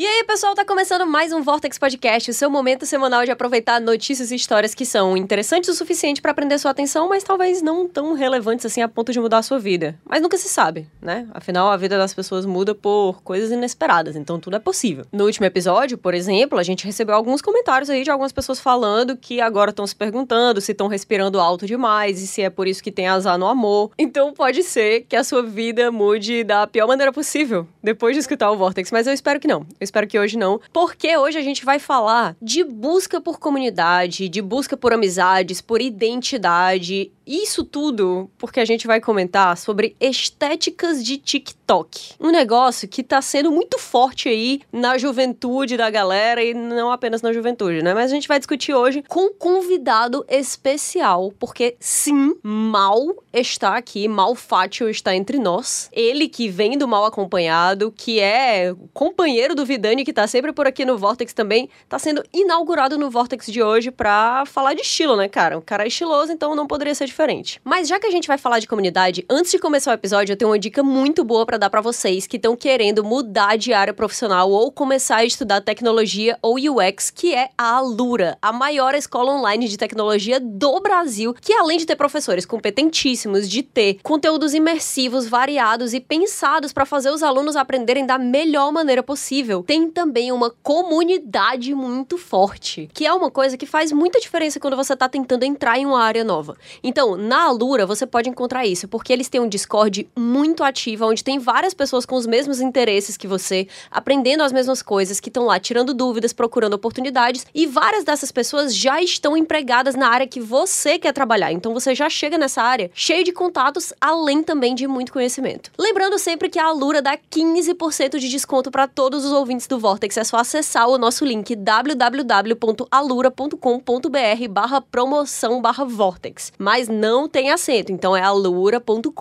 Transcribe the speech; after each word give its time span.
E 0.00 0.06
aí, 0.06 0.22
pessoal, 0.22 0.54
tá 0.54 0.64
começando 0.64 1.04
mais 1.04 1.32
um 1.32 1.42
Vortex 1.42 1.76
Podcast, 1.76 2.30
o 2.30 2.32
seu 2.32 2.48
momento 2.48 2.86
semanal 2.86 3.24
de 3.24 3.32
aproveitar 3.32 3.80
notícias 3.80 4.30
e 4.30 4.36
histórias 4.36 4.72
que 4.72 4.86
são 4.86 5.16
interessantes 5.16 5.68
o 5.68 5.74
suficiente 5.74 6.22
para 6.22 6.32
prender 6.32 6.56
sua 6.60 6.70
atenção, 6.70 7.08
mas 7.08 7.24
talvez 7.24 7.60
não 7.60 7.88
tão 7.88 8.14
relevantes 8.14 8.64
assim 8.64 8.80
a 8.80 8.86
ponto 8.86 9.10
de 9.10 9.18
mudar 9.18 9.38
a 9.38 9.42
sua 9.42 9.58
vida. 9.58 9.98
Mas 10.04 10.22
nunca 10.22 10.38
se 10.38 10.48
sabe, 10.48 10.86
né? 11.02 11.26
Afinal, 11.32 11.68
a 11.68 11.76
vida 11.76 11.98
das 11.98 12.14
pessoas 12.14 12.46
muda 12.46 12.76
por 12.76 13.20
coisas 13.24 13.50
inesperadas, 13.50 14.14
então 14.14 14.38
tudo 14.38 14.54
é 14.54 14.60
possível. 14.60 15.04
No 15.10 15.24
último 15.24 15.46
episódio, 15.46 15.98
por 15.98 16.14
exemplo, 16.14 16.60
a 16.60 16.62
gente 16.62 16.86
recebeu 16.86 17.16
alguns 17.16 17.42
comentários 17.42 17.90
aí 17.90 18.04
de 18.04 18.10
algumas 18.12 18.30
pessoas 18.30 18.60
falando 18.60 19.16
que 19.16 19.40
agora 19.40 19.70
estão 19.70 19.84
se 19.84 19.96
perguntando 19.96 20.60
se 20.60 20.70
estão 20.70 20.86
respirando 20.86 21.40
alto 21.40 21.66
demais 21.66 22.22
e 22.22 22.28
se 22.28 22.40
é 22.40 22.48
por 22.48 22.68
isso 22.68 22.84
que 22.84 22.92
tem 22.92 23.08
azar 23.08 23.36
no 23.36 23.48
amor. 23.48 23.90
Então 23.98 24.32
pode 24.32 24.62
ser 24.62 25.06
que 25.08 25.16
a 25.16 25.24
sua 25.24 25.42
vida 25.42 25.90
mude 25.90 26.44
da 26.44 26.68
pior 26.68 26.86
maneira 26.86 27.12
possível 27.12 27.66
depois 27.82 28.14
de 28.14 28.20
escutar 28.20 28.48
o 28.52 28.56
Vortex, 28.56 28.92
mas 28.92 29.08
eu 29.08 29.12
espero 29.12 29.40
que 29.40 29.48
não. 29.48 29.66
Eu 29.80 29.87
espero 29.88 30.06
que 30.06 30.18
hoje 30.18 30.36
não, 30.38 30.60
porque 30.72 31.16
hoje 31.16 31.38
a 31.38 31.42
gente 31.42 31.64
vai 31.64 31.78
falar 31.78 32.36
de 32.40 32.62
busca 32.62 33.20
por 33.20 33.38
comunidade, 33.38 34.28
de 34.28 34.40
busca 34.40 34.76
por 34.76 34.92
amizades, 34.92 35.60
por 35.60 35.80
identidade. 35.80 37.10
Isso 37.28 37.62
tudo 37.62 38.30
porque 38.38 38.58
a 38.58 38.64
gente 38.64 38.86
vai 38.86 39.02
comentar 39.02 39.54
sobre 39.58 39.94
estéticas 40.00 41.04
de 41.04 41.18
TikTok. 41.18 42.14
Um 42.18 42.30
negócio 42.30 42.88
que 42.88 43.02
tá 43.02 43.20
sendo 43.20 43.52
muito 43.52 43.78
forte 43.78 44.30
aí 44.30 44.62
na 44.72 44.96
juventude 44.96 45.76
da 45.76 45.90
galera 45.90 46.42
e 46.42 46.54
não 46.54 46.90
apenas 46.90 47.20
na 47.20 47.30
juventude, 47.30 47.82
né? 47.82 47.92
Mas 47.92 48.10
a 48.10 48.14
gente 48.14 48.26
vai 48.26 48.38
discutir 48.38 48.72
hoje 48.72 49.04
com 49.06 49.26
um 49.26 49.34
convidado 49.34 50.24
especial, 50.26 51.30
porque 51.38 51.76
sim, 51.78 52.34
Mal 52.42 53.22
está 53.30 53.76
aqui, 53.76 54.08
Mal 54.08 54.34
Fátio 54.34 54.88
está 54.88 55.14
entre 55.14 55.38
nós. 55.38 55.90
Ele 55.92 56.30
que 56.30 56.48
vem 56.48 56.78
do 56.78 56.88
Mal 56.88 57.04
Acompanhado, 57.04 57.92
que 57.94 58.20
é 58.20 58.74
companheiro 58.94 59.54
do 59.54 59.66
Vidani, 59.66 60.02
que 60.02 60.14
tá 60.14 60.26
sempre 60.26 60.50
por 60.50 60.66
aqui 60.66 60.86
no 60.86 60.96
Vortex 60.96 61.34
também, 61.34 61.68
tá 61.90 61.98
sendo 61.98 62.24
inaugurado 62.32 62.96
no 62.96 63.10
Vortex 63.10 63.52
de 63.52 63.62
hoje 63.62 63.90
pra 63.90 64.44
falar 64.46 64.72
de 64.72 64.80
estilo, 64.80 65.14
né, 65.14 65.28
cara? 65.28 65.58
O 65.58 65.62
cara 65.62 65.84
é 65.84 65.88
estiloso, 65.88 66.32
então 66.32 66.54
não 66.54 66.66
poderia 66.66 66.94
ser 66.94 67.04
diferente. 67.04 67.17
Mas 67.64 67.88
já 67.88 67.98
que 67.98 68.06
a 68.06 68.10
gente 68.10 68.28
vai 68.28 68.38
falar 68.38 68.58
de 68.58 68.68
comunidade, 68.68 69.24
antes 69.28 69.50
de 69.50 69.58
começar 69.58 69.90
o 69.90 69.94
episódio, 69.94 70.32
eu 70.32 70.36
tenho 70.36 70.50
uma 70.50 70.58
dica 70.58 70.82
muito 70.82 71.24
boa 71.24 71.44
para 71.44 71.58
dar 71.58 71.70
para 71.70 71.80
vocês 71.80 72.26
que 72.26 72.36
estão 72.36 72.54
querendo 72.54 73.02
mudar 73.02 73.56
de 73.56 73.72
área 73.72 73.92
profissional 73.92 74.50
ou 74.50 74.70
começar 74.70 75.16
a 75.16 75.24
estudar 75.24 75.60
tecnologia 75.60 76.38
ou 76.40 76.56
UX, 76.56 77.10
que 77.10 77.34
é 77.34 77.50
a 77.58 77.76
Alura, 77.76 78.38
a 78.40 78.52
maior 78.52 78.94
escola 78.94 79.32
online 79.32 79.68
de 79.68 79.76
tecnologia 79.76 80.38
do 80.38 80.80
Brasil, 80.80 81.34
que 81.40 81.52
além 81.52 81.78
de 81.78 81.86
ter 81.86 81.96
professores 81.96 82.46
competentíssimos, 82.46 83.48
de 83.48 83.62
ter 83.62 83.98
conteúdos 84.02 84.54
imersivos, 84.54 85.26
variados 85.26 85.94
e 85.94 86.00
pensados 86.00 86.72
para 86.72 86.86
fazer 86.86 87.10
os 87.10 87.22
alunos 87.22 87.56
aprenderem 87.56 88.06
da 88.06 88.18
melhor 88.18 88.72
maneira 88.72 89.02
possível, 89.02 89.62
tem 89.66 89.90
também 89.90 90.30
uma 90.32 90.50
comunidade 90.62 91.74
muito 91.74 92.16
forte, 92.16 92.88
que 92.92 93.06
é 93.06 93.12
uma 93.12 93.30
coisa 93.30 93.56
que 93.56 93.66
faz 93.66 93.92
muita 93.92 94.20
diferença 94.20 94.60
quando 94.60 94.76
você 94.76 94.92
está 94.92 95.08
tentando 95.08 95.42
entrar 95.42 95.78
em 95.78 95.86
uma 95.86 96.02
área 96.02 96.24
nova. 96.24 96.56
Então, 96.82 97.07
na 97.16 97.44
Alura 97.44 97.86
você 97.86 98.06
pode 98.06 98.28
encontrar 98.28 98.66
isso, 98.66 98.88
porque 98.88 99.12
eles 99.12 99.28
têm 99.28 99.40
um 99.40 99.48
Discord 99.48 100.08
muito 100.16 100.62
ativo, 100.62 101.06
onde 101.06 101.24
tem 101.24 101.38
várias 101.38 101.74
pessoas 101.74 102.04
com 102.04 102.16
os 102.16 102.26
mesmos 102.26 102.60
interesses 102.60 103.16
que 103.16 103.26
você, 103.26 103.66
aprendendo 103.90 104.42
as 104.42 104.52
mesmas 104.52 104.82
coisas, 104.82 105.20
que 105.20 105.28
estão 105.28 105.46
lá 105.46 105.58
tirando 105.58 105.94
dúvidas, 105.94 106.32
procurando 106.32 106.74
oportunidades, 106.74 107.46
e 107.54 107.66
várias 107.66 108.04
dessas 108.04 108.32
pessoas 108.32 108.74
já 108.74 109.00
estão 109.02 109.36
empregadas 109.36 109.94
na 109.94 110.08
área 110.08 110.26
que 110.26 110.40
você 110.40 110.98
quer 110.98 111.12
trabalhar. 111.12 111.52
Então 111.52 111.72
você 111.72 111.94
já 111.94 112.10
chega 112.10 112.36
nessa 112.36 112.62
área 112.62 112.90
cheio 112.94 113.24
de 113.24 113.32
contatos, 113.32 113.92
além 114.00 114.42
também 114.42 114.74
de 114.74 114.86
muito 114.86 115.12
conhecimento. 115.12 115.70
Lembrando 115.78 116.18
sempre 116.18 116.48
que 116.48 116.58
a 116.58 116.66
Alura 116.66 117.00
dá 117.00 117.16
15% 117.16 118.18
de 118.18 118.28
desconto 118.28 118.70
para 118.70 118.88
todos 118.88 119.24
os 119.24 119.32
ouvintes 119.32 119.66
do 119.66 119.78
Vortex, 119.78 120.16
é 120.16 120.24
só 120.24 120.38
acessar 120.38 120.88
o 120.88 120.98
nosso 120.98 121.24
link 121.24 121.54
www.alura.com.br 121.54 124.48
barra 124.50 124.80
promoção 124.80 125.60
barra 125.60 125.84
Vortex. 125.84 126.52
Mas 126.58 126.88
não 126.98 127.28
tem 127.28 127.50
acento, 127.50 127.92
então 127.92 128.16
é 128.16 128.22
alura.com.br 128.22 129.12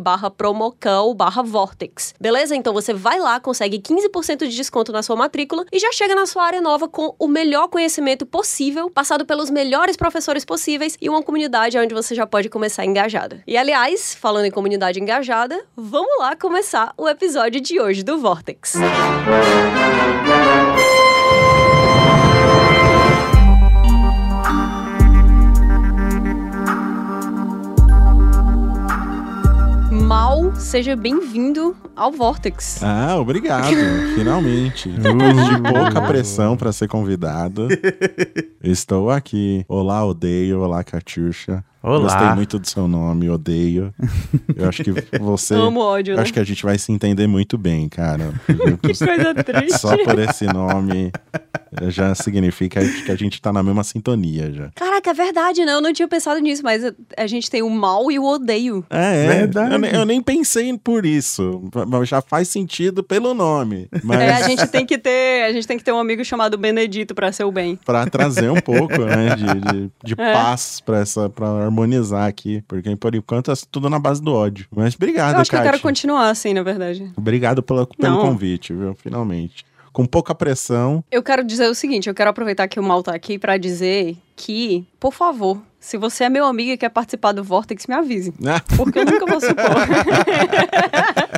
barra 0.00 0.30
promocão 0.30 1.14
barra 1.14 1.42
Vortex. 1.42 2.14
Beleza? 2.20 2.56
Então 2.56 2.72
você 2.72 2.92
vai 2.92 3.20
lá, 3.20 3.38
consegue 3.38 3.78
15% 3.78 4.48
de 4.48 4.56
desconto 4.56 4.92
na 4.92 5.02
sua 5.02 5.16
matrícula 5.16 5.64
e 5.72 5.78
já 5.78 5.92
chega 5.92 6.14
na 6.14 6.26
sua 6.26 6.44
área 6.44 6.60
nova 6.60 6.88
com 6.88 7.14
o 7.18 7.28
melhor 7.28 7.68
conhecimento 7.68 8.26
possível, 8.26 8.90
passado 8.90 9.24
pelos 9.24 9.50
melhores 9.50 9.96
professores 9.96 10.44
possíveis 10.44 10.96
e 11.00 11.08
uma 11.08 11.22
comunidade 11.22 11.78
onde 11.78 11.94
você 11.94 12.14
já 12.14 12.26
pode 12.26 12.48
começar 12.48 12.84
engajada. 12.84 13.42
E 13.46 13.56
aliás, 13.56 14.14
falando 14.14 14.46
em 14.46 14.50
comunidade 14.50 15.00
engajada, 15.00 15.64
vamos 15.76 16.18
lá 16.18 16.34
começar 16.34 16.92
o 16.96 17.08
episódio 17.08 17.60
de 17.60 17.80
hoje 17.80 18.02
do 18.02 18.18
Vortex. 18.18 18.74
Mal, 18.74 20.69
seja 30.60 30.94
bem-vindo 30.94 31.74
ao 31.96 32.12
Vortex. 32.12 32.82
Ah, 32.82 33.16
obrigado. 33.18 33.74
Finalmente. 34.14 34.88
Depois 34.90 35.48
de 35.48 35.62
pouca 35.62 36.02
pressão 36.02 36.56
para 36.56 36.70
ser 36.70 36.86
convidado. 36.86 37.66
Estou 38.62 39.10
aqui. 39.10 39.64
Olá, 39.66 40.04
odeio. 40.04 40.60
Olá, 40.60 40.84
Catiuxa. 40.84 41.64
Olá. 41.82 42.00
Gostei 42.00 42.34
muito 42.34 42.58
do 42.58 42.68
seu 42.68 42.86
nome, 42.86 43.30
odeio. 43.30 43.92
Eu 44.54 44.68
acho 44.68 44.84
que 44.84 44.92
você. 45.18 45.54
Amo 45.54 45.80
ódio, 45.80 46.14
né? 46.14 46.22
Acho 46.22 46.32
que 46.32 46.38
a 46.40 46.44
gente 46.44 46.62
vai 46.62 46.76
se 46.76 46.92
entender 46.92 47.26
muito 47.26 47.56
bem, 47.56 47.88
cara. 47.88 48.32
Que 48.82 48.94
coisa 49.04 49.34
triste. 49.34 49.78
Só 49.78 49.96
por 50.04 50.18
esse 50.18 50.44
nome 50.46 51.10
já 51.88 52.14
significa 52.14 52.80
que 53.04 53.10
a 53.10 53.16
gente 53.16 53.40
tá 53.40 53.52
na 53.52 53.62
mesma 53.62 53.84
sintonia 53.84 54.52
já. 54.52 54.70
Caraca, 54.74 55.10
é 55.10 55.14
verdade, 55.14 55.64
né? 55.64 55.72
Eu 55.72 55.80
não 55.80 55.92
tinha 55.92 56.08
pensado 56.08 56.40
nisso, 56.40 56.62
mas 56.62 56.82
a 57.16 57.26
gente 57.26 57.50
tem 57.50 57.62
o 57.62 57.70
mal 57.70 58.10
e 58.10 58.18
o 58.18 58.24
odeio. 58.24 58.84
É, 58.90 59.24
é. 59.24 59.28
Verdade. 59.28 59.74
Eu, 59.74 60.00
eu 60.00 60.04
nem 60.04 60.20
pensei 60.22 60.76
por 60.78 61.04
isso. 61.06 61.62
Mas 61.88 62.08
já 62.08 62.20
faz 62.20 62.48
sentido 62.48 63.02
pelo 63.02 63.34
nome. 63.34 63.88
Mas 64.02 64.20
É, 64.20 64.32
a 64.32 64.42
gente 64.48 64.66
tem 64.66 64.84
que 64.86 64.98
ter, 64.98 65.44
a 65.44 65.52
gente 65.52 65.66
tem 65.66 65.76
que 65.78 65.84
ter 65.84 65.92
um 65.92 65.98
amigo 65.98 66.24
chamado 66.24 66.56
Benedito 66.58 67.14
pra 67.14 67.32
ser 67.32 67.44
o 67.44 67.52
bem. 67.52 67.78
Pra 67.84 68.06
trazer 68.06 68.50
um 68.50 68.60
pouco, 68.60 68.98
né, 68.98 69.34
de, 69.36 69.44
de, 69.60 69.90
de 70.04 70.12
É. 70.20 70.32
paz 70.32 70.80
pra, 70.80 70.98
essa, 71.00 71.28
pra 71.28 71.48
harmonizar 71.64 72.26
aqui. 72.28 72.62
Porque 72.68 72.94
por 72.96 73.14
enquanto 73.14 73.50
é 73.50 73.54
tudo 73.70 73.88
na 73.88 73.98
base 73.98 74.22
do 74.22 74.32
ódio. 74.32 74.66
Mas 74.74 74.94
obrigado, 74.94 75.34
eu 75.36 75.40
acho 75.40 75.50
que 75.50 75.56
eu 75.56 75.62
quero 75.62 75.80
continuar 75.80 76.30
assim, 76.30 76.52
na 76.54 76.62
verdade. 76.62 77.10
Obrigado 77.16 77.62
pelo, 77.62 77.86
pelo 77.86 78.16
Não. 78.16 78.22
convite, 78.22 78.72
viu? 78.72 78.94
Finalmente. 78.94 79.64
Com 79.92 80.06
pouca 80.06 80.34
pressão. 80.34 81.02
Eu 81.10 81.22
quero 81.22 81.42
dizer 81.44 81.68
o 81.68 81.74
seguinte, 81.74 82.08
eu 82.08 82.14
quero 82.14 82.30
aproveitar 82.30 82.68
que 82.68 82.78
o 82.78 82.82
Mal 82.82 83.02
tá 83.02 83.14
aqui 83.14 83.38
pra 83.38 83.56
dizer 83.56 84.16
que, 84.36 84.86
por 84.98 85.12
favor, 85.12 85.60
se 85.80 85.96
você 85.96 86.24
é 86.24 86.28
meu 86.28 86.44
amigo 86.46 86.70
e 86.70 86.76
quer 86.76 86.90
participar 86.90 87.32
do 87.32 87.42
Vortex, 87.42 87.86
me 87.86 87.94
avise. 87.94 88.32
Ah, 88.46 88.60
Porque 88.76 88.98
eu 89.00 89.04
nunca 89.04 89.26
vou 89.26 89.40
supor. 89.40 89.56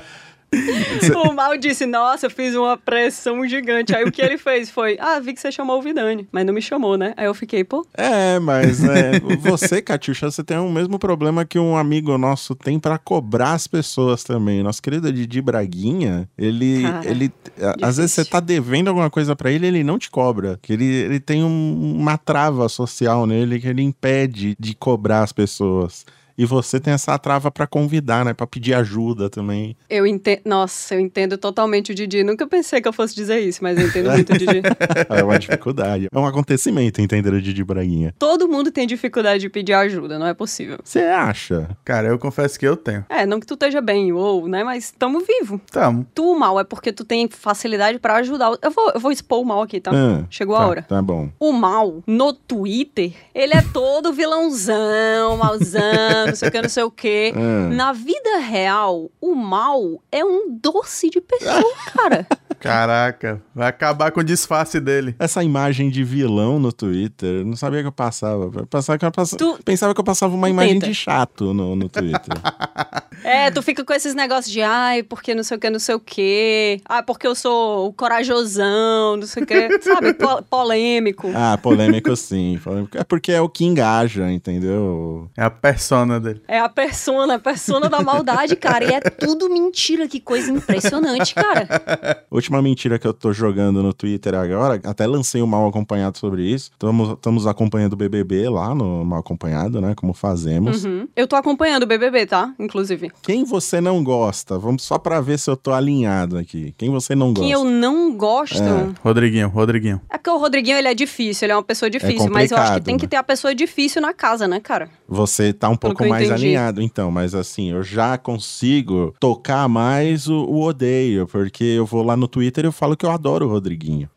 o 1.28 1.32
Mal 1.32 1.56
disse, 1.56 1.86
nossa, 1.86 2.26
eu 2.26 2.30
fiz 2.30 2.54
uma 2.54 2.76
pressão 2.76 3.46
gigante. 3.46 3.94
Aí 3.94 4.04
o 4.04 4.12
que 4.12 4.20
ele 4.22 4.36
fez 4.38 4.70
foi, 4.70 4.96
ah, 5.00 5.18
vi 5.18 5.32
que 5.32 5.40
você 5.40 5.50
chamou 5.50 5.78
o 5.78 5.82
Vidani, 5.82 6.28
mas 6.30 6.44
não 6.46 6.52
me 6.54 6.62
chamou, 6.62 6.96
né? 6.96 7.14
Aí 7.16 7.26
eu 7.26 7.34
fiquei, 7.34 7.64
pô, 7.64 7.86
É, 7.94 8.38
mas 8.38 8.82
é, 8.84 9.20
você, 9.41 9.80
Catiuxa, 9.80 10.30
você 10.30 10.44
tem 10.44 10.58
o 10.58 10.70
mesmo 10.70 10.98
problema 10.98 11.44
que 11.44 11.58
um 11.58 11.76
amigo 11.76 12.16
nosso 12.18 12.54
tem 12.54 12.78
pra 12.78 12.98
cobrar 12.98 13.52
as 13.52 13.66
pessoas 13.66 14.22
também. 14.22 14.62
Nosso 14.62 14.82
querido 14.82 15.12
Didi 15.12 15.41
Braguinha, 15.41 16.28
ele. 16.36 16.82
Cara, 16.82 17.08
ele 17.08 17.32
a- 17.60 17.88
às 17.88 17.96
vezes 17.96 18.12
você 18.12 18.24
tá 18.24 18.41
devendo 18.41 18.88
alguma 18.88 19.10
coisa 19.10 19.34
pra 19.34 19.50
ele 19.50 19.66
ele 19.66 19.82
não 19.84 19.98
te 19.98 20.10
cobra. 20.10 20.58
Que 20.62 20.72
ele, 20.72 20.84
ele 20.84 21.20
tem 21.20 21.42
um- 21.42 21.96
uma 21.98 22.16
trava 22.18 22.68
social 22.68 23.26
nele 23.26 23.58
que 23.60 23.68
ele 23.68 23.82
impede 23.82 24.56
de 24.58 24.74
cobrar 24.74 25.22
as 25.22 25.32
pessoas. 25.32 26.04
E 26.37 26.44
você 26.44 26.81
tem 26.81 26.94
essa 26.94 27.19
trava 27.19 27.50
pra 27.50 27.66
convidar, 27.66 28.25
né? 28.25 28.32
Pra 28.34 28.47
pedir 28.47 28.75
ajuda 28.75 29.28
também. 29.31 29.76
eu 29.88 30.06
entendo. 30.06 30.41
Nossa, 30.44 30.94
eu 30.94 31.00
entendo 31.00 31.37
totalmente 31.38 31.93
o 31.93 31.94
Didi. 31.94 32.22
Nunca 32.25 32.47
pensei 32.47 32.81
que 32.81 32.88
eu 32.88 32.93
fosse 32.93 33.15
dizer 33.15 33.41
isso, 33.41 33.62
mas 33.62 33.78
eu 33.78 33.87
entendo 33.87 34.10
muito 34.10 34.32
o 34.32 34.38
Didi. 34.38 34.62
É 35.09 35.22
uma 35.22 35.39
dificuldade. 35.39 36.09
É 36.12 36.18
um 36.18 36.27
acontecimento 36.27 37.01
entender 37.01 37.33
o 37.33 37.41
Didi 37.41 37.62
Braguinha. 37.65 38.15
Todo 38.18 38.48
mundo 38.48 38.71
tem 38.71 38.86
dificuldade 38.86 39.41
de 39.41 39.48
pedir 39.48 39.72
ajuda, 39.74 40.18
não 40.18 40.27
é 40.27 40.34
possível. 40.34 40.78
Você 40.83 41.01
acha? 41.01 41.68
Cara, 41.84 42.09
eu 42.09 42.18
confesso 42.18 42.59
que 42.59 42.66
eu 42.66 42.77
tenho. 42.77 43.04
É, 43.09 43.27
não 43.27 43.39
que 43.41 43.47
tu 43.47 43.54
esteja 43.54 43.80
bem 43.80 44.12
ou, 44.12 44.48
né? 44.48 44.65
Mas 44.65 44.92
tamo 44.98 45.21
vivo. 45.21 45.60
Tamo. 45.71 46.06
Tu, 46.15 46.34
mal, 46.39 46.59
é 46.60 46.65
porque 46.65 46.92
tu 46.92 47.04
tem 47.04 47.28
facilidade 47.28 47.98
pra 47.98 48.16
ajudar. 48.16 48.53
Eu 48.62 48.71
vou, 48.71 48.91
eu 48.95 49.01
vou 49.01 49.12
expor 49.12 49.41
o 49.41 49.45
mal 49.45 49.62
aqui, 49.62 49.80
tá? 49.80 49.91
Ah, 49.92 50.24
Chegou 50.30 50.56
a 50.56 50.60
tá, 50.60 50.66
hora. 50.66 50.83
Tá 50.83 51.03
bom. 51.03 51.30
O 51.39 51.53
mal, 51.53 52.03
no 52.06 52.33
Twitter, 52.33 53.12
ele 53.34 53.54
é 53.54 53.62
todo 53.72 54.12
vilãozão, 54.12 55.36
malzão, 55.36 55.83
não 56.27 56.34
sei 56.34 56.48
o 56.48 56.53
que, 56.53 56.63
não 56.63 56.69
sei 56.69 56.83
o 56.83 56.91
que. 56.91 57.33
Ah. 57.34 57.69
Na 57.72 57.92
vida 57.92 58.39
real, 58.39 59.10
o 59.21 59.34
mal 59.34 60.03
é 60.10 60.24
um 60.24 60.47
doce 60.48 61.10
de 61.10 61.21
pessoa, 61.21 61.74
cara. 61.95 62.27
Caraca, 62.68 63.42
vai 63.54 63.68
acabar 63.68 64.10
com 64.10 64.20
o 64.20 64.24
disfarce 64.24 64.80
dele. 64.80 65.14
Essa 65.18 65.42
imagem 65.42 65.91
de 65.91 66.03
vilão 66.04 66.59
no 66.59 66.72
Twitter, 66.72 67.41
eu 67.41 67.44
não 67.44 67.56
sabia 67.56 67.80
que 67.80 67.88
eu 67.88 67.92
passava. 67.92 68.50
Eu 68.54 68.66
Pensava 68.66 68.98
que 68.98 69.04
eu 69.04 69.12
passava, 69.12 69.38
Tu- 69.38 69.59
pensava 69.64 69.94
que 69.94 70.00
eu 70.00 70.04
passava 70.04 70.34
uma 70.34 70.48
imagem 70.48 70.74
Tenta. 70.74 70.86
de 70.86 70.94
chato 70.94 71.53
no, 71.54 71.74
no 71.76 71.88
Twitter. 71.88 72.34
É, 73.24 73.53
tu 73.53 73.62
fica 73.62 73.84
com 73.84 73.92
esses 73.92 74.16
negócios 74.16 74.53
de 74.53 74.62
ai, 74.62 75.04
porque 75.04 75.32
não 75.32 75.44
sei 75.44 75.56
o 75.56 75.60
que, 75.60 75.70
não 75.70 75.78
sei 75.78 75.94
o 75.94 76.00
que. 76.00 76.80
Ah, 76.84 77.04
porque 77.04 77.24
eu 77.24 77.36
sou 77.36 77.86
o 77.86 77.92
corajosão, 77.92 79.16
não 79.16 79.26
sei 79.28 79.44
o 79.44 79.47
que. 79.47 79.78
Sabe? 79.80 80.12
Po- 80.15 80.42
polêmico. 80.42 81.30
Ah, 81.32 81.56
polêmico 81.56 82.16
sim. 82.16 82.58
polêmico. 82.65 82.98
É 82.98 83.04
porque 83.04 83.30
é 83.30 83.41
o 83.41 83.48
que 83.48 83.65
engaja, 83.65 84.28
entendeu? 84.28 85.30
É 85.36 85.44
a 85.44 85.50
persona 85.50 86.18
dele. 86.18 86.42
É 86.48 86.58
a 86.58 86.68
persona, 86.68 87.34
a 87.34 87.38
persona 87.38 87.88
da 87.88 88.00
maldade, 88.03 88.56
cara. 88.56 88.84
E 88.84 88.92
é 88.94 88.98
tudo 89.00 89.48
mentira. 89.48 90.08
Que 90.08 90.18
coisa 90.18 90.50
impressionante, 90.50 91.32
cara. 91.32 92.24
Última 92.28 92.52
mentira 92.60 92.99
que 92.99 93.07
eu 93.07 93.15
tô 93.15 93.33
jogando 93.33 93.83
no 93.83 93.95
Twitter 93.95 94.34
agora, 94.34 94.81
até 94.84 95.07
lancei 95.07 95.41
o 95.41 95.47
Mal 95.47 95.66
Acompanhado 95.66 96.19
sobre 96.19 96.43
isso. 96.43 96.71
Estamos, 96.72 97.10
estamos 97.10 97.47
acompanhando 97.47 97.93
o 97.93 97.97
BBB 97.97 98.49
lá 98.49 98.75
no 98.75 99.04
Mal 99.04 99.21
Acompanhado, 99.21 99.81
né? 99.81 99.95
Como 99.95 100.13
fazemos. 100.13 100.84
Uhum. 100.84 101.09
Eu 101.16 101.27
tô 101.27 101.37
acompanhando 101.37 101.84
o 101.84 101.87
BBB, 101.87 102.27
tá? 102.27 102.53
Inclusive. 102.59 103.10
Quem 103.22 103.45
você 103.45 103.81
não 103.81 104.03
gosta? 104.03 104.59
Vamos 104.59 104.83
só 104.83 104.99
pra 104.99 105.21
ver 105.21 105.39
se 105.39 105.49
eu 105.49 105.57
tô 105.57 105.72
alinhado 105.72 106.37
aqui. 106.37 106.75
Quem 106.77 106.91
você 106.91 107.15
não 107.15 107.28
gosta? 107.28 107.43
Quem 107.43 107.53
eu 107.53 107.65
não 107.65 108.15
gosto. 108.16 108.63
Rodriguinho, 109.03 109.49
Rodriguinho. 109.49 110.01
É 110.10 110.19
porque 110.19 110.31
o 110.31 110.39
Rodriguinho, 110.39 110.77
ele 110.77 110.89
é 110.89 110.95
difícil, 110.95 111.47
ele 111.47 111.53
é 111.53 111.57
uma 111.57 111.63
pessoa 111.63 111.89
difícil, 111.89 112.31
mas 112.31 112.51
eu 112.51 112.57
acho 112.57 112.65
que 112.65 112.71
complicado, 112.71 112.84
tem 112.84 112.97
que 112.97 113.04
né? 113.04 113.10
ter 113.10 113.16
a 113.16 113.22
pessoa 113.22 113.54
difícil 113.54 114.03
na 114.03 114.13
casa, 114.13 114.49
né, 114.49 114.60
cara? 114.60 114.89
Você 115.09 115.53
tá 115.53 115.69
um 115.69 115.77
Pelo 115.77 115.93
pouco 115.95 116.04
que 116.04 116.09
mais 116.09 116.28
entendi. 116.28 116.47
alinhado, 116.47 116.83
então, 116.83 117.10
mas 117.10 117.34
assim, 117.34 117.71
eu 117.71 117.83
já 117.83 118.16
consigo 118.16 119.15
tocar 119.21 119.69
mais 119.69 120.28
o, 120.28 120.45
o 120.45 120.63
odeio, 120.63 121.27
porque 121.27 121.65
eu 121.65 121.87
vou 121.87 122.03
lá 122.03 122.16
no 122.16 122.27
Twitter 122.28 122.41
e 122.42 122.53
eu 122.66 122.72
falo 122.72 122.97
que 122.97 123.06
eu 123.06 123.10
adoro 123.10 123.47
o 123.47 123.50
Rodriguinho. 123.50 124.09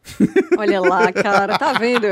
Olha 0.58 0.82
lá, 0.82 1.12
cara, 1.12 1.58
tá 1.58 1.74
vendo? 1.74 2.08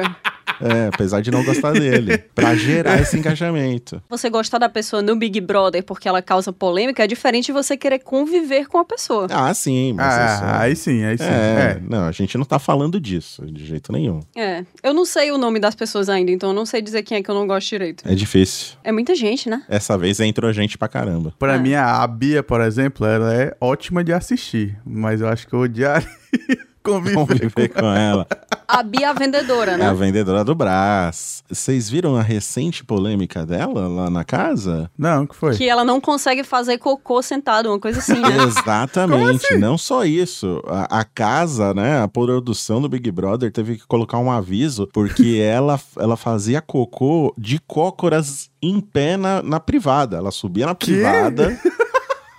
É, 0.61 0.88
apesar 0.94 1.21
de 1.21 1.31
não 1.31 1.44
gostar 1.44 1.71
dele. 1.73 2.17
Pra 2.33 2.55
gerar 2.55 3.00
esse 3.01 3.17
engajamento. 3.17 4.01
Você 4.09 4.29
gostar 4.29 4.57
da 4.57 4.69
pessoa 4.69 5.01
no 5.01 5.15
Big 5.15 5.39
Brother 5.41 5.83
porque 5.83 6.07
ela 6.07 6.21
causa 6.21 6.51
polêmica 6.53 7.03
é 7.03 7.07
diferente 7.07 7.47
de 7.47 7.51
você 7.51 7.75
querer 7.77 8.00
conviver 8.00 8.67
com 8.67 8.77
a 8.77 8.85
pessoa. 8.85 9.27
Ah, 9.29 9.53
sim, 9.53 9.94
mas 9.94 10.05
Ah, 10.41 10.57
é... 10.59 10.63
aí 10.63 10.75
sim, 10.75 11.03
aí 11.03 11.17
sim. 11.17 11.23
É, 11.25 11.77
É. 11.77 11.81
não, 11.81 12.05
a 12.05 12.11
gente 12.11 12.38
não 12.38 12.45
tá 12.45 12.59
falando 12.59 13.00
disso, 13.00 13.45
de 13.45 13.65
jeito 13.65 13.91
nenhum. 13.91 14.19
É. 14.35 14.63
Eu 14.81 14.94
não 14.94 15.05
sei 15.05 15.31
o 15.31 15.38
nome 15.38 15.59
das 15.59 15.75
pessoas 15.75 16.09
ainda, 16.09 16.31
então 16.31 16.50
eu 16.50 16.55
não 16.55 16.65
sei 16.65 16.81
dizer 16.81 17.03
quem 17.03 17.17
é 17.17 17.23
que 17.23 17.29
eu 17.29 17.35
não 17.35 17.47
gosto 17.47 17.69
direito. 17.69 18.03
É 18.07 18.13
difícil. 18.15 18.75
É 18.83 18.91
muita 18.91 19.15
gente, 19.15 19.50
né? 19.50 19.63
Essa 19.69 19.97
vez 19.97 20.19
entrou 20.19 20.51
gente 20.53 20.77
pra 20.77 20.88
caramba. 20.88 21.33
Pra 21.38 21.55
É. 21.55 21.59
mim, 21.59 21.73
a 21.73 22.05
Bia, 22.07 22.44
por 22.44 22.61
exemplo, 22.61 23.05
ela 23.05 23.33
é 23.33 23.55
ótima 23.59 24.03
de 24.03 24.13
assistir. 24.13 24.77
Mas 24.85 25.21
eu 25.21 25.27
acho 25.27 25.47
que 25.47 25.53
eu 25.53 25.59
odiaria 25.59 26.07
conviver. 26.83 27.15
Conviver 27.15 27.69
com 27.69 27.85
ela. 27.85 28.27
A 28.68 28.81
Bia 28.81 29.09
a 29.09 29.13
vendedora, 29.13 29.74
É 29.74 29.77
né? 29.77 29.85
a 29.88 29.94
vendedora 29.94 30.44
do 30.44 30.56
Brás. 30.56 31.44
Vocês 31.50 31.89
viram 31.89 32.15
a 32.15 32.21
recente 32.21 32.83
polêmica 32.83 33.45
dela 33.45 33.88
lá 33.88 34.09
na 34.09 34.24
casa? 34.24 34.89
Não, 34.97 35.27
que 35.27 35.35
foi? 35.35 35.56
Que 35.56 35.69
ela 35.69 35.83
não 35.83 36.01
consegue 36.01 36.44
fazer 36.44 36.77
cocô 36.77 37.21
sentado, 37.21 37.69
uma 37.69 37.80
coisa 37.80 38.00
assim, 38.00 38.19
né? 38.19 38.30
Exatamente, 38.47 39.56
não 39.57 39.77
só 39.77 40.06
isso. 40.06 40.62
A, 40.68 41.00
a 41.00 41.03
casa, 41.03 41.74
né, 41.74 42.01
a 42.01 42.07
produção 42.07 42.81
do 42.81 42.89
Big 42.89 43.09
Brother 43.12 43.51
teve 43.51 43.77
que 43.77 43.86
colocar 43.88 44.18
um 44.18 44.31
aviso 44.31 44.88
porque 44.94 45.39
ela, 45.44 45.79
ela 45.97 46.18
fazia 46.18 46.62
cocô 46.62 47.33
de 47.38 47.59
cócoras 47.59 48.50
em 48.62 48.79
pé 48.79 49.18
na, 49.18 49.44
na 49.44 49.59
privada. 49.59 50.18
Ela 50.18 50.31
subia 50.31 50.65
na 50.65 50.74
privada, 50.75 51.59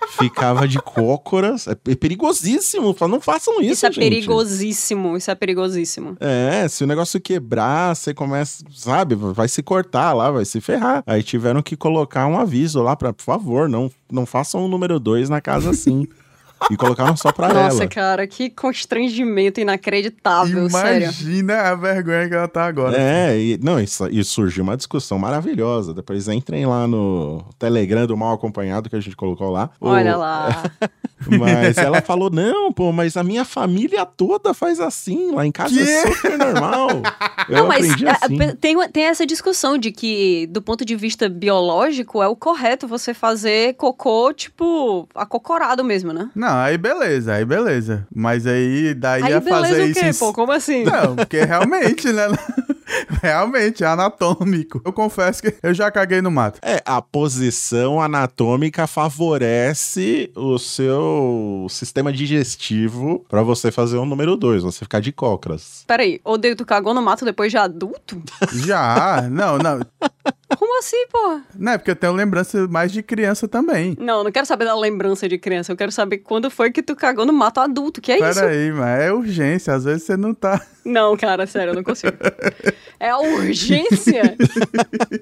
ficava 0.09 0.67
de 0.67 0.79
cócoras. 0.79 1.67
É 1.67 1.75
pe- 1.75 1.95
perigosíssimo. 1.95 2.95
Não 3.01 3.21
façam 3.21 3.61
isso, 3.61 3.73
Isso 3.73 3.85
é 3.85 3.91
gente. 3.91 3.99
perigosíssimo, 4.03 5.17
isso 5.17 5.31
é 5.31 5.35
perigosíssimo. 5.35 6.17
É, 6.19 6.67
se 6.67 6.83
o 6.83 6.87
negócio 6.87 7.19
quebrar, 7.19 7.95
você 7.95 8.13
começa, 8.13 8.63
sabe, 8.73 9.15
vai 9.15 9.47
se 9.47 9.61
cortar 9.63 10.13
lá, 10.13 10.31
vai 10.31 10.45
se 10.45 10.59
ferrar. 10.61 11.03
Aí 11.05 11.21
tiveram 11.23 11.61
que 11.61 11.75
colocar 11.75 12.27
um 12.27 12.37
aviso 12.39 12.81
lá 12.81 12.95
pra, 12.95 13.13
por 13.13 13.23
favor, 13.23 13.67
não, 13.69 13.91
não 14.11 14.25
façam 14.25 14.63
o 14.63 14.67
número 14.67 14.99
2 14.99 15.29
na 15.29 15.41
casa 15.41 15.69
assim. 15.69 16.07
e 16.71 16.75
colocaram 16.77 17.15
só 17.15 17.31
pra 17.31 17.53
Nossa, 17.53 17.83
ela. 17.83 17.87
cara, 17.87 18.27
que 18.27 18.49
constrangimento 18.49 19.59
inacreditável, 19.59 20.69
sério. 20.69 21.03
Imagina 21.03 21.61
a 21.61 21.75
vergonha 21.75 22.27
que 22.27 22.35
ela 22.35 22.47
tá 22.47 22.65
agora. 22.65 22.97
É, 22.99 23.37
e, 23.39 23.59
não, 23.61 23.79
isso, 23.79 24.07
e 24.09 24.23
surgiu 24.23 24.63
uma 24.63 24.75
discussão 24.77 25.19
maravilhosa. 25.19 25.93
Depois 25.93 26.27
entrem 26.27 26.65
lá 26.65 26.87
no 26.87 27.43
Telegram 27.59 28.05
do 28.07 28.17
Mal 28.17 28.33
Acompanhado 28.33 28.89
que 28.89 28.95
a 28.95 28.99
gente 28.99 29.15
colocou 29.15 29.49
lá. 29.51 29.69
O- 29.79 29.87
Olha 29.89 30.15
lá. 30.15 30.63
Mas 31.39 31.77
ela 31.77 32.01
falou: 32.01 32.29
não, 32.29 32.71
pô, 32.71 32.91
mas 32.91 33.17
a 33.17 33.23
minha 33.23 33.43
família 33.45 34.05
toda 34.05 34.53
faz 34.53 34.79
assim. 34.79 35.31
Lá 35.33 35.45
em 35.45 35.51
casa 35.51 35.73
é 35.73 36.03
Quê? 36.03 36.13
super 36.13 36.37
normal. 36.37 36.89
Eu 37.49 37.57
Não, 37.59 37.67
mas 37.67 37.85
aprendi 37.85 38.05
é, 38.07 38.11
assim. 38.11 38.55
tem, 38.57 38.89
tem 38.89 39.03
essa 39.05 39.25
discussão 39.25 39.77
de 39.77 39.91
que, 39.91 40.45
do 40.47 40.61
ponto 40.61 40.83
de 40.83 40.95
vista 40.95 41.29
biológico, 41.29 42.21
é 42.21 42.27
o 42.27 42.35
correto 42.35 42.87
você 42.87 43.13
fazer 43.13 43.75
cocô, 43.75 44.33
tipo, 44.33 45.07
acocorado 45.15 45.83
mesmo, 45.83 46.11
né? 46.11 46.29
Não, 46.35 46.44
aí 46.47 46.77
beleza, 46.77 47.33
aí 47.33 47.45
beleza. 47.45 48.07
Mas 48.13 48.45
aí 48.47 48.93
daí 48.93 49.23
Aí 49.23 49.33
a 49.33 49.39
beleza 49.39 49.67
fazer 49.67 49.81
o 49.83 49.85
isso. 49.87 49.99
quê, 49.99 50.07
em- 50.07 50.13
pô? 50.13 50.33
Como 50.33 50.51
assim? 50.51 50.83
Não, 50.83 51.15
porque 51.15 51.43
realmente, 51.43 52.11
né? 52.11 52.27
realmente, 53.21 53.83
é 53.83 53.87
anatômico. 53.87 54.81
Eu 54.85 54.93
confesso 54.93 55.41
que 55.41 55.53
eu 55.61 55.73
já 55.73 55.89
caguei 55.91 56.21
no 56.21 56.29
mato. 56.31 56.59
É, 56.61 56.81
a 56.85 57.01
posição 57.01 58.01
anatômica 58.01 58.87
favorece 58.87 60.31
o 60.35 60.57
seu 60.59 61.67
sistema 61.69 62.11
digestivo 62.13 63.25
pra 63.27 63.41
você 63.41 63.71
fazer 63.71 63.97
o 63.97 64.05
número 64.05 64.35
2, 64.35 64.63
você 64.63 64.79
ficar 64.85 64.99
de 64.99 65.11
cócoras. 65.11 65.83
Peraí, 65.87 66.19
odeio 66.23 66.55
tu 66.55 66.65
cagou 66.65 66.93
no 66.93 67.01
mato 67.01 67.25
depois 67.25 67.51
de 67.51 67.57
adulto? 67.57 68.21
Já, 68.53 69.27
não, 69.29 69.57
não. 69.57 69.79
Como 70.57 70.79
assim, 70.79 71.07
porra? 71.11 71.43
Não, 71.57 71.71
é 71.73 71.77
porque 71.77 71.91
eu 71.91 71.95
tenho 71.95 72.13
lembrança 72.13 72.67
mais 72.67 72.91
de 72.91 73.01
criança 73.03 73.47
também. 73.47 73.95
Não, 73.99 74.23
não 74.23 74.31
quero 74.31 74.45
saber 74.45 74.65
da 74.65 74.75
lembrança 74.77 75.27
de 75.27 75.37
criança. 75.37 75.71
Eu 75.71 75.77
quero 75.77 75.91
saber 75.91 76.19
quando 76.19 76.49
foi 76.49 76.71
que 76.71 76.81
tu 76.83 76.95
cagou 76.95 77.25
no 77.25 77.33
mato 77.33 77.59
adulto. 77.59 78.01
Que 78.01 78.11
é 78.13 78.15
isso? 78.15 78.39
Pera 78.39 78.47
aí, 78.51 78.71
mas 78.71 79.01
é 79.01 79.11
urgência. 79.13 79.73
Às 79.73 79.83
vezes 79.85 80.03
você 80.03 80.15
não 80.17 80.33
tá. 80.33 80.61
Não, 80.85 81.17
cara, 81.17 81.47
sério, 81.47 81.71
eu 81.71 81.75
não 81.75 81.83
consigo. 81.83 82.13
É 82.99 83.09
a 83.09 83.17
urgência. 83.19 84.35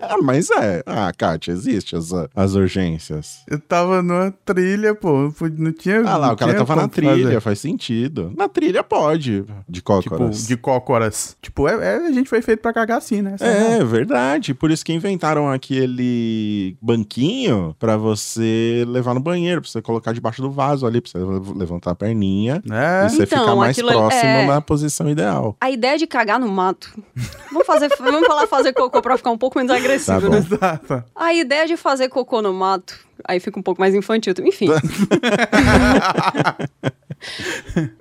Ah, 0.01 0.18
mas 0.21 0.50
é. 0.51 0.83
Ah, 0.85 1.12
Kátia, 1.18 1.51
existe 1.51 1.95
as, 1.95 2.09
as 2.36 2.56
urgências. 2.56 3.38
Eu 3.47 3.59
tava 3.59 4.01
numa 4.01 4.31
trilha, 4.45 4.94
pô. 4.94 5.33
não 5.57 5.71
tinha. 5.71 6.01
Ah 6.06 6.18
lá, 6.18 6.33
o 6.33 6.36
cara 6.36 6.53
tava 6.56 6.75
na 6.75 6.88
trilha, 6.88 7.24
fazer. 7.25 7.39
faz 7.41 7.59
sentido. 7.59 8.33
Na 8.36 8.50
trilha 8.50 8.83
pode, 8.83 9.45
de 9.68 9.81
Tipo, 9.81 9.86
cócoras. 10.01 10.47
de 10.47 10.57
cócoras. 10.57 11.38
Tipo, 11.41 11.68
é, 11.68 11.74
é- 11.95 12.07
a 12.07 12.12
gente 12.12 12.29
foi 12.29 12.41
feito 12.41 12.59
pra 12.59 12.74
cagar 12.74 12.97
assim, 12.97 13.21
né? 13.21 13.36
Essa 13.36 13.45
a 13.45 13.47
É, 13.47 13.83
verdade. 13.83 14.53
Por 14.53 14.71
isso 14.71 14.83
que 14.83 14.91
inventaram 14.94 15.22
aquele 15.27 16.75
banquinho 16.81 17.75
pra 17.79 17.95
você 17.97 18.83
levar 18.87 19.13
no 19.13 19.19
banheiro, 19.19 19.61
pra 19.61 19.69
você 19.69 19.81
colocar 19.81 20.11
debaixo 20.13 20.41
do 20.41 20.51
vaso 20.51 20.85
ali, 20.85 20.99
pra 21.01 21.11
você 21.11 21.17
lev- 21.17 21.55
levantar 21.55 21.91
a 21.91 21.95
perninha 21.95 22.61
É. 22.69 23.05
e 23.05 23.09
você 23.09 23.23
Então, 23.23 23.39
ficar 23.39 23.55
mais 23.55 23.77
é- 23.77 23.81
próximo 23.83 24.23
é. 24.29 24.45
na 24.47 24.61
posição 24.61 25.09
ideal. 25.09 25.55
A 25.61 25.69
ideia 25.71 25.97
de 25.97 26.05
cagar 26.07 26.39
no 26.39 26.47
mato. 26.47 26.91
Vamos 27.51 27.65
fazer, 27.67 27.89
vamos 28.00 28.27
falar 28.27 28.48
fazer 28.48 28.74
cocô 28.74 29.01
pra 29.01 29.17
ficar 29.17 29.31
um 29.31 29.38
pouco 29.38 29.57
menos 29.57 29.71
agressivo, 29.75 30.21
Tá 30.21 30.29
né? 30.29 30.38
Exato. 30.38 31.03
A 31.15 31.33
ideia 31.33 31.65
de 31.67 31.77
fazer 31.77 32.09
cocô 32.09 32.41
no 32.41 32.53
mato, 32.53 32.98
aí 33.25 33.39
fica 33.39 33.59
um 33.59 33.63
pouco 33.63 33.79
mais 33.79 33.93
infantil. 33.95 34.33
Enfim. 34.45 34.67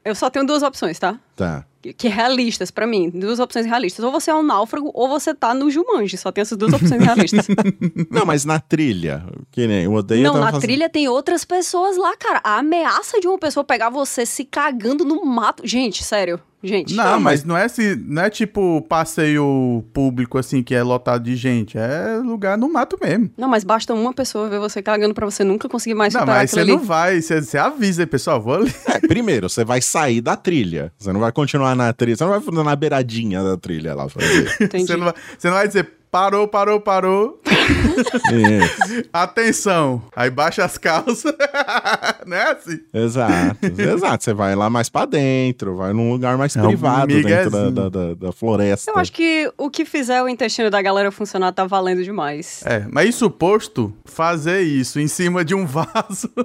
Eu 0.04 0.14
só 0.14 0.28
tenho 0.30 0.46
duas 0.46 0.62
opções, 0.62 0.98
tá? 0.98 1.18
Tá. 1.36 1.64
Que- 1.80 1.92
Que 1.92 2.08
realistas, 2.08 2.70
pra 2.70 2.86
mim. 2.86 3.10
Duas 3.10 3.40
opções 3.40 3.66
realistas. 3.66 4.04
Ou 4.04 4.12
você 4.12 4.30
é 4.30 4.34
um 4.34 4.42
náufrago, 4.42 4.90
ou 4.94 5.08
você 5.08 5.34
tá 5.34 5.52
no 5.54 5.70
Jumanji. 5.70 6.16
Só 6.16 6.30
tem 6.30 6.42
essas 6.42 6.56
duas 6.56 6.72
opções 6.72 7.02
realistas. 7.02 7.46
Não, 8.10 8.24
mas 8.24 8.44
na 8.44 8.60
trilha, 8.60 9.24
que 9.50 9.66
nem 9.66 9.86
o 9.88 9.94
odeio 9.94 10.22
Não, 10.22 10.34
na 10.34 10.46
fazendo- 10.46 10.60
trilha 10.60 10.88
tem 10.88 11.08
outras 11.08 11.44
pessoas 11.44 11.96
lá, 11.96 12.16
cara. 12.16 12.40
A 12.44 12.58
ameaça 12.58 13.20
de 13.20 13.26
uma 13.26 13.38
pessoa 13.38 13.64
pegar 13.64 13.90
você 13.90 14.24
se 14.24 14.44
cagando 14.44 15.04
no 15.04 15.24
mato. 15.24 15.66
Gente, 15.66 16.04
sério. 16.04 16.40
Gente. 16.62 16.94
Não, 16.94 17.18
mas 17.18 17.44
não 17.44 17.56
é, 17.56 17.66
se, 17.66 17.96
não 17.96 18.22
é 18.22 18.30
tipo 18.30 18.82
passeio 18.82 19.84
público 19.92 20.38
assim 20.38 20.62
que 20.62 20.74
é 20.74 20.82
lotado 20.82 21.24
de 21.24 21.34
gente. 21.34 21.76
É 21.76 22.18
lugar 22.24 22.56
no 22.56 22.72
mato 22.72 22.96
mesmo. 23.02 23.30
Não, 23.36 23.48
mas 23.48 23.64
basta 23.64 23.92
uma 23.92 24.12
pessoa 24.12 24.48
ver 24.48 24.60
você 24.60 24.80
cagando 24.80 25.12
pra 25.12 25.26
você 25.26 25.42
nunca 25.42 25.68
conseguir 25.68 25.94
mais 25.94 26.14
Não, 26.14 26.24
mas 26.24 26.50
você 26.50 26.60
ali. 26.60 26.72
não 26.72 26.78
vai, 26.78 27.20
você, 27.20 27.40
você 27.40 27.58
avisa 27.58 28.02
aí, 28.02 28.06
pessoal, 28.06 28.40
vou 28.40 28.54
ali. 28.54 28.72
É, 28.86 29.00
primeiro, 29.00 29.48
você 29.48 29.64
vai 29.64 29.80
sair 29.80 30.20
da 30.20 30.36
trilha. 30.36 30.92
Você 30.98 31.12
não 31.12 31.20
vai 31.20 31.32
continuar 31.32 31.74
na 31.74 31.92
trilha. 31.92 32.16
Você 32.16 32.24
não 32.24 32.40
vai 32.40 32.64
na 32.64 32.76
beiradinha 32.76 33.42
da 33.42 33.56
trilha 33.56 33.94
lá 33.94 34.08
fazer. 34.08 34.56
Entendi. 34.60 34.86
Você 34.86 34.96
não, 34.96 35.04
vai, 35.04 35.14
você 35.38 35.48
não 35.48 35.54
vai 35.56 35.66
dizer 35.66 36.01
parou, 36.12 36.46
parou, 36.46 36.78
parou. 36.78 37.40
Isso. 37.46 39.04
Atenção. 39.12 40.02
Aí 40.14 40.28
baixa 40.28 40.62
as 40.62 40.76
calças. 40.76 41.24
não 42.26 42.36
é 42.36 42.52
assim? 42.52 42.80
Exato, 42.92 43.66
exato. 43.80 44.22
Você 44.24 44.34
vai 44.34 44.54
lá 44.54 44.68
mais 44.68 44.90
pra 44.90 45.06
dentro, 45.06 45.74
vai 45.76 45.94
num 45.94 46.12
lugar 46.12 46.36
mais 46.36 46.54
É 46.54 46.62
um 46.62 46.66
privado 46.66 47.06
dentro 47.22 47.50
da, 47.50 47.70
da, 47.70 47.88
da- 47.88 48.14
da 48.14 48.32
floresta. 48.32 48.90
Eu 48.90 48.98
acho 48.98 49.10
que 49.12 49.50
o 49.56 49.70
que 49.70 49.86
fizer 49.86 50.22
o 50.22 50.28
intestino 50.28 50.70
da 50.70 50.82
galera 50.82 51.10
funcionar 51.10 51.50
tá 51.52 51.64
valendo 51.64 52.04
demais. 52.04 52.62
É, 52.66 52.86
mas 52.90 53.08
isso 53.08 53.30
posto, 53.30 53.92
fazer 54.04 54.60
isso 54.60 55.00
em 55.00 55.08
cima 55.08 55.42
de 55.44 55.54
um 55.54 55.64
vaso. 55.64 56.30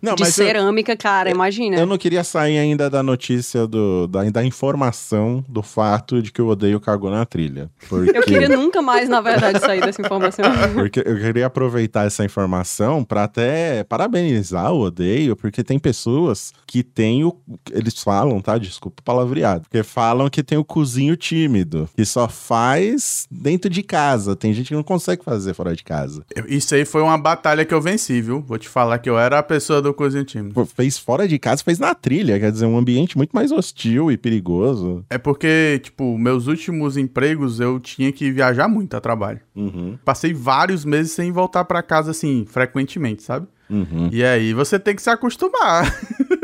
Não, 0.00 0.14
de 0.14 0.22
mas 0.22 0.38
eu, 0.38 0.46
cerâmica, 0.46 0.96
cara, 0.96 1.30
imagina. 1.30 1.76
eu 1.76 1.86
não 1.86 1.98
queria 1.98 2.22
sair 2.24 2.58
ainda 2.58 2.88
da 2.88 3.02
notícia 3.02 3.66
do, 3.66 4.06
da, 4.06 4.22
da 4.30 4.44
informação 4.44 5.44
do 5.48 5.62
fato 5.62 6.22
de 6.22 6.30
que 6.32 6.40
eu 6.40 6.48
odeio 6.48 6.80
cagou 6.80 7.10
na 7.10 7.24
trilha. 7.24 7.70
Porque... 7.88 8.16
Eu 8.16 8.22
queria 8.22 8.48
nunca 8.48 8.80
mais, 8.80 9.08
na 9.08 9.20
verdade, 9.20 9.60
sair 9.60 9.80
dessa 9.80 10.00
informação. 10.00 10.44
Porque 10.74 11.00
eu 11.00 11.16
queria 11.18 11.46
aproveitar 11.46 12.06
essa 12.06 12.24
informação 12.24 13.04
para 13.04 13.24
até 13.24 13.84
parabenizar 13.84 14.72
o 14.72 14.80
Odeio, 14.80 15.36
porque 15.36 15.62
tem 15.62 15.78
pessoas 15.78 16.52
que 16.66 16.82
têm 16.82 17.24
o. 17.24 17.36
Eles 17.70 18.02
falam, 18.02 18.40
tá? 18.40 18.58
Desculpa 18.58 19.00
o 19.00 19.04
palavreado. 19.04 19.62
Porque 19.62 19.82
falam 19.82 20.28
que 20.28 20.42
tem 20.42 20.58
o 20.58 20.64
cozinho 20.64 21.16
tímido, 21.16 21.88
que 21.94 22.04
só 22.04 22.28
faz 22.28 23.26
dentro 23.30 23.70
de 23.70 23.82
casa. 23.82 24.34
Tem 24.34 24.52
gente 24.52 24.68
que 24.68 24.74
não 24.74 24.82
consegue 24.82 25.24
fazer 25.24 25.54
fora 25.54 25.74
de 25.74 25.84
casa. 25.84 26.24
Isso 26.48 26.74
aí 26.74 26.84
foi 26.84 27.02
uma 27.02 27.18
batalha 27.18 27.64
que 27.64 27.74
eu 27.74 27.80
venci, 27.80 28.20
viu? 28.20 28.40
Vou 28.40 28.58
te 28.58 28.68
falar 28.68 28.98
que 28.98 29.08
eu 29.08 29.18
era 29.18 29.38
a 29.38 29.42
pessoa 29.42 29.82
do 29.82 29.92
cozinho 29.92 30.24
tímido. 30.24 30.54
Pô, 30.54 30.66
Fez 30.66 30.98
fora 30.98 31.28
de 31.28 31.38
casa, 31.38 31.62
fez 31.62 31.78
na 31.78 31.94
trilha, 31.94 32.38
quer 32.38 32.50
dizer, 32.50 32.66
um 32.66 32.76
ambiente 32.78 33.16
muito 33.16 33.32
mais 33.32 33.52
hostil 33.52 34.10
e 34.10 34.16
perigoso. 34.16 35.04
É 35.10 35.18
porque, 35.18 35.80
tipo, 35.82 36.16
meus 36.18 36.46
últimos 36.46 36.96
empregos 36.96 37.60
eu 37.60 37.71
tinha 37.80 38.12
que 38.12 38.30
viajar 38.30 38.68
muito 38.68 38.96
a 38.96 39.00
trabalho. 39.00 39.40
Uhum, 39.54 39.98
Passei 40.04 40.32
vários 40.32 40.84
meses 40.84 41.12
sem 41.12 41.30
voltar 41.32 41.64
pra 41.64 41.82
casa, 41.82 42.10
assim, 42.12 42.44
frequentemente, 42.48 43.22
sabe? 43.22 43.46
uhum. 43.70 44.08
E 44.12 44.22
aí 44.24 44.52
você 44.52 44.78
tem 44.78 44.94
que 44.94 45.02
se 45.02 45.10
acostumar. 45.10 45.84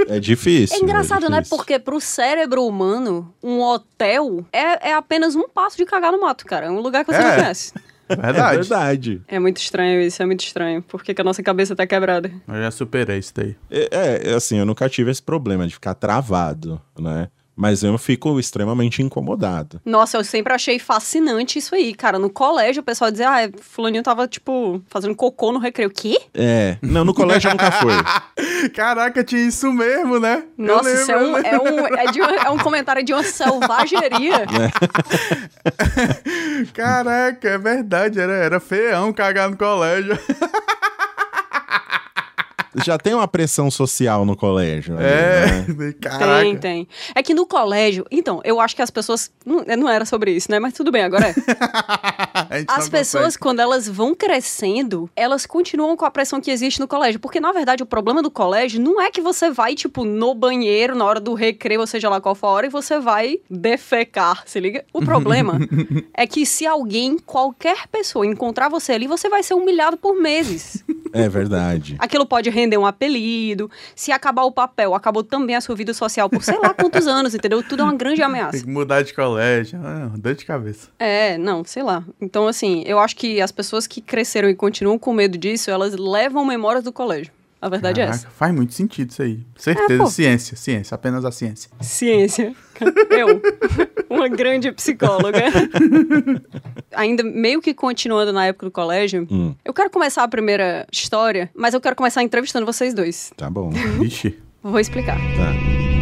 É 0.08 0.18
difícil. 0.18 0.76
É 0.76 0.80
engraçado, 0.80 1.28
né? 1.28 1.38
difícil. 1.38 1.56
Porque 1.56 1.78
pro 1.78 2.00
cérebro 2.00 2.64
humano, 2.64 3.34
um 3.42 3.60
hotel 3.60 4.44
é, 4.52 4.88
é 4.90 4.94
apenas 4.94 5.36
um 5.36 5.48
passo 5.48 5.76
de 5.76 5.84
cagar 5.84 6.10
no 6.12 6.20
mato, 6.20 6.46
cara. 6.46 6.66
É 6.66 6.70
um 6.70 6.80
lugar 6.80 7.04
que 7.04 7.12
você 7.12 7.18
É. 7.20 7.24
não 7.28 7.34
conhece. 7.36 7.72
É 8.08 8.16
Verdade. 8.16 8.56
verdade. 8.56 9.22
É 9.28 9.38
muito 9.38 9.58
estranho 9.58 10.00
isso, 10.00 10.22
é 10.22 10.24
muito 10.24 10.40
estranho. 10.42 10.80
Por 10.80 11.02
que, 11.02 11.12
que 11.12 11.20
a 11.20 11.24
nossa 11.24 11.42
cabeça 11.42 11.76
tá 11.76 11.86
quebrada? 11.86 12.32
eu 12.48 12.54
já 12.62 12.70
superei 12.70 13.18
isso 13.18 13.34
daí. 13.36 13.54
É, 13.70 14.30
é, 14.30 14.34
assim, 14.34 14.56
eu 14.58 14.64
nunca 14.64 14.88
tive 14.88 15.10
esse 15.10 15.22
problema 15.22 15.66
de 15.66 15.74
ficar 15.74 15.92
travado, 15.92 16.80
né? 16.98 17.28
Mas 17.58 17.82
eu 17.82 17.98
fico 17.98 18.38
extremamente 18.38 19.02
incomodado. 19.02 19.80
Nossa, 19.84 20.16
eu 20.16 20.22
sempre 20.22 20.52
achei 20.52 20.78
fascinante 20.78 21.58
isso 21.58 21.74
aí, 21.74 21.92
cara. 21.92 22.16
No 22.16 22.30
colégio, 22.30 22.82
o 22.82 22.84
pessoal 22.84 23.10
dizia, 23.10 23.28
ah, 23.28 23.50
fulaninho 23.60 24.02
tava, 24.02 24.28
tipo, 24.28 24.80
fazendo 24.88 25.16
cocô 25.16 25.50
no 25.50 25.58
recreio. 25.58 25.90
Quê? 25.90 26.20
É. 26.32 26.76
Não, 26.80 27.04
no 27.04 27.12
colégio 27.12 27.50
nunca 27.50 27.72
foi. 27.72 27.92
Caraca, 28.70 29.24
tinha 29.24 29.44
isso 29.44 29.72
mesmo, 29.72 30.20
né? 30.20 30.44
Nossa, 30.56 30.92
isso 30.92 31.10
é 31.10 31.18
um, 31.18 31.36
é, 31.36 31.58
um, 31.58 31.86
é, 31.96 32.12
de 32.12 32.20
é 32.20 32.50
um 32.50 32.58
comentário 32.58 33.04
de 33.04 33.12
uma 33.12 33.24
selvageria. 33.24 34.38
lembro. 34.38 34.72
Caraca, 36.72 37.48
é 37.48 37.58
verdade. 37.58 38.20
Era, 38.20 38.32
era 38.34 38.60
feião 38.60 39.12
cagar 39.12 39.50
no 39.50 39.56
colégio. 39.56 40.18
Já 42.84 42.98
tem 42.98 43.14
uma 43.14 43.28
pressão 43.28 43.70
social 43.70 44.24
no 44.24 44.36
colégio. 44.36 44.96
ali, 44.96 45.06
É, 45.06 45.64
né? 45.68 45.92
caraca. 46.00 46.40
Tem, 46.42 46.56
tem. 46.56 46.88
É 47.14 47.22
que 47.22 47.34
no 47.34 47.46
colégio, 47.46 48.04
então, 48.10 48.40
eu 48.44 48.60
acho 48.60 48.74
que 48.76 48.82
as 48.82 48.90
pessoas. 48.90 49.30
Não, 49.44 49.64
não 49.76 49.88
era 49.88 50.04
sobre 50.04 50.32
isso, 50.32 50.50
né? 50.50 50.58
Mas 50.58 50.72
tudo 50.74 50.90
bem, 50.90 51.02
agora 51.02 51.28
é. 51.28 51.34
As 52.68 52.88
pessoas, 52.88 53.24
consegue. 53.24 53.38
quando 53.40 53.60
elas 53.60 53.88
vão 53.88 54.14
crescendo, 54.14 55.10
elas 55.14 55.46
continuam 55.46 55.96
com 55.96 56.04
a 56.04 56.10
pressão 56.10 56.40
que 56.40 56.50
existe 56.50 56.80
no 56.80 56.88
colégio. 56.88 57.20
Porque, 57.20 57.40
na 57.40 57.52
verdade, 57.52 57.82
o 57.82 57.86
problema 57.86 58.22
do 58.22 58.30
colégio 58.30 58.80
não 58.80 59.00
é 59.00 59.10
que 59.10 59.20
você 59.20 59.50
vai, 59.50 59.74
tipo, 59.74 60.04
no 60.04 60.34
banheiro 60.34 60.94
na 60.94 61.04
hora 61.04 61.20
do 61.20 61.34
recreio, 61.34 61.80
ou 61.80 61.86
seja 61.86 62.08
lá 62.08 62.20
qual 62.20 62.34
for 62.34 62.46
a 62.46 62.50
hora, 62.50 62.66
e 62.66 62.70
você 62.70 62.98
vai 62.98 63.38
defecar, 63.48 64.42
se 64.46 64.60
liga? 64.60 64.84
O 64.92 65.00
problema 65.04 65.58
é 66.14 66.26
que 66.26 66.44
se 66.46 66.66
alguém, 66.66 67.18
qualquer 67.18 67.86
pessoa, 67.88 68.26
encontrar 68.26 68.68
você 68.68 68.92
ali, 68.92 69.06
você 69.06 69.28
vai 69.28 69.42
ser 69.42 69.54
humilhado 69.54 69.96
por 69.96 70.14
meses. 70.20 70.84
É 71.12 71.28
verdade. 71.28 71.96
Aquilo 71.98 72.26
pode 72.26 72.50
render 72.50 72.67
um 72.76 72.84
apelido. 72.84 73.70
Se 73.94 74.10
acabar 74.12 74.42
o 74.42 74.52
papel, 74.52 74.94
acabou 74.94 75.22
também 75.22 75.54
a 75.56 75.60
sua 75.60 75.74
vida 75.74 75.94
social 75.94 76.28
por 76.28 76.42
sei 76.42 76.58
lá 76.58 76.74
quantos 76.74 77.06
anos, 77.08 77.34
entendeu? 77.34 77.62
Tudo 77.62 77.80
é 77.82 77.84
uma 77.84 77.94
grande 77.94 78.16
Tem 78.16 78.24
ameaça. 78.24 78.58
que 78.58 78.68
mudar 78.68 79.02
de 79.02 79.14
colégio. 79.14 79.80
Ah, 79.82 80.10
dor 80.18 80.34
de 80.34 80.44
cabeça. 80.44 80.88
É, 80.98 81.38
não, 81.38 81.64
sei 81.64 81.82
lá. 81.82 82.04
Então, 82.20 82.46
assim, 82.48 82.82
eu 82.86 82.98
acho 82.98 83.14
que 83.16 83.40
as 83.40 83.52
pessoas 83.52 83.86
que 83.86 84.00
cresceram 84.00 84.48
e 84.50 84.54
continuam 84.54 84.98
com 84.98 85.12
medo 85.12 85.38
disso, 85.38 85.70
elas 85.70 85.94
levam 85.96 86.44
memórias 86.44 86.82
do 86.84 86.92
colégio. 86.92 87.32
A 87.60 87.68
verdade 87.68 88.00
é 88.00 88.04
essa. 88.04 88.18
Caraca, 88.20 88.34
faz 88.36 88.54
muito 88.54 88.72
sentido 88.72 89.10
isso 89.10 89.20
aí. 89.22 89.40
Certeza. 89.56 90.02
É, 90.02 90.06
ciência, 90.06 90.56
ciência. 90.56 90.94
Apenas 90.94 91.24
a 91.24 91.32
ciência. 91.32 91.70
Ciência. 91.80 92.54
Eu, 93.10 93.42
uma 94.08 94.28
grande 94.28 94.70
psicóloga. 94.72 95.42
Ainda 96.94 97.22
meio 97.24 97.60
que 97.60 97.74
continuando 97.74 98.32
na 98.32 98.46
época 98.46 98.66
do 98.66 98.70
colégio, 98.72 99.26
Hum, 99.30 99.54
eu 99.64 99.74
quero 99.74 99.90
começar 99.90 100.22
a 100.22 100.28
primeira 100.28 100.86
história, 100.92 101.50
mas 101.54 101.74
eu 101.74 101.80
quero 101.80 101.96
começar 101.96 102.22
entrevistando 102.22 102.64
vocês 102.64 102.94
dois. 102.94 103.32
tá 103.36 103.50
bom. 103.50 103.70
Vixe. 104.00 104.38
Vou 104.62 104.78
explicar. 104.78 105.16
Tá. 105.16 105.97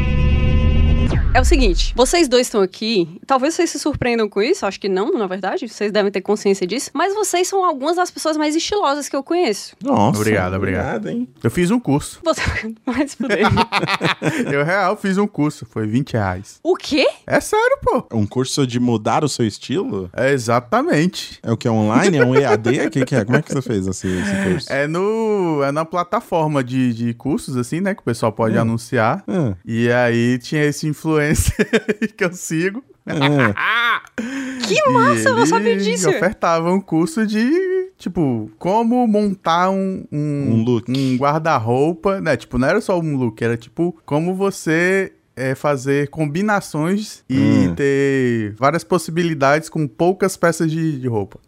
É 1.37 1.41
o 1.41 1.45
seguinte, 1.45 1.93
vocês 1.95 2.29
dois 2.29 2.47
estão 2.47 2.63
aqui, 2.63 3.21
talvez 3.27 3.53
vocês 3.53 3.69
se 3.69 3.79
surpreendam 3.79 4.27
com 4.27 4.41
isso, 4.41 4.65
acho 4.65 4.81
que 4.81 4.89
não, 4.89 5.13
na 5.13 5.27
verdade, 5.27 5.69
vocês 5.69 5.93
devem 5.93 6.11
ter 6.11 6.23
consciência 6.23 6.67
disso, 6.67 6.91
mas 6.95 7.13
vocês 7.13 7.47
são 7.47 7.63
algumas 7.63 7.97
das 7.97 8.11
pessoas 8.11 8.39
mais 8.39 8.57
estilosas 8.57 9.07
que 9.07 9.15
eu 9.15 9.23
conheço. 9.23 9.77
Nossa. 9.85 10.19
Obrigado, 10.19 10.55
obrigado. 10.55 11.11
hein? 11.11 11.29
Eu 11.45 11.51
fiz 11.51 11.71
um 11.71 11.79
curso. 11.79 12.21
Você 12.25 12.41
vai 12.87 13.07
se 13.07 13.17
fuder. 13.19 13.41
Eu, 14.51 14.65
real, 14.65 14.97
fiz 14.97 15.19
um 15.19 15.27
curso. 15.27 15.67
Foi 15.69 15.87
20 15.87 16.15
reais. 16.15 16.59
O 16.63 16.75
quê? 16.75 17.07
É 17.27 17.39
sério, 17.39 17.79
pô. 17.83 18.07
Um 18.15 18.27
curso 18.27 18.67
de 18.67 18.81
mudar 18.81 19.23
o 19.23 19.29
seu 19.29 19.47
estilo? 19.47 20.09
É 20.17 20.33
exatamente. 20.33 21.39
É 21.43 21.53
o 21.53 21.57
que? 21.57 21.69
É 21.69 21.71
online? 21.71 22.17
É 22.17 22.25
um 22.25 22.35
EAD? 22.35 22.87
O 22.87 22.91
que, 22.91 23.05
que 23.05 23.15
é? 23.15 23.25
Como 23.27 23.37
é 23.37 23.43
que 23.43 23.53
você 23.53 23.61
fez 23.61 23.87
esse, 23.87 24.09
esse 24.09 24.43
curso? 24.43 24.73
É 24.73 24.87
no 24.87 25.63
é 25.63 25.71
na 25.71 25.85
plataforma 25.85 26.65
de, 26.65 26.95
de 26.95 27.13
cursos, 27.13 27.57
assim, 27.59 27.81
né? 27.81 27.95
Que 27.95 28.01
o 28.01 28.05
pessoal 28.05 28.33
pode 28.33 28.57
anunciar. 28.57 29.23
Ah, 29.29 29.55
E 29.67 29.91
aí 29.93 30.39
tinha 30.39 30.65
esse 30.65 30.87
influencer 30.87 31.26
que 32.17 32.25
eu 32.25 32.33
sigo. 32.33 32.83
ah, 33.57 34.03
Que 34.67 34.91
massa, 34.91 35.29
eu 35.29 35.37
não 35.37 35.47
sabia 35.47 35.77
disso. 35.77 36.09
ofertava 36.09 36.73
um 36.73 36.81
curso 36.81 37.27
de, 37.27 37.51
tipo, 37.97 38.51
como 38.59 39.07
montar 39.07 39.71
um... 39.71 40.05
Um, 40.13 40.65
Um. 40.65 40.65
Um 40.89 41.17
guarda-roupa, 41.17 42.21
né? 42.21 42.37
Tipo, 42.37 42.59
não 42.59 42.69
era 42.69 42.81
só 42.81 42.99
um 42.99 43.17
look, 43.17 43.43
era 43.43 43.57
tipo, 43.57 43.97
como 44.05 44.35
você... 44.35 45.13
é, 45.37 45.55
fazer 45.55 46.09
combinações 46.09 47.23
e 47.29 47.37
Hum. 47.69 47.75
ter 47.75 48.55
várias 48.59 48.83
possibilidades 48.83 49.69
com 49.69 49.87
poucas 49.87 50.37
peças 50.37 50.71
de, 50.71 50.99
de 50.99 51.07
roupa. 51.09 51.39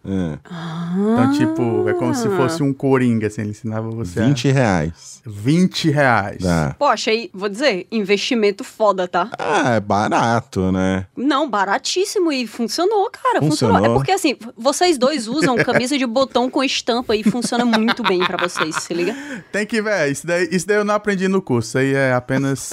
ah. 0.45 0.89
Então, 0.95 1.33
tipo, 1.33 1.89
é 1.89 1.95
como 1.95 2.15
se 2.15 2.29
fosse 2.29 2.63
um 2.63 2.73
coringa, 2.73 3.27
assim, 3.27 3.41
ele 3.43 3.51
ensinava 3.51 3.91
você 3.91 4.21
20 4.23 4.49
reais. 4.51 5.23
a... 5.27 5.31
20 5.31 5.91
reais. 5.91 6.39
Dá. 6.43 6.75
Pô, 6.79 6.87
achei, 6.87 7.31
vou 7.33 7.49
dizer, 7.49 7.87
investimento 7.91 8.63
foda, 8.65 9.07
tá? 9.09 9.31
Ah, 9.39 9.75
é 9.77 9.81
barato, 9.81 10.71
né? 10.73 11.07
Não, 11.17 11.49
baratíssimo 11.49 12.31
e 12.33 12.47
funcionou, 12.47 13.11
cara. 13.11 13.41
Funcionou. 13.41 13.77
Funcionou. 13.77 13.87
É 13.87 13.99
porque 13.99 14.13
assim, 14.13 14.37
vocês 14.57 14.99
dois 14.99 15.27
usam 15.29 15.57
camisa 15.57 15.97
de 15.97 16.07
botão 16.07 16.51
com 16.51 16.63
estampa 16.63 17.17
e 17.17 17.23
funciona 17.23 17.65
muito 17.65 18.03
bem 18.03 18.21
pra 18.25 18.37
vocês, 18.37 18.75
se 18.77 18.93
liga? 18.95 19.15
Tem 19.53 19.67
que 19.67 19.81
ver, 19.81 20.11
isso 20.11 20.27
daí, 20.27 20.49
isso 20.51 20.67
daí 20.67 20.77
eu 20.77 20.85
não 20.85 20.95
aprendi 20.95 21.29
no 21.29 21.41
curso, 21.41 21.69
isso 21.71 21.79
aí 21.79 21.95
é 21.95 22.13
apenas... 22.13 22.71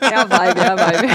É 0.00 0.14
a 0.14 0.24
vibe, 0.24 0.45
é 0.48 0.66
a 0.68 0.76
vibe. 0.76 1.08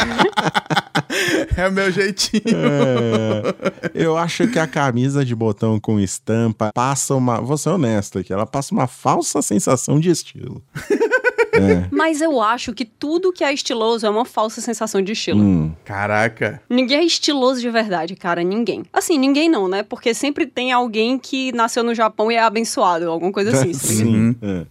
é 1.57 1.67
o 1.67 1.71
meu 1.71 1.91
jeitinho. 1.91 2.43
É, 2.45 3.91
eu 3.93 4.17
acho 4.17 4.47
que 4.47 4.59
a 4.59 4.67
camisa 4.67 5.23
de 5.23 5.35
botão 5.35 5.79
com 5.79 5.99
estampa 5.99 6.71
passa 6.73 7.15
uma. 7.15 7.41
Vou 7.41 7.57
ser 7.57 7.69
honesto 7.69 8.19
aqui, 8.19 8.31
ela 8.31 8.45
passa 8.45 8.73
uma 8.73 8.87
falsa 8.87 9.41
sensação 9.41 9.99
de 9.99 10.09
estilo. 10.09 10.63
É. 11.53 11.85
Mas 11.91 12.21
eu 12.21 12.41
acho 12.41 12.73
que 12.73 12.85
tudo 12.85 13.33
que 13.33 13.43
é 13.43 13.53
estiloso 13.53 14.05
é 14.05 14.09
uma 14.09 14.23
falsa 14.23 14.61
sensação 14.61 15.01
de 15.01 15.11
estilo. 15.11 15.41
Hum, 15.41 15.73
Caraca. 15.83 16.61
Ninguém 16.69 16.99
é 16.99 17.03
estiloso 17.03 17.59
de 17.59 17.69
verdade, 17.69 18.15
cara. 18.15 18.41
Ninguém. 18.41 18.83
Assim, 18.93 19.17
ninguém 19.17 19.49
não, 19.49 19.67
né? 19.67 19.83
Porque 19.83 20.13
sempre 20.13 20.45
tem 20.45 20.71
alguém 20.71 21.19
que 21.19 21.51
nasceu 21.51 21.83
no 21.83 21.93
Japão 21.93 22.31
e 22.31 22.35
é 22.35 22.41
abençoado, 22.41 23.09
alguma 23.09 23.33
coisa 23.33 23.51
assim. 23.51 23.67
liga? 23.67 23.79
sim. 23.79 24.15
Uhum. 24.15 24.35
é. 24.41 24.65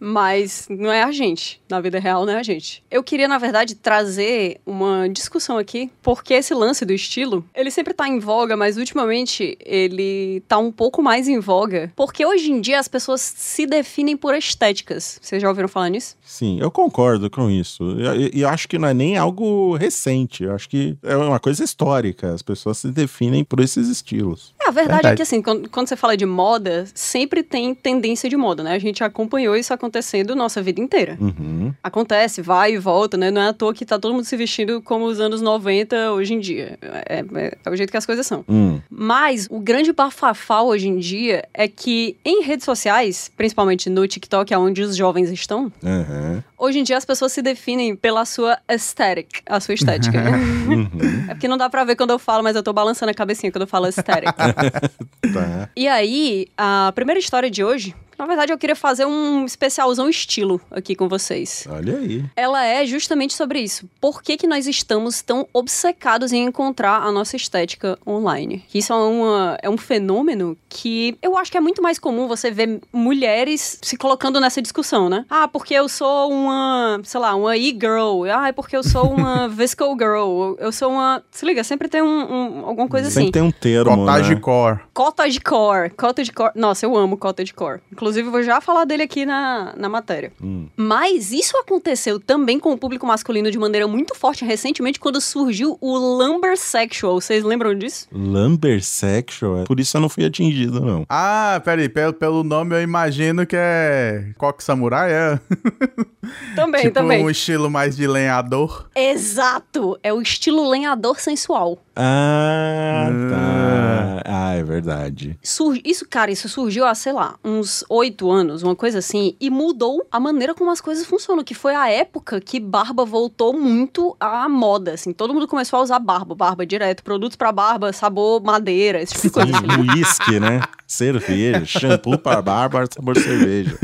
Mas 0.00 0.66
não 0.70 0.92
é 0.92 1.02
a 1.02 1.10
gente. 1.10 1.60
Na 1.68 1.80
vida 1.80 1.98
real, 1.98 2.24
não 2.24 2.32
é 2.32 2.36
a 2.36 2.42
gente. 2.42 2.82
Eu 2.90 3.02
queria, 3.02 3.28
na 3.28 3.38
verdade, 3.38 3.74
trazer 3.74 4.60
uma 4.64 5.08
discussão 5.08 5.58
aqui, 5.58 5.90
porque 6.02 6.34
esse 6.34 6.54
lance 6.54 6.84
do 6.84 6.92
estilo, 6.92 7.44
ele 7.54 7.70
sempre 7.70 7.92
tá 7.92 8.08
em 8.08 8.18
voga, 8.18 8.56
mas 8.56 8.76
ultimamente 8.76 9.58
ele 9.64 10.42
tá 10.46 10.58
um 10.58 10.70
pouco 10.70 11.02
mais 11.02 11.28
em 11.28 11.40
voga. 11.40 11.92
Porque 11.96 12.24
hoje 12.24 12.50
em 12.50 12.60
dia 12.60 12.78
as 12.78 12.88
pessoas 12.88 13.20
se 13.20 13.66
definem 13.66 14.16
por 14.16 14.34
estéticas. 14.34 15.18
Vocês 15.20 15.42
já 15.42 15.48
ouviram 15.48 15.68
falar 15.68 15.88
nisso? 15.88 16.16
Sim, 16.24 16.58
eu 16.60 16.70
concordo 16.70 17.28
com 17.28 17.50
isso. 17.50 17.96
E 18.32 18.44
acho 18.44 18.68
que 18.68 18.78
não 18.78 18.88
é 18.88 18.94
nem 18.94 19.16
algo 19.16 19.74
recente. 19.76 20.44
Eu 20.44 20.54
acho 20.54 20.68
que 20.68 20.96
é 21.02 21.16
uma 21.16 21.40
coisa 21.40 21.64
histórica. 21.64 22.32
As 22.32 22.42
pessoas 22.42 22.78
se 22.78 22.88
definem 22.88 23.44
por 23.44 23.60
esses 23.60 23.88
estilos. 23.88 24.54
É, 24.60 24.64
É, 24.64 24.68
a 24.68 24.70
verdade, 24.70 24.96
Verdade. 24.96 25.14
é 25.14 25.16
que 25.16 25.22
assim, 25.22 25.42
quando, 25.42 25.68
quando 25.68 25.88
você 25.88 25.96
fala 25.96 26.16
de 26.16 26.26
moda, 26.26 26.86
sempre 26.94 27.42
tem 27.42 27.74
tendência 27.74 28.28
de 28.28 28.36
moda, 28.36 28.62
né? 28.62 28.72
A 28.72 28.78
gente 28.78 29.02
acompanhou 29.02 29.56
isso 29.56 29.72
acontecendo 29.72 29.87
nossa 30.34 30.62
vida 30.62 30.80
inteira. 30.80 31.16
Uhum. 31.20 31.72
Acontece, 31.82 32.40
vai 32.42 32.74
e 32.74 32.78
volta, 32.78 33.16
né? 33.16 33.30
Não 33.30 33.40
é 33.42 33.48
à 33.48 33.52
toa 33.52 33.72
que 33.74 33.84
tá 33.84 33.98
todo 33.98 34.12
mundo 34.14 34.24
se 34.24 34.36
vestindo 34.36 34.80
como 34.82 35.04
os 35.06 35.20
anos 35.20 35.40
90 35.40 36.12
hoje 36.12 36.34
em 36.34 36.40
dia. 36.40 36.78
É, 36.82 37.24
é- 37.34 37.58
é 37.64 37.70
o 37.70 37.76
jeito 37.76 37.90
que 37.90 37.96
as 37.96 38.06
coisas 38.06 38.26
são. 38.26 38.44
Hum. 38.48 38.80
Mas 38.90 39.46
o 39.50 39.58
grande 39.60 39.92
bafafá 39.92 40.62
hoje 40.62 40.88
em 40.88 40.98
dia 40.98 41.44
é 41.54 41.66
que 41.68 42.16
em 42.24 42.42
redes 42.42 42.64
sociais, 42.64 43.30
principalmente 43.36 43.88
no 43.90 44.06
TikTok, 44.06 44.52
é 44.52 44.58
onde 44.58 44.82
os 44.82 44.96
jovens 44.96 45.30
estão, 45.30 45.72
Aham. 45.84 46.42
hoje 46.58 46.78
em 46.78 46.82
dia 46.82 46.96
as 46.96 47.04
pessoas 47.04 47.32
se 47.32 47.42
definem 47.42 47.94
pela 47.96 48.24
sua 48.24 48.58
aesthetic, 48.68 49.42
a 49.46 49.60
sua 49.60 49.74
estética. 49.74 50.18
Uhum. 50.68 51.24
é 51.28 51.34
porque 51.34 51.48
não 51.48 51.56
dá 51.56 51.68
pra 51.70 51.82
ver 51.84 51.96
quando 51.96 52.10
eu 52.10 52.18
falo, 52.18 52.42
mas 52.42 52.54
eu 52.54 52.62
tô 52.62 52.72
balançando 52.72 53.10
a 53.10 53.14
cabecinha 53.14 53.50
quando 53.50 53.62
eu 53.62 53.66
falo 53.68 53.86
aesthetic. 53.86 54.34
Tá. 55.32 55.68
E 55.76 55.86
aí, 55.88 56.46
a 56.56 56.92
primeira 56.94 57.18
história 57.20 57.50
de 57.50 57.62
hoje, 57.62 57.94
na 58.18 58.26
verdade 58.26 58.52
eu 58.52 58.58
queria 58.58 58.74
fazer 58.76 59.06
um 59.06 59.44
especialzão 59.44 60.08
estilo 60.08 60.60
aqui 60.70 60.94
com 60.94 61.08
vocês. 61.08 61.66
Olha 61.70 61.96
aí. 61.98 62.24
Ela 62.36 62.64
é 62.64 62.84
justamente 62.84 63.34
sobre 63.34 63.60
isso. 63.60 63.88
Por 64.00 64.22
que, 64.22 64.36
que 64.36 64.46
nós 64.46 64.66
estamos 64.66 65.22
tão 65.22 65.46
obcecados 65.52 66.32
em 66.32 66.44
encontrar 66.44 67.02
a 67.02 67.12
nossa 67.12 67.36
estética 67.36 67.98
online? 68.06 68.64
Isso 68.74 68.92
é, 68.92 68.96
uma, 68.96 69.58
é 69.62 69.70
um 69.70 69.76
fenômeno 69.78 70.56
que 70.68 71.16
eu 71.22 71.36
acho 71.36 71.50
que 71.50 71.56
é 71.56 71.60
muito 71.60 71.82
mais 71.82 71.98
comum 71.98 72.26
você 72.26 72.50
ver 72.50 72.80
mulheres 72.92 73.78
se 73.82 73.96
colocando 73.96 74.40
nessa 74.40 74.60
discussão, 74.60 75.08
né? 75.08 75.24
Ah, 75.30 75.46
porque 75.48 75.74
eu 75.74 75.88
sou 75.88 76.30
uma, 76.32 77.00
sei 77.04 77.20
lá, 77.20 77.34
uma 77.34 77.56
e-girl. 77.56 78.24
Ah, 78.32 78.48
é 78.48 78.52
porque 78.52 78.76
eu 78.76 78.82
sou 78.82 79.10
uma 79.12 79.46
visco 79.48 79.84
girl. 79.98 80.54
Eu 80.58 80.72
sou 80.72 80.90
uma... 80.90 81.22
Se 81.30 81.44
liga, 81.46 81.62
sempre 81.64 81.88
tem 81.88 82.02
um, 82.02 82.06
um- 82.08 82.66
alguma 82.66 82.88
coisa 82.88 83.08
assim. 83.08 83.20
Sempre 83.26 83.32
tem 83.32 83.42
um 83.42 83.50
termo, 83.50 83.96
Cottage 83.96 84.34
né? 84.34 84.40
core. 84.40 84.80
Cottage 84.92 85.40
core. 85.40 85.90
Cottage 85.90 86.32
core. 86.32 86.52
Nossa, 86.54 86.84
eu 86.86 86.96
amo 86.96 87.16
cottage 87.16 87.54
core. 87.54 87.80
Inclusive, 87.92 88.07
vou 88.30 88.42
já 88.42 88.60
falar 88.60 88.84
dele 88.84 89.02
aqui 89.02 89.24
na, 89.24 89.74
na 89.76 89.88
matéria. 89.88 90.32
Hum. 90.42 90.68
Mas 90.76 91.32
isso 91.32 91.56
aconteceu 91.58 92.18
também 92.20 92.58
com 92.58 92.72
o 92.72 92.78
público 92.78 93.06
masculino 93.06 93.50
de 93.50 93.58
maneira 93.58 93.86
muito 93.86 94.14
forte 94.14 94.44
recentemente 94.44 95.00
quando 95.00 95.20
surgiu 95.20 95.76
o 95.80 95.96
lumber 95.96 96.56
sexual. 96.56 97.20
Vocês 97.20 97.44
lembram 97.44 97.74
disso? 97.74 98.06
Lumbersexual. 98.12 99.64
Por 99.64 99.80
isso 99.80 99.96
eu 99.96 100.00
não 100.00 100.08
fui 100.08 100.24
atingido, 100.24 100.80
não. 100.80 101.04
Ah, 101.08 101.60
peraí, 101.64 101.88
pelo, 101.88 102.12
pelo 102.12 102.44
nome 102.44 102.74
eu 102.74 102.82
imagino 102.82 103.46
que 103.46 103.56
é 103.56 104.32
coque 104.36 104.62
samurai, 104.62 105.12
é? 105.12 105.40
Também, 106.54 106.82
tipo 106.82 106.94
também. 106.94 107.24
um 107.24 107.30
estilo 107.30 107.70
mais 107.70 107.96
de 107.96 108.06
lenhador. 108.06 108.88
Exato! 108.94 109.98
É 110.02 110.12
o 110.12 110.20
estilo 110.20 110.68
lenhador 110.68 111.18
sensual. 111.20 111.78
Ah, 112.00 113.08
Ah. 113.08 113.30
tá. 113.30 114.22
Ah, 114.30 114.54
é 114.54 114.62
verdade. 114.62 115.38
Sur- 115.42 115.78
Isso, 115.84 116.06
cara, 116.08 116.30
isso 116.30 116.48
surgiu 116.48 116.84
há, 116.86 116.94
sei 116.94 117.12
lá, 117.12 117.36
uns 117.44 117.84
oito 117.88 118.30
anos, 118.30 118.62
uma 118.62 118.76
coisa 118.76 118.98
assim, 118.98 119.34
e 119.40 119.50
mudou 119.50 120.06
a 120.10 120.20
maneira 120.20 120.54
como 120.54 120.70
as 120.70 120.80
coisas 120.80 121.04
funcionam, 121.06 121.42
que 121.44 121.54
foi 121.54 121.74
a 121.74 121.88
época 121.90 122.40
que 122.40 122.60
barba 122.60 123.04
voltou 123.04 123.52
muito 123.58 124.16
à 124.20 124.48
moda, 124.48 124.92
assim. 124.92 125.12
Todo 125.12 125.34
mundo 125.34 125.48
começou 125.48 125.78
a 125.78 125.82
usar 125.82 125.98
barba, 125.98 126.34
barba 126.34 126.64
direto, 126.66 127.02
produtos 127.02 127.36
pra 127.36 127.50
barba, 127.52 127.92
sabor 127.92 128.42
madeira, 128.42 129.00
esse 129.02 129.14
tipo 129.14 129.26
de 129.26 129.30
coisa. 129.30 129.58
Whisky, 129.94 130.38
né? 130.40 130.60
Cerveja, 130.86 131.64
shampoo 131.66 132.18
para 132.18 132.40
barba, 132.42 132.84
sabor 132.92 133.16
cerveja. 133.18 133.76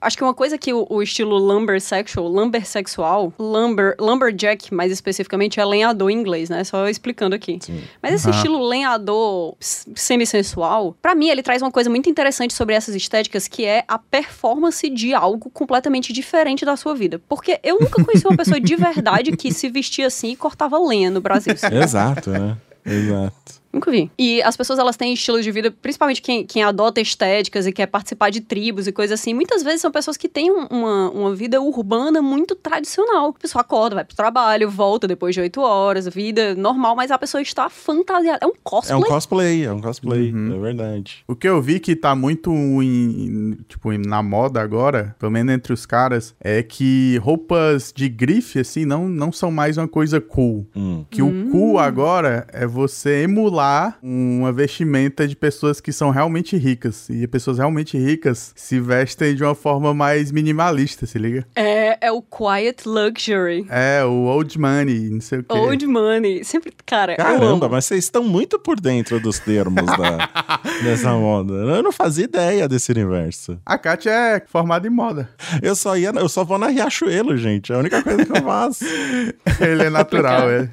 Acho 0.00 0.16
que 0.16 0.22
uma 0.24 0.34
coisa 0.34 0.56
que 0.58 0.72
o, 0.72 0.86
o 0.90 1.02
estilo 1.02 1.36
lumber 1.36 1.80
sexual, 1.80 2.26
lumber 2.28 2.66
sexual, 2.66 3.32
lumber, 3.38 3.94
lumberjack 4.00 4.72
mais 4.74 4.90
especificamente, 4.92 5.60
é 5.60 5.64
lenhador 5.64 6.10
em 6.10 6.14
inglês, 6.18 6.48
né? 6.48 6.64
Só 6.64 6.88
explicando 7.18 7.34
aqui. 7.34 7.58
Sim. 7.60 7.82
Mas 8.00 8.14
esse 8.14 8.28
Aham. 8.28 8.36
estilo 8.36 8.66
lenhador 8.66 9.56
semi-sensual, 9.60 10.94
pra 11.02 11.14
mim 11.14 11.28
ele 11.28 11.42
traz 11.42 11.60
uma 11.60 11.70
coisa 11.70 11.90
muito 11.90 12.08
interessante 12.08 12.54
sobre 12.54 12.74
essas 12.74 12.94
estéticas, 12.94 13.48
que 13.48 13.64
é 13.64 13.84
a 13.88 13.98
performance 13.98 14.88
de 14.88 15.12
algo 15.12 15.50
completamente 15.50 16.12
diferente 16.12 16.64
da 16.64 16.76
sua 16.76 16.94
vida. 16.94 17.20
Porque 17.28 17.58
eu 17.62 17.78
nunca 17.80 18.02
conheci 18.04 18.26
uma 18.26 18.36
pessoa 18.36 18.60
de 18.60 18.76
verdade 18.76 19.36
que 19.36 19.52
se 19.52 19.68
vestia 19.68 20.06
assim 20.06 20.30
e 20.32 20.36
cortava 20.36 20.78
lenha 20.78 21.10
no 21.10 21.20
Brasil. 21.20 21.54
Exato, 21.72 22.30
né? 22.30 22.56
Exato. 22.84 23.57
Nunca 23.72 23.90
vi. 23.90 24.10
E 24.18 24.42
as 24.42 24.56
pessoas, 24.56 24.78
elas 24.78 24.96
têm 24.96 25.12
estilos 25.12 25.44
de 25.44 25.50
vida, 25.52 25.70
principalmente 25.70 26.22
quem, 26.22 26.44
quem 26.46 26.62
adota 26.62 27.00
estéticas 27.00 27.66
e 27.66 27.72
quer 27.72 27.86
participar 27.86 28.30
de 28.30 28.40
tribos 28.40 28.86
e 28.86 28.92
coisas 28.92 29.20
assim. 29.20 29.34
Muitas 29.34 29.62
vezes 29.62 29.82
são 29.82 29.90
pessoas 29.90 30.16
que 30.16 30.28
têm 30.28 30.50
um- 30.50 30.66
uma, 30.70 31.10
uma 31.10 31.34
vida 31.34 31.60
urbana 31.60 32.22
muito 32.22 32.54
tradicional. 32.54 33.28
A 33.28 33.32
pessoa 33.40 33.60
acorda, 33.60 33.96
vai 33.96 34.04
pro 34.04 34.16
trabalho, 34.16 34.70
volta 34.70 35.06
depois 35.06 35.34
de 35.34 35.40
oito 35.42 35.60
horas, 35.60 36.08
vida 36.08 36.54
normal, 36.54 36.96
mas 36.96 37.10
a 37.10 37.18
pessoa 37.18 37.42
está 37.42 37.68
fantasiada. 37.68 38.38
É 38.42 38.46
um 38.46 38.50
É 38.50 38.54
cosplay. 38.62 38.98
um 38.98 39.02
cosplay, 39.02 39.64
é 39.66 39.72
um 39.72 39.80
cosplay, 39.80 40.32
Uhum. 40.32 40.56
é 40.56 40.58
verdade. 40.60 41.24
O 41.28 41.36
que 41.36 41.48
eu 41.48 41.60
vi 41.60 41.78
que 41.78 41.94
tá 41.94 42.14
muito 42.14 42.50
em, 42.52 43.58
tipo, 43.68 43.92
na 43.98 44.22
moda 44.22 44.60
agora, 44.62 45.14
pelo 45.18 45.30
menos 45.30 45.52
entre 45.54 45.72
os 45.74 45.84
caras, 45.84 46.34
é 46.40 46.62
que 46.62 47.18
roupas 47.18 47.92
de 47.94 48.08
grife, 48.08 48.58
assim, 48.60 48.84
não, 48.84 49.08
não 49.08 49.30
são 49.30 49.50
mais 49.50 49.76
uma 49.76 49.88
coisa 49.88 50.20
cool. 50.20 50.66
Hum. 50.74 51.04
Que 51.10 51.20
o 51.22 51.50
cool 51.50 51.78
agora 51.78 52.46
é 52.52 52.66
você 52.66 53.22
emular 53.24 53.57
uma 54.02 54.52
vestimenta 54.52 55.26
de 55.26 55.34
pessoas 55.34 55.80
que 55.80 55.92
são 55.92 56.10
realmente 56.10 56.56
ricas. 56.56 57.08
E 57.08 57.26
pessoas 57.26 57.58
realmente 57.58 57.98
ricas 57.98 58.52
se 58.56 58.80
vestem 58.80 59.34
de 59.34 59.42
uma 59.42 59.54
forma 59.54 59.92
mais 59.92 60.30
minimalista, 60.30 61.06
se 61.06 61.18
liga? 61.18 61.46
É, 61.54 62.06
é 62.06 62.12
o 62.12 62.22
quiet 62.22 62.86
luxury. 62.86 63.66
É, 63.68 64.04
o 64.04 64.24
old 64.26 64.58
money, 64.58 65.10
não 65.10 65.20
sei 65.20 65.40
o 65.40 65.42
quê. 65.42 65.54
Old 65.56 65.86
money. 65.86 66.44
Sempre, 66.44 66.72
cara, 66.84 67.16
Caramba, 67.16 67.68
mas 67.68 67.84
vocês 67.84 68.04
estão 68.04 68.22
muito 68.22 68.58
por 68.58 68.80
dentro 68.80 69.20
dos 69.20 69.38
termos 69.38 69.86
da, 69.86 70.28
dessa 70.82 71.12
moda. 71.12 71.52
Eu 71.52 71.82
não 71.82 71.92
fazia 71.92 72.24
ideia 72.24 72.68
desse 72.68 72.92
universo. 72.92 73.58
A 73.64 73.76
Kátia 73.76 74.10
é 74.10 74.42
formada 74.46 74.86
em 74.86 74.90
moda. 74.90 75.28
Eu 75.62 75.74
só 75.74 75.96
ia, 75.96 76.10
eu 76.10 76.28
só 76.28 76.44
vou 76.44 76.58
na 76.58 76.68
Riachuelo, 76.68 77.36
gente. 77.36 77.72
É 77.72 77.74
a 77.74 77.78
única 77.78 78.02
coisa 78.02 78.24
que 78.24 78.32
eu 78.32 78.42
faço. 78.42 78.84
Ele 79.60 79.84
é 79.84 79.90
natural, 79.90 80.50
é. 80.50 80.70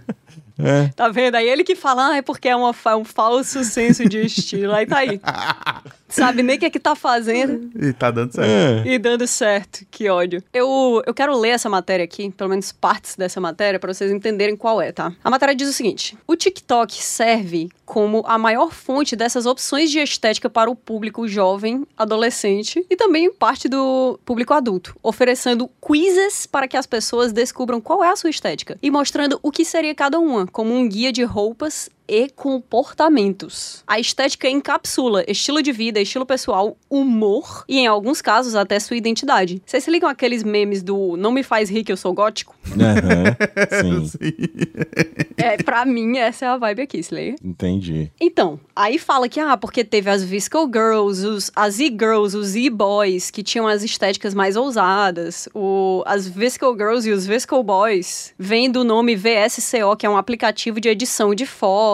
É. 0.58 0.90
Tá 0.96 1.10
vendo? 1.10 1.36
Aí 1.36 1.48
ele 1.48 1.64
que 1.64 1.76
fala, 1.76 2.10
ah, 2.10 2.18
é 2.18 2.22
porque 2.22 2.48
é 2.48 2.56
uma, 2.56 2.74
um 2.98 3.04
falso 3.04 3.64
senso 3.64 4.08
de 4.08 4.26
estilo. 4.26 4.74
Aí 4.74 4.86
tá 4.86 4.98
aí. 5.00 5.20
Sabe 6.08 6.44
nem 6.44 6.56
o 6.56 6.60
que 6.60 6.66
é 6.66 6.70
que 6.70 6.80
tá 6.80 6.96
fazendo. 6.96 7.70
E 7.76 7.92
tá 7.92 8.10
dando 8.10 8.32
certo. 8.32 8.88
É. 8.88 8.94
E 8.94 8.98
dando 8.98 9.28
certo, 9.28 9.86
que 9.92 10.08
ódio. 10.08 10.42
Eu, 10.54 11.02
eu 11.06 11.14
quero 11.14 11.38
ler 11.38 11.50
essa 11.50 11.70
matéria 11.70 12.06
aqui, 12.06 12.30
pelo 12.32 12.50
menos 12.50 12.72
partes 12.72 13.16
dessa 13.16 13.42
matéria, 13.42 13.80
pra 13.80 13.94
vocês 13.94 14.12
entenderem 14.12 14.56
qual 14.56 14.82
é, 14.82 14.92
tá? 14.92 15.12
A 15.24 15.30
matéria 15.30 15.56
diz 15.56 15.68
o 15.68 15.74
seguinte: 15.74 16.18
o 16.26 16.36
TikTok 16.36 17.04
serve 17.04 17.70
como 17.86 18.24
a 18.26 18.38
maior 18.38 18.72
fonte 18.72 19.16
dessas 19.16 19.46
opções 19.46 19.92
de 19.92 20.00
estética 20.00 20.50
para 20.50 20.70
o 20.70 20.76
público 20.76 21.28
jovem, 21.28 21.86
adolescente 21.98 22.86
e 22.90 22.96
também 22.96 23.32
parte 23.32 23.70
do 23.70 24.20
público 24.26 24.54
adulto, 24.54 24.96
oferecendo 25.04 25.70
quizzes 25.86 26.46
para 26.46 26.68
que 26.68 26.78
as 26.78 26.86
pessoas 26.86 27.32
descubram 27.32 27.80
qual 27.80 28.04
é 28.04 28.10
a 28.10 28.16
sua 28.16 28.30
estética 28.30 28.78
e 28.82 28.90
mostrando 28.90 29.40
o 29.44 29.52
que 29.52 29.64
seria 29.64 29.94
cada 29.94 30.20
uma, 30.20 30.45
como 30.52 30.74
um 30.74 30.88
guia 30.88 31.12
de 31.12 31.24
roupas 31.24 31.90
e 32.08 32.30
comportamentos. 32.30 33.84
A 33.88 34.00
estética 34.00 34.50
encapsula 34.50 35.24
estilo 35.28 35.62
de 35.62 35.72
vida, 35.72 36.00
estilo 36.00 36.26
pessoal, 36.26 36.78
humor 36.90 37.64
e, 37.68 37.80
em 37.80 37.88
alguns 37.88 38.22
casos, 38.22 38.56
até 38.56 38.80
sua 38.80 38.98
identidade. 38.98 39.62
Vocês 39.66 39.84
se 39.84 39.92
ligam 39.92 40.10
aqueles 40.10 40.44
memes 40.44 40.82
do 40.84 41.16
não 41.18 41.32
me 41.32 41.44
faz 41.44 41.70
rir 41.70 41.84
que 41.84 41.92
eu 41.92 41.98
sou 41.98 42.14
gótico? 42.14 42.56
Aham, 42.72 43.36
Sim, 44.10 44.10
É, 45.38 45.58
pra 45.58 45.86
mim, 45.86 46.18
essa 46.18 46.46
é 46.46 46.48
a 46.48 46.58
vibe 46.58 46.82
aqui, 46.84 47.04
se 47.04 47.14
liga? 47.14 47.36
entendi. 47.44 48.12
Então, 48.20 48.60
aí 48.76 48.98
fala 48.98 49.28
que, 49.28 49.40
ah, 49.40 49.58
porque 49.58 49.84
teve 49.84 50.10
as 50.10 50.24
Visco 50.24 50.66
Girls, 50.72 51.26
os, 51.26 51.52
as 51.56 51.80
E-Girls, 51.80 52.36
os 52.36 52.56
E-Boys, 52.56 53.30
que 53.32 53.44
tinham 53.44 53.68
as 53.68 53.84
estéticas 53.84 54.34
mais 54.34 54.56
ousadas. 54.56 55.48
O, 55.54 56.04
as 56.06 56.28
Visco 56.28 56.72
Girls 56.74 57.08
e 57.08 57.12
os 57.12 57.26
Visco 57.26 57.62
Boys 57.64 58.34
vêm 58.38 58.70
do 58.72 58.84
nome 58.84 59.16
VSCO, 59.16 59.96
que 59.98 60.06
é 60.06 60.10
um 60.10 60.18
aplicativo 60.18 60.80
de 60.80 60.90
edição 60.90 61.34
de 61.36 61.46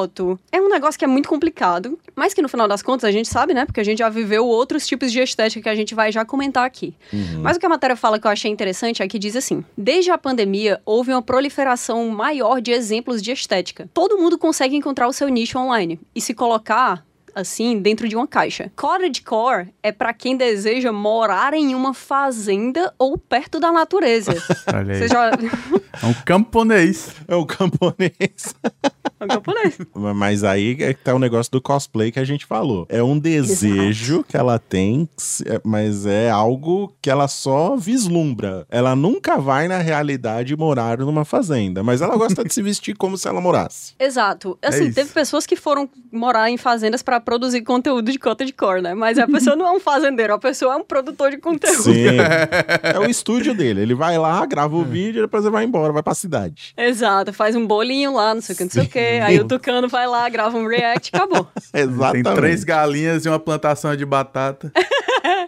foto. 0.01 0.39
É 0.51 0.59
um 0.59 0.69
negócio 0.69 0.97
que 0.97 1.05
é 1.05 1.07
muito 1.07 1.29
complicado, 1.29 1.99
mas 2.15 2.33
que 2.33 2.41
no 2.41 2.49
final 2.49 2.67
das 2.67 2.81
contas 2.81 3.05
a 3.05 3.11
gente 3.11 3.27
sabe, 3.27 3.53
né? 3.53 3.65
Porque 3.65 3.79
a 3.79 3.83
gente 3.83 3.99
já 3.99 4.09
viveu 4.09 4.45
outros 4.45 4.87
tipos 4.87 5.11
de 5.11 5.19
estética 5.19 5.61
que 5.61 5.69
a 5.69 5.75
gente 5.75 5.93
vai 5.93 6.11
já 6.11 6.25
comentar 6.25 6.65
aqui. 6.65 6.95
Mas 7.41 7.57
o 7.57 7.59
que 7.59 7.65
a 7.65 7.69
matéria 7.69 7.95
fala 7.95 8.19
que 8.19 8.27
eu 8.27 8.31
achei 8.31 8.49
interessante 8.49 9.01
é 9.01 9.07
que 9.07 9.19
diz 9.19 9.35
assim: 9.35 9.63
desde 9.77 10.11
a 10.11 10.17
pandemia 10.17 10.81
houve 10.85 11.11
uma 11.11 11.21
proliferação 11.21 12.07
maior 12.09 12.61
de 12.61 12.71
exemplos 12.71 13.21
de 13.21 13.31
estética. 13.31 13.89
Todo 13.93 14.17
mundo 14.17 14.37
consegue 14.37 14.75
encontrar 14.75 15.07
o 15.07 15.13
seu 15.13 15.27
nicho 15.29 15.57
online 15.59 15.99
e 16.15 16.21
se 16.21 16.33
colocar 16.33 17.03
assim 17.33 17.79
dentro 17.79 18.07
de 18.07 18.15
uma 18.15 18.27
caixa. 18.27 18.71
Cottagecore 18.75 19.69
é 19.81 19.91
para 19.91 20.13
quem 20.13 20.35
deseja 20.35 20.91
morar 20.91 21.53
em 21.53 21.73
uma 21.73 21.93
fazenda 21.93 22.93
ou 22.97 23.17
perto 23.17 23.59
da 23.59 23.71
natureza. 23.71 24.33
Olha 24.73 24.93
aí. 24.93 24.99
Você 24.99 25.07
já 25.07 25.31
É 25.31 26.05
um 26.05 26.13
camponês. 26.25 27.15
É 27.27 27.35
o 27.35 27.45
camponês. 27.45 28.55
É 29.21 29.25
um 29.25 29.27
camponês. 29.27 29.77
Mas 30.15 30.43
aí 30.43 30.71
é 30.79 30.93
que 30.95 31.03
tá 31.03 31.13
o 31.13 31.19
negócio 31.19 31.51
do 31.51 31.61
cosplay 31.61 32.11
que 32.11 32.19
a 32.19 32.23
gente 32.23 32.45
falou. 32.45 32.87
É 32.89 33.03
um 33.03 33.19
desejo 33.19 34.23
que 34.27 34.35
ela 34.35 34.57
tem, 34.57 35.07
é, 35.45 35.61
mas 35.63 36.07
é 36.07 36.29
algo 36.29 36.91
que 36.99 37.09
ela 37.09 37.27
só 37.27 37.75
vislumbra. 37.75 38.65
Ela 38.69 38.95
nunca 38.95 39.37
vai, 39.37 39.67
na 39.67 39.77
realidade, 39.77 40.57
morar 40.57 40.97
numa 40.97 41.23
fazenda. 41.23 41.83
Mas 41.83 42.01
ela 42.01 42.17
gosta 42.17 42.43
de 42.43 42.51
se 42.51 42.63
vestir 42.63 42.95
como 42.95 43.15
se 43.15 43.27
ela 43.27 43.39
morasse. 43.39 43.93
Exato. 43.99 44.57
Assim, 44.61 44.85
isso. 44.85 44.95
teve 44.95 45.11
pessoas 45.11 45.45
que 45.45 45.55
foram 45.55 45.87
morar 46.11 46.49
em 46.49 46.57
fazendas 46.57 47.03
pra 47.03 47.19
produzir 47.19 47.61
conteúdo 47.61 48.11
de 48.11 48.17
cota 48.17 48.43
de 48.43 48.51
cor, 48.51 48.81
né? 48.81 48.95
Mas 48.95 49.19
a 49.19 49.27
pessoa 49.27 49.55
não 49.55 49.67
é 49.67 49.71
um 49.71 49.79
fazendeiro, 49.79 50.33
a 50.33 50.39
pessoa 50.39 50.73
é 50.73 50.77
um 50.77 50.83
produtor 50.83 51.29
de 51.29 51.37
conteúdo. 51.37 51.83
Sim. 51.83 52.17
é 52.83 52.99
o 52.99 53.05
estúdio 53.09 53.53
dele. 53.53 53.81
Ele 53.81 53.93
vai 53.93 54.17
lá, 54.17 54.43
grava 54.47 54.75
o 54.75 54.83
vídeo 54.83 55.19
e 55.19 55.21
depois 55.21 55.43
ele 55.43 55.51
vai 55.51 55.63
embora, 55.63 55.93
vai 55.93 56.01
pra 56.01 56.15
cidade. 56.15 56.73
Exato, 56.75 57.31
faz 57.31 57.55
um 57.55 57.67
bolinho 57.67 58.13
lá, 58.13 58.33
não 58.33 58.41
sei 58.41 58.55
o 58.55 58.57
que, 58.57 58.63
não 58.63 58.71
sei 58.71 58.83
o 58.83 58.89
que. 58.89 59.10
Aí 59.19 59.39
o 59.39 59.47
Tucano 59.47 59.87
vai 59.87 60.07
lá, 60.07 60.29
grava 60.29 60.57
um 60.57 60.67
react, 60.67 61.11
acabou. 61.13 61.47
Exatamente. 61.73 62.23
Tem 62.23 62.35
três 62.35 62.63
galinhas 62.63 63.25
e 63.25 63.29
uma 63.29 63.39
plantação 63.39 63.95
de 63.95 64.05
batata. 64.05 64.71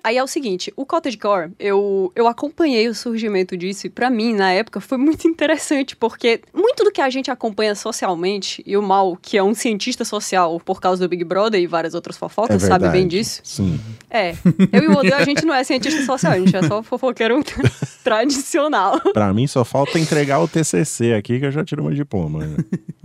Aí 0.03 0.17
é 0.17 0.23
o 0.23 0.27
seguinte, 0.27 0.71
o 0.75 0.85
cottagecore, 0.85 1.51
eu, 1.57 2.11
eu 2.13 2.27
acompanhei 2.27 2.89
o 2.89 2.93
surgimento 2.93 3.55
disso 3.55 3.87
e 3.87 3.89
pra 3.89 4.09
mim, 4.09 4.33
na 4.33 4.51
época, 4.51 4.81
foi 4.81 4.97
muito 4.97 5.25
interessante, 5.27 5.95
porque 5.95 6.41
muito 6.53 6.83
do 6.83 6.91
que 6.91 6.99
a 6.99 7.09
gente 7.09 7.31
acompanha 7.31 7.73
socialmente, 7.73 8.61
e 8.65 8.75
o 8.75 8.81
Mal, 8.81 9.17
que 9.21 9.37
é 9.37 9.43
um 9.43 9.53
cientista 9.53 10.03
social 10.03 10.59
por 10.59 10.81
causa 10.81 11.05
do 11.05 11.09
Big 11.09 11.23
Brother 11.23 11.61
e 11.61 11.67
várias 11.67 11.93
outras 11.93 12.17
fofocas, 12.17 12.61
É 12.63 12.67
sabe 12.67 12.89
bem 12.89 13.07
disso. 13.07 13.39
Sim. 13.45 13.79
É, 14.09 14.35
eu 14.73 14.83
e 14.83 14.87
o 14.89 14.97
Odeio, 14.97 15.15
a 15.15 15.23
gente 15.23 15.45
não 15.45 15.53
é 15.53 15.63
cientista 15.63 16.03
social, 16.05 16.33
a 16.33 16.39
gente 16.39 16.55
é 16.55 16.63
só 16.63 16.83
fofoqueiro 16.83 17.41
tradicional. 18.03 18.99
Pra 19.13 19.33
mim 19.33 19.47
só 19.47 19.63
falta 19.63 19.97
entregar 19.97 20.39
o 20.39 20.47
TCC 20.47 21.13
aqui 21.13 21.39
que 21.39 21.45
eu 21.45 21.51
já 21.51 21.63
tiro 21.63 21.83
meu 21.83 21.93
diploma. 21.93 22.45
né? 22.45 22.57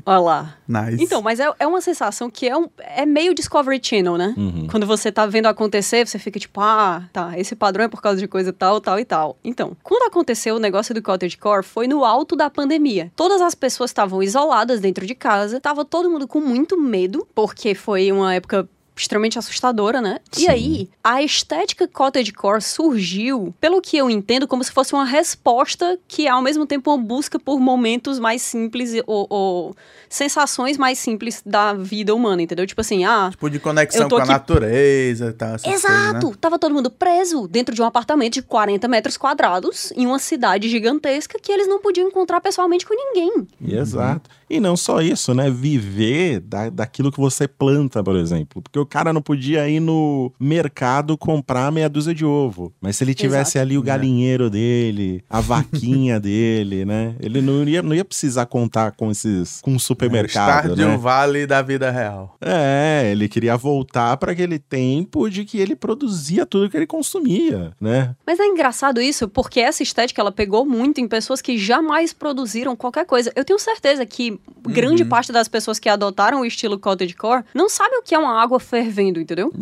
Olha 0.08 0.20
lá. 0.20 0.54
Nice. 0.66 1.04
Então, 1.04 1.20
mas 1.20 1.38
é, 1.38 1.52
é 1.58 1.66
uma 1.66 1.82
sensação 1.82 2.30
que 2.30 2.48
é, 2.48 2.56
um, 2.56 2.66
é 2.78 3.04
meio 3.04 3.34
Discovery 3.34 3.78
Channel, 3.82 4.16
né? 4.16 4.34
Uhum. 4.38 4.66
Quando 4.70 4.86
você 4.86 5.12
tá 5.12 5.26
vendo 5.26 5.46
acontecer, 5.46 6.08
você 6.08 6.18
fica 6.18 6.40
tipo, 6.40 6.62
ah, 6.62 7.02
tá, 7.12 7.38
esse 7.38 7.54
padrão 7.54 7.84
é 7.84 7.88
por 7.88 8.00
causa 8.00 8.18
de 8.18 8.26
coisa 8.26 8.50
tal, 8.50 8.80
tal 8.80 8.98
e 8.98 9.04
tal. 9.04 9.36
Então, 9.44 9.76
quando 9.82 10.08
aconteceu 10.08 10.56
o 10.56 10.58
negócio 10.58 10.94
do 10.94 11.02
cottagecore, 11.02 11.62
foi 11.62 11.86
no 11.86 12.06
alto 12.06 12.34
da 12.34 12.48
pandemia. 12.48 13.12
Todas 13.14 13.42
as 13.42 13.54
pessoas 13.54 13.90
estavam 13.90 14.22
isoladas 14.22 14.80
dentro 14.80 15.06
de 15.06 15.14
casa, 15.14 15.60
tava 15.60 15.84
todo 15.84 16.10
mundo 16.10 16.26
com 16.26 16.40
muito 16.40 16.80
medo, 16.80 17.28
porque 17.34 17.74
foi 17.74 18.10
uma 18.10 18.34
época 18.34 18.66
extremamente 19.00 19.38
assustadora, 19.38 20.00
né? 20.00 20.18
Sim. 20.32 20.44
E 20.44 20.48
aí, 20.48 20.90
a 21.02 21.22
estética 21.22 21.86
cottagecore 21.88 22.60
surgiu, 22.62 23.54
pelo 23.60 23.80
que 23.80 23.96
eu 23.96 24.08
entendo, 24.10 24.46
como 24.48 24.62
se 24.64 24.72
fosse 24.72 24.92
uma 24.92 25.04
resposta 25.04 25.98
que 26.08 26.26
é 26.26 26.30
ao 26.30 26.42
mesmo 26.42 26.66
tempo 26.66 26.90
uma 26.90 26.98
busca 27.02 27.38
por 27.38 27.60
momentos 27.60 28.18
mais 28.18 28.42
simples 28.42 28.92
ou, 29.06 29.26
ou 29.30 29.76
sensações 30.08 30.76
mais 30.78 30.98
simples 30.98 31.42
da 31.44 31.72
vida 31.74 32.14
humana, 32.14 32.42
entendeu? 32.42 32.66
Tipo 32.66 32.80
assim, 32.80 33.04
ah, 33.04 33.28
Tipo 33.30 33.50
de 33.50 33.58
conexão 33.58 34.08
com 34.08 34.16
a 34.16 34.20
aqui- 34.20 34.28
natureza 34.28 35.26
e 35.28 35.32
tal. 35.32 35.48
essas 35.54 35.62
coisas, 35.62 35.84
Exato! 35.84 36.28
né? 36.30 36.34
Tava 36.40 36.58
todo 36.58 36.74
mundo 36.74 36.90
preso 36.90 37.46
dentro 37.48 37.74
de 37.74 37.82
um 37.82 37.84
apartamento 37.84 38.34
de 38.34 38.42
40 38.42 38.88
metros 38.88 39.16
quadrados 39.16 39.92
em 39.96 40.06
uma 40.06 40.18
cidade 40.18 40.68
gigantesca 40.68 41.38
que 41.40 41.52
eles 41.52 41.68
não 41.68 41.80
podiam 41.80 42.08
encontrar 42.08 42.40
pessoalmente 42.40 42.86
com 42.86 42.94
ninguém. 42.94 43.46
Exato. 43.62 44.30
E 44.50 44.60
não 44.60 44.76
só 44.76 45.00
isso, 45.00 45.34
né? 45.34 45.50
Viver 45.50 46.40
da, 46.40 46.70
daquilo 46.70 47.12
que 47.12 47.20
você 47.20 47.46
planta, 47.46 48.02
por 48.02 48.16
exemplo. 48.16 48.62
Porque 48.62 48.78
o 48.78 48.86
cara 48.86 49.12
não 49.12 49.20
podia 49.20 49.68
ir 49.68 49.80
no 49.80 50.32
mercado 50.38 51.16
comprar 51.16 51.70
meia 51.70 51.88
dúzia 51.88 52.14
de 52.14 52.24
ovo. 52.24 52.72
Mas 52.80 52.96
se 52.96 53.04
ele 53.04 53.14
tivesse 53.14 53.58
Exato. 53.58 53.66
ali 53.66 53.78
o 53.78 53.82
galinheiro 53.82 54.48
dele, 54.48 55.22
a 55.28 55.40
vaquinha 55.40 56.18
dele, 56.20 56.84
né? 56.84 57.14
Ele 57.20 57.40
não 57.40 57.64
ia, 57.64 57.82
não 57.82 57.94
ia 57.94 58.04
precisar 58.04 58.46
contar 58.46 58.92
com 58.92 59.10
esses. 59.10 59.60
com 59.60 59.72
um 59.72 59.78
supermercado. 59.78 60.64
Stardew 60.64 60.88
né? 60.88 60.96
Valley 60.96 61.46
da 61.46 61.60
vida 61.62 61.90
real. 61.90 62.36
É, 62.40 63.10
ele 63.10 63.28
queria 63.28 63.56
voltar 63.56 64.16
para 64.16 64.32
aquele 64.32 64.58
tempo 64.58 65.28
de 65.28 65.44
que 65.44 65.58
ele 65.58 65.76
produzia 65.76 66.46
tudo 66.46 66.70
que 66.70 66.76
ele 66.76 66.86
consumia, 66.86 67.72
né? 67.80 68.14
Mas 68.26 68.40
é 68.40 68.46
engraçado 68.46 69.00
isso, 69.00 69.28
porque 69.28 69.60
essa 69.60 69.82
estética 69.82 70.20
ela 70.20 70.32
pegou 70.32 70.64
muito 70.64 71.00
em 71.00 71.08
pessoas 71.08 71.40
que 71.40 71.58
jamais 71.58 72.12
produziram 72.12 72.74
qualquer 72.76 73.04
coisa. 73.04 73.32
Eu 73.36 73.44
tenho 73.44 73.58
certeza 73.58 74.04
que 74.06 74.37
grande 74.62 75.04
parte 75.04 75.32
das 75.32 75.48
pessoas 75.48 75.78
que 75.78 75.88
adotaram 75.88 76.40
o 76.40 76.44
estilo 76.44 76.78
cottagecore 76.78 77.44
não 77.54 77.68
sabe 77.68 77.96
o 77.96 78.02
que 78.02 78.14
é 78.14 78.18
uma 78.18 78.40
água 78.40 78.60
fervendo, 78.60 79.20
entendeu? 79.20 79.52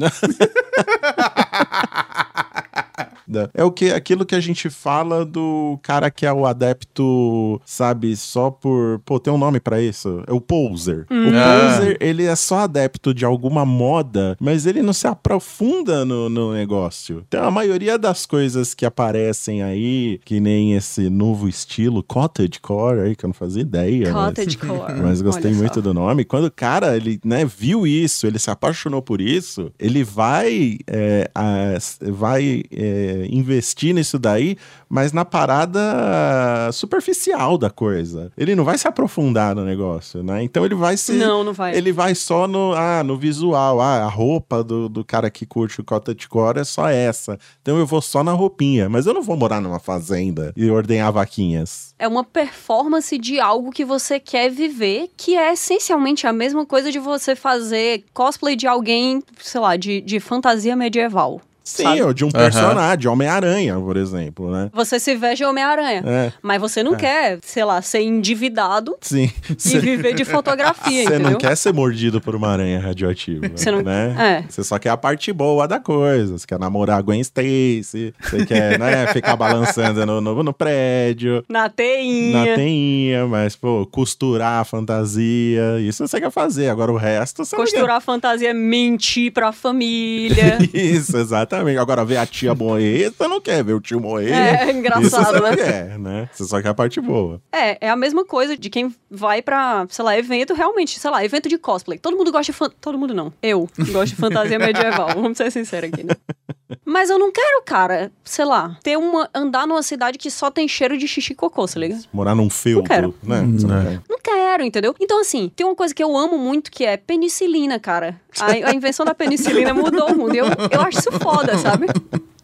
É 3.54 3.64
o 3.64 3.70
que 3.70 3.90
aquilo 3.90 4.24
que 4.24 4.34
a 4.34 4.40
gente 4.40 4.68
fala 4.70 5.24
do 5.24 5.78
cara 5.82 6.10
que 6.10 6.24
é 6.26 6.32
o 6.32 6.46
adepto, 6.46 7.60
sabe, 7.64 8.16
só 8.16 8.50
por, 8.50 9.00
pô, 9.04 9.18
tem 9.18 9.32
um 9.32 9.38
nome 9.38 9.60
pra 9.60 9.80
isso, 9.80 10.22
é 10.26 10.32
o 10.32 10.40
poser. 10.40 11.06
O 11.10 11.14
Ah. 11.36 11.76
poser, 11.78 11.96
ele 12.00 12.24
é 12.24 12.34
só 12.36 12.60
adepto 12.60 13.12
de 13.12 13.24
alguma 13.24 13.64
moda, 13.64 14.36
mas 14.40 14.66
ele 14.66 14.82
não 14.82 14.92
se 14.92 15.06
aprofunda 15.06 16.04
no, 16.04 16.28
no 16.28 16.52
negócio. 16.52 17.24
Então 17.28 17.44
a 17.44 17.50
maioria 17.50 17.98
das 17.98 18.26
coisas 18.26 18.74
que 18.74 18.84
aparecem 18.86 19.62
aí, 19.62 20.20
que 20.24 20.40
nem 20.40 20.74
esse 20.74 21.08
novo 21.10 21.48
estilo 21.48 22.02
cottagecore 22.02 23.00
aí 23.00 23.16
que 23.16 23.24
eu 23.24 23.28
não 23.28 23.34
fazia 23.34 23.62
ideia, 23.62 24.12
mas- 24.12 24.26
Cottagecore. 24.28 24.94
mas 25.02 25.22
gostei 25.22 25.46
Olha 25.50 25.54
só. 25.54 25.60
muito 25.60 25.82
do 25.82 25.94
nome. 25.94 26.24
Quando 26.24 26.46
o 26.46 26.50
cara, 26.50 26.96
ele, 26.96 27.20
né, 27.24 27.44
viu 27.44 27.86
isso, 27.86 28.26
ele 28.26 28.38
se 28.38 28.50
apaixonou 28.50 29.02
por 29.02 29.20
isso, 29.20 29.70
ele 29.78 30.02
vai, 30.04 30.78
é, 30.86 31.30
a- 31.34 31.76
vai 32.10 32.62
é, 32.70 33.15
investir 33.30 33.94
nisso 33.94 34.18
daí, 34.18 34.56
mas 34.88 35.12
na 35.12 35.24
parada 35.24 36.70
superficial 36.72 37.58
da 37.58 37.70
coisa. 37.70 38.32
Ele 38.36 38.54
não 38.54 38.64
vai 38.64 38.78
se 38.78 38.86
aprofundar 38.86 39.54
no 39.54 39.64
negócio, 39.64 40.22
né? 40.22 40.42
Então 40.42 40.64
ele 40.64 40.74
vai 40.74 40.96
se... 40.96 41.12
Não, 41.12 41.42
não 41.42 41.52
vai. 41.52 41.76
Ele 41.76 41.92
vai 41.92 42.14
só 42.14 42.46
no, 42.46 42.72
ah, 42.74 43.02
no 43.02 43.16
visual. 43.16 43.80
Ah, 43.80 44.04
a 44.04 44.08
roupa 44.08 44.62
do, 44.62 44.88
do 44.88 45.04
cara 45.04 45.30
que 45.30 45.46
curte 45.46 45.80
o 45.80 45.84
cottagecore 45.84 46.58
é 46.58 46.64
só 46.64 46.88
essa. 46.88 47.38
Então 47.62 47.78
eu 47.78 47.86
vou 47.86 48.02
só 48.02 48.22
na 48.22 48.32
roupinha. 48.32 48.88
Mas 48.88 49.06
eu 49.06 49.14
não 49.14 49.22
vou 49.22 49.36
morar 49.36 49.60
numa 49.60 49.78
fazenda 49.78 50.52
e 50.56 50.70
ordenhar 50.70 51.12
vaquinhas. 51.12 51.94
É 51.98 52.06
uma 52.06 52.24
performance 52.24 53.16
de 53.18 53.40
algo 53.40 53.70
que 53.70 53.84
você 53.84 54.20
quer 54.20 54.50
viver, 54.50 55.10
que 55.16 55.36
é 55.36 55.52
essencialmente 55.52 56.26
a 56.26 56.32
mesma 56.32 56.66
coisa 56.66 56.92
de 56.92 56.98
você 56.98 57.34
fazer 57.34 58.04
cosplay 58.12 58.56
de 58.56 58.66
alguém, 58.66 59.22
sei 59.40 59.60
lá, 59.60 59.76
de, 59.76 60.00
de 60.00 60.20
fantasia 60.20 60.76
medieval. 60.76 61.40
Sim, 61.66 61.82
sabe? 61.82 62.02
ou 62.02 62.14
de 62.14 62.24
um 62.24 62.30
personagem, 62.30 62.98
de 62.98 63.08
Homem-Aranha, 63.08 63.74
por 63.80 63.96
exemplo, 63.96 64.52
né? 64.52 64.70
Você 64.72 65.00
se 65.00 65.16
veste 65.16 65.44
Homem-Aranha. 65.44 66.02
É, 66.06 66.32
Mas 66.40 66.60
você 66.60 66.80
não 66.82 66.94
quer, 66.94 67.38
sei 67.42 67.64
lá, 67.64 67.82
ser 67.82 68.02
endividado 68.02 68.96
sim. 69.00 69.28
e 69.50 69.78
viver 69.80 70.14
de 70.14 70.24
fotografia, 70.24 71.04
Você 71.04 71.18
não 71.18 71.34
quer 71.34 71.56
ser 71.56 71.72
mordido 71.74 72.20
por 72.20 72.36
uma 72.36 72.48
aranha 72.48 72.78
radioativa, 72.78 73.48
Você 73.54 73.70
não- 73.72 73.82
né? 73.82 74.14
é. 74.44 74.48
Você 74.48 74.62
só 74.62 74.78
quer 74.78 74.90
a 74.90 74.96
parte 74.96 75.32
boa 75.32 75.66
da 75.66 75.80
coisa. 75.80 76.38
Você 76.38 76.46
quer 76.46 76.58
namorar 76.58 76.98
a 76.98 77.02
Gwen 77.02 77.20
Stacy, 77.20 78.14
você 78.22 78.46
quer, 78.46 78.78
né, 78.78 79.08
ficar 79.12 79.34
balançando 79.34 80.06
no, 80.06 80.20
no, 80.20 80.42
no 80.44 80.52
prédio, 80.52 81.44
Na 81.48 81.68
teinha. 81.68 82.44
na 82.46 82.54
teinha, 82.54 83.26
mas, 83.26 83.56
pô, 83.56 83.84
costurar 83.90 84.60
a 84.60 84.64
fantasia, 84.64 85.80
isso 85.80 86.06
você 86.06 86.20
quer 86.20 86.30
fazer. 86.30 86.68
Agora 86.68 86.92
o 86.92 86.96
resto 86.96 87.44
você 87.44 87.56
não 87.56 87.64
quer. 87.64 87.70
Costurar 87.72 87.96
a 87.96 88.00
fantasia, 88.00 88.54
mentir 88.54 89.32
pra 89.32 89.50
família. 89.52 90.58
Isso, 90.72 91.16
exatamente. 91.16 91.55
Agora, 91.80 92.04
ver 92.04 92.16
a 92.16 92.26
tia 92.26 92.54
morrer, 92.56 93.10
você 93.10 93.28
não 93.28 93.40
quer 93.40 93.62
ver 93.64 93.74
o 93.74 93.80
tio 93.80 94.00
morrer. 94.00 94.32
É, 94.32 94.70
engraçado, 94.70 95.04
Isso 95.06 95.16
você 95.16 95.40
né? 95.40 95.50
não 95.50 95.56
quer, 95.56 95.98
né? 95.98 96.30
Você 96.32 96.44
só 96.44 96.60
quer 96.62 96.68
a 96.68 96.74
parte 96.74 97.00
boa. 97.00 97.40
É, 97.52 97.86
é 97.86 97.90
a 97.90 97.96
mesma 97.96 98.24
coisa 98.24 98.56
de 98.56 98.68
quem 98.70 98.94
vai 99.10 99.42
pra, 99.42 99.86
sei 99.88 100.04
lá, 100.04 100.18
evento 100.18 100.54
realmente, 100.54 100.98
sei 100.98 101.10
lá, 101.10 101.24
evento 101.24 101.48
de 101.48 101.58
cosplay. 101.58 101.98
Todo 101.98 102.16
mundo 102.16 102.30
gosta 102.32 102.52
de 102.52 102.56
fan... 102.56 102.70
Todo 102.80 102.98
mundo 102.98 103.14
não. 103.14 103.32
Eu 103.42 103.68
gosto 103.92 104.14
de 104.14 104.16
fantasia 104.16 104.58
medieval, 104.58 105.08
vamos 105.14 105.36
ser 105.38 105.50
sinceros 105.50 105.90
aqui, 105.92 106.02
né? 106.04 106.14
Mas 106.84 107.10
eu 107.10 107.18
não 107.18 107.30
quero, 107.30 107.62
cara, 107.62 108.10
sei 108.24 108.44
lá, 108.44 108.76
ter 108.82 108.96
uma. 108.96 109.28
andar 109.32 109.66
numa 109.66 109.82
cidade 109.82 110.18
que 110.18 110.30
só 110.30 110.50
tem 110.50 110.66
cheiro 110.66 110.98
de 110.98 111.06
xixi 111.06 111.32
e 111.32 111.36
cocô, 111.36 111.66
se 111.66 111.78
liga? 111.78 111.98
Morar 112.12 112.34
num 112.34 112.50
feltro, 112.50 112.88
quero. 112.88 113.14
né? 113.22 113.42
Você 113.52 113.66
não 113.66 113.82
quer. 113.84 114.00
Não 114.08 114.15
entendeu? 114.64 114.94
Então, 115.00 115.20
assim, 115.20 115.50
tem 115.54 115.66
uma 115.66 115.74
coisa 115.74 115.94
que 115.94 116.02
eu 116.02 116.16
amo 116.16 116.38
muito 116.38 116.70
que 116.70 116.84
é 116.84 116.96
penicilina, 116.96 117.78
cara. 117.78 118.20
A, 118.40 118.70
a 118.70 118.74
invenção 118.74 119.04
da 119.04 119.14
penicilina 119.14 119.74
mudou 119.74 120.10
o 120.10 120.16
mundo. 120.16 120.34
Eu, 120.34 120.46
eu 120.70 120.80
acho 120.80 120.98
isso 120.98 121.12
foda, 121.12 121.56
sabe? 121.58 121.86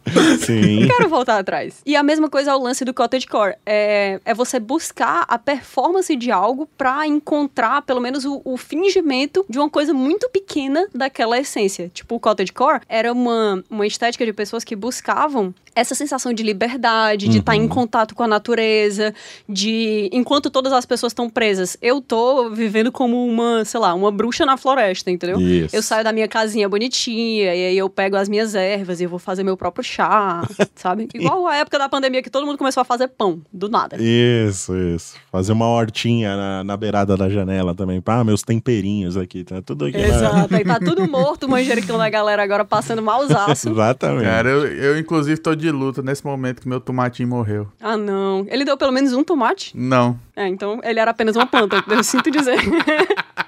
Sim. 0.45 0.81
Não 0.81 0.87
quero 0.87 1.09
voltar 1.09 1.37
atrás. 1.39 1.81
E 1.85 1.95
a 1.95 2.03
mesma 2.03 2.29
coisa 2.29 2.51
é 2.51 2.55
o 2.55 2.59
lance 2.61 2.83
do 2.85 2.93
cottagecore. 2.93 3.55
É, 3.65 4.19
é 4.25 4.33
você 4.33 4.59
buscar 4.59 5.25
a 5.27 5.37
performance 5.37 6.15
de 6.15 6.31
algo 6.31 6.67
pra 6.77 7.07
encontrar, 7.07 7.81
pelo 7.83 7.99
menos, 8.01 8.25
o, 8.25 8.41
o 8.43 8.57
fingimento 8.57 9.45
de 9.49 9.57
uma 9.57 9.69
coisa 9.69 9.93
muito 9.93 10.29
pequena 10.29 10.87
daquela 10.93 11.39
essência. 11.39 11.89
Tipo, 11.93 12.15
o 12.15 12.19
cottagecore 12.19 12.81
era 12.89 13.11
uma, 13.11 13.63
uma 13.69 13.87
estética 13.87 14.25
de 14.25 14.33
pessoas 14.33 14.63
que 14.63 14.75
buscavam 14.75 15.53
essa 15.75 15.95
sensação 15.95 16.31
de 16.33 16.43
liberdade, 16.43 17.27
de 17.27 17.39
estar 17.39 17.55
em 17.55 17.61
Uhum. 17.61 17.67
contato 17.67 18.13
com 18.13 18.21
a 18.21 18.27
natureza, 18.27 19.11
de 19.49 20.07
enquanto 20.11 20.51
todas 20.51 20.71
as 20.71 20.85
pessoas 20.85 21.11
estão 21.11 21.27
presas, 21.27 21.75
eu 21.81 21.99
tô 21.99 22.51
vivendo 22.51 22.91
como 22.91 23.25
uma, 23.25 23.65
sei 23.65 23.79
lá, 23.79 23.91
uma 23.95 24.11
bruxa 24.11 24.45
na 24.45 24.55
floresta, 24.55 25.09
entendeu? 25.09 25.39
Isso. 25.41 25.75
Eu 25.75 25.81
saio 25.81 26.03
da 26.03 26.11
minha 26.13 26.27
casinha 26.27 26.69
bonitinha, 26.69 27.55
e 27.55 27.65
aí 27.67 27.77
eu 27.77 27.89
pego 27.89 28.15
as 28.15 28.29
minhas 28.29 28.53
ervas 28.53 28.99
e 29.01 29.05
eu 29.05 29.09
vou 29.09 29.17
fazer 29.17 29.43
meu 29.43 29.57
próprio 29.57 29.83
chá, 29.95 30.41
sabe? 30.75 31.07
Igual 31.13 31.47
a 31.47 31.55
época 31.57 31.77
da 31.79 31.87
pandemia 31.89 32.21
que 32.21 32.29
todo 32.29 32.45
mundo 32.45 32.57
começou 32.57 32.81
a 32.81 32.85
fazer 32.85 33.07
pão, 33.09 33.41
do 33.51 33.69
nada. 33.69 33.97
Isso, 33.99 34.75
isso. 34.75 35.15
Fazer 35.31 35.51
uma 35.53 35.67
hortinha 35.67 36.35
na, 36.35 36.63
na 36.63 36.77
beirada 36.77 37.15
da 37.15 37.29
janela 37.29 37.73
também. 37.75 38.01
Pá, 38.01 38.23
meus 38.23 38.41
temperinhos 38.41 39.15
aqui, 39.17 39.43
tá 39.43 39.61
tudo 39.61 39.85
aqui. 39.85 39.97
na- 39.97 40.03
Exato, 40.07 40.55
aí 40.55 40.63
tá 40.63 40.79
tudo 40.83 41.07
morto, 41.07 41.45
o 41.45 41.49
manjericão 41.49 41.97
da 41.97 42.09
galera 42.09 42.43
agora 42.43 42.65
passando 42.65 43.01
mausaço. 43.01 43.69
Exatamente. 43.69 44.23
Cara, 44.25 44.49
eu, 44.49 44.65
eu 44.67 44.99
inclusive 44.99 45.39
tô 45.39 45.53
de 45.55 45.69
luto 45.71 46.01
nesse 46.01 46.25
momento 46.25 46.61
que 46.61 46.67
meu 46.67 46.79
tomatinho 46.79 47.29
morreu. 47.29 47.67
Ah, 47.81 47.97
não. 47.97 48.45
Ele 48.49 48.65
deu 48.65 48.77
pelo 48.77 48.91
menos 48.91 49.13
um 49.13 49.23
tomate? 49.23 49.71
Não. 49.77 50.17
É, 50.35 50.47
então 50.47 50.79
ele 50.83 50.99
era 50.99 51.11
apenas 51.11 51.35
uma 51.35 51.45
planta, 51.45 51.83
eu 51.87 52.03
sinto 52.03 52.31
dizer. 52.31 52.57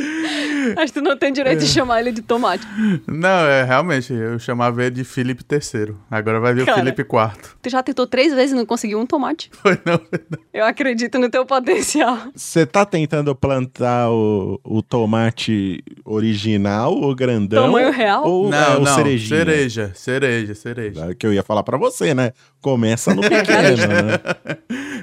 Acho 0.76 0.92
que 0.92 1.00
tu 1.00 1.02
não 1.02 1.16
tem 1.16 1.32
direito 1.32 1.60
de 1.60 1.66
chamar 1.66 2.00
ele 2.00 2.12
de 2.12 2.22
tomate. 2.22 2.66
Não, 3.06 3.46
é 3.46 3.62
realmente, 3.64 4.12
eu 4.12 4.38
chamava 4.38 4.82
ele 4.82 4.96
de 4.96 5.04
Felipe 5.04 5.44
III. 5.50 5.94
Agora 6.10 6.40
vai 6.40 6.54
vir 6.54 6.64
Cara. 6.64 6.78
o 6.78 6.80
Felipe 6.80 7.02
IV. 7.02 7.54
Tu 7.62 7.70
já 7.70 7.82
tentou 7.82 8.06
três 8.06 8.34
vezes 8.34 8.52
e 8.52 8.54
não 8.54 8.66
conseguiu 8.66 8.98
um 8.98 9.06
tomate? 9.06 9.50
Foi 9.62 9.78
não. 9.84 10.00
Eu 10.52 10.64
acredito 10.64 11.18
no 11.18 11.30
teu 11.30 11.44
potencial. 11.44 12.18
Você 12.34 12.66
tá 12.66 12.84
tentando 12.84 13.34
plantar 13.34 14.10
o, 14.10 14.60
o 14.64 14.82
tomate 14.82 15.82
original, 16.04 16.94
o 16.94 17.14
grandão? 17.14 17.64
Tamanho 17.66 17.90
real? 17.90 18.24
Ou 18.26 18.48
é, 18.48 18.50
Não, 18.50 18.76
o 18.78 18.84
não. 18.84 18.94
Cereja, 18.94 19.92
cereja, 19.94 20.54
cereja. 20.54 21.10
É 21.10 21.14
Que 21.14 21.26
eu 21.26 21.32
ia 21.32 21.42
falar 21.42 21.62
pra 21.62 21.78
você, 21.78 22.14
né? 22.14 22.32
Começa 22.62 23.14
no 23.14 23.22
pequeno, 23.28 23.76
né? 23.76 24.20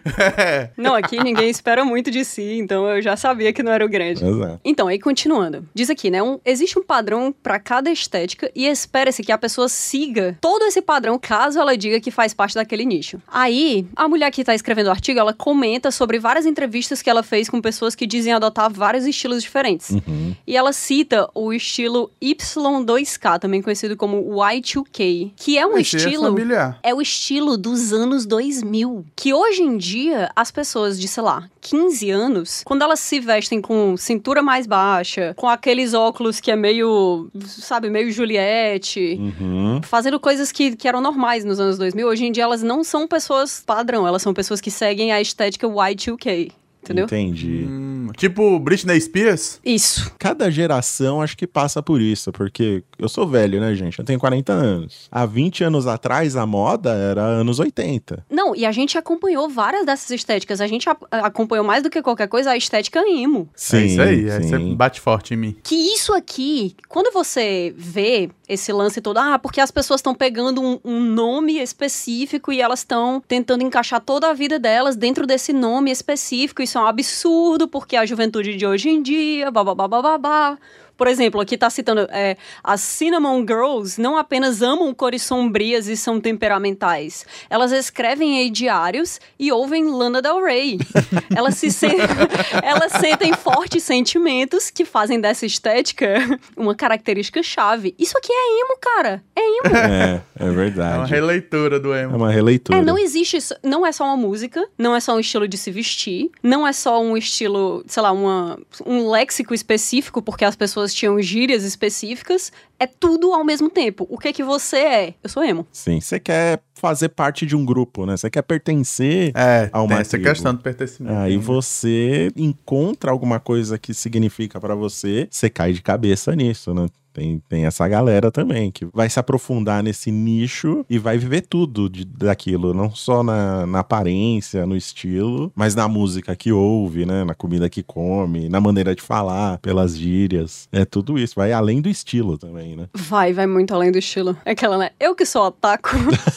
Não, 0.78 0.96
aqui 0.96 1.22
ninguém 1.22 1.50
espera 1.50 1.84
muito 1.84 2.10
de 2.12 2.24
si, 2.24 2.58
então 2.60 2.88
eu 2.88 3.02
já 3.02 3.15
sabia 3.17 3.52
que 3.52 3.62
não 3.63 3.72
era 3.72 3.86
o 3.86 3.89
grande. 3.89 4.24
Exato. 4.24 4.60
Então, 4.63 4.88
aí 4.88 5.00
continuando. 5.00 5.67
Diz 5.74 5.89
aqui, 5.89 6.10
né? 6.10 6.22
um- 6.22 6.39
existe 6.46 6.78
um 6.80 6.84
padrão 6.84 7.34
pra 7.43 7.60
cada 7.60 7.89
estética 7.91 8.52
e 8.56 8.65
espera-se 8.67 9.24
que 9.24 9.32
a 9.32 9.38
pessoa 9.38 9.67
siga 9.67 10.38
todo 10.39 10.63
esse 10.65 10.82
padrão 10.82 11.17
caso 11.20 11.60
ela 11.60 11.76
diga 11.76 12.00
que 12.00 12.12
faz 12.12 12.34
parte 12.34 12.56
daquele 12.56 12.86
nicho. 12.86 13.22
Aí, 13.28 13.88
a 13.96 14.08
mulher 14.08 14.32
que 14.32 14.43
tá 14.43 14.54
escrevendo 14.56 14.88
o 14.88 14.91
artigo, 14.91 15.20
ela 15.20 15.34
comenta 15.34 15.91
sobre 15.91 16.20
várias 16.20 16.46
entrevistas 16.46 17.02
que 17.02 17.10
ela 17.10 17.24
fez 17.24 17.50
com 17.50 17.60
pessoas 17.62 17.96
que 17.96 18.06
dizem 18.08 18.34
adotar 18.34 18.72
vários 18.72 19.06
estilos 19.06 19.41
diferentes. 19.43 19.89
Uhum. 19.89 20.36
E 20.46 20.56
ela 20.56 20.72
cita 20.72 21.30
o 21.34 21.52
estilo 21.52 22.12
Y2K, 22.22 23.39
também 23.39 23.62
conhecido 23.62 23.98
como 23.98 24.24
Y2K, 24.36 25.32
que 25.36 25.58
é 25.58 25.65
um 25.65 25.78
Esse 25.78 25.96
é 25.96 26.00
estilo 26.00 26.24
familiar. 26.26 26.80
é 26.84 26.93
o 26.93 27.02
estilo 27.02 27.47
dos 27.56 27.94
anos 27.94 28.26
2000. 28.26 29.06
Que 29.16 29.34
hoje 29.34 29.62
em 29.62 29.78
dia, 29.78 30.30
as 30.36 30.50
pessoas 30.52 31.00
de, 31.00 31.08
sei 31.08 31.24
lá, 31.24 31.50
15 31.62 32.10
anos, 32.10 32.62
quando 32.66 32.82
elas 32.82 33.00
se 33.00 33.20
vestem 33.20 33.62
com 33.62 33.96
cintura 33.96 34.42
mais 34.42 34.66
baixa, 34.66 35.34
com 35.38 35.48
aqueles 35.48 35.94
óculos 35.94 36.40
que 36.40 36.50
é 36.50 36.56
meio, 36.56 37.30
sabe, 37.46 37.90
meio 37.90 38.12
Juliette. 38.12 39.18
Uhum. 39.20 39.82
Fazendo 39.84 40.20
coisas 40.20 40.52
que, 40.52 40.76
que 40.76 40.88
eram 40.88 41.00
normais 41.00 41.46
nos 41.46 41.60
anos 41.60 41.78
2000, 41.78 42.08
hoje 42.08 42.26
em 42.26 42.32
dia 42.32 42.44
elas 42.44 42.64
não 42.64 42.84
são 42.84 43.08
pessoas 43.08 43.64
padrão, 43.66 44.08
elas 44.08 44.22
são 44.22 44.34
pessoas 44.34 44.60
que 44.60 44.72
seguem 44.72 45.12
a 45.12 45.22
estética 45.22 45.68
Y2K, 45.68 46.52
entendeu? 46.84 47.06
Entendi. 47.06 47.66
Hum, 47.68 47.97
tipo 48.15 48.60
Britney 48.60 49.00
Spears? 49.00 49.60
Isso. 49.65 50.12
Cada 50.20 50.50
geração 50.50 51.22
acho 51.22 51.36
que 51.38 51.48
passa 51.48 51.82
por 51.82 52.02
isso, 52.02 52.32
porque 52.32 52.84
eu 53.00 53.10
sou 53.10 53.28
velho, 53.28 53.60
né, 53.60 53.74
gente? 53.76 54.00
Eu 54.00 54.06
tenho 54.06 54.20
40 54.20 54.54
anos. 54.54 55.08
Há 55.12 55.26
20 55.26 55.63
anos 55.63 55.88
atrás, 55.88 56.36
a 56.36 56.46
moda 56.46 56.91
era 56.93 57.22
anos 57.22 57.60
80. 57.60 58.26
Não, 58.30 58.56
e 58.56 58.65
a 58.65 58.72
gente 58.72 58.98
acompanhou 58.98 59.50
várias 59.50 59.86
dessas 59.86 60.10
estéticas. 60.12 60.62
A 60.62 60.67
gente 60.67 60.89
a- 60.89 60.98
acompanhou 61.12 61.65
mais 61.65 61.84
do 61.84 61.89
que 61.89 62.02
qualquer 62.02 62.28
coisa 62.28 62.52
a 62.52 62.58
estética 62.58 63.00
emo. 63.08 63.50
é 63.74 63.86
isso 63.86 64.02
aí, 64.02 64.28
é, 64.30 64.41
sim. 64.41 64.50
você 64.50 64.58
bate 64.76 65.00
forte 65.02 65.34
em 65.34 65.38
mim. 65.38 65.56
Que 65.63 65.76
isso 65.76 66.13
aqui, 66.13 66.76
quando 66.88 67.12
você 67.13 67.74
vê 67.78 68.30
esse 68.48 68.72
lance 68.72 69.02
todo, 69.02 69.18
ah, 69.18 69.38
porque 69.38 69.60
as 69.60 69.72
pessoas 69.72 70.00
estão 70.00 70.16
pegando 70.16 70.62
um, 70.62 70.80
um 70.84 71.00
nome 71.00 71.60
específico 71.60 72.52
e 72.52 72.62
elas 72.62 72.80
estão 72.80 73.22
tentando 73.28 73.64
encaixar 73.64 74.00
toda 74.00 74.30
a 74.30 74.34
vida 74.34 74.58
delas 74.58 74.96
dentro 74.96 75.28
desse 75.28 75.52
nome 75.52 75.92
específico, 75.92 76.62
isso 76.62 76.78
é 76.78 76.82
um 76.82 76.88
absurdo, 76.88 77.68
porque 77.68 77.96
a 77.96 78.06
juventude 78.06 78.56
de 78.56 78.66
hoje 78.66 78.90
em 78.90 79.02
dia, 79.02 79.52
babá, 79.52 79.76
babá. 79.76 80.58
Por 80.98 81.08
exemplo, 81.08 81.40
aqui 81.40 81.58
tá 81.58 81.70
citando, 81.70 82.08
é, 82.12 82.36
as 82.64 82.82
Cinnamon 82.82 83.40
Girls 83.42 84.02
não 84.02 84.18
apenas 84.18 84.62
amam 84.62 84.94
cores 84.94 85.22
sombrias 85.22 85.88
e 85.88 85.96
são 85.96 86.20
temperamentais, 86.20 87.26
elas 87.50 87.72
escrevem 87.72 88.42
em 88.42 88.52
diários 88.52 89.20
e 89.40 89.52
ouvem 89.52 89.86
Lana 89.90 90.22
Del 90.22 90.44
Rey. 90.44 90.80
elas 91.36 91.56
se 91.56 91.72
sen- 91.72 91.98
elas 92.64 92.92
sentem 92.94 93.34
fortes 93.34 93.84
sentimentos 93.84 94.70
que 94.72 94.84
fazem 94.86 95.20
dessa 95.22 95.46
estética 95.46 96.40
uma 96.56 96.74
característica 96.76 97.42
chave. 97.44 97.94
Isso 98.00 98.18
aqui 98.18 98.32
é 98.32 98.62
emo, 98.62 98.78
cara. 98.82 99.24
É 99.36 99.42
emo. 99.42 99.58
É, 99.78 100.22
é 100.40 100.44
É 100.44 100.44
uma 100.46 100.54
verdade. 100.54 101.10
releitura 101.12 101.80
do 101.80 101.94
É 101.94 102.04
emo. 102.04 102.16
uma 102.18 102.32
releitura. 102.32 102.78
É, 102.78 102.82
não 102.82 102.98
existe 102.98 103.38
isso. 103.38 103.54
Não 103.64 103.86
é 103.86 103.92
só 103.92 104.06
uma 104.06 104.18
música, 104.18 104.68
não 104.78 104.96
é 104.96 105.00
só 105.00 105.16
um 105.16 105.20
estilo 105.20 105.48
de 105.48 105.58
se 105.58 105.70
vestir, 105.72 106.30
não 106.42 106.68
é 106.68 106.74
só 106.74 107.02
um 107.02 107.16
estilo, 107.16 107.84
sei 107.88 108.02
lá, 108.04 108.12
uma, 108.12 108.60
um 108.86 109.10
léxico 109.10 109.54
específico, 109.54 110.22
porque 110.22 110.44
as 110.46 110.56
pessoas 110.56 110.87
tinham 110.93 111.21
gírias 111.21 111.63
específicas. 111.63 112.52
É 112.80 112.86
tudo 112.86 113.34
ao 113.34 113.43
mesmo 113.43 113.69
tempo. 113.69 114.06
O 114.10 114.17
que 114.17 114.32
que 114.32 114.43
você 114.43 114.78
é? 114.78 115.13
Eu 115.23 115.30
sou 115.30 115.43
emo. 115.43 115.65
Sim, 115.71 116.00
você 116.00 116.19
quer 116.19 116.62
fazer 116.76 117.10
parte 117.10 117.45
de 117.45 117.56
um 117.56 117.65
grupo, 117.65 118.06
né? 118.06 118.15
Você 118.15 118.30
quer 118.30 118.43
pertencer. 118.43 119.32
É, 119.36 119.69
a 119.71 119.82
uma 119.82 119.95
tem 119.95 120.02
essa 120.02 120.12
tribo. 120.12 120.26
questão 120.26 120.54
do 120.54 120.62
pertencimento. 120.62 121.15
Aí 121.17 121.38
né? 121.38 121.43
você 121.43 122.32
encontra 122.36 123.12
alguma 123.12 123.39
coisa 123.39 123.78
que 123.78 123.93
significa 123.93 124.60
pra 124.60 124.76
você, 124.76 125.28
você 125.30 125.50
cai 125.50 125.73
de 125.73 125.82
cabeça 125.82 126.36
nisso, 126.36 126.73
né? 126.73 126.88
Tem, 127.18 127.42
tem 127.50 127.66
essa 127.66 127.88
galera 127.88 128.30
também 128.32 128.70
que 128.70 128.86
vai 128.94 129.10
se 129.10 129.20
aprofundar 129.20 129.82
nesse 129.82 130.12
nicho 130.12 130.86
e 130.88 131.00
vai 131.00 131.18
viver 131.18 131.42
tudo 131.42 131.90
de- 131.90 132.06
daquilo, 132.06 132.76
não 132.76 132.92
só 132.94 133.24
na, 133.24 133.66
na 133.66 133.80
aparência, 133.80 134.68
no 134.68 134.76
estilo, 134.78 135.52
mas 135.56 135.74
na 135.74 135.88
música 135.88 136.36
que 136.36 136.52
ouve, 136.52 137.08
né? 137.08 137.24
Na 137.24 137.34
comida 137.34 137.68
que 137.72 137.82
come, 137.82 138.48
na 138.50 138.62
maneira 138.62 138.94
de 138.94 139.02
falar, 139.02 139.58
pelas 139.58 139.98
gírias. 139.98 140.70
É 140.72 140.86
tudo 140.86 141.18
isso, 141.18 141.34
vai 141.36 141.52
além 141.52 141.82
do 141.82 141.90
estilo 141.90 142.38
também, 142.38 142.76
né? 142.76 142.88
Vai, 142.94 143.34
vai 143.34 143.48
muito 143.48 143.74
além 143.74 143.92
do 143.92 143.98
estilo. 143.98 144.38
É 144.46 144.52
aquela, 144.52 144.78
né? 144.78 144.92
Eu 145.00 145.16
que 145.16 145.26
sou 145.26 145.48
otaku, 145.48 145.90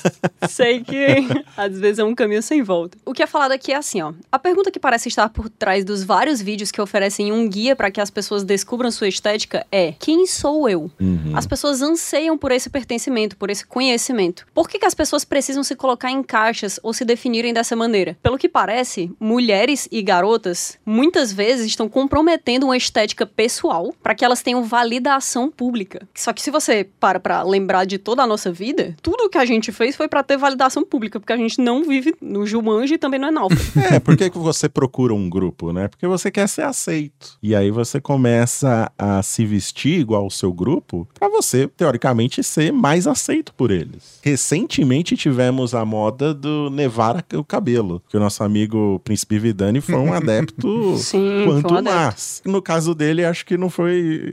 sei 0.49 0.81
que 0.83 1.27
às 1.59 1.79
vezes 1.79 1.99
é 1.99 2.05
um 2.05 2.15
caminho 2.15 2.43
sem 2.43 2.63
volta. 2.63 2.97
O 3.05 3.13
que 3.13 3.23
é 3.23 3.27
falado 3.27 3.53
aqui 3.53 3.71
é 3.71 3.77
assim, 3.77 4.01
ó. 4.01 4.15
A 4.33 4.39
pergunta 4.39 4.71
que 4.71 4.81
parece 4.81 5.09
estar 5.11 5.29
por 5.29 5.51
trás 5.51 5.85
dos 5.85 6.03
vários 6.03 6.41
vídeos 6.41 6.71
que 6.71 6.81
oferecem 6.81 7.31
um 7.33 7.47
guia 7.47 7.77
para 7.77 7.91
que 7.91 8.01
as 8.01 8.09
pessoas 8.11 8.45
descubram 8.45 8.91
sua 8.91 9.09
estética 9.09 9.67
é: 9.71 9.93
quem 9.99 10.27
sou 10.27 10.67
eu? 10.69 10.70
Uhum. 10.77 11.33
As 11.35 11.47
pessoas 11.47 11.83
anseiam 11.83 12.37
por 12.37 12.53
esse 12.53 12.69
pertencimento, 12.71 13.37
por 13.37 13.51
esse 13.51 13.67
conhecimento. 13.67 14.47
Por 14.55 14.69
que, 14.69 14.79
que 14.79 14.87
as 14.87 14.95
pessoas 14.95 15.25
precisam 15.25 15.63
se 15.63 15.75
colocar 15.75 16.11
em 16.11 16.23
caixas 16.23 16.79
ou 16.83 16.93
se 16.93 17.05
definirem 17.05 17.53
dessa 17.53 17.75
maneira? 17.75 18.17
Pelo 18.23 18.39
que 18.39 18.49
parece, 18.49 19.11
mulheres 19.19 19.89
e 19.91 20.03
garotas 20.03 20.79
muitas 20.85 21.33
vezes 21.33 21.67
estão 21.67 21.89
comprometendo 21.89 22.65
uma 22.65 22.77
estética 22.77 23.27
pessoal 23.27 23.95
para 24.03 24.15
que 24.15 24.25
elas 24.25 24.43
tenham 24.43 24.63
validação 24.63 25.51
pública. 25.51 26.07
Só 26.15 26.33
que 26.33 26.43
se 26.43 26.51
você 26.51 26.89
para 26.99 27.21
pra 27.21 27.43
lembrar 27.43 27.85
de 27.85 27.99
toda 27.99 28.23
a 28.23 28.27
nossa 28.27 28.53
vida, 28.53 28.95
tudo 29.03 29.29
que 29.29 29.39
a 29.39 29.45
gente 29.45 29.73
fez 29.73 29.97
foi 29.97 30.09
para 30.09 30.23
ter 30.23 30.37
validação 30.37 30.85
pública, 30.85 31.19
porque 31.19 31.33
a 31.33 31.37
gente 31.37 31.61
não 31.61 31.85
vive 31.85 32.15
no 32.21 32.47
Jumanji 32.47 32.95
e 32.95 32.99
também 32.99 33.21
não 33.21 33.29
é 33.29 33.31
náufrago. 33.31 33.61
É, 33.91 33.99
por 33.99 34.17
que, 34.17 34.31
que 34.31 34.39
você 34.39 34.69
procura 34.69 35.13
um 35.13 35.29
grupo, 35.29 35.73
né? 35.73 35.89
Porque 35.89 36.07
você 36.07 36.31
quer 36.31 36.49
ser 36.49 36.63
aceito. 36.63 37.39
E 37.43 37.55
aí 37.55 37.71
você 37.71 38.01
começa 38.01 38.91
a 38.97 39.23
se 39.23 39.45
vestir 39.45 39.99
igual 39.99 40.25
ao 40.25 40.31
seu 40.31 40.50
grupo 40.53 41.07
pra 41.19 41.29
você, 41.29 41.67
teoricamente, 41.69 42.43
ser 42.43 42.73
mais 42.73 43.07
aceito 43.07 43.53
por 43.55 43.71
eles. 43.71 44.19
Recentemente 44.23 45.17
tivemos 45.17 45.75
a 45.75 45.85
moda 45.85 46.33
do 46.35 46.71
nevar 46.71 47.25
o 47.35 47.45
cabelo, 47.45 48.03
que 48.09 48.17
o 48.17 48.21
nosso 48.21 48.43
amigo 48.43 49.01
Príncipe 49.05 49.39
Vidani 49.39 49.81
foi 49.81 49.97
um 49.97 50.13
adepto 50.15 50.97
Sim, 50.99 51.45
quanto 51.47 51.75
um 51.75 51.77
adepto. 51.79 51.97
mais. 51.99 52.43
No 52.45 52.61
caso 52.63 52.95
dele, 52.95 53.25
acho 53.25 53.45
que 53.47 53.57
não 53.57 53.71
foi 53.71 54.33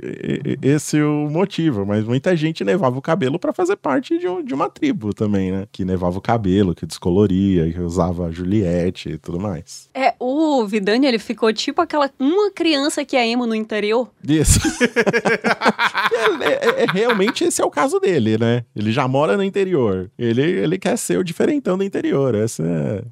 esse 0.62 1.02
o 1.02 1.30
motivo, 1.30 1.86
mas 1.86 2.04
muita 2.06 2.36
gente 2.36 2.64
nevava 2.64 2.98
o 2.98 3.02
cabelo 3.02 3.40
pra 3.40 3.54
fazer 3.54 3.76
parte 3.76 4.18
de, 4.18 4.28
um- 4.28 4.44
de 4.44 4.54
uma 4.54 4.70
tribo 4.70 5.14
também, 5.14 5.52
né? 5.52 5.68
Que 5.72 5.84
nevava 5.86 6.18
o 6.18 6.22
cabelo, 6.22 6.74
que 6.76 6.86
descoloria, 6.86 7.72
que 7.72 7.80
usava 7.80 8.32
Juliette 8.32 9.10
e 9.10 9.18
tudo 9.18 9.40
mais. 9.40 9.90
É, 9.94 10.14
o 10.20 10.66
Vidani, 10.66 11.06
ele 11.08 11.20
ficou 11.20 11.52
tipo 11.54 11.82
aquela 11.82 12.10
uma 12.20 12.52
criança 12.52 13.04
que 13.06 13.16
é 13.16 13.28
emo 13.28 13.46
no 13.46 13.56
interior. 13.56 14.10
Isso. 14.28 14.60
é, 16.42 16.48
é, 16.48 16.84
é, 16.84 16.86
realmente 16.92 17.44
esse 17.44 17.62
é 17.62 17.66
o 17.66 17.70
caso 17.70 18.00
dele, 18.00 18.38
né? 18.38 18.64
Ele 18.76 18.92
já 18.92 19.08
mora 19.08 19.38
no 19.38 19.44
interior. 19.44 20.10
Ele, 20.18 20.42
ele 20.42 20.78
quer 20.78 20.98
ser 20.98 21.18
o 21.18 21.24
diferentão 21.24 21.78
do 21.78 21.84
interior. 21.84 22.36
Essa 22.36 22.64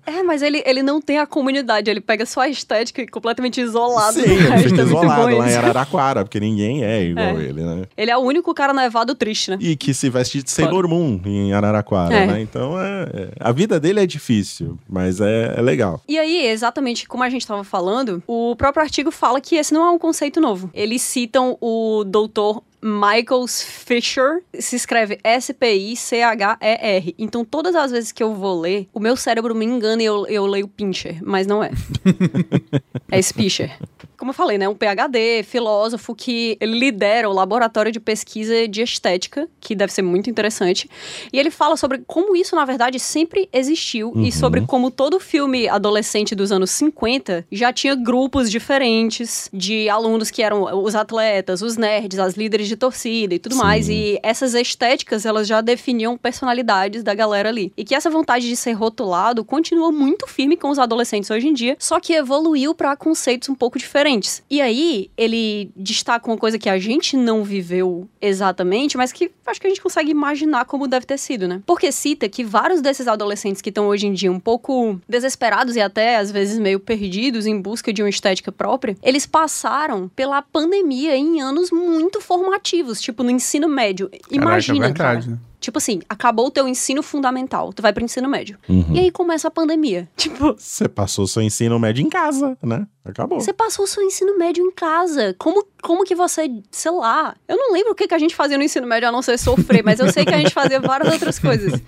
é... 0.05 0.17
é, 0.17 0.23
mas 0.23 0.41
ele, 0.41 0.63
ele 0.65 0.81
não 0.81 1.01
tem 1.01 1.19
a 1.19 1.25
comunidade. 1.25 1.89
Ele 1.89 2.01
pega 2.01 2.25
só 2.25 2.41
a 2.41 2.49
estética 2.49 3.05
completamente 3.08 3.62
isolado. 3.62 4.19
Sim, 4.19 4.21
ele 4.21 4.69
fica 4.69 4.81
é 4.81 4.86
isolado 4.86 5.38
lá 5.38 5.49
em 5.49 5.55
Araraquara, 5.55 6.23
porque 6.23 6.39
ninguém 6.39 6.84
é 6.84 7.03
igual 7.03 7.39
ele, 7.39 7.62
né? 7.63 7.84
Ele 7.97 8.12
é 8.12 8.17
o 8.17 8.21
único 8.21 8.53
cara 8.53 8.73
nevado 8.73 9.15
triste, 9.15 9.51
né? 9.51 9.58
E 9.60 9.75
que 9.75 9.93
se 9.93 10.10
veste 10.10 10.43
de 10.43 10.51
Sailor 10.51 10.88
Moon 10.88 11.19
em 11.25 11.53
Araraquara, 11.53 12.25
né? 12.25 12.41
Então, 12.41 12.79
é, 12.79 13.29
a 13.39 13.51
vida 13.51 13.79
dele 13.79 13.99
é 13.99 14.05
difícil, 14.05 14.77
mas 14.88 15.19
é, 15.21 15.60
legal. 15.62 16.01
E 16.08 16.17
aí, 16.17 16.47
exatamente 16.47 17.08
como 17.08 17.23
a 17.23 17.29
gente 17.29 17.41
estava 17.41 17.63
falando, 17.63 18.21
o 18.27 18.55
próprio 18.55 18.84
artigo 18.84 19.12
fala 19.12 19.41
que 19.41 19.55
esse 19.55 19.73
não 19.73 19.86
é 19.86 19.91
um 19.91 19.99
conceito 19.99 20.39
novo. 20.39 20.69
Eles 20.73 21.01
citam 21.01 21.58
o 21.62 22.03
doutor 22.05 22.63
Michael 22.81 23.47
Fisher 23.47 24.43
se 24.59 24.75
escreve 24.75 25.19
S-P-I-C-H-E-R. 25.23 27.15
Então, 27.17 27.43
todas 27.43 27.75
as 27.75 27.91
vezes 27.91 28.11
que 28.11 28.21
eu 28.21 28.33
vou 28.33 28.59
ler, 28.59 28.88
o 28.93 28.99
meu 28.99 29.15
cérebro 29.15 29.55
me 29.55 29.65
engana 29.65 30.01
e 30.01 30.05
eu, 30.05 30.25
eu 30.27 30.45
leio 30.45 30.67
Pincher, 30.67 31.19
mas 31.23 31.47
não 31.47 31.63
é. 31.63 31.71
é 33.09 33.21
Spisher. 33.21 33.77
Como 34.17 34.30
eu 34.30 34.36
falei, 34.36 34.58
né? 34.58 34.69
Um 34.69 34.75
PhD, 34.75 35.43
filósofo 35.43 36.13
que 36.13 36.58
lidera 36.62 37.30
o 37.30 37.34
laboratório 37.34 37.91
de 37.91 37.99
pesquisa 37.99 38.67
de 38.67 38.82
estética, 38.82 39.47
que 39.60 39.75
deve 39.75 39.91
ser 39.91 40.04
muito 40.04 40.30
interessante. 40.30 40.89
E 41.34 41.39
ele 41.39 41.49
fala 41.49 41.75
sobre 41.75 42.04
como 42.06 42.36
isso, 42.36 42.56
na 42.56 42.65
verdade, 42.65 42.99
sempre 42.99 43.49
existiu 43.51 44.12
uhum. 44.15 44.23
e 44.23 44.32
sobre 44.32 44.62
como 44.62 44.91
todo 44.91 45.19
filme 45.19 45.67
adolescente 45.67 46.36
dos 46.36 46.51
anos 46.51 46.69
50 46.71 47.45
já 47.51 47.73
tinha 47.73 47.95
grupos 47.95 48.51
diferentes 48.51 49.49
de 49.51 49.89
alunos 49.89 50.30
que 50.30 50.43
eram 50.43 50.63
os 50.84 50.93
atletas, 50.93 51.62
os 51.62 51.78
nerds, 51.78 52.19
as 52.19 52.36
líderes 52.36 52.67
de 52.67 52.75
de 52.75 52.78
torcida 52.78 53.34
e 53.34 53.39
tudo 53.39 53.56
Sim. 53.56 53.62
mais. 53.62 53.89
E 53.89 54.19
essas 54.21 54.54
estéticas, 54.54 55.25
elas 55.25 55.47
já 55.47 55.62
definiam 55.62 56.17
personalidades 56.17 57.01
da 57.01 57.13
galera 57.13 57.49
ali. 57.49 57.73
E 57.75 57.84
que 57.84 57.95
essa 57.95 58.10
vontade 58.10 58.47
de 58.47 58.56
ser 58.56 58.73
rotulado 58.73 59.43
continua 59.43 59.91
muito 59.91 60.28
firme 60.28 60.56
com 60.56 60.69
os 60.69 60.78
adolescentes 60.78 61.32
hoje 61.32 61.47
em 61.47 61.54
dia, 61.54 61.75
só 61.80 61.99
que 61.99 62.13
evoluiu 62.13 62.75
para 62.75 62.95
conceitos 62.95 63.49
um 63.49 63.56
pouco 63.56 63.80
diferentes. 63.80 64.04
E 64.49 64.61
aí, 64.61 65.09
ele 65.17 65.71
destaca 65.75 66.29
uma 66.29 66.37
coisa 66.37 66.57
que 66.57 66.69
a 66.69 66.77
gente 66.77 67.15
não 67.17 67.43
viveu 67.43 68.07
exatamente, 68.21 68.97
mas 68.97 69.11
que 69.11 69.31
acho 69.45 69.59
que 69.61 69.67
a 69.67 69.69
gente 69.69 69.81
consegue 69.81 70.11
imaginar 70.11 70.65
como 70.65 70.87
deve 70.87 71.05
ter 71.05 71.17
sido, 71.17 71.47
né? 71.47 71.61
Porque 71.65 71.91
cita 71.91 72.27
que 72.27 72.43
vários 72.43 72.81
desses 72.81 73.07
adolescentes 73.07 73.61
que 73.61 73.69
estão 73.69 73.87
hoje 73.87 74.07
em 74.07 74.13
dia 74.13 74.31
um 74.31 74.39
pouco 74.39 74.99
desesperados 75.07 75.75
e 75.75 75.81
até 75.81 76.17
às 76.17 76.31
vezes 76.31 76.59
meio 76.59 76.79
perdidos 76.79 77.45
em 77.45 77.59
busca 77.59 77.91
de 77.93 78.01
uma 78.01 78.09
estética 78.09 78.51
própria, 78.51 78.95
eles 79.01 79.25
passaram 79.25 80.09
pela 80.15 80.41
pandemia 80.41 81.15
em 81.15 81.41
anos 81.41 81.71
muito 81.71 82.21
formativos 82.21 83.01
tipo 83.01 83.23
no 83.23 83.31
ensino 83.31 83.67
médio. 83.67 84.09
Imagina, 84.31 84.91
Caraca, 84.91 85.11
é 85.11 85.21
verdade, 85.21 85.27
cara. 85.27 85.35
Né? 85.35 85.54
Tipo 85.65 85.80
assim, 85.80 85.99
acabou 86.08 86.45
o 86.45 86.51
teu 86.51 86.67
ensino 86.67 87.01
fundamental, 87.01 87.73
tu 87.73 87.82
vai 87.82 87.91
pro 87.91 88.06
ensino 88.06 88.30
médio. 88.30 88.56
Uhum. 88.69 88.93
E 88.93 88.99
aí 88.99 89.10
começa 89.10 89.47
a 89.47 89.51
pandemia. 89.51 90.08
Tipo. 90.15 90.54
Você 90.56 90.88
passou 90.88 91.25
seu 91.25 91.41
ensino 91.41 91.80
médio 91.80 92.06
em 92.06 92.10
casa, 92.10 92.56
né? 92.62 92.86
Acabou. 93.04 93.39
Você 93.39 93.51
passou 93.51 93.88
seu 93.88 94.04
ensino 94.04 94.38
médio 94.38 94.63
em 94.63 94.71
casa. 94.71 95.36
Como, 95.39 95.65
como 95.82 96.04
que 96.04 96.13
você, 96.13 96.47
sei 96.69 96.91
lá. 96.91 97.36
Eu 97.47 97.58
não 97.58 97.73
lembro 97.73 97.93
o 97.93 97.95
que, 97.95 98.08
que 98.08 98.13
a 98.13 98.19
gente 98.19 98.36
fazia 98.36 98.60
no 98.60 98.63
ensino 98.63 98.86
médio 98.86 99.10
a 99.10 99.12
não 99.12 99.23
ser 99.23 99.39
sofrer, 99.39 99.84
mas 99.84 99.99
eu 99.99 100.12
sei 100.12 100.23
que 100.23 100.34
a 100.36 100.38
gente 100.38 100.54
fazia 100.54 100.80
várias 100.80 101.12
outras 101.12 101.39
coisas. 101.39 101.73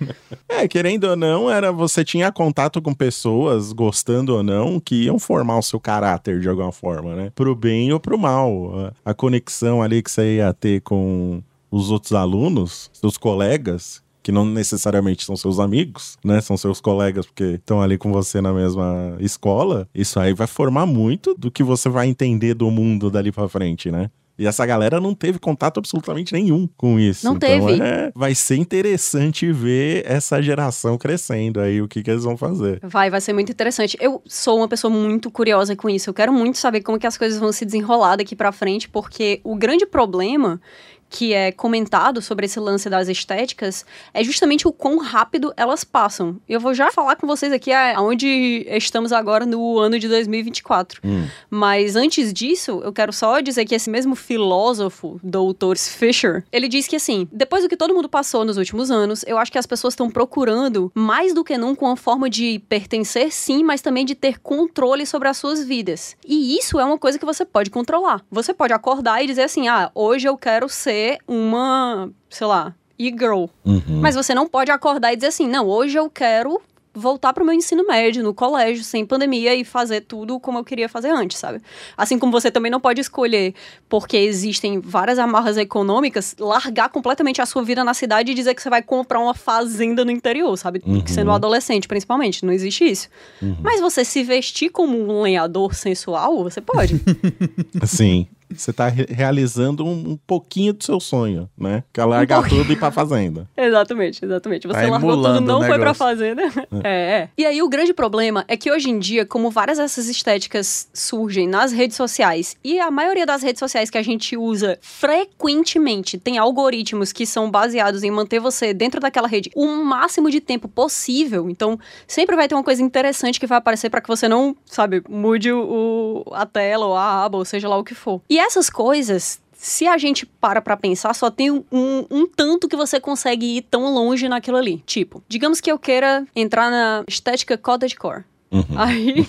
É, 0.50 0.66
querendo 0.66 1.04
ou 1.04 1.14
não, 1.14 1.50
era 1.50 1.70
você 1.70 2.02
tinha 2.02 2.32
contato 2.32 2.80
com 2.80 2.94
pessoas, 2.94 3.70
gostando 3.70 4.34
ou 4.34 4.42
não, 4.42 4.80
que 4.80 5.04
iam 5.04 5.18
formar 5.18 5.58
o 5.58 5.62
seu 5.62 5.78
caráter 5.78 6.40
de 6.40 6.48
alguma 6.48 6.72
forma, 6.72 7.14
né? 7.14 7.30
Pro 7.34 7.54
bem 7.54 7.92
ou 7.92 8.00
pro 8.00 8.18
mal. 8.18 8.92
A, 9.04 9.10
a 9.10 9.14
conexão 9.14 9.82
ali 9.82 10.02
que 10.02 10.10
você 10.10 10.36
ia 10.36 10.54
ter 10.54 10.80
com 10.80 11.42
os 11.70 11.90
outros 11.90 12.12
alunos, 12.12 12.90
seus 12.92 13.16
colegas, 13.16 14.02
que 14.22 14.32
não 14.32 14.44
necessariamente 14.44 15.24
são 15.24 15.36
seus 15.36 15.58
amigos, 15.58 16.18
né? 16.24 16.40
São 16.40 16.56
seus 16.56 16.80
colegas 16.80 17.24
porque 17.24 17.54
estão 17.54 17.80
ali 17.80 17.96
com 17.96 18.12
você 18.12 18.40
na 18.40 18.52
mesma 18.52 19.16
escola. 19.20 19.88
Isso 19.94 20.20
aí 20.20 20.34
vai 20.34 20.46
formar 20.46 20.84
muito 20.84 21.34
do 21.34 21.50
que 21.50 21.62
você 21.62 21.88
vai 21.88 22.08
entender 22.08 22.54
do 22.54 22.70
mundo 22.70 23.10
dali 23.10 23.32
para 23.32 23.48
frente, 23.48 23.90
né? 23.90 24.10
E 24.38 24.46
essa 24.46 24.64
galera 24.64 25.00
não 25.00 25.14
teve 25.14 25.38
contato 25.40 25.78
absolutamente 25.78 26.32
nenhum 26.32 26.68
com 26.76 26.98
isso. 26.98 27.26
Não 27.26 27.34
então, 27.34 27.48
teve. 27.48 27.82
É, 27.82 28.12
vai 28.14 28.36
ser 28.36 28.56
interessante 28.56 29.50
ver 29.50 30.04
essa 30.06 30.40
geração 30.40 30.96
crescendo 30.96 31.60
aí, 31.60 31.82
o 31.82 31.88
que, 31.88 32.04
que 32.04 32.10
eles 32.10 32.22
vão 32.22 32.36
fazer. 32.36 32.78
Vai, 32.84 33.10
vai 33.10 33.20
ser 33.20 33.32
muito 33.32 33.50
interessante. 33.50 33.96
Eu 34.00 34.22
sou 34.26 34.58
uma 34.58 34.68
pessoa 34.68 34.92
muito 34.92 35.28
curiosa 35.28 35.74
com 35.74 35.90
isso. 35.90 36.08
Eu 36.08 36.14
quero 36.14 36.32
muito 36.32 36.56
saber 36.56 36.82
como 36.82 37.00
que 37.00 37.06
as 37.06 37.18
coisas 37.18 37.40
vão 37.40 37.50
se 37.50 37.64
desenrolar 37.64 38.14
daqui 38.14 38.36
para 38.36 38.52
frente, 38.52 38.88
porque 38.88 39.40
o 39.42 39.56
grande 39.56 39.84
problema 39.84 40.60
que 41.08 41.32
é 41.32 41.50
comentado 41.50 42.20
sobre 42.20 42.46
esse 42.46 42.60
lance 42.60 42.88
das 42.90 43.08
estéticas 43.08 43.84
é 44.12 44.22
justamente 44.22 44.68
o 44.68 44.72
quão 44.72 44.98
rápido 44.98 45.52
elas 45.56 45.84
passam. 45.84 46.36
Eu 46.48 46.60
vou 46.60 46.74
já 46.74 46.90
falar 46.90 47.16
com 47.16 47.26
vocês 47.26 47.52
aqui 47.52 47.72
aonde 47.72 48.66
estamos 48.68 49.12
agora 49.12 49.46
no 49.46 49.78
ano 49.78 49.98
de 49.98 50.08
2024. 50.08 51.00
Hum. 51.04 51.26
Mas 51.50 51.96
antes 51.96 52.32
disso, 52.32 52.80
eu 52.84 52.92
quero 52.92 53.12
só 53.12 53.40
dizer 53.40 53.64
que 53.64 53.74
esse 53.74 53.88
mesmo 53.88 54.14
filósofo, 54.14 55.20
Dr. 55.22 55.76
Fisher, 55.76 56.44
ele 56.52 56.68
diz 56.68 56.86
que 56.86 56.96
assim, 56.96 57.28
depois 57.32 57.62
do 57.62 57.68
que 57.68 57.76
todo 57.76 57.94
mundo 57.94 58.08
passou 58.08 58.44
nos 58.44 58.56
últimos 58.56 58.90
anos, 58.90 59.24
eu 59.26 59.38
acho 59.38 59.50
que 59.50 59.58
as 59.58 59.66
pessoas 59.66 59.92
estão 59.92 60.10
procurando 60.10 60.90
mais 60.94 61.32
do 61.32 61.44
que 61.44 61.56
nunca 61.56 61.84
uma 61.84 61.96
forma 61.96 62.28
de 62.28 62.60
pertencer, 62.68 63.32
sim, 63.32 63.62
mas 63.64 63.80
também 63.80 64.04
de 64.04 64.14
ter 64.14 64.38
controle 64.40 65.06
sobre 65.06 65.28
as 65.28 65.36
suas 65.36 65.64
vidas. 65.64 66.16
E 66.26 66.56
isso 66.58 66.78
é 66.78 66.84
uma 66.84 66.98
coisa 66.98 67.18
que 67.18 67.24
você 67.24 67.44
pode 67.44 67.70
controlar. 67.70 68.22
Você 68.30 68.52
pode 68.52 68.72
acordar 68.72 69.22
e 69.22 69.26
dizer 69.26 69.42
assim: 69.42 69.68
"Ah, 69.68 69.90
hoje 69.94 70.28
eu 70.28 70.36
quero 70.36 70.68
ser 70.68 70.97
ser 70.98 71.18
uma, 71.28 72.10
sei 72.28 72.46
lá, 72.46 72.74
e-girl. 72.98 73.46
Uhum. 73.64 74.00
Mas 74.00 74.16
você 74.16 74.34
não 74.34 74.48
pode 74.48 74.70
acordar 74.70 75.12
e 75.12 75.16
dizer 75.16 75.28
assim, 75.28 75.46
não, 75.46 75.68
hoje 75.68 75.96
eu 75.96 76.10
quero 76.10 76.60
voltar 76.92 77.32
para 77.32 77.44
o 77.44 77.46
meu 77.46 77.54
ensino 77.54 77.86
médio, 77.86 78.24
no 78.24 78.34
colégio, 78.34 78.82
sem 78.82 79.06
pandemia 79.06 79.54
e 79.54 79.64
fazer 79.64 80.00
tudo 80.00 80.40
como 80.40 80.58
eu 80.58 80.64
queria 80.64 80.88
fazer 80.88 81.10
antes, 81.10 81.38
sabe? 81.38 81.62
Assim 81.96 82.18
como 82.18 82.32
você 82.32 82.50
também 82.50 82.72
não 82.72 82.80
pode 82.80 83.00
escolher, 83.00 83.54
porque 83.88 84.16
existem 84.16 84.80
várias 84.80 85.16
amarras 85.16 85.56
econômicas, 85.56 86.34
largar 86.40 86.88
completamente 86.88 87.40
a 87.40 87.46
sua 87.46 87.62
vida 87.62 87.84
na 87.84 87.94
cidade 87.94 88.32
e 88.32 88.34
dizer 88.34 88.52
que 88.52 88.62
você 88.62 88.70
vai 88.70 88.82
comprar 88.82 89.20
uma 89.20 89.34
fazenda 89.34 90.04
no 90.04 90.10
interior, 90.10 90.56
sabe? 90.56 90.82
Uhum. 90.84 91.06
Sendo 91.06 91.30
adolescente, 91.30 91.86
principalmente. 91.86 92.44
Não 92.44 92.52
existe 92.52 92.84
isso. 92.84 93.08
Uhum. 93.40 93.58
Mas 93.62 93.80
você 93.80 94.04
se 94.04 94.24
vestir 94.24 94.70
como 94.70 94.98
um 94.98 95.22
lenhador 95.22 95.74
sensual, 95.74 96.42
você 96.42 96.60
pode. 96.60 97.00
Sim. 97.86 98.26
Você 98.50 98.70
está 98.70 98.88
re 98.88 99.06
realizando 99.08 99.84
um, 99.84 100.12
um, 100.12 100.16
pouquinho 100.16 100.72
do 100.72 100.82
seu 100.82 101.00
sonho, 101.00 101.48
né? 101.56 101.84
Que 101.92 102.00
é 102.00 102.04
largar 102.04 102.40
um 102.40 102.48
tudo 102.48 102.70
e 102.70 102.72
ir 102.72 102.78
pra 102.78 102.90
fazenda. 102.90 103.48
exatamente, 103.56 104.24
exatamente. 104.24 104.66
Você 104.66 104.80
tá 104.80 104.88
largou 104.88 105.16
tudo, 105.16 105.40
não 105.40 105.62
foi 105.62 105.78
pra 105.78 105.94
fazenda. 105.94 106.42
É. 106.42 106.88
é, 106.88 106.90
é. 106.90 107.28
E 107.36 107.44
aí 107.44 107.62
o 107.62 107.68
grande 107.68 107.92
problema 107.92 108.44
é 108.48 108.56
que 108.56 108.70
hoje 108.70 108.90
em 108.90 108.98
dia, 108.98 109.26
como 109.26 109.50
várias 109.50 109.78
dessas 109.78 110.08
estéticas 110.08 110.88
surgem 110.92 111.46
nas 111.46 111.72
redes 111.72 111.96
sociais, 111.96 112.56
e 112.64 112.80
a 112.80 112.90
maioria 112.90 113.26
das 113.26 113.42
redes 113.42 113.58
sociais 113.58 113.90
que 113.90 113.98
a 113.98 114.02
gente 114.02 114.36
usa 114.36 114.78
frequentemente 114.80 116.18
tem 116.18 116.38
algoritmos 116.38 117.12
que 117.12 117.26
são 117.26 117.50
baseados 117.50 118.02
em 118.02 118.10
manter 118.10 118.40
você 118.40 118.72
dentro 118.72 119.00
daquela 119.00 119.28
rede 119.28 119.50
o 119.54 119.66
máximo 119.84 120.30
de 120.30 120.40
tempo 120.40 120.68
possível. 120.68 121.50
Então, 121.50 121.78
sempre 122.06 122.36
vai 122.36 122.48
ter 122.48 122.54
uma 122.54 122.64
coisa 122.64 122.82
interessante 122.82 123.38
que 123.38 123.46
vai 123.46 123.58
aparecer 123.58 123.90
para 123.90 124.00
que 124.00 124.08
você 124.08 124.28
não, 124.28 124.56
sabe, 124.64 125.02
mude 125.08 125.52
o, 125.52 126.24
a 126.32 126.46
tela 126.46 126.86
ou 126.86 126.96
a 126.96 127.24
aba, 127.24 127.38
ou 127.38 127.44
seja 127.44 127.68
lá 127.68 127.76
o 127.76 127.84
que 127.84 127.94
for. 127.94 128.20
E 128.28 128.37
essas 128.38 128.70
coisas, 128.70 129.40
se 129.52 129.86
a 129.86 129.98
gente 129.98 130.24
para 130.24 130.62
pra 130.62 130.76
pensar, 130.76 131.14
só 131.14 131.30
tem 131.30 131.50
um, 131.50 131.64
um, 131.72 132.26
tanto 132.26 132.68
que 132.68 132.76
você 132.76 133.00
consegue 133.00 133.58
ir 133.58 133.62
tão 133.62 133.92
longe 133.92 134.28
naquilo 134.28 134.56
ali. 134.56 134.82
Tipo, 134.86 135.22
digamos 135.28 135.60
que 135.60 135.70
eu 135.70 135.78
queira 135.78 136.26
entrar 136.34 136.70
na 136.70 137.04
estética 137.08 137.58
cottagecore. 137.58 138.24
Uhum. 138.50 138.64
Aí 138.76 139.26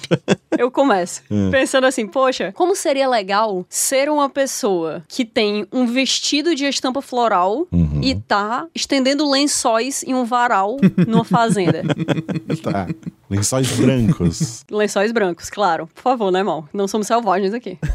eu 0.58 0.72
começo 0.72 1.22
uhum. 1.30 1.52
pensando 1.52 1.86
assim, 1.86 2.08
poxa, 2.08 2.54
como 2.54 2.76
seria 2.76 3.08
legal 3.08 3.66
ser 3.70 4.10
uma 4.10 4.30
pessoa 4.30 5.04
que 5.08 5.26
tem 5.26 5.68
um 5.72 5.86
vestido 5.86 6.56
de 6.56 6.66
estampa 6.66 7.02
floral 7.02 7.68
uhum. 7.72 8.00
e 8.02 8.16
tá 8.16 8.68
estendendo 8.74 9.30
lençóis 9.30 10.04
em 10.04 10.14
um 10.14 10.24
varal 10.24 10.78
numa 11.08 11.26
fazenda. 11.26 11.84
tá. 12.64 12.88
Lençóis 13.30 13.72
brancos. 13.72 14.66
Lençóis 14.72 15.12
brancos, 15.12 15.50
claro. 15.50 15.88
Por 15.94 16.02
favor, 16.02 16.32
né, 16.32 16.40
irmão? 16.40 16.68
Não 16.74 16.88
somos 16.88 17.06
selvagens 17.06 17.54
aqui. 17.54 17.78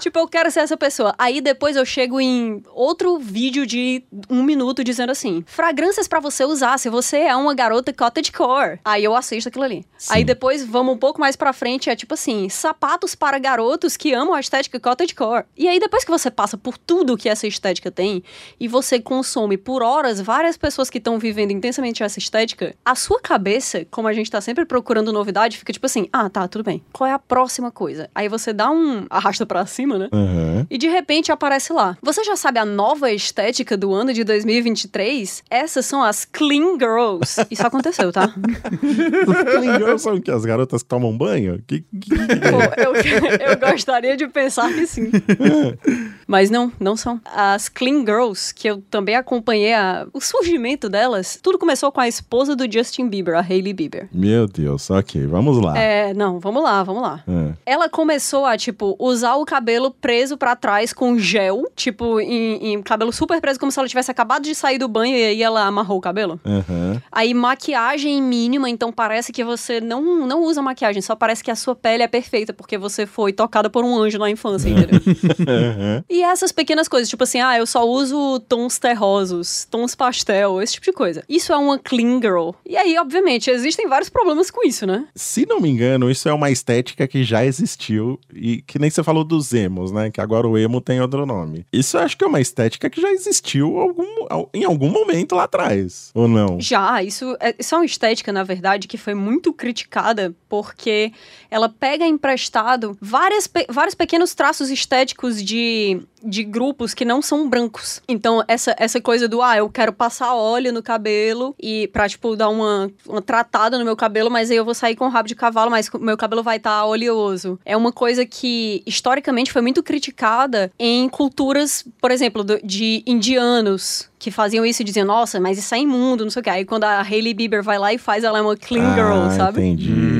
tipo, 0.00 0.18
eu 0.18 0.26
quero 0.26 0.50
ser 0.50 0.60
essa 0.60 0.76
pessoa. 0.76 1.14
Aí 1.16 1.40
depois 1.40 1.76
eu 1.76 1.84
chego 1.84 2.20
em 2.20 2.60
outro 2.72 3.18
vídeo 3.18 3.64
de 3.64 4.02
um 4.28 4.42
minuto 4.42 4.82
dizendo 4.82 5.10
assim: 5.10 5.44
fragrâncias 5.46 6.08
para 6.08 6.18
você 6.18 6.44
usar 6.44 6.78
se 6.78 6.90
você 6.90 7.18
é 7.18 7.36
uma 7.36 7.54
garota 7.54 7.92
cottagecore. 7.92 8.80
Aí 8.84 9.04
eu 9.04 9.14
assisto 9.14 9.48
aquilo 9.48 9.64
ali. 9.64 9.86
Sim. 9.96 10.14
Aí 10.14 10.24
depois 10.24 10.66
vamos 10.66 10.94
um 10.94 10.98
pouco 10.98 11.20
mais 11.20 11.36
pra 11.36 11.52
frente, 11.52 11.88
é 11.88 11.94
tipo 11.94 12.14
assim: 12.14 12.48
sapatos 12.48 13.14
para 13.14 13.38
garotos 13.38 13.96
que 13.96 14.12
amam 14.12 14.34
a 14.34 14.40
estética 14.40 14.80
cottagecore. 14.80 15.44
E 15.56 15.68
aí 15.68 15.78
depois 15.78 16.04
que 16.04 16.10
você 16.10 16.30
passa 16.30 16.58
por 16.58 16.76
tudo 16.76 17.16
que 17.16 17.28
essa 17.28 17.46
estética 17.46 17.92
tem 17.92 18.24
e 18.58 18.66
você 18.66 18.98
consome 18.98 19.56
por 19.56 19.82
horas 19.82 20.20
várias 20.20 20.56
pessoas 20.56 20.90
que 20.90 20.98
estão 20.98 21.18
vivendo 21.18 21.52
intensamente 21.52 22.02
essa 22.02 22.18
estética, 22.18 22.74
a 22.84 22.94
sua 22.94 23.19
cabeça, 23.20 23.86
como 23.90 24.08
a 24.08 24.12
gente 24.12 24.30
tá 24.30 24.40
sempre 24.40 24.64
procurando 24.64 25.12
novidade, 25.12 25.58
fica 25.58 25.72
tipo 25.72 25.86
assim: 25.86 26.08
ah, 26.12 26.28
tá, 26.28 26.46
tudo 26.48 26.64
bem. 26.64 26.82
Qual 26.92 27.08
é 27.08 27.12
a 27.12 27.18
próxima 27.18 27.70
coisa? 27.70 28.08
Aí 28.14 28.28
você 28.28 28.52
dá 28.52 28.70
um 28.70 29.06
arrasta 29.10 29.44
para 29.46 29.64
cima 29.66 29.98
né? 29.98 30.08
Aham. 30.12 30.66
E 30.70 30.78
de 30.78 30.88
repente 30.88 31.30
aparece 31.32 31.72
lá. 31.72 31.96
Você 32.02 32.22
já 32.24 32.36
sabe 32.36 32.58
a 32.58 32.64
nova 32.64 33.10
estética 33.10 33.76
do 33.76 33.92
ano 33.92 34.12
de 34.12 34.24
2023? 34.24 35.42
Essas 35.50 35.86
são 35.86 36.02
as 36.02 36.24
Clean 36.24 36.78
Girls. 36.78 37.46
Isso 37.50 37.66
aconteceu, 37.66 38.12
tá? 38.12 38.32
Clean 38.80 39.78
Girls 39.78 40.02
são 40.02 40.14
o 40.14 40.20
quê? 40.22 40.30
As 40.30 40.44
garotas 40.44 40.82
que 40.82 40.88
tomam 40.88 41.16
banho? 41.16 41.62
Que, 41.66 41.80
que- 41.80 42.10
Pô, 42.10 42.80
eu, 42.82 42.94
eu 43.50 43.58
gostaria 43.70 44.16
de 44.16 44.26
pensar 44.28 44.72
que 44.72 44.86
sim. 44.86 45.10
Mas 46.30 46.48
não, 46.48 46.70
não 46.78 46.96
são. 46.96 47.20
As 47.24 47.68
Clean 47.68 48.00
Girls, 48.06 48.54
que 48.54 48.68
eu 48.70 48.80
também 48.88 49.16
acompanhei 49.16 49.74
a- 49.74 50.06
o 50.12 50.20
surgimento 50.20 50.88
delas, 50.88 51.38
tudo 51.42 51.58
começou 51.58 51.90
com 51.90 52.00
a 52.00 52.06
esposa 52.06 52.54
do 52.54 52.70
Justin 52.72 53.08
Bieber, 53.08 53.34
a 53.36 53.40
Hailey 53.40 53.72
Bieber. 53.72 54.08
Meu 54.12 54.46
Deus, 54.46 54.88
ok, 54.90 55.26
vamos 55.26 55.58
lá. 55.60 55.76
É, 55.76 56.14
não, 56.14 56.38
vamos 56.38 56.62
lá, 56.62 56.82
vamos 56.84 57.02
lá. 57.02 57.24
É. 57.26 57.72
Ela 57.72 57.88
começou 57.88 58.46
a, 58.46 58.56
tipo, 58.56 58.94
usar 58.98 59.34
o 59.34 59.44
cabelo 59.44 59.90
preso 59.90 60.36
pra 60.38 60.54
trás 60.54 60.92
com 60.92 61.18
gel, 61.18 61.64
tipo, 61.74 62.20
em, 62.20 62.74
em 62.74 62.82
cabelo 62.82 63.12
super 63.12 63.40
preso, 63.40 63.58
como 63.58 63.72
se 63.72 63.78
ela 63.80 63.88
tivesse 63.88 64.10
acabado 64.10 64.42
de 64.44 64.54
sair 64.54 64.78
do 64.78 64.86
banho 64.86 65.16
e 65.16 65.24
aí 65.24 65.42
ela 65.42 65.64
amarrou 65.66 65.98
o 65.98 66.00
cabelo. 66.00 66.38
Aham. 66.46 67.02
Aí 67.10 67.34
maquiagem 67.34 68.22
mínima, 68.22 68.70
então 68.70 68.92
parece 68.92 69.32
que 69.32 69.42
você 69.42 69.80
não, 69.80 70.26
não 70.26 70.44
usa 70.44 70.62
maquiagem, 70.62 71.02
só 71.02 71.16
parece 71.16 71.42
que 71.42 71.50
a 71.50 71.56
sua 71.56 71.74
pele 71.74 72.04
é 72.04 72.08
perfeita 72.08 72.52
porque 72.52 72.78
você 72.78 73.04
foi 73.04 73.32
tocada 73.32 73.68
por 73.68 73.84
um 73.84 73.96
anjo 73.98 74.16
na 74.18 74.30
infância, 74.30 74.68
entendeu? 74.68 75.00
Aham. 75.48 76.04
E 76.20 76.22
essas 76.22 76.52
pequenas 76.52 76.86
coisas, 76.88 77.08
tipo 77.08 77.22
assim, 77.24 77.40
ah, 77.40 77.56
eu 77.58 77.66
só 77.66 77.84
uso 77.86 78.38
tons 78.40 78.78
terrosos, 78.78 79.66
tons 79.70 79.94
pastel, 79.94 80.60
esse 80.60 80.74
tipo 80.74 80.86
de 80.86 80.92
coisa. 80.92 81.24
Isso 81.28 81.52
é 81.52 81.56
uma 81.56 81.78
clean 81.78 82.20
girl. 82.20 82.50
E 82.66 82.76
aí, 82.76 82.96
obviamente, 82.98 83.50
existem 83.50 83.88
vários 83.88 84.08
problemas 84.08 84.50
com 84.50 84.66
isso, 84.66 84.86
né? 84.86 85.06
Se 85.14 85.46
não 85.46 85.60
me 85.60 85.68
engano, 85.68 86.10
isso 86.10 86.28
é 86.28 86.32
uma 86.32 86.50
estética 86.50 87.08
que 87.08 87.24
já 87.24 87.44
existiu 87.44 88.18
e 88.34 88.62
que 88.62 88.78
nem 88.78 88.90
você 88.90 89.02
falou 89.02 89.24
dos 89.24 89.52
emos, 89.52 89.90
né? 89.92 90.10
Que 90.10 90.20
agora 90.20 90.46
o 90.46 90.58
emo 90.58 90.80
tem 90.80 91.00
outro 91.00 91.24
nome. 91.24 91.64
Isso 91.72 91.96
eu 91.96 92.02
acho 92.02 92.16
que 92.16 92.24
é 92.24 92.26
uma 92.26 92.40
estética 92.40 92.90
que 92.90 93.00
já 93.00 93.10
existiu 93.10 93.78
algum- 93.78 94.26
em 94.54 94.64
algum 94.64 94.90
momento 94.90 95.34
lá 95.34 95.44
atrás, 95.44 96.10
ou 96.14 96.28
não? 96.28 96.60
Já, 96.60 97.02
isso 97.02 97.36
é, 97.40 97.54
isso 97.58 97.74
é 97.74 97.78
uma 97.78 97.84
estética, 97.84 98.32
na 98.32 98.42
verdade, 98.44 98.86
que 98.86 98.98
foi 98.98 99.14
muito 99.14 99.52
criticada 99.52 100.34
porque 100.48 101.12
ela 101.50 101.68
pega 101.68 102.04
emprestado 102.06 102.96
várias, 103.00 103.46
pe- 103.46 103.66
vários 103.70 103.94
pequenos 103.94 104.34
traços 104.34 104.70
estéticos 104.70 105.42
de, 105.42 106.00
de 106.22 106.44
grupos 106.44 106.94
que 106.94 107.04
não 107.04 107.22
são 107.22 107.48
brancos. 107.48 108.02
Então, 108.08 108.44
essa, 108.46 108.74
essa 108.78 109.00
coisa 109.00 109.26
do, 109.26 109.42
ah, 109.42 109.56
eu 109.56 109.68
quero 109.68 109.92
passar 109.92 110.34
óleo 110.34 110.72
no 110.72 110.82
cabelo 110.82 111.54
e 111.58 111.88
pra, 111.88 112.08
tipo, 112.08 112.36
dar 112.36 112.48
uma, 112.48 112.90
uma 113.06 113.22
tratada 113.22 113.78
no 113.78 113.84
meu 113.84 113.96
cabelo, 113.96 114.30
mas 114.30 114.50
aí 114.50 114.56
eu 114.56 114.64
vou 114.64 114.74
sair 114.74 114.96
com 114.96 115.06
o 115.06 115.08
rabo 115.08 115.28
de 115.28 115.34
cavalo, 115.34 115.70
mas 115.70 115.90
meu 115.98 116.16
cabelo 116.16 116.42
vai 116.42 116.58
estar 116.58 116.84
oleoso. 116.84 117.58
É 117.64 117.76
uma 117.76 117.92
coisa 117.92 118.26
que, 118.26 118.82
historicamente, 118.86 119.52
foi 119.52 119.62
muito 119.62 119.82
criticada 119.82 120.70
em 120.78 121.08
culturas, 121.08 121.84
por 122.00 122.10
exemplo, 122.10 122.44
de 122.62 123.02
indianos, 123.06 124.08
que 124.18 124.30
faziam 124.30 124.64
isso 124.66 124.82
e 124.82 124.84
diziam, 124.84 125.06
nossa, 125.06 125.40
mas 125.40 125.58
isso 125.58 125.74
é 125.74 125.78
imundo, 125.78 126.24
não 126.24 126.30
sei 126.30 126.40
o 126.40 126.42
que. 126.42 126.50
Aí 126.50 126.64
quando 126.64 126.84
a 126.84 127.00
Hailey 127.00 127.32
Bieber 127.32 127.62
vai 127.62 127.78
lá 127.78 127.92
e 127.92 127.98
faz, 127.98 128.22
ela 128.22 128.38
é 128.38 128.42
uma 128.42 128.56
clean 128.56 128.94
girl, 128.94 129.26
ah, 129.26 129.30
sabe? 129.30 129.60
entendi. 129.60 130.19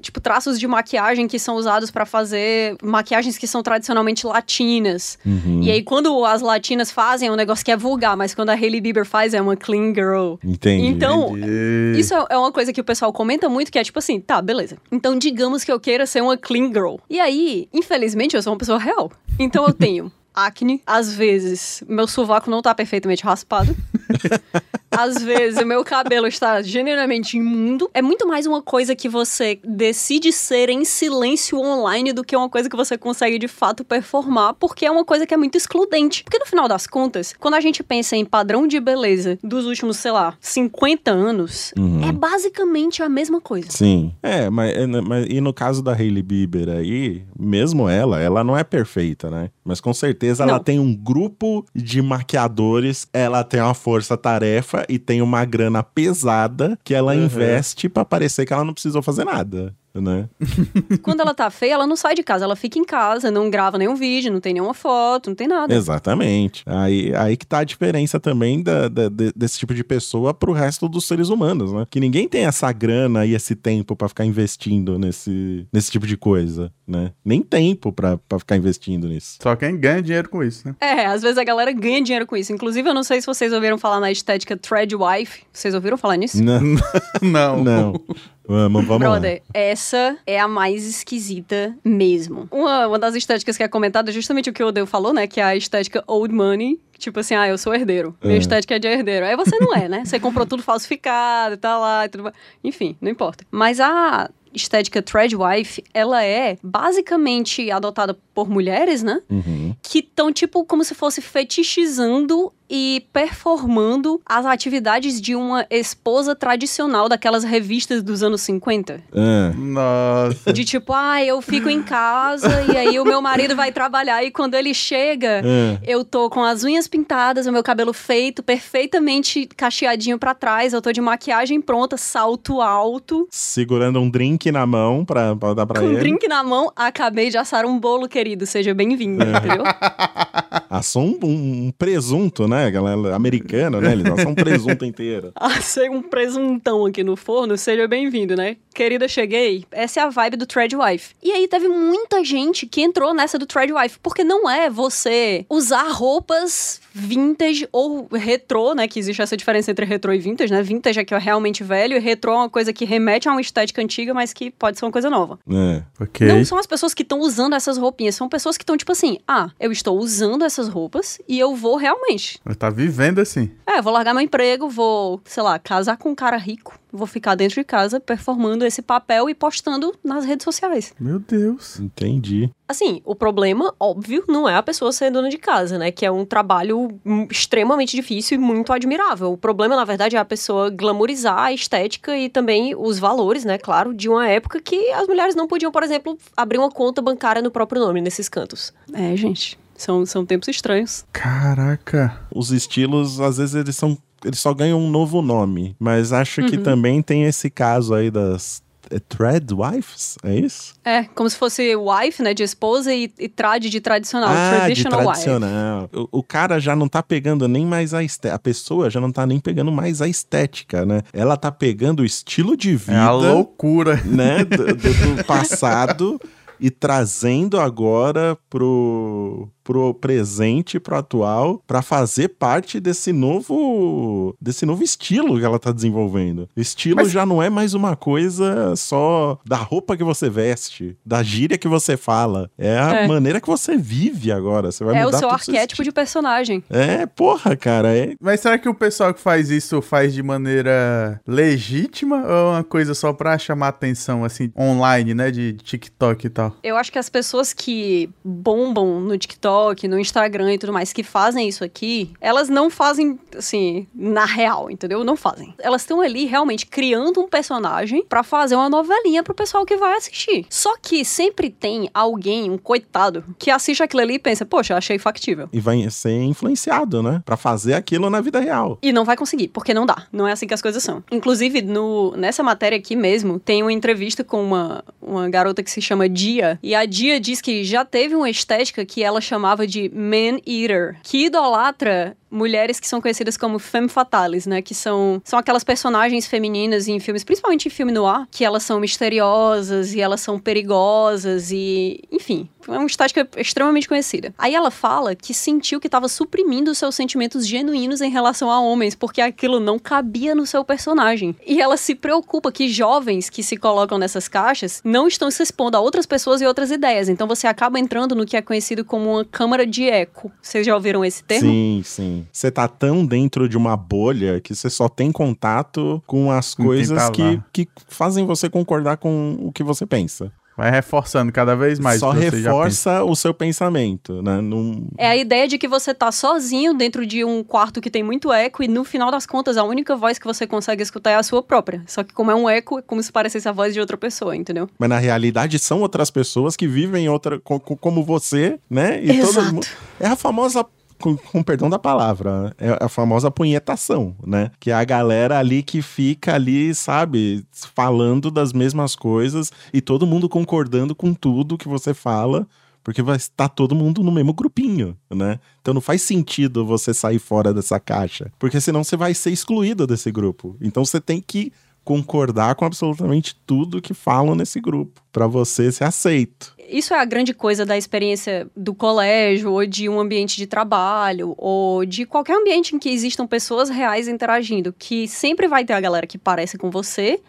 Tipo, 0.00 0.20
traços 0.20 0.58
de 0.58 0.66
maquiagem 0.66 1.26
que 1.26 1.38
são 1.38 1.56
usados 1.56 1.90
pra 1.90 2.06
fazer 2.06 2.76
maquiagens 2.82 3.36
que 3.38 3.46
são 3.46 3.62
tradicionalmente 3.62 4.26
latinas. 4.26 5.18
Uhum. 5.24 5.62
E 5.62 5.70
aí, 5.70 5.82
quando 5.82 6.24
as 6.24 6.42
latinas 6.42 6.90
fazem, 6.90 7.28
é 7.28 7.32
um 7.32 7.36
negócio 7.36 7.64
que 7.64 7.72
é 7.72 7.76
vulgar, 7.76 8.16
mas 8.16 8.34
quando 8.34 8.50
a 8.50 8.54
Hailey 8.54 8.80
Bieber 8.80 9.04
faz, 9.04 9.34
é 9.34 9.40
uma 9.40 9.56
clean 9.56 9.94
girl. 9.94 10.34
Entendi. 10.44 10.86
Então, 10.86 11.36
Entendi. 11.36 11.98
isso 11.98 12.14
é 12.14 12.36
é 12.36 12.38
uma 12.38 12.52
coisa 12.52 12.72
que 12.72 12.80
o 12.80 12.84
pessoal 12.84 13.12
comenta 13.12 13.48
muito, 13.48 13.72
que 13.72 13.78
é 13.78 13.84
tipo 13.84 13.98
assim, 13.98 14.20
tá, 14.20 14.40
beleza. 14.40 14.76
Então, 14.92 15.18
digamos 15.18 15.64
que 15.64 15.72
eu 15.72 15.80
queira 15.80 16.06
ser 16.06 16.22
uma 16.22 16.36
clean 16.36 16.68
girl. 16.68 16.96
E 17.08 17.18
aí, 17.18 17.68
infelizmente, 17.72 18.36
eu 18.36 18.42
sou 18.42 18.52
uma 18.52 18.58
pessoa 18.58 18.78
real. 18.78 19.10
Então, 19.38 19.66
eu 19.66 19.72
tenho 19.72 20.12
acne. 20.34 20.82
Às 20.86 21.12
vezes, 21.12 21.82
meu 21.88 22.06
sovaco 22.06 22.50
não 22.50 22.62
tá 22.62 22.74
perfeitamente 22.74 23.24
raspado. 23.24 23.74
Às 24.90 25.22
vezes, 25.22 25.60
o 25.60 25.66
meu 25.66 25.84
cabelo 25.84 26.26
está 26.26 26.62
genuinamente 26.62 27.36
imundo. 27.36 27.90
É 27.92 28.00
muito 28.00 28.26
mais 28.26 28.46
uma 28.46 28.62
coisa 28.62 28.94
que 28.94 29.08
você 29.08 29.58
decide 29.64 30.32
ser 30.32 30.68
em 30.70 30.84
silêncio 30.84 31.58
online 31.58 32.12
do 32.12 32.24
que 32.24 32.36
uma 32.36 32.48
coisa 32.48 32.68
que 32.70 32.76
você 32.76 32.96
consegue 32.96 33.38
de 33.38 33.48
fato 33.48 33.84
performar, 33.84 34.54
porque 34.54 34.86
é 34.86 34.90
uma 34.90 35.04
coisa 35.04 35.26
que 35.26 35.34
é 35.34 35.36
muito 35.36 35.56
excludente. 35.56 36.22
Porque 36.24 36.38
no 36.38 36.46
final 36.46 36.68
das 36.68 36.86
contas, 36.86 37.34
quando 37.38 37.54
a 37.54 37.60
gente 37.60 37.82
pensa 37.82 38.16
em 38.16 38.24
padrão 38.24 38.66
de 38.66 38.78
beleza 38.80 39.38
dos 39.42 39.66
últimos, 39.66 39.96
sei 39.98 40.12
lá, 40.12 40.34
50 40.40 41.10
anos, 41.10 41.72
Uhum. 41.78 42.08
é 42.08 42.12
basicamente 42.12 43.02
a 43.02 43.08
mesma 43.08 43.40
coisa. 43.40 43.70
Sim. 43.70 44.12
É, 44.22 44.48
mas, 44.50 44.74
é, 44.76 44.86
né, 44.86 45.00
mas- 45.00 45.26
e 45.28 45.40
no 45.40 45.52
caso 45.52 45.82
da 45.82 45.92
Hailey 45.92 46.22
Bieber 46.22 46.68
aí, 46.68 47.22
mesmo 47.38 47.88
ela, 47.88 48.20
ela 48.20 48.42
não 48.44 48.56
é 48.56 48.64
perfeita, 48.64 49.30
né? 49.30 49.50
Mas 49.64 49.80
com 49.80 49.92
certeza 49.92 50.44
ela 50.44 50.54
Não. 50.54 50.58
tem 50.62 50.78
um 50.78 50.94
grupo 50.94 51.64
de 51.74 52.00
maquiadores, 52.00 53.06
ela 53.12 53.42
tem 53.42 53.60
uma 53.60 53.74
força-tarefa 53.74 54.75
e 54.88 54.98
tem 54.98 55.22
uma 55.22 55.44
grana 55.44 55.82
pesada 55.82 56.78
que 56.84 56.94
ela 56.94 57.14
Uhum. 57.14 57.24
investe 57.24 57.88
pra 57.88 58.04
parecer 58.04 58.44
que 58.44 58.52
ela 58.52 58.64
não 58.64 58.74
precisou 58.74 59.02
fazer 59.02 59.24
nada. 59.24 59.74
Né? 60.00 60.28
Quando 61.02 61.20
ela 61.20 61.34
tá 61.34 61.50
feia, 61.50 61.74
ela 61.74 61.86
não 61.86 61.96
sai 61.96 62.14
de 62.14 62.22
casa, 62.22 62.44
ela 62.44 62.56
fica 62.56 62.78
em 62.78 62.84
casa, 62.84 63.30
não 63.30 63.48
grava 63.50 63.78
nenhum 63.78 63.94
vídeo, 63.94 64.32
não 64.32 64.40
tem 64.40 64.52
nenhuma 64.54 64.74
foto, 64.74 65.28
não 65.30 65.34
tem 65.34 65.48
nada. 65.48 65.74
Exatamente. 65.74 66.62
Aí, 66.66 67.14
aí 67.14 67.36
que 67.36 67.46
tá 67.46 67.58
a 67.58 67.64
diferença 67.64 68.18
também 68.20 68.62
da- 68.62 68.88
da- 68.88 69.08
de- 69.08 69.32
desse 69.34 69.58
tipo 69.58 69.74
de 69.74 69.82
pessoa 69.84 70.32
pro 70.34 70.52
resto 70.52 70.88
dos 70.88 71.06
seres 71.06 71.28
humanos, 71.28 71.72
né? 71.72 71.86
Que 71.90 72.00
ninguém 72.00 72.28
tem 72.28 72.44
essa 72.46 72.70
grana 72.72 73.24
e 73.26 73.34
esse 73.34 73.54
tempo 73.54 73.94
pra 73.96 74.08
ficar 74.08 74.24
investindo 74.24 74.98
nesse, 74.98 75.66
nesse 75.72 75.90
tipo 75.90 76.06
de 76.06 76.16
coisa, 76.16 76.72
né? 76.86 77.12
Nem 77.24 77.42
tempo 77.42 77.92
pra 77.92 78.16
pra 78.28 78.38
ficar 78.38 78.56
investindo 78.56 79.08
nisso. 79.08 79.38
Só 79.42 79.54
quem 79.56 79.78
ganha 79.78 80.02
dinheiro 80.02 80.28
com 80.28 80.42
isso, 80.42 80.66
né? 80.66 80.74
É, 80.80 81.06
às 81.06 81.22
vezes 81.22 81.38
a 81.38 81.44
galera 81.44 81.70
ganha 81.72 82.02
dinheiro 82.02 82.26
com 82.26 82.36
isso. 82.36 82.52
Inclusive, 82.52 82.88
eu 82.88 82.94
não 82.94 83.02
sei 83.04 83.20
se 83.20 83.26
vocês 83.26 83.52
ouviram 83.52 83.78
falar 83.78 84.00
na 84.00 84.10
estética 84.10 84.56
Threadwife. 84.56 85.42
Vocês 85.52 85.74
ouviram 85.74 85.96
falar 85.96 86.16
nisso? 86.16 86.42
Não, 86.42 86.60
Não. 87.22 87.62
não. 87.64 88.00
Vamos, 88.48 88.84
vamos 88.84 88.98
Brother, 89.08 89.42
essa 89.52 90.16
é 90.26 90.38
a 90.38 90.46
mais 90.46 90.84
esquisita 90.86 91.76
mesmo. 91.84 92.46
Uma, 92.50 92.86
uma 92.86 92.98
das 92.98 93.14
estéticas 93.14 93.56
que 93.56 93.62
é 93.62 93.68
comentada 93.68 94.10
é 94.10 94.12
justamente 94.14 94.48
o 94.48 94.52
que 94.52 94.62
o 94.62 94.68
Odeu 94.68 94.86
falou, 94.86 95.12
né? 95.12 95.26
Que 95.26 95.40
é 95.40 95.44
a 95.44 95.56
estética 95.56 96.04
old 96.06 96.32
money. 96.34 96.80
Tipo 96.98 97.20
assim, 97.20 97.34
ah, 97.34 97.46
eu 97.48 97.58
sou 97.58 97.74
herdeiro. 97.74 98.16
Minha 98.22 98.36
É. 98.36 98.38
estética 98.38 98.74
é 98.76 98.78
de 98.78 98.86
herdeiro. 98.88 99.26
Aí 99.26 99.36
você 99.36 99.58
não 99.58 99.74
é, 99.74 99.88
né? 99.88 100.04
Você 100.04 100.18
comprou 100.20 100.46
tudo 100.46 100.62
falsificado, 100.62 101.56
tá 101.56 101.76
lá 101.76 102.04
e 102.06 102.08
tudo. 102.08 102.32
Enfim, 102.64 102.96
não 103.00 103.10
importa. 103.10 103.44
Mas 103.50 103.80
a 103.80 104.30
estética 104.54 105.02
Threadwife, 105.02 105.84
ela 105.92 106.24
é 106.24 106.56
basicamente 106.62 107.70
adotada 107.70 108.16
por 108.36 108.50
mulheres, 108.50 109.02
né? 109.02 109.22
Uhum. 109.30 109.74
que 109.82 110.00
estão, 110.00 110.30
tipo, 110.30 110.62
como 110.66 110.84
se 110.84 110.94
fosse 110.94 111.22
fetichizando 111.22 112.52
e 112.68 113.06
performando 113.12 114.20
as 114.26 114.44
atividades 114.44 115.20
de 115.20 115.36
uma 115.36 115.64
esposa 115.70 116.34
tradicional 116.34 117.08
daquelas 117.08 117.44
revistas 117.44 118.02
dos 118.02 118.24
anos 118.24 118.40
50. 118.40 118.94
É. 119.14 119.52
Nossa. 119.56 120.52
De 120.52 120.64
tipo, 120.64 120.92
ah, 120.92 121.22
eu 121.24 121.40
fico 121.40 121.68
em 121.70 121.80
casa 121.80 122.64
e 122.72 122.76
aí 122.76 122.98
o 122.98 123.04
meu 123.04 123.22
marido 123.22 123.54
vai 123.54 123.70
trabalhar 123.70 124.24
e 124.24 124.32
quando 124.32 124.54
ele 124.54 124.74
chega, 124.74 125.42
É. 125.44 125.78
eu 125.84 126.04
tô 126.04 126.28
com 126.28 126.42
as 126.42 126.64
unhas 126.64 126.88
pintadas, 126.88 127.46
o 127.46 127.52
meu 127.52 127.62
cabelo 127.62 127.92
feito, 127.92 128.42
perfeitamente 128.42 129.46
cacheadinho 129.56 130.18
pra 130.18 130.34
trás, 130.34 130.72
eu 130.72 130.82
tô 130.82 130.90
de 130.90 131.00
maquiagem 131.00 131.60
pronta, 131.60 131.96
salto 131.96 132.60
alto, 132.60 133.28
Segurando 133.30 134.00
um 134.00 134.10
drink 134.10 134.50
na 134.50 134.66
mão 134.66 135.04
pra, 135.04 135.36
pra 135.36 135.54
dar 135.54 135.66
pra 135.66 135.78
com 135.80 135.86
um 135.86 135.90
ele. 135.90 136.00
drink 136.00 136.26
na 136.26 136.42
mão, 136.42 136.72
acabei 136.74 137.30
de 137.30 137.38
assar 137.38 137.64
um 137.64 137.78
bolo, 137.78 138.08
querido, 138.08 138.25
seja 138.46 138.74
bem-vindo, 138.74 139.22
entendeu? 139.24 139.62
Assou 140.76 141.02
um, 141.04 141.18
um 141.22 141.72
presunto, 141.76 142.46
né? 142.46 142.70
Galera 142.70 143.14
americana, 143.14 143.80
né? 143.80 143.92
Eles 143.92 144.06
assam 144.06 144.32
um 144.32 144.34
presunto 144.34 144.84
inteiro. 144.84 145.32
Assei 145.36 145.88
um 145.88 146.02
presuntão 146.02 146.84
aqui 146.84 147.02
no 147.02 147.16
forno, 147.16 147.56
seja 147.56 147.88
bem-vindo, 147.88 148.36
né? 148.36 148.56
Querida, 148.74 149.08
cheguei. 149.08 149.64
Essa 149.70 150.00
é 150.00 150.02
a 150.02 150.10
vibe 150.10 150.36
do 150.36 150.46
Threadwife. 150.46 151.14
E 151.22 151.32
aí 151.32 151.48
teve 151.48 151.66
muita 151.66 152.22
gente 152.22 152.66
que 152.66 152.82
entrou 152.82 153.14
nessa 153.14 153.38
do 153.38 153.46
Threadwife, 153.46 153.98
porque 154.02 154.22
não 154.22 154.48
é 154.50 154.68
você 154.68 155.46
usar 155.48 155.88
roupas 155.90 156.80
vintage 156.92 157.68
ou 157.72 158.08
retrô, 158.10 158.74
né? 158.74 158.88
Que 158.88 158.98
existe 158.98 159.20
essa 159.20 159.36
diferença 159.36 159.70
entre 159.70 159.84
retrô 159.84 160.12
e 160.12 160.18
vintage, 160.18 160.52
né? 160.52 160.62
Vintage 160.62 161.00
é 161.00 161.04
que 161.04 161.14
é 161.14 161.18
realmente 161.18 161.62
velho 161.62 161.96
e 161.96 162.00
retrô 162.00 162.32
é 162.32 162.36
uma 162.36 162.50
coisa 162.50 162.72
que 162.72 162.84
remete 162.84 163.28
a 163.28 163.32
uma 163.32 163.40
estética 163.40 163.82
antiga, 163.82 164.14
mas 164.14 164.32
que 164.32 164.50
pode 164.50 164.78
ser 164.78 164.84
uma 164.84 164.92
coisa 164.92 165.10
nova. 165.10 165.38
É. 165.50 165.82
Ok. 166.00 166.26
Não 166.26 166.44
são 166.44 166.58
as 166.58 166.66
pessoas 166.66 166.94
que 166.94 167.02
estão 167.02 167.20
usando 167.20 167.54
essas 167.54 167.76
roupinhas, 167.76 168.14
são 168.14 168.28
pessoas 168.28 168.56
que 168.56 168.62
estão 168.62 168.76
tipo 168.76 168.92
assim: 168.92 169.18
ah, 169.28 169.50
eu 169.60 169.70
estou 169.70 169.98
usando 169.98 170.44
essas 170.44 170.65
essas 170.66 170.68
roupas 170.68 171.18
e 171.28 171.38
eu 171.38 171.54
vou 171.54 171.76
realmente. 171.76 172.40
Tá 172.58 172.70
vivendo 172.70 173.20
assim. 173.20 173.50
É, 173.66 173.80
vou 173.80 173.92
largar 173.92 174.14
meu 174.14 174.22
emprego, 174.22 174.68
vou, 174.68 175.20
sei 175.24 175.42
lá, 175.42 175.58
casar 175.58 175.96
com 175.96 176.10
um 176.10 176.14
cara 176.14 176.36
rico, 176.36 176.78
vou 176.92 177.06
ficar 177.06 177.34
dentro 177.34 177.56
de 177.56 177.64
casa 177.64 178.00
performando 178.00 178.64
esse 178.64 178.82
papel 178.82 179.28
e 179.28 179.34
postando 179.34 179.94
nas 180.02 180.24
redes 180.24 180.44
sociais. 180.44 180.94
Meu 180.98 181.18
Deus. 181.18 181.78
Entendi. 181.78 182.50
Assim, 182.68 183.00
o 183.04 183.14
problema, 183.14 183.72
óbvio, 183.78 184.24
não 184.28 184.48
é 184.48 184.56
a 184.56 184.62
pessoa 184.62 184.90
ser 184.90 185.10
dona 185.10 185.28
de 185.28 185.38
casa, 185.38 185.78
né? 185.78 185.92
Que 185.92 186.04
é 186.04 186.10
um 186.10 186.24
trabalho 186.24 186.88
hum, 187.04 187.28
extremamente 187.30 187.94
difícil 187.94 188.36
e 188.36 188.40
muito 188.40 188.72
admirável. 188.72 189.32
O 189.32 189.36
problema, 189.36 189.76
na 189.76 189.84
verdade, 189.84 190.16
é 190.16 190.18
a 190.18 190.24
pessoa 190.24 190.68
glamorizar 190.68 191.38
a 191.38 191.52
estética 191.52 192.16
e 192.16 192.28
também 192.28 192.74
os 192.74 192.98
valores, 192.98 193.44
né? 193.44 193.56
Claro, 193.58 193.94
de 193.94 194.08
uma 194.08 194.26
época 194.26 194.60
que 194.60 194.90
as 194.90 195.06
mulheres 195.06 195.36
não 195.36 195.46
podiam, 195.46 195.70
por 195.70 195.84
exemplo, 195.84 196.18
abrir 196.36 196.58
uma 196.58 196.70
conta 196.70 197.00
bancária 197.00 197.40
no 197.40 197.50
próprio 197.50 197.80
nome 197.80 198.00
nesses 198.00 198.28
cantos. 198.28 198.72
É, 198.92 199.14
gente. 199.16 199.56
São, 199.76 200.04
são 200.06 200.24
tempos 200.24 200.48
estranhos. 200.48 201.04
Caraca. 201.12 202.18
Os 202.34 202.50
estilos, 202.50 203.20
às 203.20 203.38
vezes, 203.38 203.54
eles 203.54 203.76
são. 203.76 203.96
Eles 204.24 204.38
só 204.38 204.52
ganham 204.54 204.80
um 204.80 204.90
novo 204.90 205.20
nome. 205.22 205.76
Mas 205.78 206.12
acho 206.12 206.42
que 206.46 206.56
também 206.58 207.02
tem 207.02 207.24
esse 207.24 207.50
caso 207.50 207.94
aí 207.94 208.10
das. 208.10 208.64
É 208.88 209.00
Thread 209.00 209.52
Wives? 209.52 210.16
É 210.22 210.32
isso? 210.36 210.72
É, 210.84 211.02
como 211.02 211.28
se 211.28 211.36
fosse 211.36 211.74
wife, 211.74 212.22
né, 212.22 212.32
de 212.32 212.44
esposa 212.44 212.94
e, 212.94 213.12
e 213.18 213.28
trad 213.28 213.64
de 213.64 213.80
tradicional, 213.80 214.28
ah, 214.30 214.50
de 214.52 214.56
traditional 214.60 215.00
wife. 215.00 215.24
tradicional. 215.24 215.90
O, 215.92 216.18
o 216.18 216.22
cara 216.22 216.60
já 216.60 216.76
não 216.76 216.86
tá 216.86 217.02
pegando 217.02 217.48
nem 217.48 217.66
mais 217.66 217.92
a 217.92 218.04
estética. 218.04 218.36
A 218.36 218.38
pessoa 218.38 218.88
já 218.88 219.00
não 219.00 219.10
tá 219.10 219.26
nem 219.26 219.40
pegando 219.40 219.72
mais 219.72 220.00
a 220.00 220.06
estética, 220.06 220.86
né? 220.86 221.02
Ela 221.12 221.36
tá 221.36 221.50
pegando 221.50 221.98
o 222.00 222.04
estilo 222.04 222.56
de 222.56 222.76
vida. 222.76 222.92
É 222.92 223.00
a 223.00 223.10
loucura. 223.10 223.96
né, 224.04 224.44
do, 224.44 224.66
do- 224.66 225.16
do 225.16 225.24
passado 225.24 226.20
e 226.60 226.70
trazendo 226.70 227.58
agora 227.58 228.38
pro, 228.48 229.48
pro 229.66 229.92
presente, 229.92 230.78
pro 230.78 230.96
atual, 230.96 231.60
pra 231.66 231.82
fazer 231.82 232.28
parte 232.28 232.78
desse 232.78 233.12
novo 233.12 234.34
desse 234.40 234.64
novo 234.64 234.82
estilo 234.84 235.38
que 235.38 235.44
ela 235.44 235.58
tá 235.58 235.72
desenvolvendo. 235.72 236.48
O 236.56 236.60
estilo 236.60 236.96
Mas- 236.96 237.10
já 237.10 237.26
não 237.26 237.42
é 237.42 237.50
mais 237.50 237.74
uma 237.74 237.96
coisa 237.96 238.74
só 238.76 239.38
da 239.44 239.56
roupa 239.56 239.96
que 239.96 240.04
você 240.04 240.30
veste, 240.30 240.96
da 241.04 241.22
gíria 241.22 241.58
que 241.58 241.66
você 241.66 241.96
fala. 241.96 242.48
É 242.56 242.78
a 242.78 242.94
É. 243.02 243.08
maneira 243.08 243.40
que 243.40 243.48
você 243.48 243.76
vive 243.76 244.30
agora. 244.30 244.70
Você 244.70 244.84
vai 244.84 244.96
É 244.96 245.02
o 245.02 245.06
mudar 245.06 245.18
seu 245.18 245.28
todo 245.28 245.34
arquétipo 245.36 245.82
de 245.82 245.90
personagem. 245.90 246.62
É, 246.70 247.04
porra, 247.06 247.56
cara, 247.56 247.96
é 247.96 248.14
Mas 248.20 248.40
será 248.40 248.58
que 248.58 248.68
o 248.68 248.74
pessoal 248.74 249.12
que 249.12 249.20
faz 249.20 249.50
isso 249.50 249.82
faz 249.82 250.14
de 250.14 250.22
maneira 250.22 251.20
legítima 251.26 252.22
ou 252.24 252.30
é 252.32 252.42
uma 252.56 252.64
coisa 252.64 252.94
só 252.94 253.12
pra 253.12 253.36
chamar 253.38 253.68
atenção, 253.68 254.24
assim, 254.24 254.52
online, 254.58 255.12
né? 255.14 255.30
De 255.30 255.54
TikTok 255.54 256.26
e 256.26 256.30
tal? 256.30 256.54
Eu 256.62 256.76
acho 256.76 256.92
que 256.92 256.98
as 256.98 257.08
pessoas 257.08 257.52
que 257.52 258.08
bombam 258.24 259.00
no 259.00 259.16
TikTok, 259.18 259.55
no 259.88 259.98
Instagram 259.98 260.54
e 260.54 260.58
tudo 260.58 260.72
mais, 260.72 260.92
que 260.92 261.02
fazem 261.02 261.48
isso 261.48 261.64
aqui, 261.64 262.10
elas 262.20 262.48
não 262.48 262.68
fazem, 262.70 263.18
assim, 263.36 263.86
na 263.94 264.24
real, 264.24 264.70
entendeu? 264.70 265.04
Não 265.04 265.16
fazem. 265.16 265.54
Elas 265.58 265.82
estão 265.82 266.00
ali 266.00 266.24
realmente 266.26 266.66
criando 266.66 267.20
um 267.20 267.28
personagem 267.28 268.04
pra 268.08 268.22
fazer 268.22 268.54
uma 268.54 268.68
novelinha 268.68 269.22
pro 269.22 269.34
pessoal 269.34 269.64
que 269.64 269.76
vai 269.76 269.94
assistir. 269.96 270.46
Só 270.50 270.76
que 270.76 271.04
sempre 271.04 271.50
tem 271.50 271.88
alguém, 271.94 272.50
um 272.50 272.58
coitado, 272.58 273.24
que 273.38 273.50
assiste 273.50 273.82
aquilo 273.82 274.02
ali 274.02 274.14
e 274.14 274.18
pensa, 274.18 274.44
poxa, 274.44 274.76
achei 274.76 274.98
factível. 274.98 275.48
e 275.52 275.60
vai 275.60 275.88
ser 275.90 276.22
influenciado, 276.22 277.02
né, 277.02 277.22
Pra 277.24 277.36
fazer 277.36 277.74
aquilo 277.74 278.10
na 278.10 278.20
vida 278.20 278.40
real. 278.40 278.78
E 278.82 278.92
não 278.92 279.04
vai 279.04 279.16
conseguir, 279.16 279.48
porque 279.48 279.72
não 279.74 279.86
dá. 279.86 280.06
Não 280.12 280.26
é 280.26 280.32
assim 280.32 280.46
que 280.46 280.54
as 280.54 280.62
coisas 280.62 280.82
são. 280.82 281.02
Inclusive, 281.10 281.62
no, 281.62 282.16
nessa 282.16 282.42
matéria 282.42 282.78
aqui 282.78 282.96
mesmo, 282.96 283.38
tem 283.38 283.62
uma 283.62 283.72
entrevista 283.72 284.24
com 284.24 284.42
uma, 284.42 284.84
uma 285.00 285.28
garota 285.28 285.62
que 285.62 285.70
se 285.70 285.80
chama 285.80 286.08
Dia. 286.08 286.58
E 286.62 286.74
a 286.74 286.84
Dia 286.84 287.20
diz 287.20 287.40
que 287.40 287.64
já 287.64 287.84
teve 287.84 288.14
uma 288.14 288.28
estética 288.28 288.84
que 288.84 289.02
ela 289.02 289.20
chamava 289.20 289.45
de 289.54 289.88
man 289.90 290.40
eater, 290.46 290.96
que 291.02 291.26
idolatra 291.26 292.16
mulheres 292.30 292.80
que 292.80 292.88
são 292.88 293.00
conhecidas 293.00 293.36
como 293.36 293.58
femme 293.58 293.88
fatales, 293.88 294.46
né? 294.46 294.62
Que 294.62 294.74
são, 294.74 295.20
são 295.24 295.38
aquelas 295.38 295.64
personagens 295.64 296.26
femininas 296.26 296.88
em 296.88 296.98
filmes, 296.98 297.24
principalmente 297.24 297.66
em 297.66 297.70
filme 297.70 297.92
noir, 297.92 298.26
que 298.30 298.44
elas 298.44 298.62
são 298.62 298.80
misteriosas 298.80 299.94
e 299.94 300.00
elas 300.00 300.20
são 300.20 300.38
perigosas 300.38 301.50
e, 301.50 302.00
enfim, 302.10 302.48
é 302.68 302.78
uma 302.78 302.86
estética 302.86 303.28
extremamente 303.36 303.88
conhecida. 303.88 304.34
Aí 304.36 304.54
ela 304.54 304.70
fala 304.70 305.14
que 305.14 305.32
sentiu 305.32 305.80
que 305.80 305.86
estava 305.86 306.08
suprimindo 306.08 306.74
seus 306.74 306.94
sentimentos 306.94 307.46
genuínos 307.46 308.00
em 308.00 308.10
relação 308.10 308.50
a 308.50 308.60
homens, 308.60 308.94
porque 308.94 309.20
aquilo 309.20 309.60
não 309.60 309.78
cabia 309.78 310.34
no 310.34 310.46
seu 310.46 310.64
personagem. 310.64 311.36
E 311.46 311.60
ela 311.60 311.76
se 311.76 311.94
preocupa 311.94 312.50
que 312.50 312.68
jovens 312.68 313.30
que 313.30 313.42
se 313.42 313.56
colocam 313.56 313.98
nessas 313.98 314.28
caixas 314.28 314.80
não 314.84 315.06
estão 315.06 315.30
se 315.30 315.42
expondo 315.42 315.76
a 315.76 315.80
outras 315.80 316.06
pessoas 316.06 316.40
e 316.40 316.46
outras 316.46 316.70
ideias. 316.70 317.08
Então 317.08 317.26
você 317.26 317.46
acaba 317.46 317.78
entrando 317.78 318.14
no 318.14 318.26
que 318.26 318.36
é 318.36 318.42
conhecido 318.42 318.84
como 318.84 319.12
uma 319.12 319.24
câmara 319.24 319.66
de 319.66 319.88
eco. 319.88 320.30
Vocês 320.40 320.66
já 320.66 320.74
ouviram 320.74 321.04
esse 321.04 321.22
termo? 321.22 321.50
Sim, 321.50 321.82
sim. 321.84 322.15
Você 322.32 322.50
tá 322.50 322.68
tão 322.68 323.04
dentro 323.04 323.48
de 323.48 323.56
uma 323.56 323.76
bolha 323.76 324.40
que 324.40 324.54
você 324.54 324.70
só 324.70 324.88
tem 324.88 325.10
contato 325.12 326.02
com 326.06 326.30
as 326.30 326.54
quem 326.54 326.64
coisas 326.66 326.96
tá 326.96 327.10
que, 327.10 327.40
que 327.52 327.68
fazem 327.88 328.24
você 328.26 328.48
concordar 328.48 328.96
com 328.96 329.36
o 329.40 329.52
que 329.52 329.62
você 329.62 329.84
pensa. 329.86 330.30
Vai 330.56 330.70
reforçando 330.70 331.30
cada 331.30 331.54
vez 331.54 331.78
mais. 331.78 332.00
só 332.00 332.12
o 332.12 332.14
que 332.14 332.30
você 332.30 332.40
já 332.40 332.50
pensa. 332.50 332.90
reforça 332.90 333.04
o 333.04 333.14
seu 333.14 333.34
pensamento, 333.34 334.22
né? 334.22 334.40
Num... 334.40 334.86
É 334.96 335.06
a 335.08 335.14
ideia 335.14 335.46
de 335.46 335.58
que 335.58 335.68
você 335.68 335.92
tá 335.92 336.10
sozinho 336.10 336.72
dentro 336.72 337.06
de 337.06 337.22
um 337.22 337.44
quarto 337.44 337.78
que 337.78 337.90
tem 337.90 338.02
muito 338.02 338.32
eco 338.32 338.62
e 338.62 338.68
no 338.68 338.82
final 338.82 339.10
das 339.10 339.26
contas 339.26 339.58
a 339.58 339.64
única 339.64 339.94
voz 339.94 340.18
que 340.18 340.24
você 340.26 340.46
consegue 340.46 340.82
escutar 340.82 341.10
é 341.10 341.16
a 341.16 341.22
sua 341.22 341.42
própria. 341.42 341.82
Só 341.86 342.02
que 342.02 342.14
como 342.14 342.30
é 342.30 342.34
um 342.34 342.48
eco, 342.48 342.78
é 342.78 342.82
como 342.82 343.02
se 343.02 343.12
parecesse 343.12 343.46
a 343.46 343.52
voz 343.52 343.74
de 343.74 343.80
outra 343.80 343.98
pessoa, 343.98 344.34
entendeu? 344.34 344.66
Mas 344.78 344.88
na 344.88 344.96
realidade 344.98 345.58
são 345.58 345.82
outras 345.82 346.10
pessoas 346.10 346.56
que 346.56 346.66
vivem 346.66 347.06
outra 347.06 347.38
co- 347.38 347.60
co- 347.60 347.76
como 347.76 348.02
você, 348.02 348.58
né? 348.70 349.04
E 349.04 349.08
todo 349.20 349.28
Exato. 349.28 349.52
mundo. 349.54 349.66
É 350.00 350.06
a 350.06 350.16
famosa. 350.16 350.64
Com, 351.00 351.16
com 351.16 351.42
perdão 351.42 351.68
da 351.68 351.78
palavra, 351.78 352.54
é 352.58 352.76
a 352.80 352.88
famosa 352.88 353.30
punhetação, 353.30 354.16
né? 354.26 354.50
Que 354.58 354.70
é 354.70 354.74
a 354.74 354.84
galera 354.84 355.38
ali 355.38 355.62
que 355.62 355.82
fica 355.82 356.34
ali, 356.34 356.74
sabe, 356.74 357.44
falando 357.74 358.30
das 358.30 358.52
mesmas 358.52 358.96
coisas 358.96 359.52
e 359.72 359.80
todo 359.80 360.06
mundo 360.06 360.28
concordando 360.28 360.94
com 360.94 361.12
tudo 361.12 361.58
que 361.58 361.68
você 361.68 361.92
fala, 361.92 362.46
porque 362.82 363.02
vai 363.02 363.16
estar 363.16 363.48
todo 363.48 363.74
mundo 363.74 364.00
no 364.02 364.12
mesmo 364.12 364.32
grupinho, 364.32 364.96
né? 365.10 365.40
Então 365.60 365.74
não 365.74 365.80
faz 365.80 366.02
sentido 366.02 366.64
você 366.64 366.94
sair 366.94 367.18
fora 367.18 367.52
dessa 367.52 367.80
caixa, 367.80 368.30
porque 368.38 368.60
senão 368.60 368.84
você 368.84 368.96
vai 368.96 369.12
ser 369.12 369.32
excluído 369.32 369.86
desse 369.86 370.10
grupo. 370.12 370.56
Então 370.60 370.84
você 370.84 371.00
tem 371.00 371.20
que 371.20 371.52
concordar 371.86 372.56
com 372.56 372.64
absolutamente 372.64 373.36
tudo 373.46 373.80
que 373.80 373.94
falam 373.94 374.34
nesse 374.34 374.60
grupo, 374.60 375.00
pra 375.12 375.28
você 375.28 375.70
ser 375.70 375.84
aceito. 375.84 376.52
Isso 376.68 376.92
é 376.92 376.98
a 376.98 377.04
grande 377.04 377.32
coisa 377.32 377.64
da 377.64 377.78
experiência 377.78 378.50
do 378.56 378.74
colégio, 378.74 379.52
ou 379.52 379.64
de 379.64 379.88
um 379.88 380.00
ambiente 380.00 380.36
de 380.36 380.48
trabalho, 380.48 381.32
ou 381.38 381.86
de 381.86 382.04
qualquer 382.04 382.36
ambiente 382.36 382.74
em 382.74 382.78
que 382.80 382.88
existam 382.88 383.24
pessoas 383.24 383.70
reais 383.70 384.08
interagindo, 384.08 384.74
que 384.76 385.06
sempre 385.06 385.46
vai 385.46 385.64
ter 385.64 385.74
a 385.74 385.80
galera 385.80 386.08
que 386.08 386.18
parece 386.18 386.58
com 386.58 386.72
você, 386.72 387.20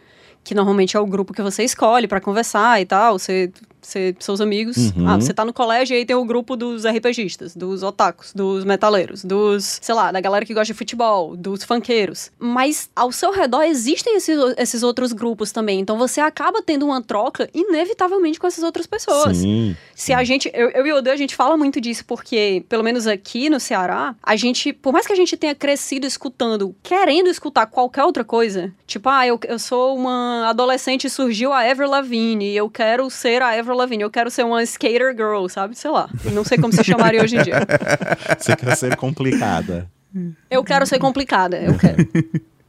que 0.43 0.55
normalmente 0.55 0.97
é 0.97 0.99
o 0.99 1.05
grupo 1.05 1.33
que 1.33 1.41
você 1.43 1.63
escolhe 1.63 2.07
pra 2.07 2.19
conversar 2.19 2.81
e 2.81 2.85
tal, 2.85 3.19
você, 3.19 3.51
você 3.87 4.15
seus 4.19 4.41
amigos. 4.41 4.77
Uhum. 4.77 5.07
Ah, 5.07 5.15
você 5.15 5.33
tá 5.33 5.45
no 5.45 5.53
colégio 5.53 5.93
e 5.95 5.97
aí 5.97 6.05
tem 6.05 6.15
o 6.15 6.25
grupo 6.25 6.55
dos 6.55 6.85
RPGistas, 6.85 7.55
dos 7.55 7.83
otakus, 7.83 8.33
dos 8.33 8.65
metaleiros, 8.65 9.23
dos, 9.23 9.79
sei 9.81 9.95
lá, 9.95 10.11
da 10.11 10.19
galera 10.19 10.45
que 10.45 10.53
gosta 10.53 10.73
de 10.73 10.77
futebol, 10.77 11.35
dos 11.35 11.63
funkeiros. 11.63 12.31
Mas 12.37 12.89
ao 12.95 13.11
seu 13.11 13.31
redor 13.31 13.63
existem 13.63 14.17
esses, 14.17 14.37
esses 14.57 14.83
outros 14.83 15.13
grupos 15.13 15.51
também, 15.51 15.79
então 15.79 15.97
você 15.97 16.19
acaba 16.19 16.61
tendo 16.61 16.85
uma 16.85 17.01
troca 17.01 17.49
inevitavelmente 17.53 18.39
com 18.39 18.47
essas 18.47 18.63
outras 18.63 18.85
pessoas. 18.85 19.37
Sim. 19.37 19.75
Se 19.95 20.13
a 20.13 20.23
gente, 20.23 20.51
eu, 20.53 20.69
eu 20.71 20.85
e 20.85 20.91
o 20.91 20.97
Odeio, 20.97 21.13
a 21.13 21.17
gente 21.17 21.35
fala 21.35 21.57
muito 21.57 21.79
disso, 21.79 22.03
porque, 22.05 22.63
pelo 22.67 22.83
menos 22.83 23.07
aqui 23.07 23.49
no 23.49 23.59
Ceará, 23.59 24.15
a 24.21 24.35
gente, 24.35 24.73
por 24.73 24.93
mais 24.93 25.07
que 25.07 25.13
a 25.13 25.15
gente 25.15 25.35
tenha 25.37 25.55
crescido 25.55 26.05
escutando, 26.05 26.75
querendo 26.83 27.29
escutar 27.29 27.65
qualquer 27.67 28.03
outra 28.03 28.23
coisa, 28.23 28.71
tipo, 28.85 29.09
ah, 29.09 29.25
eu, 29.25 29.39
eu 29.47 29.57
sou 29.57 29.95
uma 29.95 30.49
adolescente 30.49 31.07
e 31.07 31.09
surgiu 31.09 31.53
a 31.53 31.61
Avril 31.61 31.89
Lavigne, 31.89 32.51
e 32.51 32.57
eu 32.57 32.69
quero 32.69 33.09
ser 33.09 33.41
a 33.41 33.57
Avril 33.57 33.76
Lavigne, 33.77 34.03
eu 34.03 34.09
quero 34.11 34.29
ser 34.29 34.43
uma 34.43 34.61
skater 34.63 35.15
girl, 35.15 35.47
sabe? 35.47 35.75
Sei 35.77 35.89
lá, 35.89 36.09
não 36.33 36.43
sei 36.43 36.57
como 36.57 36.73
se 36.73 36.83
chamaria 36.83 37.21
hoje 37.23 37.37
em 37.37 37.43
dia. 37.43 37.59
Você 38.37 38.55
quer 38.55 38.75
ser 38.75 38.95
complicada. 38.95 39.89
Eu 40.49 40.63
quero 40.63 40.85
ser 40.85 40.99
complicada, 40.99 41.57
eu 41.61 41.77
quero. 41.77 42.07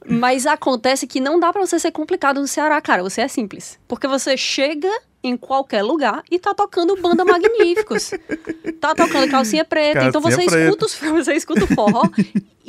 Mas 0.09 0.47
acontece 0.47 1.07
que 1.07 1.21
não 1.21 1.39
dá 1.39 1.53
pra 1.53 1.61
você 1.65 1.79
ser 1.79 1.91
complicado 1.93 2.41
no 2.41 2.49
Ceará, 2.49 2.81
cara. 2.81 3.03
Você 3.03 3.21
é 3.21 3.29
simples. 3.29 3.79
Porque 3.87 4.07
você 4.07 4.37
chega 4.37 4.89
em 5.23 5.37
qualquer 5.37 5.83
lugar 5.83 6.23
e 6.31 6.39
tá 6.39 6.55
tocando 6.55 6.97
banda 6.97 7.25
magníficos. 7.25 8.11
tá 8.81 8.95
tocando 8.95 9.31
calcinha 9.31 9.65
preta. 9.65 10.05
então 10.05 10.23
Calcinha 10.23 10.45
você 10.45 10.51
preta. 10.51 10.65
escuta, 10.65 10.87
os, 10.87 10.95
você 11.25 11.33
escuta 11.35 11.65
o 11.65 11.67
forró 11.67 12.03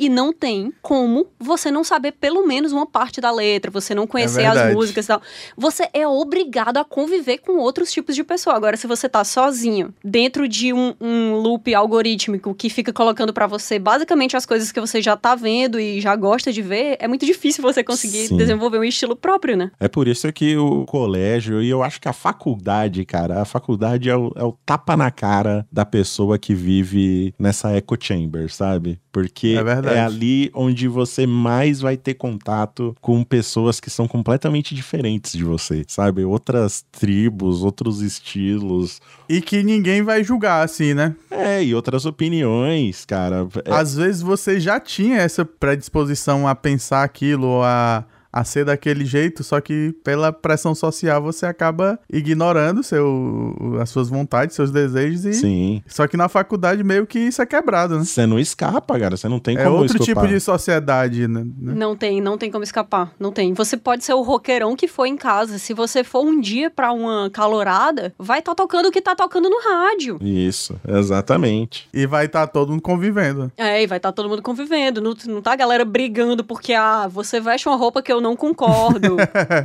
E 0.00 0.08
não 0.08 0.32
tem 0.32 0.72
como 0.80 1.26
você 1.38 1.70
não 1.70 1.84
saber 1.84 2.12
pelo 2.12 2.46
menos 2.46 2.72
uma 2.72 2.86
parte 2.86 3.20
da 3.20 3.30
letra, 3.30 3.70
você 3.70 3.94
não 3.94 4.06
conhecer 4.06 4.46
as 4.46 4.54
verdade. 4.54 4.74
músicas 4.74 5.04
e 5.04 5.08
tal. 5.08 5.20
Você 5.58 5.86
é 5.92 6.08
obrigado 6.08 6.78
a 6.78 6.84
conviver 6.84 7.36
com 7.36 7.58
outros 7.58 7.92
tipos 7.92 8.16
de 8.16 8.24
pessoa. 8.24 8.56
Agora, 8.56 8.78
se 8.78 8.86
você 8.86 9.10
tá 9.10 9.22
sozinho, 9.24 9.92
dentro 10.02 10.48
de 10.48 10.72
um, 10.72 10.94
um 10.98 11.34
loop 11.34 11.74
algorítmico 11.74 12.54
que 12.54 12.70
fica 12.70 12.94
colocando 12.94 13.30
pra 13.30 13.46
você 13.46 13.78
basicamente 13.78 14.34
as 14.34 14.46
coisas 14.46 14.72
que 14.72 14.80
você 14.80 15.02
já 15.02 15.18
tá 15.18 15.34
vendo 15.34 15.78
e 15.78 16.00
já 16.00 16.16
gosta 16.16 16.50
de 16.50 16.62
ver, 16.62 16.96
é 16.98 17.06
muito 17.06 17.26
difícil 17.26 17.62
você 17.62 17.84
conseguir 17.84 18.28
Sim. 18.28 18.38
desenvolver 18.38 18.78
um 18.78 18.84
estilo 18.84 19.14
próprio, 19.14 19.54
né? 19.54 19.70
É 19.78 19.86
por 19.86 20.08
isso 20.08 20.32
que 20.32 20.56
o 20.56 20.86
colégio, 20.86 21.62
e 21.62 21.68
eu 21.68 21.82
acho 21.82 22.00
que 22.00 22.08
a 22.08 22.14
faculdade, 22.14 23.04
cara, 23.04 23.42
a 23.42 23.44
faculdade 23.44 24.08
é 24.08 24.16
o, 24.16 24.32
é 24.34 24.44
o 24.44 24.56
tapa 24.64 24.96
na 24.96 25.10
cara 25.10 25.66
da 25.70 25.84
pessoa 25.84 26.38
que 26.38 26.54
vive 26.54 27.34
nessa 27.38 27.76
echo 27.76 27.98
chamber, 28.00 28.50
sabe? 28.50 28.98
Porque 29.12 29.56
É 29.58 29.89
verdade. 29.90 29.98
é 29.98 30.16
ali 30.16 30.50
onde 30.54 30.88
você 30.88 31.26
mais 31.26 31.80
vai 31.80 31.96
ter 31.96 32.14
contato 32.14 32.94
com 33.00 33.22
pessoas 33.24 33.78
que 33.80 33.90
são 33.90 34.06
completamente 34.08 34.74
diferentes 34.74 35.32
de 35.32 35.44
você, 35.44 35.84
sabe? 35.88 36.24
Outras 36.24 36.84
tribos, 36.92 37.62
outros 37.62 38.00
estilos, 38.02 39.00
E 39.28 39.40
que 39.40 39.62
ninguém 39.62 40.02
vai 40.02 40.24
julgar, 40.24 40.64
assim, 40.64 40.94
né? 40.94 41.14
é, 41.30 41.62
e 41.62 41.74
outras 41.74 42.04
opiniões, 42.06 43.04
cara. 43.04 43.46
É- 43.64 43.72
Às 43.72 43.94
vezes 43.94 44.22
você 44.22 44.58
já 44.60 44.78
tinha 44.80 45.18
essa 45.18 45.44
predisposição 45.44 46.46
a 46.48 46.54
pensar 46.54 47.02
aquilo, 47.04 47.62
a, 47.62 48.04
a 48.32 48.44
ser 48.44 48.64
daquele 48.64 49.04
jeito, 49.04 49.42
só 49.42 49.60
que 49.60 49.92
pela 50.04 50.32
pressão 50.32 50.74
social 50.74 51.20
você 51.22 51.46
acaba 51.46 51.98
ignorando 52.12 52.82
seu, 52.82 53.56
as 53.80 53.90
suas 53.90 54.08
vontades, 54.08 54.54
seus 54.54 54.70
desejos 54.70 55.24
e. 55.24 55.34
Sim. 55.34 55.82
Só 55.86 56.06
que 56.06 56.16
na 56.16 56.28
faculdade 56.28 56.82
meio 56.84 57.06
que 57.06 57.18
isso 57.18 57.42
é 57.42 57.46
quebrado, 57.46 57.98
né? 57.98 58.04
Você 58.04 58.26
não 58.26 58.38
escapa, 58.38 58.98
cara. 58.98 59.16
Você 59.16 59.28
não 59.28 59.38
tem 59.40 59.56
É 59.56 59.64
como 59.64 59.78
outro 59.78 59.96
escapar. 60.00 60.22
tipo 60.22 60.34
de 60.34 60.40
sociedade, 60.40 61.26
né? 61.26 61.44
Não 61.58 61.96
tem, 61.96 62.20
não 62.20 62.38
tem 62.38 62.50
como 62.50 62.62
escapar. 62.64 63.12
Não 63.18 63.32
tem. 63.32 63.52
Você 63.54 63.76
pode 63.76 64.04
ser 64.04 64.14
o 64.14 64.22
roqueirão 64.22 64.76
que 64.76 64.86
foi 64.86 65.08
em 65.08 65.16
casa. 65.16 65.58
Se 65.58 65.74
você 65.74 66.04
for 66.04 66.24
um 66.24 66.40
dia 66.40 66.70
pra 66.70 66.92
uma 66.92 67.28
calorada, 67.30 68.14
vai 68.18 68.38
estar 68.38 68.54
tocando 68.54 68.86
o 68.86 68.92
que 68.92 69.00
tá 69.02 69.14
tocando 69.16 69.48
no 69.50 69.58
rádio. 69.60 70.18
Isso, 70.20 70.78
exatamente. 70.86 71.88
E 71.92 72.06
vai 72.06 72.26
estar 72.26 72.46
todo 72.46 72.70
mundo 72.70 72.82
convivendo. 72.82 73.50
É, 73.56 73.82
e 73.82 73.86
vai 73.86 73.98
estar 73.98 74.12
todo 74.12 74.28
mundo 74.28 74.42
convivendo. 74.42 75.00
Não, 75.00 75.14
não 75.26 75.42
tá 75.42 75.52
a 75.52 75.56
galera 75.56 75.84
brigando 75.84 76.44
porque, 76.44 76.72
ah, 76.74 77.08
você 77.08 77.40
veste 77.40 77.68
uma 77.68 77.76
roupa 77.76 78.02
que 78.02 78.12
eu 78.12 78.19
não 78.20 78.36
concordo. 78.36 79.16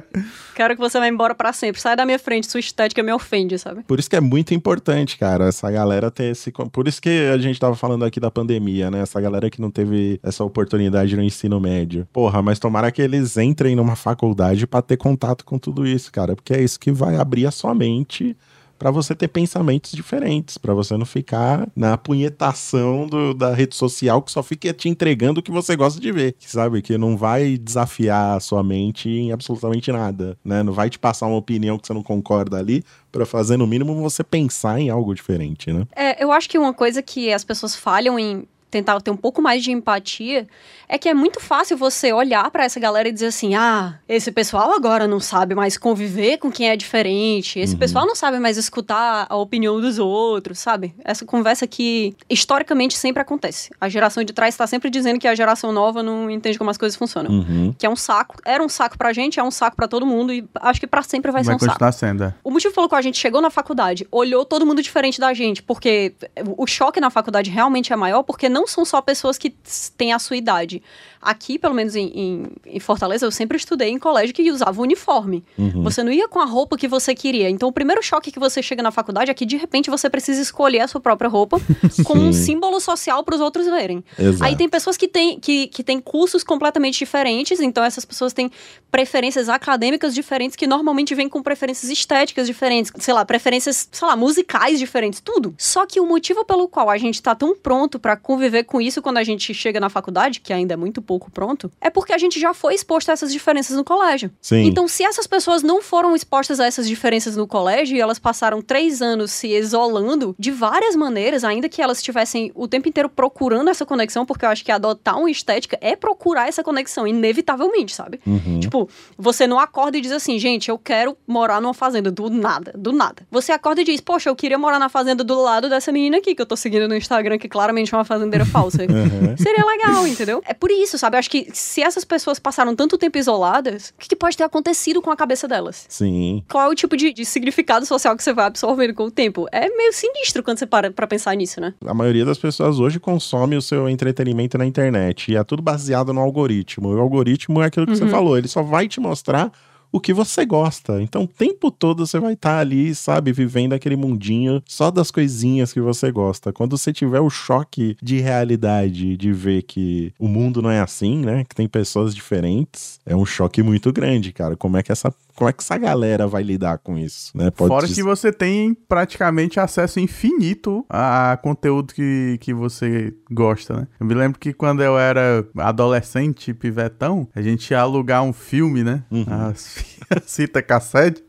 Quero 0.56 0.76
que 0.76 0.80
você 0.80 1.00
vá 1.00 1.08
embora 1.08 1.36
pra 1.36 1.52
sempre. 1.52 1.82
Sai 1.82 1.96
da 1.96 2.06
minha 2.06 2.20
frente, 2.20 2.50
sua 2.50 2.60
estética 2.60 3.04
me 3.04 3.12
ofende, 3.12 3.58
sabe? 3.60 3.84
Por 3.84 4.00
isso 4.00 4.10
que 4.10 4.16
é 4.16 4.22
muito 4.22 4.54
importante, 4.54 5.18
cara, 5.18 5.48
essa 5.48 5.70
galera 5.70 6.10
ter 6.10 6.32
esse. 6.32 6.52
Por 6.52 6.88
isso 6.88 7.02
que 7.02 7.30
a 7.34 7.38
gente 7.38 7.60
tava 7.60 7.76
falando 7.76 8.06
aqui 8.06 8.20
da 8.20 8.32
pandemia, 8.32 8.90
né? 8.90 9.02
Essa 9.02 9.20
galera 9.20 9.50
que 9.50 9.62
não 9.62 9.70
teve 9.70 10.20
essa 10.24 10.44
oportunidade 10.44 11.16
no 11.16 11.24
ensino 11.24 11.60
médio. 11.60 12.08
Porra, 12.12 12.42
mas 12.42 12.60
tomara 12.60 12.92
que 12.92 13.02
eles 13.02 13.38
entrem 13.38 13.76
numa 13.76 13.96
faculdade 13.96 14.66
pra 14.66 14.82
ter 14.82 14.98
contato 14.98 15.44
com 15.46 15.58
tudo 15.58 15.86
isso, 15.86 16.12
cara, 16.12 16.36
porque 16.36 16.54
é 16.54 16.62
isso 16.62 16.80
que 16.80 16.92
vai 16.92 17.16
abrir 17.18 17.46
a 17.46 17.52
sua 17.52 17.74
mente 17.74 18.36
pra 18.78 18.92
você 18.92 19.16
ter 19.16 19.28
pensamentos 19.28 19.92
diferentes, 19.92 20.58
pra 20.58 20.74
você 20.74 20.96
não 20.98 21.06
ficar 21.06 21.68
na 21.76 21.98
punhetação 21.98 23.08
do- 23.08 23.34
da 23.34 23.54
rede 23.54 23.76
social 23.76 24.22
que 24.22 24.32
só 24.32 24.44
fica 24.44 24.74
te 24.74 24.90
entregando 24.90 25.40
o 25.40 25.44
que 25.44 25.52
você 25.52 25.76
gosta 25.76 26.00
de 26.00 26.12
ver, 26.12 26.36
sabe? 26.40 26.82
Que 26.82 26.98
não 26.98 27.16
vai 27.18 27.58
desafiar 27.58 28.38
a 28.38 28.40
sua 28.40 28.64
mente 28.64 29.10
em 29.10 29.32
absolutamente 29.32 29.92
nada, 29.92 30.38
né? 30.44 30.64
Não 30.64 30.74
vai 30.74 30.90
te 30.90 31.00
passar 31.00 31.28
uma 31.28 31.38
opinião 31.38 31.78
que 31.78 31.88
você 31.88 31.94
não 31.94 32.04
concorda 32.04 32.58
ali 32.58 32.84
pra 33.12 33.26
fazer 33.26 33.58
no 33.58 33.66
mínimo 33.68 33.96
você 34.02 34.24
pensar 34.24 34.80
em 34.80 34.90
algo 34.90 35.14
diferente, 35.16 35.72
né? 35.72 35.86
É, 35.96 36.24
eu 36.24 36.32
acho 36.32 36.50
que 36.50 36.58
uma 36.58 36.74
coisa 36.74 37.02
que 37.02 37.32
as 37.32 37.44
pessoas 37.44 37.76
falham 37.76 38.20
em 38.20 38.46
tentar 38.76 39.00
ter 39.00 39.10
um 39.12 39.16
pouco 39.16 39.42
mais 39.42 39.64
de 39.64 39.72
empatia 39.72 40.46
é 40.90 40.98
que 40.98 41.08
é 41.08 41.14
muito 41.14 41.40
fácil 41.40 41.78
você 41.78 42.12
olhar 42.12 42.52
pra 42.52 42.66
essa 42.66 42.80
galera 42.80 43.08
e 43.08 43.12
dizer 43.12 43.28
assim: 43.28 43.56
ah, 43.56 43.96
esse 44.08 44.32
pessoal 44.32 44.74
agora 44.74 45.08
não 45.08 45.20
sabe 45.20 45.56
mais 45.56 45.78
conviver 45.78 46.38
com 46.38 46.52
quem 46.52 46.70
é 46.70 46.76
diferente, 46.76 47.58
esse 47.60 47.74
Uhum. 47.74 47.80
pessoal 47.80 48.06
não 48.06 48.16
sabe 48.16 48.38
mais 48.40 48.58
escutar 48.58 49.26
a 49.30 49.36
opinião 49.38 49.80
dos 49.80 49.98
outros, 49.98 50.60
sabe? 50.60 50.94
Essa 51.04 51.26
conversa 51.26 51.66
que 51.66 52.14
historicamente 52.30 52.98
sempre 52.98 53.22
acontece. 53.22 53.70
A 53.80 53.88
geração 53.90 54.24
de 54.24 54.34
trás 54.34 54.54
está 54.54 54.68
sempre 54.68 54.90
dizendo 54.90 55.20
que 55.20 55.28
a 55.28 55.34
geração 55.36 55.72
nova 55.72 56.04
não 56.04 56.30
entende 56.30 56.58
como 56.58 56.70
as 56.70 56.78
coisas 56.78 56.96
funcionam. 56.98 57.32
Uhum. 57.32 57.74
Que 57.78 57.86
é 57.86 57.90
um 57.90 57.96
saco, 57.96 58.36
era 58.46 58.62
um 58.64 58.70
saco 58.70 58.98
pra 58.98 59.14
gente, 59.14 59.40
é 59.40 59.44
um 59.44 59.52
saco 59.52 59.76
pra 59.78 59.88
todo 59.88 60.06
mundo 60.06 60.34
e 60.34 60.46
acho 60.62 60.80
que 60.80 60.88
pra 60.88 61.02
sempre 61.02 61.32
vai, 61.32 61.44
Vai, 61.44 61.58
ser 61.58 61.66
um 61.66 61.70
saco. 61.70 61.92
sendo. 61.94 62.24
é. 62.26 62.34
O 62.44 62.52
motivo 62.52 62.74
pelo 62.74 62.90
qual 62.90 63.00
a 63.00 63.02
gente 63.02 63.18
chegou 63.18 63.42
na 63.42 63.50
faculdade, 63.50 64.06
olhou 64.12 64.44
todo 64.46 64.66
mundo 64.66 64.82
diferente 64.82 65.20
da 65.20 65.34
gente, 65.34 65.64
porque 65.64 66.14
o 66.58 66.68
choque 66.68 67.00
na 67.00 67.10
faculdade 67.10 67.50
realmente 67.50 67.92
é 67.92 67.96
maior, 67.96 68.24
porque 68.24 68.48
não 68.50 68.65
são 68.68 68.86
só 68.86 69.02
pessoas 69.02 69.38
que 69.38 69.56
têm 69.98 70.14
a 70.14 70.20
sua 70.20 70.38
idade. 70.38 70.82
Aqui, 71.26 71.58
pelo 71.58 71.74
menos 71.74 71.96
em, 71.96 72.08
em- 72.08 72.44
em 72.66 72.80
Fortaleza, 72.80 73.26
eu 73.26 73.32
sempre 73.32 73.58
estudei 73.58 73.90
em 73.90 73.98
colégio 73.98 74.34
que 74.34 74.52
usava 74.52 74.82
uniforme. 74.82 75.44
Uhum. 75.58 75.82
Você 75.84 76.04
não 76.04 76.12
ia 76.12 76.28
com 76.28 76.40
a 76.40 76.46
roupa 76.46 76.78
que 76.78 76.88
você 76.88 77.16
queria. 77.16 77.50
Então, 77.50 77.68
o 77.68 77.72
primeiro 77.72 78.02
choque 78.04 78.32
que 78.32 78.40
você 78.40 78.62
chega 78.62 78.84
na 78.84 78.92
faculdade 78.92 79.32
é 79.32 79.34
que, 79.34 79.46
de 79.46 79.58
repente, 79.58 79.90
você 79.90 80.10
precisa 80.10 80.42
escolher 80.42 80.82
a 80.82 80.88
sua 80.88 81.02
própria 81.02 81.28
roupa 81.30 81.58
com 82.06 82.18
um 82.18 82.32
símbolo 82.32 82.80
social 82.80 83.24
para 83.24 83.36
os 83.36 83.42
outros 83.42 83.66
verem. 83.66 84.04
Exato. 84.20 84.44
Aí 84.44 84.56
tem 84.56 84.70
pessoas 84.70 84.96
que 84.98 85.08
têm 85.08 85.40
que, 85.40 85.68
que 85.68 85.84
têm 85.84 86.00
cursos 86.00 86.44
completamente 86.44 87.00
diferentes, 87.00 87.60
então 87.60 87.84
essas 87.84 88.06
pessoas 88.06 88.32
têm 88.34 88.52
preferências 88.92 89.50
acadêmicas 89.50 90.14
diferentes 90.14 90.56
que 90.56 90.68
normalmente 90.68 91.16
vêm 91.16 91.28
com 91.28 91.42
preferências 91.42 91.92
estéticas 91.92 92.46
diferentes, 92.48 92.92
sei 93.00 93.14
lá, 93.14 93.26
preferências, 93.26 93.88
sei 93.92 94.08
lá, 94.08 94.16
musicais 94.16 94.78
diferentes, 94.80 95.20
tudo. 95.20 95.54
Só 95.58 95.86
que 95.86 96.00
o 96.00 96.06
motivo 96.06 96.46
pelo 96.46 96.68
qual 96.68 96.90
a 96.90 96.98
gente 96.98 97.22
tá 97.22 97.34
tão 97.34 97.56
pronto 97.56 97.98
pra 98.00 98.16
conviver 98.16 98.64
com 98.64 98.80
isso 98.80 99.02
quando 99.02 99.18
a 99.18 99.24
gente 99.24 99.54
chega 99.54 99.80
na 99.80 99.90
faculdade, 99.90 100.40
que 100.40 100.54
ainda 100.54 100.74
é 100.74 100.78
muito 100.78 101.02
pouco 101.02 101.15
pronto, 101.20 101.72
é 101.82 101.90
porque 101.90 102.14
a 102.14 102.18
gente 102.18 102.40
já 102.40 102.54
foi 102.54 102.74
exposto 102.74 103.10
a 103.10 103.14
essas 103.14 103.32
diferenças 103.32 103.76
no 103.76 103.84
colégio. 103.84 104.32
Sim. 104.42 104.66
Então, 104.66 104.88
se 104.88 105.04
essas 105.04 105.28
pessoas 105.28 105.64
não 105.64 105.82
foram 105.82 106.16
expostas 106.16 106.60
a 106.60 106.66
essas 106.66 106.88
diferenças 106.88 107.36
no 107.36 107.48
colégio 107.48 107.98
e 107.98 108.02
elas 108.02 108.20
passaram 108.20 108.62
três 108.62 109.02
anos 109.02 109.32
se 109.32 109.48
isolando 109.48 110.36
de 110.38 110.52
várias 110.52 110.96
maneiras, 110.96 111.44
ainda 111.44 111.70
que 111.70 111.82
elas 111.82 111.98
estivessem 111.98 112.52
o 112.56 112.68
tempo 112.68 112.88
inteiro 112.88 113.10
procurando 113.10 113.70
essa 113.70 113.86
conexão, 113.86 114.26
porque 114.26 114.46
eu 114.46 114.50
acho 114.50 114.64
que 114.64 114.72
adotar 114.72 115.18
uma 115.18 115.30
estética 115.30 115.78
é 115.82 115.96
procurar 115.96 116.48
essa 116.48 116.64
conexão, 116.64 117.08
inevitavelmente, 117.08 117.94
sabe? 117.96 118.20
Uhum. 118.26 118.60
Tipo, 118.60 118.90
você 119.18 119.48
não 119.48 119.60
acorda 119.60 119.98
e 119.98 120.02
diz 120.02 120.12
assim, 120.12 120.38
gente, 120.40 120.70
eu 120.70 120.78
quero 120.78 121.18
morar 121.28 121.62
numa 121.62 121.74
fazenda, 121.74 122.12
do 122.12 122.30
nada, 122.30 122.74
do 122.76 122.92
nada. 122.92 123.24
Você 123.32 123.52
acorda 123.52 123.82
e 123.82 123.84
diz, 123.84 124.02
poxa, 124.02 124.30
eu 124.30 124.36
queria 124.36 124.58
morar 124.58 124.80
na 124.80 124.90
fazenda 124.90 125.24
do 125.24 125.42
lado 125.42 125.70
dessa 125.70 125.92
menina 125.92 126.18
aqui, 126.18 126.36
que 126.36 126.42
eu 126.42 126.46
tô 126.46 126.56
seguindo 126.56 126.88
no 126.88 126.96
Instagram, 126.96 127.38
que 127.38 127.48
claramente 127.48 127.94
é 127.94 127.98
uma 127.98 128.06
fazendeira 128.06 128.46
falsa. 128.46 128.86
Uhum. 128.96 129.36
Seria 129.38 129.66
legal, 129.66 130.08
entendeu? 130.08 130.42
É 130.46 130.54
por 130.54 130.72
isso, 130.72 130.98
sabe? 130.98 131.05
Eu 131.14 131.20
acho 131.20 131.30
que 131.30 131.48
se 131.54 131.82
essas 131.82 132.04
pessoas 132.04 132.40
passaram 132.40 132.76
tanto 132.76 132.98
tempo 132.98 133.18
isoladas, 133.18 133.94
o 133.96 134.00
que, 134.00 134.10
que 134.10 134.16
pode 134.16 134.36
ter 134.36 134.44
acontecido 134.44 135.02
com 135.02 135.12
a 135.12 135.16
cabeça 135.16 135.48
delas? 135.48 135.86
Sim. 135.90 136.44
Qual 136.50 136.64
é 136.64 136.68
o 136.68 136.76
tipo 136.76 136.98
de, 136.98 137.14
de 137.14 137.26
significado 137.26 137.86
social 137.86 138.16
que 138.16 138.24
você 138.24 138.34
vai 138.34 138.46
absorvendo 138.46 138.94
com 138.94 139.06
o 139.06 139.12
tempo? 139.12 139.48
É 139.52 139.70
meio 139.70 139.94
sinistro 139.94 140.44
quando 140.44 140.60
você 140.60 140.66
para 140.66 140.92
pra 140.92 141.08
pensar 141.08 141.36
nisso, 141.36 141.60
né? 141.62 141.74
A 141.86 141.94
maioria 141.94 142.26
das 142.26 142.38
pessoas 142.38 142.80
hoje 142.80 143.00
consome 143.00 143.56
o 143.56 143.62
seu 143.62 143.88
entretenimento 143.90 144.58
na 144.58 144.66
internet 144.66 145.32
e 145.32 145.36
é 145.36 145.44
tudo 145.44 145.62
baseado 145.62 146.14
no 146.14 146.22
algoritmo. 146.22 146.92
E 146.92 146.96
o 146.96 147.02
algoritmo 147.02 147.62
é 147.62 147.66
aquilo 147.66 147.86
que 147.86 147.96
você 147.96 148.08
falou, 148.08 148.38
ele 148.38 148.48
só 148.48 148.62
vai 148.62 148.88
te 148.88 149.00
mostrar 149.00 149.52
o 149.96 150.00
que 150.00 150.14
você 150.14 150.46
gosta. 150.46 151.02
Então, 151.02 151.24
o 151.24 151.28
tempo 151.28 151.72
todo 151.72 152.06
você 152.06 152.20
vai 152.20 152.34
estar 152.34 152.60
ali, 152.60 152.94
sabe, 152.94 153.32
vivendo 153.32 153.74
aquele 153.74 153.96
mundinho 153.96 154.62
só 154.66 154.92
das 154.92 155.10
coisinhas 155.12 155.72
que 155.72 155.80
você 155.80 156.12
gosta. 156.12 156.52
Quando 156.52 156.78
você 156.78 156.92
tiver 156.92 157.20
o 157.22 157.30
choque 157.30 157.96
de 158.02 158.20
realidade, 158.20 159.16
de 159.18 159.32
ver 159.32 159.64
que 159.64 160.14
o 160.20 160.28
mundo 160.28 160.62
não 160.62 160.70
é 160.70 160.80
assim, 160.82 161.20
né? 161.20 161.44
Que 161.44 161.56
tem 161.56 161.68
pessoas 161.68 162.14
diferentes, 162.14 163.00
é 163.06 163.16
um 163.16 163.26
choque 163.26 163.64
muito 163.64 163.92
grande, 163.94 164.32
cara. 164.32 164.56
Como 164.56 164.78
é 164.78 164.84
que 164.84 164.92
essa, 164.92 165.14
como 165.36 165.50
é 165.50 165.54
que 165.54 165.62
essa 165.64 165.78
galera 165.78 166.28
vai 166.28 166.44
lidar 166.44 166.78
com 166.80 166.98
isso, 166.98 167.32
né? 167.38 167.50
Pode 167.52 167.70
Fora 167.70 167.88
dizer- 167.88 168.02
que 168.02 168.04
você 168.04 168.32
tem 168.32 168.74
praticamente 168.74 169.60
acesso 169.60 170.00
infinito 170.00 170.86
a 170.90 171.38
conteúdo 171.42 171.94
que, 171.94 172.38
que 172.42 172.54
você 172.54 173.14
gosta, 173.32 173.74
né? 173.82 173.88
Eu 174.00 174.06
me 174.06 174.14
lembro 174.14 174.40
que 174.40 174.54
quando 174.54 174.84
eu 174.84 174.98
era 174.98 175.46
adolescente, 175.58 176.54
pivetão, 176.54 177.28
a 177.36 177.42
gente 177.42 177.72
ia 177.72 177.80
alugar 177.80 178.24
um 178.24 178.34
filme, 178.34 178.84
né? 178.84 179.04
Uhum. 179.12 179.26
As 179.28 179.85
fita 180.26 180.62
cassete. 180.62 181.24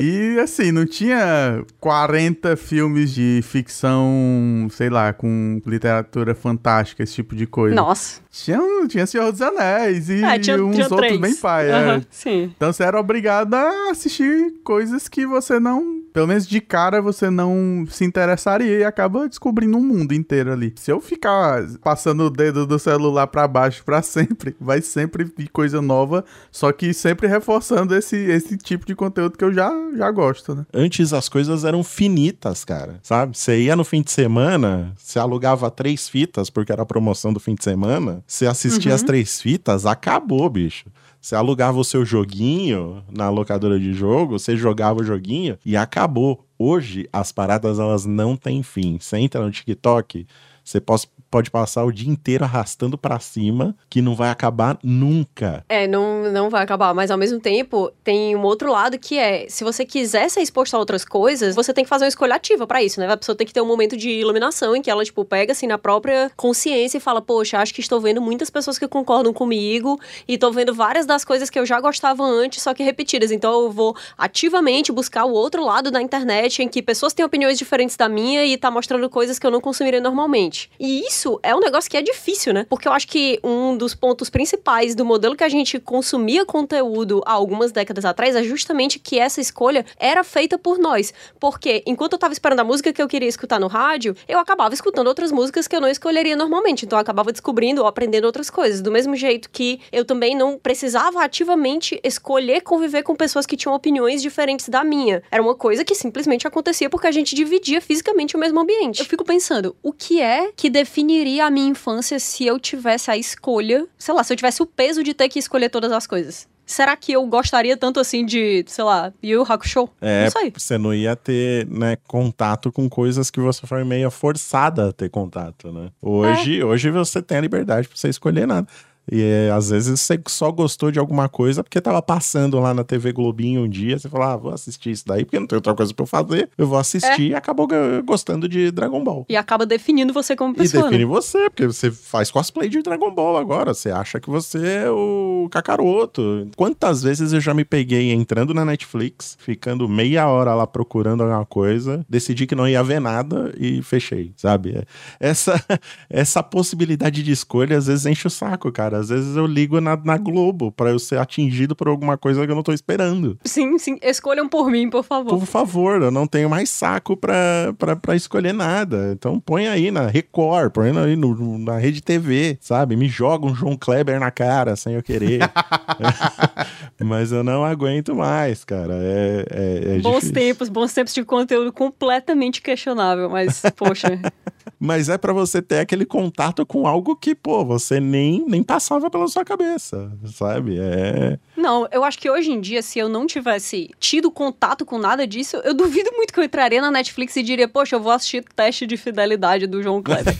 E 0.00 0.38
assim, 0.40 0.70
não 0.72 0.86
tinha 0.86 1.62
40 1.80 2.56
filmes 2.56 3.12
de 3.12 3.40
ficção, 3.42 4.68
sei 4.70 4.88
lá, 4.88 5.12
com 5.12 5.60
literatura 5.66 6.34
fantástica, 6.34 7.02
esse 7.02 7.14
tipo 7.14 7.34
de 7.34 7.46
coisa. 7.46 7.74
Nossa. 7.74 8.20
Tinha, 8.30 8.58
tinha 8.88 9.06
Senhor 9.06 9.30
dos 9.32 9.42
Anéis 9.42 10.08
e 10.08 10.22
É, 10.24 10.38
tinha, 10.38 10.62
uns 10.64 10.74
tinha 10.74 10.84
outros 10.84 11.00
três. 11.00 11.20
bem 11.20 11.34
pai. 11.36 11.70
é. 11.70 12.00
Sim. 12.10 12.52
Então 12.56 12.72
você 12.72 12.82
era 12.84 12.98
obrigado 12.98 13.54
a 13.54 13.90
assistir 13.90 14.54
coisas 14.62 15.08
que 15.08 15.26
você 15.26 15.58
não 15.58 16.02
pelo 16.14 16.28
menos 16.28 16.46
de 16.46 16.60
cara, 16.60 17.02
você 17.02 17.28
não 17.28 17.84
se 17.90 18.04
interessaria 18.04 18.78
e 18.78 18.84
acaba 18.84 19.28
descobrindo 19.28 19.76
um 19.76 19.80
mundo 19.84 20.14
inteiro 20.14 20.52
ali. 20.52 20.72
Se 20.76 20.92
eu 20.92 21.00
ficar 21.00 21.66
passando 21.82 22.22
o 22.22 22.30
dedo 22.30 22.64
do 22.66 22.78
celular 22.78 23.26
para 23.26 23.48
baixo 23.48 23.82
para 23.84 24.00
sempre, 24.00 24.54
vai 24.60 24.80
sempre 24.80 25.24
vir 25.24 25.48
coisa 25.48 25.82
nova, 25.82 26.24
só 26.52 26.70
que 26.70 26.94
sempre 26.94 27.26
reforçando 27.26 27.96
esse, 27.96 28.16
esse 28.16 28.56
tipo 28.56 28.86
de 28.86 28.94
conteúdo 28.94 29.36
que 29.36 29.42
eu 29.44 29.52
já, 29.52 29.70
já 29.96 30.08
gosto, 30.12 30.54
né? 30.54 30.64
Antes 30.72 31.12
as 31.12 31.28
coisas 31.28 31.64
eram 31.64 31.82
finitas, 31.82 32.64
cara, 32.64 33.00
sabe? 33.02 33.36
Você 33.36 33.62
ia 33.62 33.74
no 33.74 33.84
fim 33.84 34.00
de 34.00 34.12
semana, 34.12 34.92
você 34.96 35.18
alugava 35.18 35.68
três 35.68 36.08
fitas, 36.08 36.48
porque 36.48 36.70
era 36.70 36.82
a 36.82 36.86
promoção 36.86 37.32
do 37.32 37.40
fim 37.40 37.56
de 37.56 37.64
semana, 37.64 38.22
você 38.24 38.46
assistia 38.46 38.92
Uhum. 38.92 38.94
as 38.94 39.02
três 39.02 39.42
fitas, 39.42 39.84
acabou, 39.84 40.48
bicho. 40.48 40.84
Você 41.24 41.34
alugava 41.34 41.78
o 41.78 41.84
seu 41.84 42.04
joguinho 42.04 43.02
na 43.10 43.30
locadora 43.30 43.80
de 43.80 43.94
jogo, 43.94 44.38
você 44.38 44.54
jogava 44.58 45.00
o 45.00 45.02
joguinho 45.02 45.56
e 45.64 45.74
acabou. 45.74 46.44
Hoje, 46.58 47.08
as 47.10 47.32
paradas 47.32 47.78
elas 47.78 48.04
não 48.04 48.36
têm 48.36 48.62
fim. 48.62 48.98
Você 49.00 49.16
entra 49.16 49.42
no 49.42 49.50
TikTok, 49.50 50.26
você 50.62 50.82
pos- 50.82 51.08
pode 51.34 51.50
passar 51.50 51.82
o 51.82 51.90
dia 51.90 52.08
inteiro 52.08 52.44
arrastando 52.44 52.96
pra 52.96 53.18
cima, 53.18 53.74
que 53.90 54.00
não 54.00 54.14
vai 54.14 54.30
acabar 54.30 54.78
nunca. 54.84 55.64
É, 55.68 55.84
não, 55.84 56.30
não 56.30 56.48
vai 56.48 56.62
acabar, 56.62 56.94
mas 56.94 57.10
ao 57.10 57.18
mesmo 57.18 57.40
tempo 57.40 57.90
tem 58.04 58.36
um 58.36 58.42
outro 58.42 58.70
lado 58.70 58.96
que 59.00 59.18
é, 59.18 59.48
se 59.48 59.64
você 59.64 59.84
quiser 59.84 60.30
ser 60.30 60.42
exposto 60.42 60.76
a 60.76 60.78
outras 60.78 61.04
coisas, 61.04 61.56
você 61.56 61.74
tem 61.74 61.82
que 61.82 61.90
fazer 61.90 62.04
uma 62.04 62.08
escolha 62.08 62.36
ativa 62.36 62.68
pra 62.68 62.84
isso, 62.84 63.00
né? 63.00 63.10
A 63.10 63.16
pessoa 63.16 63.34
tem 63.34 63.44
que 63.44 63.52
ter 63.52 63.60
um 63.60 63.66
momento 63.66 63.96
de 63.96 64.10
iluminação 64.10 64.76
em 64.76 64.80
que 64.80 64.88
ela, 64.88 65.04
tipo, 65.04 65.24
pega 65.24 65.50
assim 65.50 65.66
na 65.66 65.76
própria 65.76 66.30
consciência 66.36 66.98
e 66.98 67.00
fala, 67.00 67.20
poxa, 67.20 67.58
acho 67.58 67.74
que 67.74 67.80
estou 67.80 68.00
vendo 68.00 68.22
muitas 68.22 68.48
pessoas 68.48 68.78
que 68.78 68.86
concordam 68.86 69.32
comigo 69.32 69.98
e 70.28 70.38
tô 70.38 70.52
vendo 70.52 70.72
várias 70.72 71.04
das 71.04 71.24
coisas 71.24 71.50
que 71.50 71.58
eu 71.58 71.66
já 71.66 71.80
gostava 71.80 72.22
antes, 72.22 72.62
só 72.62 72.72
que 72.72 72.84
repetidas. 72.84 73.32
Então 73.32 73.64
eu 73.64 73.72
vou 73.72 73.96
ativamente 74.16 74.92
buscar 74.92 75.24
o 75.24 75.32
outro 75.32 75.64
lado 75.64 75.90
da 75.90 76.00
internet 76.00 76.62
em 76.62 76.68
que 76.68 76.80
pessoas 76.80 77.12
têm 77.12 77.24
opiniões 77.24 77.58
diferentes 77.58 77.96
da 77.96 78.08
minha 78.08 78.46
e 78.46 78.56
tá 78.56 78.70
mostrando 78.70 79.10
coisas 79.10 79.36
que 79.36 79.44
eu 79.44 79.50
não 79.50 79.60
consumiria 79.60 80.00
normalmente. 80.00 80.70
E 80.78 81.00
isso 81.00 81.23
é 81.42 81.54
um 81.54 81.60
negócio 81.60 81.90
que 81.90 81.96
é 81.96 82.02
difícil, 82.02 82.52
né? 82.52 82.66
Porque 82.68 82.88
eu 82.88 82.92
acho 82.92 83.08
que 83.08 83.38
um 83.42 83.76
dos 83.76 83.94
pontos 83.94 84.30
principais 84.30 84.94
do 84.94 85.04
modelo 85.04 85.36
que 85.36 85.44
a 85.44 85.48
gente 85.48 85.78
consumia 85.78 86.44
conteúdo 86.44 87.22
há 87.26 87.32
algumas 87.32 87.72
décadas 87.72 88.04
atrás 88.04 88.36
é 88.36 88.42
justamente 88.42 88.98
que 88.98 89.18
essa 89.18 89.40
escolha 89.40 89.84
era 89.98 90.22
feita 90.24 90.58
por 90.58 90.78
nós. 90.78 91.12
Porque 91.38 91.82
enquanto 91.86 92.14
eu 92.14 92.18
tava 92.18 92.32
esperando 92.32 92.60
a 92.60 92.64
música 92.64 92.92
que 92.92 93.02
eu 93.02 93.08
queria 93.08 93.28
escutar 93.28 93.58
no 93.58 93.66
rádio, 93.66 94.16
eu 94.28 94.38
acabava 94.38 94.74
escutando 94.74 95.06
outras 95.06 95.32
músicas 95.32 95.66
que 95.66 95.74
eu 95.74 95.80
não 95.80 95.88
escolheria 95.88 96.36
normalmente. 96.36 96.84
Então 96.84 96.98
eu 96.98 97.02
acabava 97.02 97.32
descobrindo 97.32 97.80
ou 97.80 97.86
aprendendo 97.86 98.24
outras 98.24 98.50
coisas. 98.50 98.80
Do 98.80 98.90
mesmo 98.90 99.16
jeito 99.16 99.50
que 99.50 99.80
eu 99.92 100.04
também 100.04 100.36
não 100.36 100.58
precisava 100.58 101.22
ativamente 101.22 102.00
escolher 102.02 102.62
conviver 102.62 103.02
com 103.02 103.14
pessoas 103.14 103.46
que 103.46 103.56
tinham 103.56 103.74
opiniões 103.74 104.22
diferentes 104.22 104.68
da 104.68 104.82
minha. 104.84 105.22
Era 105.30 105.42
uma 105.42 105.54
coisa 105.54 105.84
que 105.84 105.94
simplesmente 105.94 106.46
acontecia 106.46 106.90
porque 106.90 107.06
a 107.06 107.12
gente 107.12 107.34
dividia 107.34 107.80
fisicamente 107.80 108.36
o 108.36 108.38
mesmo 108.38 108.60
ambiente. 108.60 109.00
Eu 109.00 109.06
fico 109.06 109.24
pensando, 109.24 109.76
o 109.82 109.92
que 109.92 110.20
é 110.20 110.50
que 110.56 110.70
definiria 111.14 111.46
a 111.46 111.50
minha 111.50 111.68
infância 111.68 112.18
se 112.18 112.44
eu 112.46 112.58
tivesse 112.58 113.10
a 113.10 113.16
escolha, 113.16 113.86
sei 113.96 114.14
lá, 114.14 114.24
se 114.24 114.32
eu 114.32 114.36
tivesse 114.36 114.62
o 114.62 114.66
peso 114.66 115.02
de 115.02 115.14
ter 115.14 115.28
que 115.28 115.38
escolher 115.38 115.68
todas 115.68 115.92
as 115.92 116.06
coisas? 116.06 116.48
Será 116.66 116.96
que 116.96 117.12
eu 117.12 117.24
gostaria 117.26 117.76
tanto 117.76 118.00
assim 118.00 118.24
de, 118.24 118.64
sei 118.66 118.84
lá, 118.84 119.12
Yu 119.22 119.42
Hakusho? 119.46 119.86
É, 120.00 120.24
Não 120.24 120.30
sei. 120.30 120.52
você 120.56 120.78
não 120.78 120.94
ia 120.94 121.14
ter, 121.14 121.66
né, 121.66 121.96
contato 122.08 122.72
com 122.72 122.88
coisas 122.88 123.30
que 123.30 123.38
você 123.38 123.66
foi 123.66 123.84
meio 123.84 124.10
forçada 124.10 124.88
a 124.88 124.92
ter 124.92 125.10
contato, 125.10 125.70
né? 125.70 125.90
Hoje, 126.00 126.60
É. 126.60 126.64
hoje 126.64 126.90
você 126.90 127.20
tem 127.20 127.36
a 127.36 127.40
liberdade 127.42 127.86
pra 127.86 127.96
você 127.96 128.08
escolher 128.08 128.46
nada. 128.46 128.66
E 129.10 129.20
é, 129.22 129.50
às 129.50 129.70
vezes 129.70 130.00
você 130.00 130.18
só 130.28 130.50
gostou 130.50 130.90
de 130.90 130.98
alguma 130.98 131.28
coisa 131.28 131.62
porque 131.62 131.80
tava 131.80 132.00
passando 132.00 132.58
lá 132.58 132.72
na 132.72 132.82
TV 132.84 133.12
Globinho 133.12 133.62
um 133.62 133.68
dia, 133.68 133.98
você 133.98 134.08
falou, 134.08 134.26
ah, 134.26 134.36
vou 134.36 134.52
assistir 134.52 134.90
isso 134.90 135.04
daí 135.06 135.24
porque 135.24 135.38
não 135.38 135.46
tem 135.46 135.56
outra 135.56 135.74
coisa 135.74 135.92
pra 135.92 136.02
eu 136.02 136.06
fazer, 136.06 136.48
eu 136.56 136.66
vou 136.66 136.78
assistir 136.78 137.30
e 137.30 137.34
acabou 137.34 137.68
gostando 138.04 138.48
de 138.48 138.70
Dragon 138.70 139.02
Ball. 139.04 139.26
E 139.28 139.36
acaba 139.36 139.66
definindo 139.66 140.12
você 140.12 140.34
como 140.34 140.54
E 140.54 140.56
pessoa. 140.56 140.84
define 140.84 141.04
né? 141.04 141.10
você, 141.10 141.50
porque 141.50 141.66
você 141.66 141.90
faz 141.90 142.30
cosplay 142.30 142.68
de 142.68 142.82
Dragon 142.82 143.10
Ball 143.14 143.36
agora. 143.36 143.74
Você 143.74 143.90
acha 143.90 144.18
que 144.20 144.30
você 144.30 144.58
é 144.84 144.90
o 144.90 145.48
Kakaroto. 145.50 146.48
Quantas 146.56 147.02
vezes 147.02 147.32
eu 147.32 147.40
já 147.40 147.52
me 147.52 147.64
peguei 147.64 148.12
entrando 148.12 148.54
na 148.54 148.64
Netflix, 148.64 149.36
ficando 149.40 149.88
meia 149.88 150.26
hora 150.28 150.54
lá 150.54 150.66
procurando 150.66 151.22
alguma 151.22 151.44
coisa, 151.44 152.04
decidi 152.08 152.46
que 152.46 152.54
não 152.54 152.66
ia 152.68 152.82
ver 152.82 153.00
nada 153.00 153.52
e 153.58 153.82
fechei, 153.82 154.32
sabe? 154.36 154.76
É- 154.78 154.84
Essa, 155.20 155.54
essa 156.08 156.42
possibilidade 156.42 157.22
de 157.22 157.32
escolha 157.32 157.76
às 157.76 157.86
vezes 157.86 158.06
enche 158.06 158.26
o 158.26 158.30
saco, 158.30 158.70
cara. 158.72 158.93
Às 158.98 159.08
vezes 159.08 159.36
eu 159.36 159.46
ligo 159.46 159.80
na, 159.80 159.96
na 159.96 160.16
Globo 160.16 160.72
pra 160.72 160.90
eu 160.90 160.98
ser 160.98 161.18
atingido 161.18 161.74
por 161.74 161.88
alguma 161.88 162.16
coisa 162.16 162.44
que 162.44 162.50
eu 162.50 162.56
não 162.56 162.62
tô 162.62 162.72
esperando. 162.72 163.38
Sim, 163.44 163.78
sim. 163.78 163.98
Escolham 164.02 164.48
por 164.48 164.70
mim, 164.70 164.88
por 164.88 165.04
favor. 165.04 165.38
Por 165.38 165.46
favor, 165.46 166.02
eu 166.02 166.10
não 166.10 166.26
tenho 166.26 166.48
mais 166.48 166.70
saco 166.70 167.16
pra, 167.16 167.74
pra, 167.78 167.96
pra 167.96 168.16
escolher 168.16 168.52
nada. 168.52 169.12
Então 169.12 169.38
põe 169.40 169.68
aí 169.68 169.90
na 169.90 170.06
Record, 170.06 170.72
põe 170.72 170.96
aí 170.96 171.16
no, 171.16 171.58
na 171.58 171.78
Rede 171.78 172.02
TV, 172.02 172.58
sabe? 172.60 172.96
Me 172.96 173.08
joga 173.08 173.46
um 173.46 173.54
João 173.54 173.76
Kleber 173.76 174.18
na 174.18 174.30
cara 174.30 174.76
sem 174.76 174.94
eu 174.94 175.02
querer. 175.02 175.40
Mas 177.02 177.32
eu 177.32 177.42
não 177.42 177.64
aguento 177.64 178.14
mais, 178.14 178.64
cara. 178.64 178.94
É, 178.94 179.46
é, 179.50 179.96
é 179.96 179.98
bons 179.98 180.14
difícil. 180.14 180.34
tempos, 180.34 180.68
bons 180.68 180.92
tempos 180.92 181.14
de 181.14 181.24
conteúdo 181.24 181.72
completamente 181.72 182.62
questionável, 182.62 183.28
mas, 183.28 183.62
poxa. 183.76 184.08
Mas 184.80 185.08
é 185.08 185.16
pra 185.16 185.32
você 185.32 185.62
ter 185.62 185.78
aquele 185.78 186.04
contato 186.04 186.66
com 186.66 186.86
algo 186.86 187.16
que, 187.16 187.34
pô, 187.34 187.64
você 187.64 188.00
nem, 188.00 188.44
nem 188.46 188.62
passava 188.84 189.10
pela 189.10 189.26
sua 189.28 189.42
cabeça, 189.46 190.12
sabe? 190.26 190.78
É. 190.78 191.38
Não, 191.56 191.88
eu 191.90 192.04
acho 192.04 192.18
que 192.18 192.28
hoje 192.30 192.52
em 192.52 192.60
dia, 192.60 192.82
se 192.82 192.98
eu 192.98 193.08
não 193.08 193.26
tivesse 193.26 193.88
tido 193.98 194.30
contato 194.30 194.84
com 194.84 194.98
nada 194.98 195.26
disso, 195.26 195.56
eu 195.64 195.72
duvido 195.74 196.10
muito 196.12 196.34
que 196.34 196.38
eu 196.38 196.44
entraria 196.44 196.82
na 196.82 196.90
Netflix 196.90 197.34
e 197.36 197.42
diria, 197.42 197.66
poxa, 197.66 197.96
eu 197.96 198.00
vou 198.00 198.12
assistir 198.12 198.44
teste 198.54 198.86
de 198.86 198.98
fidelidade 198.98 199.66
do 199.66 199.82
João 199.82 200.02
Kleber. 200.02 200.34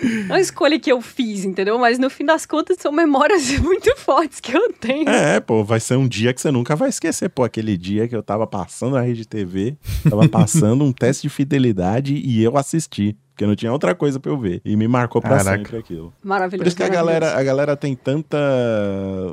é 0.00 0.24
uma 0.24 0.40
escolha 0.40 0.80
que 0.80 0.90
eu 0.90 1.02
fiz, 1.02 1.44
entendeu? 1.44 1.78
Mas 1.78 1.98
no 1.98 2.08
fim 2.08 2.24
das 2.24 2.46
contas 2.46 2.78
são 2.80 2.90
memórias 2.90 3.50
muito 3.60 3.94
fortes 3.98 4.40
que 4.40 4.56
eu 4.56 4.72
tenho. 4.72 5.06
É, 5.10 5.40
pô, 5.40 5.62
vai 5.62 5.78
ser 5.78 5.96
um 5.96 6.08
dia 6.08 6.32
que 6.32 6.40
você 6.40 6.50
nunca 6.50 6.74
vai 6.74 6.88
esquecer. 6.88 7.28
Pô, 7.28 7.44
aquele 7.44 7.76
dia 7.76 8.08
que 8.08 8.16
eu 8.16 8.22
tava 8.22 8.46
passando 8.46 8.94
na 8.94 9.02
rede 9.02 9.28
TV, 9.28 9.76
tava 10.08 10.26
passando 10.26 10.82
um 10.84 10.92
teste 10.92 11.22
de 11.24 11.28
fidelidade 11.28 12.14
e 12.14 12.42
eu 12.42 12.56
assisti. 12.56 13.14
Porque 13.38 13.46
não 13.46 13.54
tinha 13.54 13.72
outra 13.72 13.94
coisa 13.94 14.18
pra 14.18 14.32
eu 14.32 14.36
ver. 14.36 14.60
E 14.64 14.74
me 14.74 14.88
marcou 14.88 15.22
pra 15.22 15.36
Caraca. 15.38 15.58
sempre 15.58 15.76
aquilo. 15.76 16.12
Maravilhoso. 16.24 16.58
Por 16.64 16.66
isso 16.66 16.76
que 16.76 16.82
a 16.82 16.88
galera, 16.88 17.38
a 17.38 17.42
galera 17.44 17.76
tem 17.76 17.94
tanta. 17.94 18.36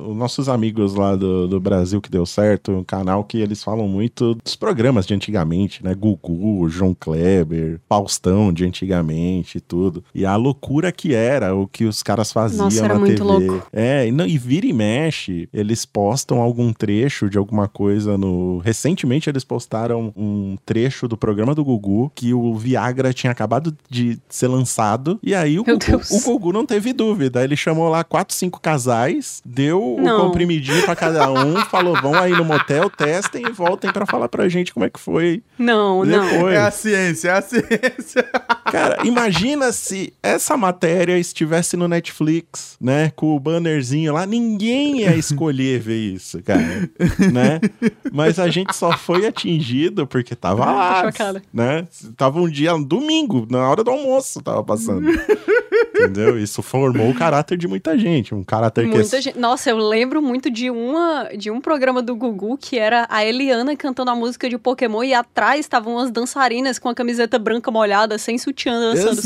Os 0.07 0.15
nossos 0.15 0.47
amigos 0.47 0.93
lá 0.93 1.15
do, 1.15 1.47
do 1.47 1.59
Brasil 1.59 1.99
que 1.99 2.11
deu 2.11 2.23
certo, 2.23 2.71
um 2.71 2.83
canal 2.83 3.23
que 3.23 3.39
eles 3.39 3.63
falam 3.63 3.87
muito 3.87 4.35
dos 4.35 4.55
programas 4.55 5.07
de 5.07 5.15
antigamente, 5.15 5.83
né? 5.83 5.95
Gugu, 5.95 6.69
João 6.69 6.93
Kleber, 6.93 7.79
Faustão 7.89 8.53
de 8.53 8.63
antigamente 8.63 9.57
e 9.57 9.61
tudo. 9.61 10.03
E 10.13 10.23
a 10.23 10.35
loucura 10.35 10.91
que 10.91 11.15
era 11.15 11.55
o 11.55 11.65
que 11.65 11.85
os 11.85 12.03
caras 12.03 12.31
faziam 12.31 12.65
Nossa, 12.65 12.85
era 12.85 12.93
na 12.93 12.99
muito 12.99 13.23
TV. 13.25 13.47
louco. 13.47 13.67
É, 13.73 14.07
e, 14.07 14.11
não, 14.11 14.27
e 14.27 14.37
vira 14.37 14.67
e 14.67 14.73
mexe, 14.73 15.49
eles 15.51 15.83
postam 15.83 16.41
algum 16.41 16.71
trecho 16.71 17.27
de 17.27 17.39
alguma 17.39 17.67
coisa 17.67 18.19
no. 18.19 18.59
Recentemente 18.59 19.31
eles 19.31 19.43
postaram 19.43 20.13
um 20.15 20.57
trecho 20.63 21.07
do 21.07 21.17
programa 21.17 21.55
do 21.55 21.65
Gugu 21.65 22.11
que 22.13 22.35
o 22.35 22.53
Viagra 22.53 23.11
tinha 23.11 23.31
acabado 23.31 23.75
de 23.94 23.94
ser 24.29 24.47
lançado. 24.47 25.19
E 25.23 25.33
aí 25.33 25.59
o, 25.59 25.63
Gugu, 25.63 26.01
o 26.11 26.19
Gugu 26.21 26.53
não 26.53 26.65
teve 26.65 26.93
dúvida. 26.93 27.43
Ele 27.43 27.55
chamou 27.55 27.89
lá 27.89 28.03
quatro, 28.03 28.35
cinco 28.35 28.59
casais, 28.59 29.41
deu 29.45 29.97
Não. 29.99 30.17
o 30.17 30.25
comprimidinho 30.27 30.83
pra 30.83 30.95
cada 30.95 31.31
um, 31.31 31.55
falou: 31.65 31.99
vão 32.01 32.15
aí 32.15 32.31
no 32.31 32.45
motel, 32.45 32.89
testem 32.89 33.45
e 33.47 33.51
voltem 33.51 33.91
pra 33.91 34.05
falar 34.05 34.29
pra 34.29 34.47
gente 34.49 34.73
como 34.73 34.85
é 34.85 34.89
que 34.89 34.99
foi. 34.99 35.43
Não, 35.57 36.03
não. 36.05 36.29
Depois. 36.29 36.53
É 36.55 36.57
a 36.59 36.71
ciência, 36.71 37.29
é 37.29 37.31
a 37.31 37.41
ciência. 37.41 38.23
Cara, 38.71 39.05
imagina 39.05 39.71
se 39.71 40.13
essa 40.21 40.57
matéria 40.57 41.17
estivesse 41.17 41.77
no 41.77 41.87
Netflix, 41.87 42.77
né? 42.81 43.11
Com 43.15 43.35
o 43.35 43.39
bannerzinho 43.39 44.13
lá, 44.13 44.25
ninguém 44.25 45.01
ia 45.01 45.15
escolher 45.15 45.79
ver 45.79 46.13
isso, 46.13 46.41
cara. 46.41 46.89
Né? 47.31 47.59
Mas 48.11 48.39
a 48.39 48.49
gente 48.49 48.75
só 48.75 48.97
foi 48.97 49.25
atingido 49.25 50.07
porque 50.07 50.35
tava 50.35 50.65
lá. 50.65 51.11
Né? 51.53 51.87
Tava 52.17 52.39
um 52.39 52.49
dia, 52.49 52.75
um 52.75 52.83
domingo, 52.83 53.47
na 53.49 53.67
hora 53.69 53.83
do 53.85 53.91
almoço, 53.91 54.41
tava 54.41 54.63
passando. 54.63 55.07
Entendeu? 55.97 56.37
Isso 56.39 56.61
formou 56.61 57.09
o 57.09 57.13
caráter 57.15 57.57
de 57.57 57.67
muita 57.67 57.97
gente. 57.97 58.33
Um 58.35 58.43
caráter 58.43 58.85
que. 58.87 58.95
Muita 58.95 59.21
gente. 59.21 59.37
Nossa, 59.39 59.69
eu 59.69 59.77
lembro 59.77 60.21
muito 60.21 60.49
de, 60.49 60.69
uma, 60.69 61.29
de 61.37 61.49
um 61.51 61.59
programa 61.61 62.01
do 62.01 62.15
Gugu 62.15 62.57
que 62.57 62.77
era 62.77 63.05
a 63.09 63.23
Eliana 63.25 63.75
cantando 63.75 64.11
a 64.11 64.15
música 64.15 64.49
de 64.49 64.57
Pokémon 64.57 65.03
e 65.03 65.13
atrás 65.13 65.59
estavam 65.61 65.93
umas 65.93 66.11
dançarinas 66.11 66.77
com 66.79 66.89
a 66.89 66.95
camiseta 66.95 67.37
branca 67.39 67.69
molhada, 67.71 68.17
sem 68.17 68.37
sutiã, 68.37 68.79
dançando. 68.93 69.21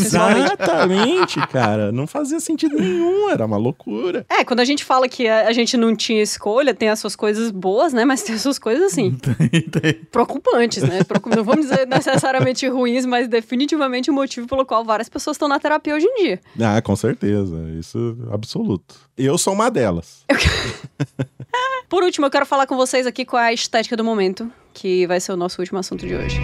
Exatamente, 0.46 1.40
cara. 1.48 1.92
Não 1.92 2.06
fazia 2.08 2.40
sentido 2.40 2.76
nenhum, 2.78 3.30
era 3.30 3.46
uma 3.46 3.58
loucura. 3.58 4.26
É, 4.30 4.44
quando 4.44 4.60
a 4.60 4.66
gente 4.66 4.84
fala 4.84 5.08
que 5.08 5.28
a, 5.28 5.48
a 5.48 5.52
gente 5.54 5.76
não 5.78 5.96
tinha 5.96 6.22
escolha, 6.22 6.74
tem 6.74 6.90
as 6.90 7.00
suas 7.00 7.16
coisas 7.16 7.52
boas, 7.52 7.94
né? 7.94 8.06
Mas 8.06 8.22
tem 8.24 8.36
as 8.36 8.42
suas 8.42 8.60
coisas, 8.60 8.92
assim, 8.94 9.18
preocupantes, 10.12 10.84
né? 10.84 11.04
Preocup- 11.04 11.36
Não 11.36 11.44
vamos 11.44 11.68
dizer 11.68 11.88
necessariamente 11.88 12.68
ruins, 12.68 13.06
mas 13.06 13.28
definitivamente 13.28 14.10
o 14.10 14.14
motivo 14.14 14.48
pelo 14.48 14.66
qual 14.66 14.84
várias 14.84 15.10
pessoas 15.10 15.36
estão 15.36 15.48
na 15.48 15.60
terapia 15.60 15.96
hoje 15.96 16.06
em 16.06 16.24
dia. 16.24 16.40
Ah, 16.62 16.82
com 16.82 16.96
certeza. 16.96 17.58
Isso 17.80 18.18
absoluto. 18.32 18.96
Eu 19.18 19.38
sou 19.38 19.54
uma 19.54 19.70
delas. 19.70 20.26
Por 21.90 22.04
último, 22.04 22.28
eu 22.28 22.32
quero 22.32 22.46
falar 22.46 22.68
com 22.68 22.76
vocês 22.76 23.08
aqui 23.08 23.26
qual 23.26 23.42
é 23.42 23.48
a 23.48 23.54
estética 23.54 23.98
do 23.98 24.04
momento, 24.04 24.52
que 24.74 25.08
vai 25.08 25.20
ser 25.20 25.32
o 25.32 25.38
nosso 25.38 25.60
último 25.60 25.80
assunto 25.80 26.06
de 26.06 26.14
hoje. 26.14 26.40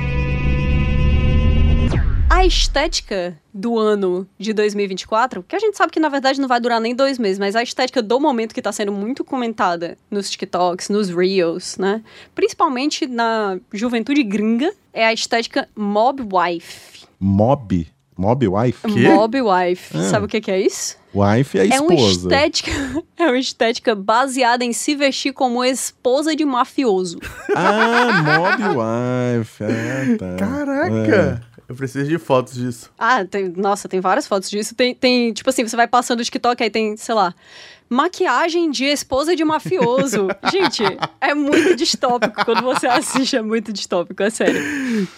A 2.28 2.43
estética 2.43 3.39
do 3.53 3.78
ano 3.78 4.28
de 4.38 4.51
2024, 4.51 5.43
que 5.43 5.55
a 5.55 5.59
gente 5.59 5.78
sabe 5.78 5.91
que 5.91 5.99
na 5.99 6.09
verdade 6.09 6.41
não 6.41 6.47
vai 6.47 6.59
durar 6.59 6.82
nem 6.82 6.95
dois 6.95 7.20
meses, 7.20 7.38
mas 7.38 7.55
a 7.55 7.61
estética 7.61 8.01
do 8.01 8.20
momento 8.20 8.53
que 8.53 8.61
tá 8.61 8.72
sendo 8.72 8.91
muito 8.91 9.24
comentada 9.24 9.97
nos 10.09 10.30
TikToks, 10.30 10.89
nos 10.89 11.09
Reels, 11.09 11.78
né? 11.78 12.03
Principalmente 12.34 13.05
na 13.05 13.59
juventude 13.72 14.24
gringa, 14.24 14.74
é 14.91 15.05
a 15.05 15.13
estética 15.13 15.70
mob 15.76 16.24
wife. 16.24 17.05
Mob? 17.20 17.88
Mob 18.18 18.47
wife? 18.47 18.88
Quê? 18.88 19.09
Mob 19.09 19.41
wife. 19.41 19.97
Ah. 19.97 20.03
Sabe 20.03 20.26
o 20.26 20.28
que, 20.30 20.39
que 20.39 20.51
é 20.51 20.59
isso? 20.61 20.97
Wife 21.13 21.57
é 21.57 21.61
a 21.61 21.66
É 21.76 21.80
uma 21.82 21.93
esposa. 21.93 22.28
estética, 22.30 22.72
é 23.18 23.24
uma 23.26 23.38
estética 23.39 23.95
baseada 23.95 24.63
em 24.63 24.72
se 24.74 24.95
vestir 24.95 25.34
como 25.34 25.63
esposa 25.63 26.36
de 26.36 26.45
mafioso. 26.45 27.20
Ah, 27.57 28.22
mob 28.24 28.63
wife. 28.80 29.63
Ah, 29.63 30.18
tá. 30.18 30.36
Caraca! 30.38 31.41
Eu 31.68 31.76
preciso 31.76 32.07
de 32.07 32.18
fotos 32.20 32.53
disso. 32.53 32.91
Ah, 32.99 33.26
tem, 33.26 33.51
nossa, 33.55 33.88
tem 33.89 33.99
várias 33.99 34.28
fotos 34.28 34.49
disso. 34.49 34.76
Tem, 34.76 34.93
tem, 34.93 35.34
tipo 35.34 35.49
assim, 35.49 35.68
você 35.68 35.76
vai 35.76 35.88
passando 35.88 36.20
o 36.20 36.24
TikTok, 36.24 36.61
aí 36.61 36.70
tem, 36.70 36.95
sei 36.95 37.16
lá, 37.16 37.34
maquiagem 37.89 38.69
de 38.71 38.86
esposa 38.86 39.36
de 39.36 39.43
mafioso. 39.43 40.27
Gente, 40.51 40.83
é 41.21 41.33
muito 41.33 41.75
distópico. 41.75 42.43
Quando 42.43 42.61
você 42.61 42.88
assiste, 42.88 43.36
é 43.36 43.41
muito 43.41 43.71
distópico, 43.71 44.23
é 44.23 44.29
sério. 44.29 44.61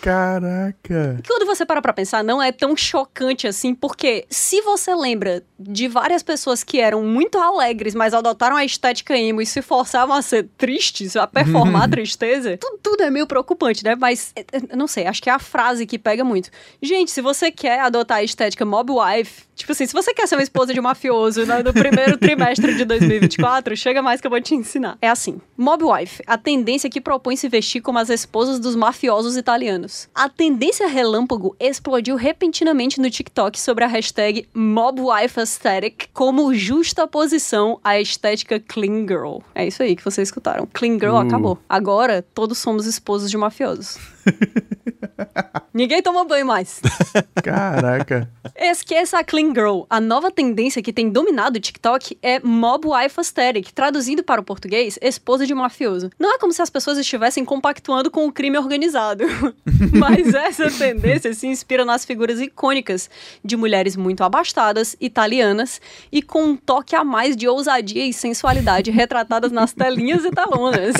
Caraca! 0.01 1.21
Quando 1.25 1.45
você 1.45 1.65
para 1.65 1.81
pra 1.81 1.93
pensar, 1.93 2.23
não 2.23 2.41
é 2.41 2.51
tão 2.51 2.75
chocante 2.75 3.47
assim, 3.47 3.73
porque 3.73 4.25
se 4.29 4.61
você 4.61 4.93
lembra 4.93 5.43
de 5.59 5.87
várias 5.87 6.21
pessoas 6.21 6.63
que 6.63 6.79
eram 6.79 7.03
muito 7.03 7.37
alegres, 7.37 7.95
mas 7.95 8.13
adotaram 8.13 8.55
a 8.55 8.65
estética 8.65 9.17
emo 9.17 9.41
e 9.41 9.45
se 9.45 9.61
forçavam 9.61 10.15
a 10.15 10.21
ser 10.21 10.47
tristes, 10.57 11.15
a 11.15 11.25
performar 11.25 11.83
a 11.83 11.87
tristeza, 11.89 12.57
tudo, 12.57 12.79
tudo 12.81 13.03
é 13.03 13.09
meio 13.09 13.27
preocupante, 13.27 13.83
né? 13.83 13.95
Mas, 13.95 14.31
é, 14.35 14.41
é, 14.51 14.75
não 14.75 14.87
sei, 14.87 15.07
acho 15.07 15.21
que 15.21 15.29
é 15.29 15.33
a 15.33 15.39
frase 15.39 15.85
que 15.85 15.97
pega 15.97 16.23
muito. 16.23 16.49
Gente, 16.81 17.11
se 17.11 17.21
você 17.21 17.51
quer 17.51 17.79
adotar 17.79 18.17
a 18.17 18.23
estética 18.23 18.65
mob 18.65 18.91
wife, 18.91 19.43
tipo 19.55 19.71
assim, 19.71 19.85
se 19.85 19.93
você 19.93 20.13
quer 20.13 20.27
ser 20.27 20.35
uma 20.35 20.43
esposa 20.43 20.73
de 20.73 20.81
mafioso 20.81 21.45
no, 21.45 21.63
no 21.63 21.73
primeiro 21.73 22.17
trimestre 22.17 22.56
de 22.61 22.85
2024, 22.85 23.75
chega 23.77 24.01
mais 24.01 24.19
que 24.21 24.27
eu 24.27 24.31
vou 24.31 24.41
te 24.41 24.55
ensinar. 24.55 24.97
É 25.01 25.09
assim, 25.09 25.39
mob 25.57 25.83
wife, 25.83 26.21
a 26.25 26.37
tendência 26.37 26.89
que 26.89 27.01
propõe 27.01 27.35
se 27.35 27.47
vestir 27.49 27.81
como 27.81 27.99
as 27.99 28.09
esposas 28.09 28.59
dos 28.59 28.75
mafiosos 28.75 29.37
italianos. 29.37 30.07
A 30.15 30.29
tendência 30.29 30.87
relâmpago 30.87 31.55
explodiu 31.59 32.15
repentinamente 32.15 32.99
no 32.99 33.09
TikTok 33.09 33.59
sobre 33.59 33.83
a 33.83 33.87
hashtag 33.87 34.47
MobWife 34.53 35.39
Aesthetic 35.39 36.09
como 36.13 36.53
justaposição 36.53 37.79
à 37.83 37.99
estética 37.99 38.59
Clean 38.59 39.05
Girl. 39.07 39.39
É 39.53 39.67
isso 39.67 39.83
aí 39.83 39.95
que 39.95 40.03
vocês 40.03 40.27
escutaram. 40.27 40.67
Clean 40.73 40.93
Girl 40.93 41.15
Uh. 41.15 41.17
acabou. 41.17 41.57
Agora, 41.67 42.21
todos 42.33 42.57
somos 42.57 42.85
esposos 42.85 43.29
de 43.29 43.37
mafiosos. 43.37 43.97
Ninguém 45.73 46.01
toma 46.01 46.25
banho 46.25 46.45
mais. 46.45 46.81
Caraca! 47.43 48.29
Esqueça 48.55 49.19
a 49.19 49.23
Clean 49.23 49.53
Girl. 49.53 49.83
A 49.89 50.01
nova 50.01 50.31
tendência 50.31 50.81
que 50.81 50.91
tem 50.91 51.09
dominado 51.09 51.57
o 51.57 51.59
TikTok 51.59 52.17
é 52.21 52.39
Mob 52.39 52.87
Wife 52.87 53.19
Aesthetic, 53.19 53.71
traduzindo 53.71 54.23
para 54.23 54.41
o 54.41 54.43
português, 54.43 54.97
esposa 55.01 55.45
de 55.45 55.53
mafioso. 55.53 56.09
Não 56.17 56.33
é 56.33 56.39
como 56.39 56.51
se 56.51 56.61
as 56.61 56.69
pessoas 56.69 56.97
estivessem 56.97 57.45
compactuando 57.45 58.09
com 58.09 58.25
o 58.25 58.31
crime 58.31 58.57
organizado. 58.57 59.23
Mas 59.93 60.33
essa 60.33 60.71
tendência 60.71 61.33
se 61.33 61.45
inspira 61.45 61.85
nas 61.85 62.03
figuras 62.03 62.41
icônicas 62.41 63.09
de 63.43 63.55
mulheres 63.55 63.95
muito 63.95 64.23
abastadas, 64.23 64.95
italianas, 64.99 65.79
e 66.11 66.23
com 66.23 66.43
um 66.43 66.57
toque 66.57 66.95
a 66.95 67.03
mais 67.03 67.37
de 67.37 67.47
ousadia 67.47 68.05
e 68.05 68.13
sensualidade 68.13 68.89
retratadas 68.89 69.51
nas 69.51 69.73
telinhas 69.73 70.25
e 70.25 70.31
talonas. 70.31 70.95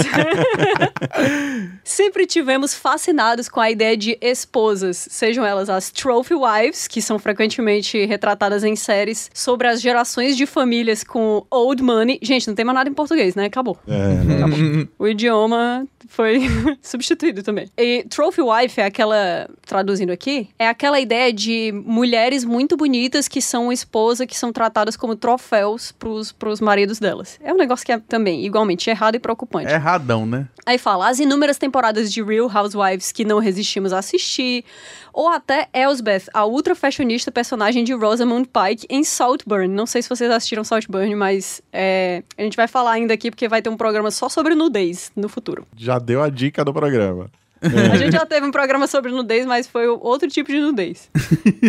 Sempre 1.84 2.28
tivemos 2.28 2.76
fascinados 2.76 3.16
com 3.49 3.59
a 3.59 3.72
ideia 3.72 3.97
de 3.97 4.18
esposas, 4.22 5.07
sejam 5.09 5.45
elas 5.45 5.70
as 5.70 5.89
trophy 5.89 6.36
wives, 6.36 6.88
que 6.88 7.01
são 7.01 7.18
frequentemente 7.18 8.05
retratadas 8.05 8.63
em 8.63 8.76
séries 8.76 9.30
sobre 9.34 9.68
as 9.68 9.82
gerações 9.82 10.38
de 10.38 10.45
famílias 10.45 11.03
com 11.03 11.45
old 11.49 11.82
money. 11.82 12.20
Gente, 12.22 12.47
não 12.47 12.55
tem 12.55 12.63
mais 12.63 12.76
nada 12.76 12.89
em 12.89 12.93
português, 12.93 13.36
né? 13.36 13.45
Acabou. 13.45 13.78
É, 13.88 13.91
né? 13.91 14.88
O 14.99 15.07
idioma 15.07 15.86
foi 16.08 16.41
substituído 16.82 17.43
também. 17.43 17.70
E 17.78 18.03
trophy 18.10 18.41
wife 18.41 18.80
é 18.82 18.86
aquela, 18.86 19.49
traduzindo 19.66 20.12
aqui, 20.12 20.49
é 20.58 20.68
aquela 20.68 20.99
ideia 20.99 21.32
de 21.32 21.72
mulheres 21.86 22.43
muito 22.43 22.76
bonitas 22.76 23.28
que 23.28 23.41
são 23.41 23.72
esposa, 23.72 24.26
que 24.26 24.38
são 24.38 24.51
tratadas 24.51 24.95
como 24.95 25.16
troféus 25.16 25.91
pros, 25.91 26.32
pros 26.32 26.60
maridos 26.60 26.99
delas. 26.99 27.39
É 27.43 27.53
um 27.53 27.58
negócio 27.58 27.86
que 27.86 27.91
é 27.91 27.99
também 27.99 28.45
igualmente 28.45 28.89
errado 28.89 29.16
e 29.16 29.20
preocupante. 29.20 29.72
É 29.72 29.76
erradão, 29.76 30.26
né? 30.26 30.47
Aí 30.66 30.78
fala 30.78 31.08
as 31.10 31.20
inúmeras 31.20 31.58
temporadas 31.58 32.12
de 32.12 32.22
Real 32.22 32.51
Housewives 32.53 33.12
que 33.12 33.24
não 33.24 33.39
resistimos 33.39 33.93
a 33.93 33.99
assistir, 33.99 34.66
ou 35.14 35.28
até 35.30 35.68
Elsbeth, 35.74 36.26
a 36.32 36.45
ultra 36.45 36.76
fashionista 36.76 37.32
personagem 37.32 37.84
de 37.84 37.93
Rosamund 37.93 38.47
Pike 38.47 38.86
em 38.88 39.03
Saltburn. 39.03 39.68
Não 39.68 39.88
sei 39.88 40.01
se 40.01 40.10
vocês 40.10 40.30
assistiram 40.30 40.64
Saltburn, 40.64 41.16
mas 41.16 41.62
é, 41.74 42.22
a 42.38 42.43
gente 42.43 42.55
vai 42.55 42.68
falar 42.68 42.91
ainda 42.91 43.16
aqui 43.16 43.32
porque 43.32 43.47
vai 43.47 43.62
ter 43.62 43.70
um 43.70 43.78
programa 43.78 44.12
só 44.12 44.30
sobre 44.30 44.53
nudez 44.53 45.12
no 45.16 45.28
futuro. 45.28 45.66
Já 45.76 45.97
deu 46.00 46.22
a 46.22 46.30
dica 46.30 46.64
do 46.64 46.74
programa. 46.74 47.30
A 47.91 47.98
gente 47.98 48.14
já 48.14 48.26
teve 48.26 48.45
um 48.45 48.52
programa 48.52 48.88
sobre 48.88 49.12
nudez, 49.12 49.45
mas 49.45 49.68
foi 49.68 49.88
outro 49.88 50.28
tipo 50.28 50.52
de 50.52 50.60
nudez. 50.60 51.10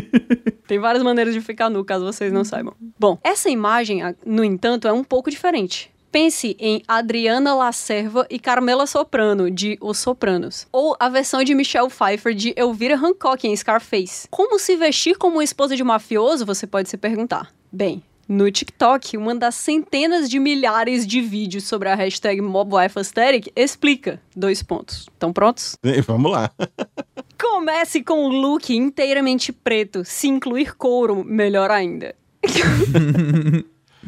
Tem 0.68 0.79
várias 0.79 1.03
maneiras 1.03 1.33
de 1.33 1.41
ficar 1.41 1.70
nu, 1.70 1.85
caso 1.85 2.05
vocês 2.05 2.33
não 2.33 2.45
saibam. 2.45 2.74
Bom, 2.99 3.18
essa 3.24 3.49
imagem, 3.49 4.03
no 4.24 4.45
entanto, 4.45 4.87
é 4.87 4.93
um 4.93 5.03
pouco 5.03 5.31
diferente. 5.31 5.91
Pense 6.11 6.57
em 6.59 6.83
Adriana 6.89 7.55
Lacerva 7.55 8.26
e 8.31 8.39
Carmela 8.39 8.87
Soprano, 8.87 9.51
de 9.51 9.76
Os 9.81 9.99
Sopranos. 9.99 10.66
Ou 10.72 10.97
a 10.99 11.09
versão 11.09 11.45
de 11.45 11.55
Michelle 11.55 11.89
Pfeiffer 11.89 12.35
de 12.35 12.55
Elvira 12.57 12.97
Hancock 12.97 13.47
em 13.47 13.55
Scarface. 13.55 14.26
Como 14.31 14.59
se 14.59 14.74
vestir 14.76 15.16
como 15.16 15.43
esposa 15.43 15.76
de 15.76 15.85
mafioso, 15.85 16.47
você 16.47 16.66
pode 16.66 16.89
se 16.89 16.97
perguntar. 16.97 17.53
Bem, 17.70 18.03
no 18.29 18.51
TikTok, 18.51 19.16
uma 19.16 19.35
das 19.35 19.55
centenas 19.55 20.29
de 20.29 20.39
milhares 20.39 21.07
de 21.07 21.20
vídeos 21.22 21.64
sobre 21.64 21.89
a 21.89 21.95
hashtag 21.95 22.43
MobWifeAesthetic 22.43 23.51
explica. 23.57 24.20
Dois 24.37 24.62
pontos. 24.62 25.09
Estão 25.12 25.33
prontos? 25.33 25.76
Vamos 26.07 26.31
lá. 26.31 26.51
Comece 27.41 28.03
com 28.03 28.26
um 28.26 28.29
look 28.29 28.70
inteiramente 28.70 29.51
preto. 29.53 30.05
Se 30.05 30.29
incluir 30.29 30.76
couro, 30.76 31.24
melhor 31.24 31.70
ainda. 31.70 32.14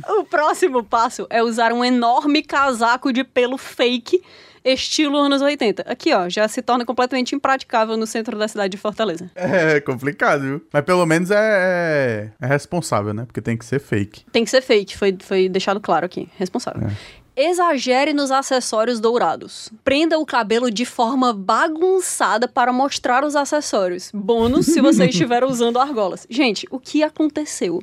o 0.09 0.25
próximo 0.25 0.85
passo 0.85 1.27
é 1.31 1.43
usar 1.43 1.73
um 1.73 1.85
enorme 1.85 2.43
casaco 2.43 3.13
de 3.13 3.25
pelo 3.25 3.57
fake, 3.57 4.23
estilo 4.65 5.19
anos 5.19 5.43
80. 5.43 5.83
Aqui, 5.83 6.13
ó, 6.13 6.29
já 6.29 6.47
se 6.49 6.63
torna 6.63 6.85
completamente 6.85 7.35
impraticável 7.35 7.97
no 7.97 8.07
centro 8.07 8.39
da 8.39 8.49
cidade 8.49 8.73
de 8.73 8.77
Fortaleza. 8.77 9.31
É 9.35 9.81
complicado, 9.81 10.43
viu? 10.43 10.67
Mas 10.73 10.85
pelo 10.85 11.05
menos 11.07 11.31
é, 11.31 11.37
é, 11.39 12.31
é 12.41 12.47
responsável, 12.47 13.15
né? 13.15 13.25
Porque 13.25 13.41
tem 13.41 13.57
que 13.57 13.65
ser 13.65 13.81
fake. 13.81 14.25
Tem 14.33 14.45
que 14.45 14.51
ser 14.51 14.63
fake, 14.63 14.97
foi, 14.97 15.17
foi 15.21 15.49
deixado 15.49 15.81
claro 15.81 16.07
aqui. 16.07 16.29
Responsável. 16.37 16.91
Exagere 17.37 18.13
nos 18.13 18.31
acessórios 18.31 19.01
dourados. 19.01 19.71
Prenda 19.83 20.19
o 20.19 20.27
cabelo 20.27 20.71
de 20.71 20.85
forma 20.85 21.33
bagunçada 21.33 22.47
para 22.47 22.73
mostrar 22.73 23.25
os 23.25 23.35
acessórios. 23.35 24.11
Bônus 24.13 24.67
se 24.67 24.81
você 24.81 25.07
estiver 25.09 25.43
usando 25.45 25.79
argolas. 25.79 26.27
Gente, 26.29 26.67
o 26.71 26.79
que 26.79 27.03
aconteceu? 27.03 27.83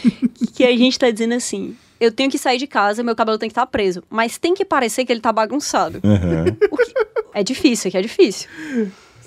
que 0.54 0.64
a 0.64 0.76
gente 0.76 0.98
tá 0.98 1.10
dizendo 1.10 1.34
assim. 1.34 1.76
Eu 2.00 2.12
tenho 2.12 2.30
que 2.30 2.38
sair 2.38 2.58
de 2.58 2.66
casa, 2.66 3.02
meu 3.02 3.16
cabelo 3.16 3.38
tem 3.38 3.48
que 3.48 3.52
estar 3.52 3.66
preso. 3.66 4.02
Mas 4.08 4.38
tem 4.38 4.54
que 4.54 4.64
parecer 4.64 5.04
que 5.04 5.12
ele 5.12 5.20
tá 5.20 5.32
bagunçado. 5.32 6.00
Uhum. 6.04 6.56
O 6.70 6.76
que- 6.76 6.94
É 7.34 7.42
difícil, 7.42 7.88
é 7.88 7.90
que 7.92 7.98
é 7.98 8.02
difícil. 8.02 8.48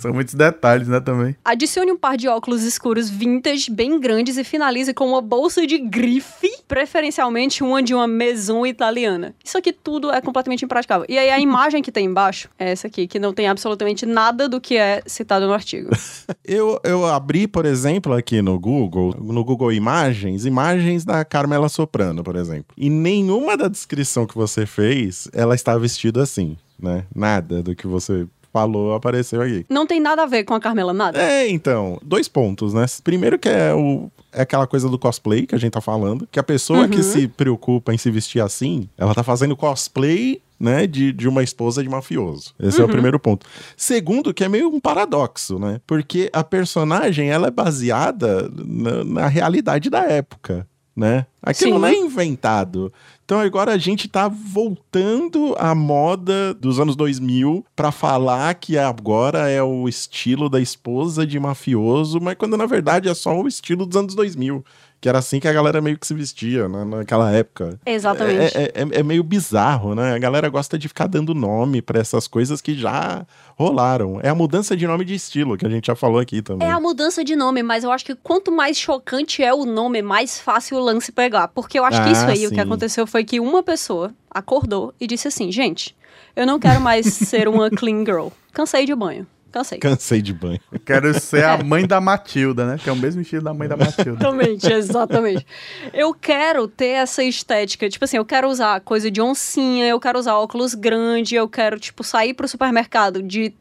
São 0.01 0.11
muitos 0.11 0.33
detalhes, 0.33 0.87
né, 0.87 0.99
também. 0.99 1.35
Adicione 1.45 1.91
um 1.91 1.97
par 1.97 2.17
de 2.17 2.27
óculos 2.27 2.63
escuros 2.63 3.07
vintage, 3.07 3.69
bem 3.69 3.99
grandes, 3.99 4.35
e 4.35 4.43
finalize 4.43 4.93
com 4.95 5.09
uma 5.09 5.21
bolsa 5.21 5.67
de 5.67 5.77
grife, 5.77 6.49
preferencialmente 6.67 7.63
uma 7.63 7.83
de 7.83 7.93
uma 7.93 8.07
maison 8.07 8.65
italiana. 8.65 9.35
Isso 9.45 9.59
aqui 9.59 9.71
tudo 9.71 10.11
é 10.11 10.19
completamente 10.19 10.65
impraticável. 10.65 11.05
E 11.07 11.19
aí 11.19 11.29
a 11.29 11.39
imagem 11.39 11.83
que 11.83 11.91
tem 11.91 12.07
embaixo 12.07 12.49
é 12.57 12.71
essa 12.71 12.87
aqui, 12.87 13.05
que 13.05 13.19
não 13.19 13.31
tem 13.31 13.47
absolutamente 13.47 14.03
nada 14.05 14.49
do 14.49 14.59
que 14.59 14.75
é 14.75 15.03
citado 15.05 15.45
no 15.45 15.53
artigo. 15.53 15.91
Eu, 16.43 16.79
eu 16.83 17.05
abri, 17.05 17.47
por 17.47 17.65
exemplo, 17.65 18.13
aqui 18.13 18.41
no 18.41 18.59
Google, 18.59 19.15
no 19.19 19.43
Google 19.43 19.71
Imagens, 19.71 20.45
imagens 20.45 21.05
da 21.05 21.23
Carmela 21.23 21.69
Soprano, 21.69 22.23
por 22.23 22.35
exemplo. 22.35 22.73
E 22.75 22.89
nenhuma 22.89 23.55
da 23.55 23.67
descrição 23.67 24.25
que 24.25 24.35
você 24.35 24.65
fez, 24.65 25.29
ela 25.33 25.55
está 25.55 25.77
vestida 25.77 26.23
assim, 26.23 26.57
né? 26.79 27.05
Nada 27.15 27.61
do 27.61 27.75
que 27.75 27.87
você 27.87 28.27
falou 28.51 28.93
apareceu 28.93 29.41
aqui. 29.41 29.65
Não 29.69 29.85
tem 29.87 29.99
nada 29.99 30.23
a 30.23 30.25
ver 30.25 30.43
com 30.43 30.53
a 30.53 30.59
Carmela, 30.59 30.93
nada. 30.93 31.21
É, 31.21 31.49
então, 31.49 31.99
dois 32.03 32.27
pontos, 32.27 32.73
né? 32.73 32.85
Primeiro 33.03 33.39
que 33.39 33.49
é 33.49 33.73
o 33.73 34.09
é 34.33 34.41
aquela 34.43 34.65
coisa 34.65 34.87
do 34.87 34.97
cosplay 34.97 35.45
que 35.45 35.53
a 35.53 35.57
gente 35.57 35.73
tá 35.73 35.81
falando, 35.81 36.27
que 36.31 36.39
a 36.39 36.43
pessoa 36.43 36.87
que 36.87 37.03
se 37.03 37.27
preocupa 37.27 37.93
em 37.93 37.97
se 37.97 38.09
vestir 38.09 38.41
assim, 38.41 38.87
ela 38.97 39.13
tá 39.13 39.23
fazendo 39.23 39.57
cosplay, 39.57 40.41
né, 40.57 40.85
de, 40.85 41.11
de 41.11 41.27
uma 41.27 41.43
esposa 41.43 41.83
de 41.83 41.89
mafioso. 41.89 42.53
Esse 42.59 42.79
é 42.79 42.83
o 42.83 42.87
primeiro 42.87 43.19
ponto. 43.19 43.45
Segundo, 43.75 44.33
que 44.33 44.43
é 44.43 44.47
meio 44.47 44.69
um 44.69 44.79
paradoxo, 44.79 45.57
né? 45.59 45.81
Porque 45.87 46.29
a 46.31 46.43
personagem, 46.43 47.29
ela 47.29 47.47
é 47.47 47.51
baseada 47.51 48.49
na, 48.55 49.03
na 49.03 49.27
realidade 49.27 49.89
da 49.89 50.03
época. 50.03 50.67
né? 50.95 51.25
Aquilo 51.41 51.73
Sim. 51.73 51.79
não 51.79 51.87
é 51.87 51.95
inventado. 51.95 52.93
Então 53.31 53.39
agora 53.39 53.71
a 53.71 53.77
gente 53.77 54.09
tá 54.09 54.27
voltando 54.27 55.55
à 55.57 55.73
moda 55.73 56.53
dos 56.53 56.81
anos 56.81 56.97
2000 56.97 57.65
pra 57.73 57.89
falar 57.89 58.53
que 58.55 58.77
agora 58.77 59.47
é 59.47 59.63
o 59.63 59.87
estilo 59.87 60.49
da 60.49 60.59
esposa 60.59 61.25
de 61.25 61.39
mafioso, 61.39 62.19
mas 62.19 62.35
quando 62.35 62.57
na 62.57 62.65
verdade 62.65 63.07
é 63.07 63.13
só 63.13 63.39
o 63.39 63.47
estilo 63.47 63.85
dos 63.85 63.95
anos 63.95 64.15
2000. 64.15 64.65
Que 65.01 65.09
era 65.09 65.17
assim 65.17 65.39
que 65.39 65.47
a 65.47 65.51
galera 65.53 65.81
meio 65.81 65.97
que 65.97 66.05
se 66.05 66.13
vestia 66.13 66.69
né, 66.69 66.85
naquela 66.85 67.31
época. 67.31 67.79
Exatamente. 67.83 68.55
É, 68.55 68.65
é- 68.75 68.99
é 68.99 69.03
meio 69.03 69.23
bizarro, 69.23 69.95
né? 69.95 70.13
A 70.13 70.19
galera 70.19 70.47
gosta 70.47 70.77
de 70.77 70.87
ficar 70.87 71.07
dando 71.07 71.33
nome 71.33 71.81
pra 71.81 71.99
essas 71.99 72.27
coisas 72.27 72.61
que 72.61 72.75
já 72.77 73.25
rolaram. 73.57 74.19
É 74.21 74.29
a 74.29 74.35
mudança 74.35 74.77
de 74.77 74.85
nome 74.85 75.03
de 75.03 75.15
estilo, 75.15 75.57
que 75.57 75.65
a 75.65 75.69
gente 75.69 75.87
já 75.87 75.95
falou 75.95 76.19
aqui 76.19 76.41
também. 76.43 76.67
É 76.67 76.71
a 76.71 76.79
mudança 76.79 77.23
de 77.23 77.35
nome, 77.35 77.63
mas 77.63 77.83
eu 77.83 77.91
acho 77.91 78.05
que 78.05 78.13
quanto 78.13 78.51
mais 78.51 78.77
chocante 78.77 79.43
é 79.43 79.51
o 79.51 79.65
nome, 79.65 80.03
mais 80.03 80.39
fácil 80.39 80.77
o 80.77 80.79
lance 80.79 81.11
pegar. 81.11 81.47
Porque 81.47 81.79
eu 81.79 81.83
acho 81.83 81.99
que 82.03 82.09
Ah, 82.09 82.11
isso 82.11 82.25
aí, 82.27 82.45
o 82.45 82.49
que 82.49 82.55
sim. 82.55 82.61
aconteceu 82.61 83.07
foi 83.07 83.23
que 83.23 83.39
uma 83.39 83.63
pessoa 83.63 84.13
acordou 84.29 84.93
e 85.01 85.07
disse 85.07 85.27
assim: 85.27 85.51
gente, 85.51 85.95
eu 86.35 86.45
não 86.45 86.59
quero 86.59 86.79
mais 86.79 87.07
ser 87.33 87.47
uma 87.47 87.71
clean 87.71 88.05
girl. 88.05 88.27
Cansei 88.53 88.85
de 88.85 88.93
banho. 88.93 89.25
Cansei. 89.51 89.77
Cansei 89.79 90.21
de 90.21 90.33
banho. 90.33 90.59
Eu 90.71 90.79
quero 90.79 91.19
ser 91.19 91.43
a 91.43 91.57
mãe 91.61 91.85
da 91.85 91.99
Matilda, 91.99 92.65
né? 92.65 92.77
Que 92.81 92.89
é 92.89 92.93
o 92.93 92.95
mesmo 92.95 93.21
estilo 93.21 93.43
da 93.43 93.53
mãe 93.53 93.67
da 93.67 93.75
Matilda. 93.75 94.11
Exatamente, 94.11 94.71
exatamente. 94.71 95.47
Eu 95.93 96.13
quero 96.13 96.67
ter 96.67 96.87
essa 96.87 97.23
estética, 97.23 97.89
tipo 97.89 98.05
assim, 98.05 98.17
eu 98.17 98.25
quero 98.25 98.47
usar 98.49 98.79
coisa 98.81 99.11
de 99.11 99.21
oncinha, 99.21 99.87
eu 99.87 99.99
quero 99.99 100.17
usar 100.17 100.37
óculos 100.37 100.73
grande, 100.73 101.35
eu 101.35 101.49
quero, 101.49 101.79
tipo, 101.79 102.03
sair 102.03 102.33
pro 102.33 102.47
supermercado 102.47 103.21
de, 103.21 103.53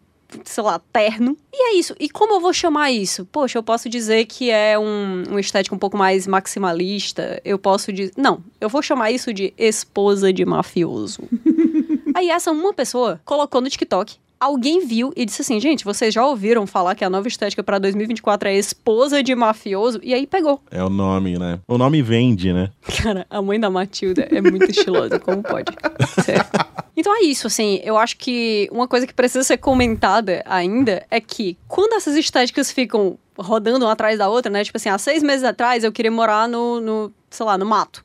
sei 0.45 0.63
lá, 0.63 0.81
terno. 0.93 1.37
E 1.53 1.71
é 1.71 1.75
isso. 1.75 1.95
E 1.99 2.09
como 2.09 2.35
eu 2.35 2.41
vou 2.41 2.53
chamar 2.53 2.93
isso? 2.93 3.27
Poxa, 3.27 3.59
eu 3.59 3.63
posso 3.63 3.89
dizer 3.89 4.27
que 4.27 4.51
é 4.51 4.79
um, 4.79 5.25
uma 5.29 5.41
estética 5.41 5.75
um 5.75 5.79
pouco 5.79 5.97
mais 5.97 6.27
maximalista, 6.27 7.41
eu 7.45 7.59
posso 7.59 7.93
dizer... 7.93 8.13
Não, 8.17 8.43
eu 8.61 8.69
vou 8.69 8.81
chamar 8.81 9.11
isso 9.11 9.35
de 9.35 9.53
esposa 9.59 10.33
de 10.33 10.45
mafioso. 10.45 11.23
Aí 12.15 12.31
essa 12.31 12.51
uma 12.51 12.73
pessoa 12.73 13.21
colocou 13.25 13.61
no 13.61 13.69
TikTok. 13.69 14.17
Alguém 14.41 14.87
viu 14.87 15.13
e 15.15 15.27
disse 15.27 15.43
assim, 15.43 15.61
gente, 15.61 15.85
vocês 15.85 16.15
já 16.15 16.25
ouviram 16.25 16.67
falar 16.67 16.95
que 16.95 17.05
a 17.05 17.11
nova 17.11 17.29
estética 17.29 17.63
pra 17.63 17.79
2024 17.79 18.49
é 18.49 18.55
esposa 18.55 19.23
de 19.23 19.35
mafioso? 19.35 20.01
E 20.03 20.15
aí 20.15 20.27
pegou. 20.27 20.63
É 20.71 20.83
o 20.83 20.89
nome, 20.89 21.39
né? 21.39 21.61
O 21.69 21.77
nome 21.77 22.01
vende, 22.01 22.51
né? 22.51 22.71
Cara, 23.03 23.27
a 23.29 23.43
mãe 23.43 23.61
da 23.61 23.69
Matilda 23.69 24.27
é 24.31 24.41
muito 24.41 24.71
estilosa, 24.71 25.19
como 25.19 25.43
pode? 25.43 25.71
Sério. 26.25 26.47
Então 26.97 27.15
é 27.15 27.21
isso, 27.23 27.47
assim, 27.47 27.81
eu 27.85 27.99
acho 27.99 28.17
que 28.17 28.67
uma 28.73 28.89
coisa 28.89 29.07
que 29.07 29.13
precisa 29.13 29.45
ser 29.45 29.59
comentada 29.59 30.43
ainda 30.47 31.05
é 31.11 31.21
que 31.21 31.59
quando 31.69 31.93
essas 31.93 32.17
estéticas 32.17 32.73
ficam 32.73 33.19
rodando 33.39 33.85
uma 33.85 33.93
atrás 33.93 34.19
da 34.19 34.29
outra, 34.29 34.51
né? 34.51 34.65
Tipo 34.65 34.79
assim, 34.79 34.89
há 34.89 34.97
seis 34.97 35.23
meses 35.23 35.45
atrás 35.45 35.85
eu 35.85 35.93
queria 35.93 36.11
morar 36.11 36.49
no, 36.49 36.81
no 36.81 37.13
sei 37.31 37.45
lá, 37.47 37.57
no 37.57 37.67
mato. 37.67 38.03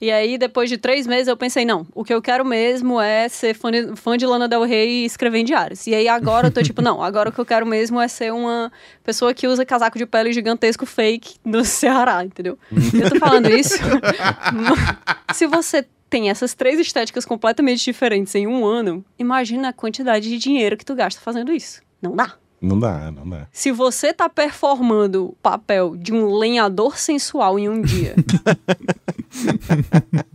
E 0.00 0.10
aí, 0.10 0.38
depois 0.38 0.70
de 0.70 0.78
três 0.78 1.06
meses, 1.06 1.28
eu 1.28 1.36
pensei, 1.36 1.64
não, 1.64 1.86
o 1.94 2.04
que 2.04 2.14
eu 2.14 2.22
quero 2.22 2.44
mesmo 2.44 3.00
é 3.00 3.28
ser 3.28 3.54
fã 3.54 3.70
de, 3.70 3.96
fã 3.96 4.16
de 4.16 4.24
Lana 4.24 4.46
Del 4.46 4.62
Rey 4.62 5.02
e 5.02 5.04
escrever 5.04 5.38
em 5.38 5.44
diários. 5.44 5.86
E 5.86 5.94
aí, 5.94 6.06
agora 6.06 6.48
eu 6.48 6.50
tô 6.52 6.62
tipo, 6.62 6.80
não, 6.80 7.02
agora 7.02 7.30
o 7.30 7.32
que 7.32 7.40
eu 7.40 7.46
quero 7.46 7.66
mesmo 7.66 8.00
é 8.00 8.06
ser 8.06 8.32
uma 8.32 8.70
pessoa 9.02 9.34
que 9.34 9.48
usa 9.48 9.64
casaco 9.64 9.98
de 9.98 10.06
pele 10.06 10.32
gigantesco 10.32 10.86
fake 10.86 11.36
no 11.44 11.64
Ceará, 11.64 12.24
entendeu? 12.24 12.58
Eu 12.72 13.10
tô 13.10 13.18
falando 13.18 13.50
isso. 13.50 13.78
Se 15.34 15.46
você 15.46 15.84
tem 16.08 16.30
essas 16.30 16.54
três 16.54 16.78
estéticas 16.80 17.24
completamente 17.24 17.84
diferentes 17.84 18.34
em 18.34 18.46
um 18.46 18.64
ano, 18.64 19.04
imagina 19.18 19.68
a 19.68 19.72
quantidade 19.72 20.28
de 20.28 20.38
dinheiro 20.38 20.76
que 20.76 20.84
tu 20.84 20.94
gasta 20.94 21.20
fazendo 21.20 21.52
isso. 21.52 21.82
Não 22.00 22.14
dá. 22.14 22.34
Não 22.60 22.78
dá, 22.78 23.10
não 23.12 23.28
dá. 23.28 23.46
Se 23.52 23.70
você 23.70 24.12
tá 24.12 24.28
performando 24.28 25.26
o 25.26 25.32
papel 25.42 25.96
de 25.96 26.12
um 26.12 26.34
lenhador 26.36 26.98
sensual 26.98 27.58
em 27.58 27.68
um 27.68 27.80
dia, 27.80 28.14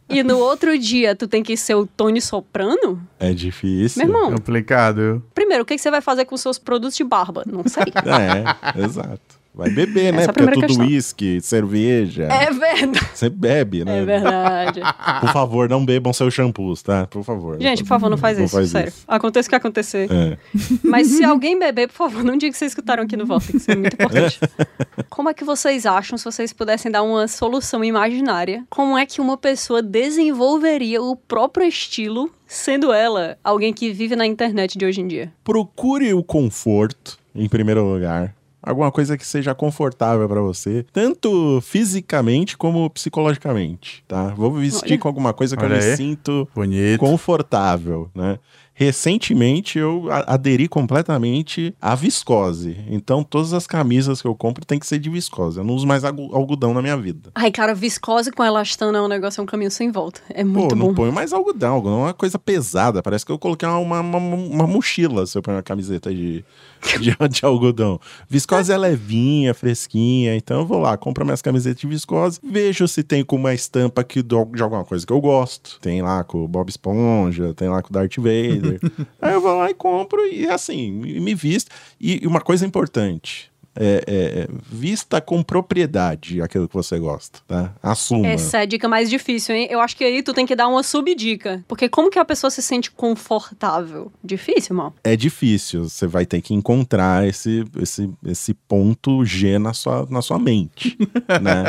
e 0.10 0.24
no 0.24 0.38
outro 0.38 0.78
dia 0.78 1.16
tu 1.16 1.28
tem 1.28 1.44
que 1.44 1.58
ser 1.58 1.76
o 1.76 1.86
Tony 1.86 2.22
Soprano, 2.22 3.02
É 3.20 3.34
difícil. 3.34 4.06
meu 4.08 4.16
irmão, 4.16 4.32
Complicado, 4.36 4.96
viu? 4.96 5.24
primeiro, 5.34 5.64
o 5.64 5.66
que, 5.66 5.76
que 5.76 5.82
você 5.82 5.92
vai 5.92 6.02
fazer 6.02 6.26
com 6.26 6.38
seus 6.38 6.58
produtos 6.58 6.96
de 6.96 7.04
barba? 7.04 7.44
Não 7.46 7.64
sei. 7.68 7.84
É, 8.06 8.82
exato. 8.84 9.43
Vai 9.56 9.70
beber, 9.70 10.12
né? 10.12 10.24
É 10.24 10.28
Porque 10.28 10.42
é 10.42 10.68
tudo 10.68 10.82
uísque, 10.82 11.40
cerveja. 11.40 12.24
É 12.24 12.52
verdade. 12.52 13.08
Você 13.14 13.30
bebe, 13.30 13.86
né? 13.86 14.00
É 14.00 14.06
verdade. 14.06 14.82
Por 15.22 15.30
favor, 15.32 15.70
não 15.70 15.86
bebam 15.86 16.12
seus 16.12 16.34
shampoos, 16.34 16.82
tá? 16.82 17.06
Por 17.06 17.24
favor. 17.24 17.62
Gente, 17.62 17.84
por 17.84 17.90
favor, 17.90 18.10
não 18.10 18.18
faz 18.18 18.38
Não 18.38 18.46
isso, 18.46 18.56
faz 18.56 18.70
sério. 18.70 18.90
isso. 18.90 19.04
Aconteça 19.08 19.48
o 19.48 19.50
que 19.50 19.56
acontecer. 19.56 20.10
É. 20.12 20.38
Mas 20.84 21.08
se 21.08 21.24
alguém 21.24 21.58
beber, 21.58 21.88
por 21.88 21.94
favor, 21.94 22.24
não 22.24 22.36
diga 22.36 22.52
que 22.52 22.58
vocês 22.58 22.72
escutaram 22.72 23.04
aqui 23.04 23.16
no 23.16 23.26
Vortex, 23.26 23.54
isso 23.62 23.72
é 23.72 23.76
muito 23.76 23.94
importante. 23.94 24.40
Como 25.10 25.30
é 25.30 25.34
que 25.34 25.44
vocês 25.44 25.86
acham, 25.86 26.18
se 26.18 26.26
vocês 26.26 26.52
pudessem 26.52 26.92
dar 26.92 27.04
uma 27.04 27.28
solução 27.28 27.84
imaginária, 27.84 28.64
como 28.70 28.98
é 28.98 29.06
que 29.06 29.22
uma 29.22 29.38
pessoa 29.38 29.82
desenvolveria 29.82 31.02
o 31.02 31.16
próprio 31.16 31.68
estilo, 31.68 32.32
sendo 32.48 32.92
ela 32.92 33.38
alguém 33.44 33.72
que 33.74 33.92
vive 33.92 34.16
na 34.16 34.26
internet 34.26 34.78
de 34.78 34.86
hoje 34.86 35.02
em 35.02 35.08
dia? 35.08 35.32
Procure 35.44 36.14
o 36.14 36.24
conforto, 36.24 37.18
em 37.36 37.48
primeiro 37.48 37.84
lugar. 37.84 38.34
Alguma 38.66 38.92
coisa 38.92 39.18
que 39.18 39.28
seja 39.28 39.54
confortável 39.54 40.28
pra 40.30 40.40
você, 40.40 40.86
tanto 40.94 41.60
fisicamente 41.62 42.58
como 42.58 42.90
psicologicamente, 42.90 44.04
tá? 44.08 44.28
Vou 44.38 44.52
vestir 44.54 44.94
Olha. 44.94 45.00
com 45.00 45.08
alguma 45.10 45.34
coisa 45.34 45.58
que 45.58 45.64
Olha 45.66 45.76
eu 45.76 45.80
me 45.80 45.86
aí. 45.92 45.98
sinto 45.98 46.48
Bonito. 46.56 47.00
confortável, 47.00 48.10
né? 48.16 48.40
Recentemente 48.76 49.78
eu 49.80 50.08
aderi 50.28 50.68
completamente 50.68 51.76
à 51.82 51.94
viscose. 51.96 52.76
Então 52.90 53.24
todas 53.24 53.54
as 53.54 53.66
camisas 53.68 54.22
que 54.22 54.28
eu 54.28 54.36
compro 54.36 54.66
tem 54.66 54.78
que 54.80 54.86
ser 54.88 54.98
de 55.00 55.10
viscose. 55.10 55.58
Eu 55.60 55.64
não 55.64 55.74
uso 55.76 55.86
mais 55.88 56.04
algodão 56.04 56.74
na 56.74 56.82
minha 56.82 56.98
vida. 56.98 57.30
Ai, 57.36 57.52
cara, 57.52 57.74
viscose 57.76 58.32
com 58.32 58.44
elastano 58.44 58.98
é 58.98 59.02
um 59.02 59.08
negócio, 59.08 59.40
é 59.40 59.44
um 59.44 59.46
caminho 59.46 59.70
sem 59.72 59.92
volta. 59.92 60.22
É 60.30 60.44
muito 60.44 60.70
Pô, 60.70 60.76
bom. 60.76 60.88
não 60.88 60.94
ponho 60.94 61.14
mais 61.14 61.32
algodão. 61.34 61.74
Algodão 61.76 62.00
é 62.00 62.04
uma 62.08 62.14
coisa 62.14 62.38
pesada. 62.40 63.02
Parece 63.04 63.26
que 63.26 63.32
eu 63.32 63.38
coloquei 63.40 63.68
uma, 63.68 63.78
uma, 63.78 64.00
uma- 64.02 64.36
uma 64.36 64.68
mochila 64.68 65.26
se 65.26 65.38
eu 65.38 65.42
ponho 65.42 65.58
uma 65.58 65.64
camiseta 65.64 66.14
de, 66.14 66.44
de, 67.00 67.16
de 67.30 67.46
algodão. 67.46 68.00
Viscose 68.30 68.72
é 68.72 68.78
levinha, 68.78 69.54
fresquinha. 69.54 70.36
Então 70.36 70.60
eu 70.60 70.66
vou 70.66 70.80
lá, 70.80 70.98
compro 70.98 71.24
minhas 71.26 71.42
camisetas 71.42 71.80
de 71.82 71.88
viscose, 71.88 72.40
vejo 72.44 72.88
se 72.88 73.04
tem 73.04 73.24
com 73.24 73.36
uma 73.36 73.54
estampa 73.54 74.04
que 74.04 74.22
do- 74.22 74.46
de 74.46 74.62
alguma 74.62 74.84
coisa 74.84 75.06
que 75.06 75.14
eu 75.14 75.22
gosto. 75.22 75.80
Tem 75.82 76.02
lá 76.02 76.24
com 76.24 76.44
o 76.44 76.48
Bob 76.48 76.70
Esponja, 76.70 77.54
tem 77.54 77.70
lá 77.70 77.82
com 77.82 77.90
o 77.90 77.94
Darth 77.94 78.18
Vader. 78.18 78.80
Aí 79.22 79.34
eu 79.34 79.42
vou 79.42 79.58
lá 79.58 79.70
e 79.70 79.74
compro 79.74 80.22
e 80.28 80.48
assim, 80.48 80.92
me, 80.92 81.34
visto. 81.36 81.72
E 82.00 82.26
uma 82.28 82.42
coisa 82.42 82.66
importante. 82.66 83.52
É, 83.76 84.04
é, 84.06 84.16
é, 84.44 84.48
vista 84.72 85.20
com 85.20 85.42
propriedade 85.42 86.42
aquilo 86.42 86.68
que 86.68 86.76
você 86.76 87.00
gosta, 87.00 87.40
tá? 87.48 87.74
Assuma. 87.82 88.28
Essa 88.28 88.60
é 88.60 88.62
a 88.62 88.66
dica 88.66 88.88
mais 88.88 89.10
difícil, 89.10 89.56
hein? 89.56 89.68
Eu 89.70 89.80
acho 89.80 89.98
que 89.98 90.04
aí 90.04 90.22
tu 90.22 90.32
tem 90.34 90.46
que 90.46 90.56
dar 90.56 90.68
uma 90.68 90.84
subdica. 90.84 91.64
Porque 91.68 91.90
como 91.90 92.10
que 92.12 92.20
a 92.20 92.26
pessoa 92.26 92.52
se 92.52 92.62
sente 92.62 92.92
confortável? 92.92 94.12
Difícil, 94.24 94.76
mal. 94.76 94.94
é 95.04 95.16
difícil. 95.16 95.90
Você 95.90 96.06
vai 96.06 96.26
ter 96.26 96.42
que 96.42 96.54
encontrar 96.54 97.28
esse, 97.28 97.64
esse, 97.80 98.10
esse 98.26 98.54
ponto 98.54 99.26
G 99.26 99.58
na 99.58 99.74
sua, 99.74 100.06
na 100.10 100.22
sua 100.22 100.38
mente, 100.38 100.96
né? 101.42 101.64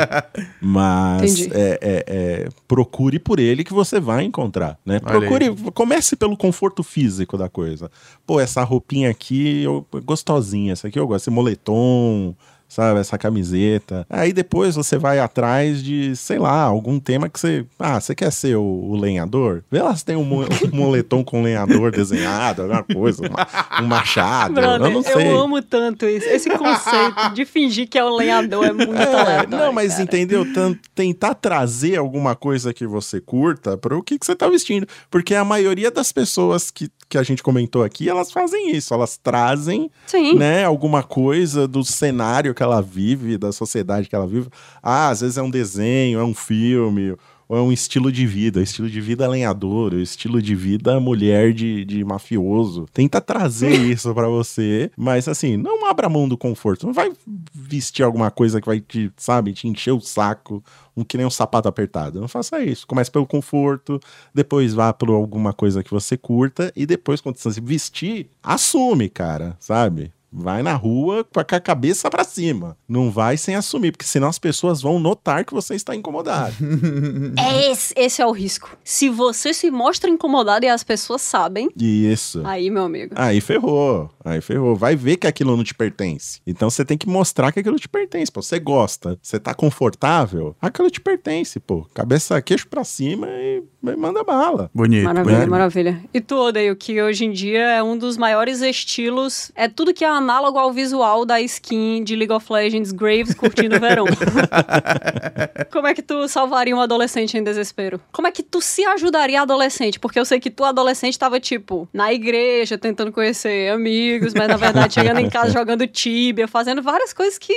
Mas 0.61 1.47
é, 1.51 1.79
é- 1.81 2.05
é, 2.07 2.49
procure 2.67 3.17
por 3.17 3.39
ele 3.39 3.63
que 3.63 3.73
você 3.73 3.99
vai 3.99 4.23
encontrar, 4.23 4.77
né? 4.85 4.99
Olha 5.05 5.19
Procure, 5.19 5.71
comece 5.73 6.15
pelo 6.15 6.37
conforto 6.37 6.83
físico 6.83 7.37
da 7.37 7.49
coisa. 7.49 7.89
Pô, 8.27 8.39
essa 8.39 8.63
roupinha 8.63 9.09
aqui, 9.09 9.63
eu, 9.63 9.85
gostosinha, 10.03 10.73
essa 10.73 10.87
aqui 10.87 10.99
eu 10.99 11.07
gosto, 11.07 11.23
esse 11.23 11.29
moletom, 11.31 11.94
não 11.95 12.35
sabe, 12.75 12.99
essa 12.99 13.17
camiseta. 13.17 14.05
Aí 14.09 14.33
depois 14.33 14.75
você 14.75 14.97
vai 14.97 15.19
atrás 15.19 15.81
de, 15.83 16.15
sei 16.15 16.37
lá, 16.37 16.61
algum 16.63 16.99
tema 16.99 17.29
que 17.29 17.39
você, 17.39 17.65
ah, 17.79 17.99
você 17.99 18.13
quer 18.13 18.31
ser 18.31 18.55
o, 18.57 18.61
o 18.63 18.95
lenhador? 18.95 19.63
Vê 19.71 19.81
lá 19.81 19.95
se 19.95 20.03
tem 20.03 20.15
um, 20.15 20.23
mo- 20.23 20.43
um 20.73 20.75
moletom 20.75 21.23
com 21.23 21.41
lenhador 21.41 21.91
desenhado, 21.91 22.63
alguma 22.63 22.83
coisa, 22.83 23.21
uma- 23.27 23.47
um 23.83 23.87
machado, 23.87 24.53
Brother, 24.55 24.87
eu 24.87 24.93
não 24.93 25.03
sei. 25.03 25.27
amo 25.29 25.61
tanto 25.61 26.05
isso. 26.05 26.27
Esse 26.27 26.49
conceito 26.49 27.33
de 27.33 27.45
fingir 27.45 27.87
que 27.87 27.97
é 27.97 28.03
o 28.03 28.15
lenhador 28.15 28.65
é 28.65 28.73
muito 28.73 28.93
É, 28.93 29.03
aleatório, 29.21 29.49
não, 29.49 29.71
mas 29.73 29.91
cara. 29.93 30.03
entendeu? 30.03 30.45
Tentar 30.93 31.33
trazer 31.35 31.97
alguma 31.97 32.35
coisa 32.35 32.73
que 32.73 32.85
você 32.85 33.21
curta 33.21 33.77
para 33.77 33.95
o 33.97 34.03
que, 34.03 34.19
que 34.19 34.25
você 34.25 34.35
tá 34.35 34.49
vestindo. 34.49 34.87
Porque 35.09 35.33
a 35.35 35.43
maioria 35.45 35.89
das 35.91 36.11
pessoas 36.11 36.69
que, 36.71 36.89
que 37.09 37.17
a 37.17 37.23
gente 37.23 37.41
comentou 37.43 37.83
aqui, 37.83 38.09
elas 38.09 38.31
fazem 38.31 38.71
isso. 38.75 38.93
Elas 38.93 39.17
trazem 39.17 39.89
Sim. 40.05 40.35
né, 40.35 40.63
alguma 40.65 41.03
coisa 41.03 41.67
do 41.67 41.83
cenário 41.83 42.53
que 42.53 42.63
ela 42.65 42.81
vive, 42.81 43.37
da 43.37 43.51
sociedade 43.51 44.09
que 44.09 44.15
ela 44.15 44.27
vive. 44.27 44.49
Ah, 44.81 45.09
às 45.09 45.21
vezes 45.21 45.37
é 45.37 45.41
um 45.41 45.49
desenho, 45.49 46.19
é 46.19 46.23
um 46.23 46.33
filme, 46.33 47.15
ou 47.47 47.57
é 47.57 47.61
um 47.61 47.71
estilo 47.71 48.11
de 48.11 48.25
vida. 48.25 48.61
Estilo 48.61 48.89
de 48.89 48.99
vida 48.99 49.27
lenhador, 49.27 49.93
estilo 49.93 50.41
de 50.41 50.55
vida 50.55 50.99
mulher 50.99 51.53
de, 51.53 51.85
de 51.85 52.03
mafioso. 52.03 52.85
Tenta 52.93 53.21
trazer 53.21 53.73
isso 53.89 54.13
pra 54.13 54.27
você, 54.27 54.91
mas 54.97 55.27
assim, 55.27 55.57
não 55.57 55.85
abra 55.85 56.09
mão 56.09 56.27
do 56.27 56.37
conforto. 56.37 56.85
Não 56.85 56.93
vai 56.93 57.11
vestir 57.53 58.03
alguma 58.03 58.31
coisa 58.31 58.59
que 58.59 58.67
vai 58.67 58.79
te, 58.79 59.11
sabe, 59.17 59.53
te 59.53 59.67
encher 59.67 59.91
o 59.91 60.01
saco, 60.01 60.63
um, 60.95 61.03
que 61.03 61.17
nem 61.17 61.25
um 61.25 61.31
sapato 61.31 61.67
apertado. 61.67 62.19
Não 62.19 62.27
faça 62.27 62.59
isso. 62.63 62.87
Comece 62.87 63.11
pelo 63.11 63.25
conforto, 63.25 63.99
depois 64.33 64.73
vá 64.73 64.93
por 64.93 65.09
alguma 65.09 65.53
coisa 65.53 65.83
que 65.83 65.91
você 65.91 66.17
curta, 66.17 66.71
e 66.75 66.85
depois, 66.85 67.21
quando 67.21 67.37
você 67.37 67.53
se 67.53 67.61
vestir, 67.61 68.29
assume, 68.41 69.09
cara, 69.09 69.55
sabe? 69.59 70.11
Vai 70.37 70.61
na 70.61 70.73
rua 70.73 71.23
com 71.23 71.39
a 71.39 71.43
cabeça 71.43 72.09
para 72.09 72.25
cima. 72.25 72.77
Não 72.87 73.09
vai 73.09 73.37
sem 73.37 73.55
assumir, 73.55 73.91
porque 73.91 74.05
senão 74.05 74.27
as 74.27 74.37
pessoas 74.37 74.81
vão 74.81 74.99
notar 74.99 75.45
que 75.45 75.53
você 75.53 75.75
está 75.75 75.95
incomodado. 75.95 76.53
é 77.39 77.71
esse, 77.71 77.93
esse 77.95 78.21
é 78.21 78.25
o 78.25 78.31
risco. 78.31 78.77
Se 78.83 79.09
você 79.09 79.53
se 79.53 79.71
mostra 79.71 80.09
incomodado 80.09 80.65
e 80.65 80.69
as 80.69 80.83
pessoas 80.83 81.21
sabem. 81.21 81.69
Isso. 81.79 82.41
Aí, 82.45 82.69
meu 82.69 82.83
amigo. 82.83 83.13
Aí 83.17 83.39
ferrou. 83.39 84.09
Aí 84.25 84.41
ferrou. 84.41 84.75
Vai 84.75 84.95
ver 84.95 85.15
que 85.15 85.25
aquilo 85.25 85.55
não 85.55 85.63
te 85.63 85.73
pertence. 85.73 86.41
Então 86.45 86.69
você 86.69 86.83
tem 86.83 86.97
que 86.97 87.07
mostrar 87.07 87.53
que 87.53 87.61
aquilo 87.61 87.79
te 87.79 87.87
pertence. 87.87 88.31
Pô, 88.31 88.41
você 88.41 88.59
gosta, 88.59 89.17
você 89.21 89.39
tá 89.39 89.53
confortável, 89.53 90.55
aquilo 90.61 90.89
te 90.89 90.99
pertence, 90.99 91.59
pô. 91.59 91.87
Cabeça, 91.93 92.41
queixo 92.41 92.67
pra 92.67 92.83
cima 92.83 93.27
e 93.29 93.63
manda 93.97 94.23
bala. 94.23 94.69
Bonito. 94.73 95.03
Maravilha, 95.03 95.39
né? 95.39 95.45
maravilha. 95.45 96.01
E 96.13 96.21
tu, 96.21 96.35
odeio 96.35 96.75
que 96.75 97.01
hoje 97.01 97.25
em 97.25 97.31
dia 97.31 97.61
é 97.61 97.83
um 97.83 97.97
dos 97.97 98.17
maiores 98.17 98.61
estilos. 98.61 99.51
É 99.55 99.67
tudo 99.67 99.93
que 99.93 100.03
é 100.03 100.07
análogo 100.07 100.57
ao 100.57 100.71
visual 100.71 101.25
da 101.25 101.39
skin 101.41 102.03
de 102.03 102.15
League 102.15 102.33
of 102.33 102.51
Legends 102.51 102.91
Graves 102.91 103.33
curtindo 103.33 103.75
o 103.75 103.79
verão. 103.79 104.05
Como 105.71 105.87
é 105.87 105.93
que 105.93 106.01
tu 106.01 106.27
salvaria 106.27 106.75
um 106.75 106.81
adolescente 106.81 107.37
em 107.37 107.43
desespero? 107.43 107.99
Como 108.11 108.27
é 108.27 108.31
que 108.31 108.43
tu 108.43 108.61
se 108.61 108.85
ajudaria 108.85 109.41
adolescente? 109.41 109.99
Porque 109.99 110.19
eu 110.19 110.25
sei 110.25 110.39
que 110.39 110.49
tu, 110.49 110.63
adolescente, 110.63 111.17
tava 111.17 111.39
tipo 111.39 111.87
na 111.93 112.13
igreja, 112.13 112.77
tentando 112.77 113.11
conhecer 113.11 113.71
amigos, 113.71 114.33
mas 114.33 114.47
na 114.47 114.57
verdade 114.57 114.93
chegando 114.93 115.19
em 115.19 115.29
casa 115.29 115.51
jogando 115.53 115.85
tibia, 115.87 116.47
fazendo 116.47 116.81
várias 116.81 117.13
coisas 117.13 117.37
que 117.37 117.53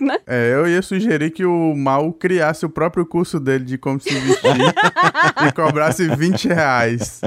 né? 0.00 0.18
É, 0.26 0.54
eu 0.54 0.66
ia 0.66 0.82
sugerir 0.82 1.30
que 1.30 1.44
o 1.44 1.74
Mal 1.74 2.12
criasse 2.12 2.64
o 2.64 2.70
próprio 2.70 3.04
curso 3.04 3.38
dele 3.38 3.64
de 3.64 3.78
como 3.78 4.00
se 4.00 4.12
vestir 4.12 4.50
e 5.46 5.52
cobrasse 5.52 6.08
20 6.08 6.48
reais. 6.48 7.20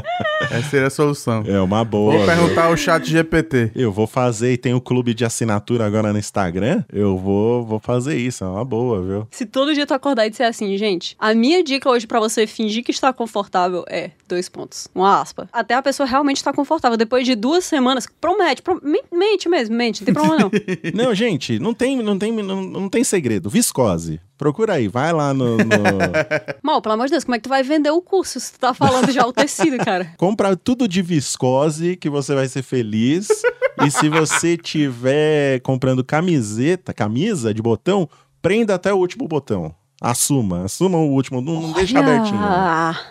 Essa 0.52 0.70
seria 0.70 0.88
a 0.88 0.89
solução. 0.89 1.43
É 1.46 1.60
uma 1.60 1.84
boa. 1.84 2.18
Vou 2.18 2.26
perguntar 2.26 2.66
ao 2.66 2.78
chat 2.78 3.10
GPT. 3.10 3.72
Eu 3.76 3.91
vou 3.91 4.08
fazer, 4.08 4.54
e 4.54 4.58
tem 4.58 4.74
o 4.74 4.78
um 4.78 4.80
clube 4.80 5.14
de 5.14 5.26
assinatura 5.26 5.86
agora 5.86 6.12
no 6.12 6.20
Instagram. 6.20 6.84
Eu 6.91 7.18
vou, 7.18 7.66
vou 7.66 7.80
fazer 7.80 8.18
isso, 8.18 8.43
é 8.43 8.48
uma 8.48 8.64
boa, 8.64 9.02
viu? 9.02 9.28
Se 9.32 9.46
todo 9.46 9.74
dia 9.74 9.86
tu 9.86 9.93
acordar 9.93 10.28
e 10.28 10.30
disser 10.30 10.48
assim, 10.48 10.78
gente, 10.78 11.16
a 11.20 11.34
minha 11.34 11.64
dica 11.64 11.89
hoje 11.89 12.08
para 12.08 12.20
você 12.20 12.46
fingir 12.46 12.84
que 12.84 12.91
está 12.91 13.12
confortável 13.12 13.84
é 13.88 14.12
dois 14.28 14.50
pontos, 14.50 14.88
uma 14.93 15.22
aspa. 15.22 15.48
Até 15.52 15.74
a 15.76 15.82
pessoa 15.82 16.08
realmente 16.08 16.38
está 16.38 16.54
confortável. 16.54 16.98
Depois 16.98 17.26
de 17.26 17.36
duas 17.36 17.66
semanas, 17.66 18.08
promete, 18.20 18.62
prom 18.62 18.80
mente 19.12 19.50
mesmo, 19.50 19.76
mente, 19.76 20.02
não 20.02 20.06
tem 20.06 20.14
problema 20.14 20.39
não. 20.39 20.52
não, 21.06 21.16
gente, 21.16 21.60
não 21.60 21.74
tem, 21.74 22.02
não 22.02 22.18
tem, 22.18 22.32
não, 22.32 22.62
não 22.62 22.89
tem 22.89 23.04
segredo. 23.04 23.50
Viscose. 23.50 24.20
Procura 24.38 24.74
aí, 24.74 24.88
vai 24.88 25.14
lá 25.14 25.34
no. 25.34 25.58
no... 25.58 25.64
Mal, 26.62 26.82
pelo 26.82 26.94
amor 26.94 27.06
de 27.06 27.12
Deus, 27.12 27.24
como 27.24 27.36
é 27.36 27.40
que 27.40 27.44
tu 27.44 27.50
vai 27.50 27.64
vender 27.64 27.90
o 27.90 28.02
curso 28.02 28.40
se 28.40 28.54
tu 28.54 28.60
tá 28.60 28.74
falando 28.74 29.12
já 29.12 29.26
o 29.26 29.32
tecido, 29.32 29.78
cara? 29.78 30.14
Compra 30.18 30.56
tudo 30.58 30.88
de 30.88 31.02
viscose 31.02 31.96
que 31.96 32.10
você 32.10 32.36
vai 32.36 32.48
ser 32.48 32.62
feliz. 32.62 33.28
e 33.86 33.90
se 33.90 34.10
você 34.10 34.58
tiver 34.58 35.62
comprando 35.62 36.04
camiseta, 36.04 36.94
camisa 36.94 37.54
de 37.54 37.62
botão, 37.62 38.10
prenda 38.42 38.76
até 38.76 38.94
o 38.94 38.98
último 38.98 39.28
botão. 39.28 39.74
Assuma, 40.06 40.66
assuma 40.66 40.99
o 40.99 41.10
último, 41.10 41.41
não, 41.41 41.60
não 41.60 41.72
deixa 41.72 41.97
abertinho. 41.97 42.39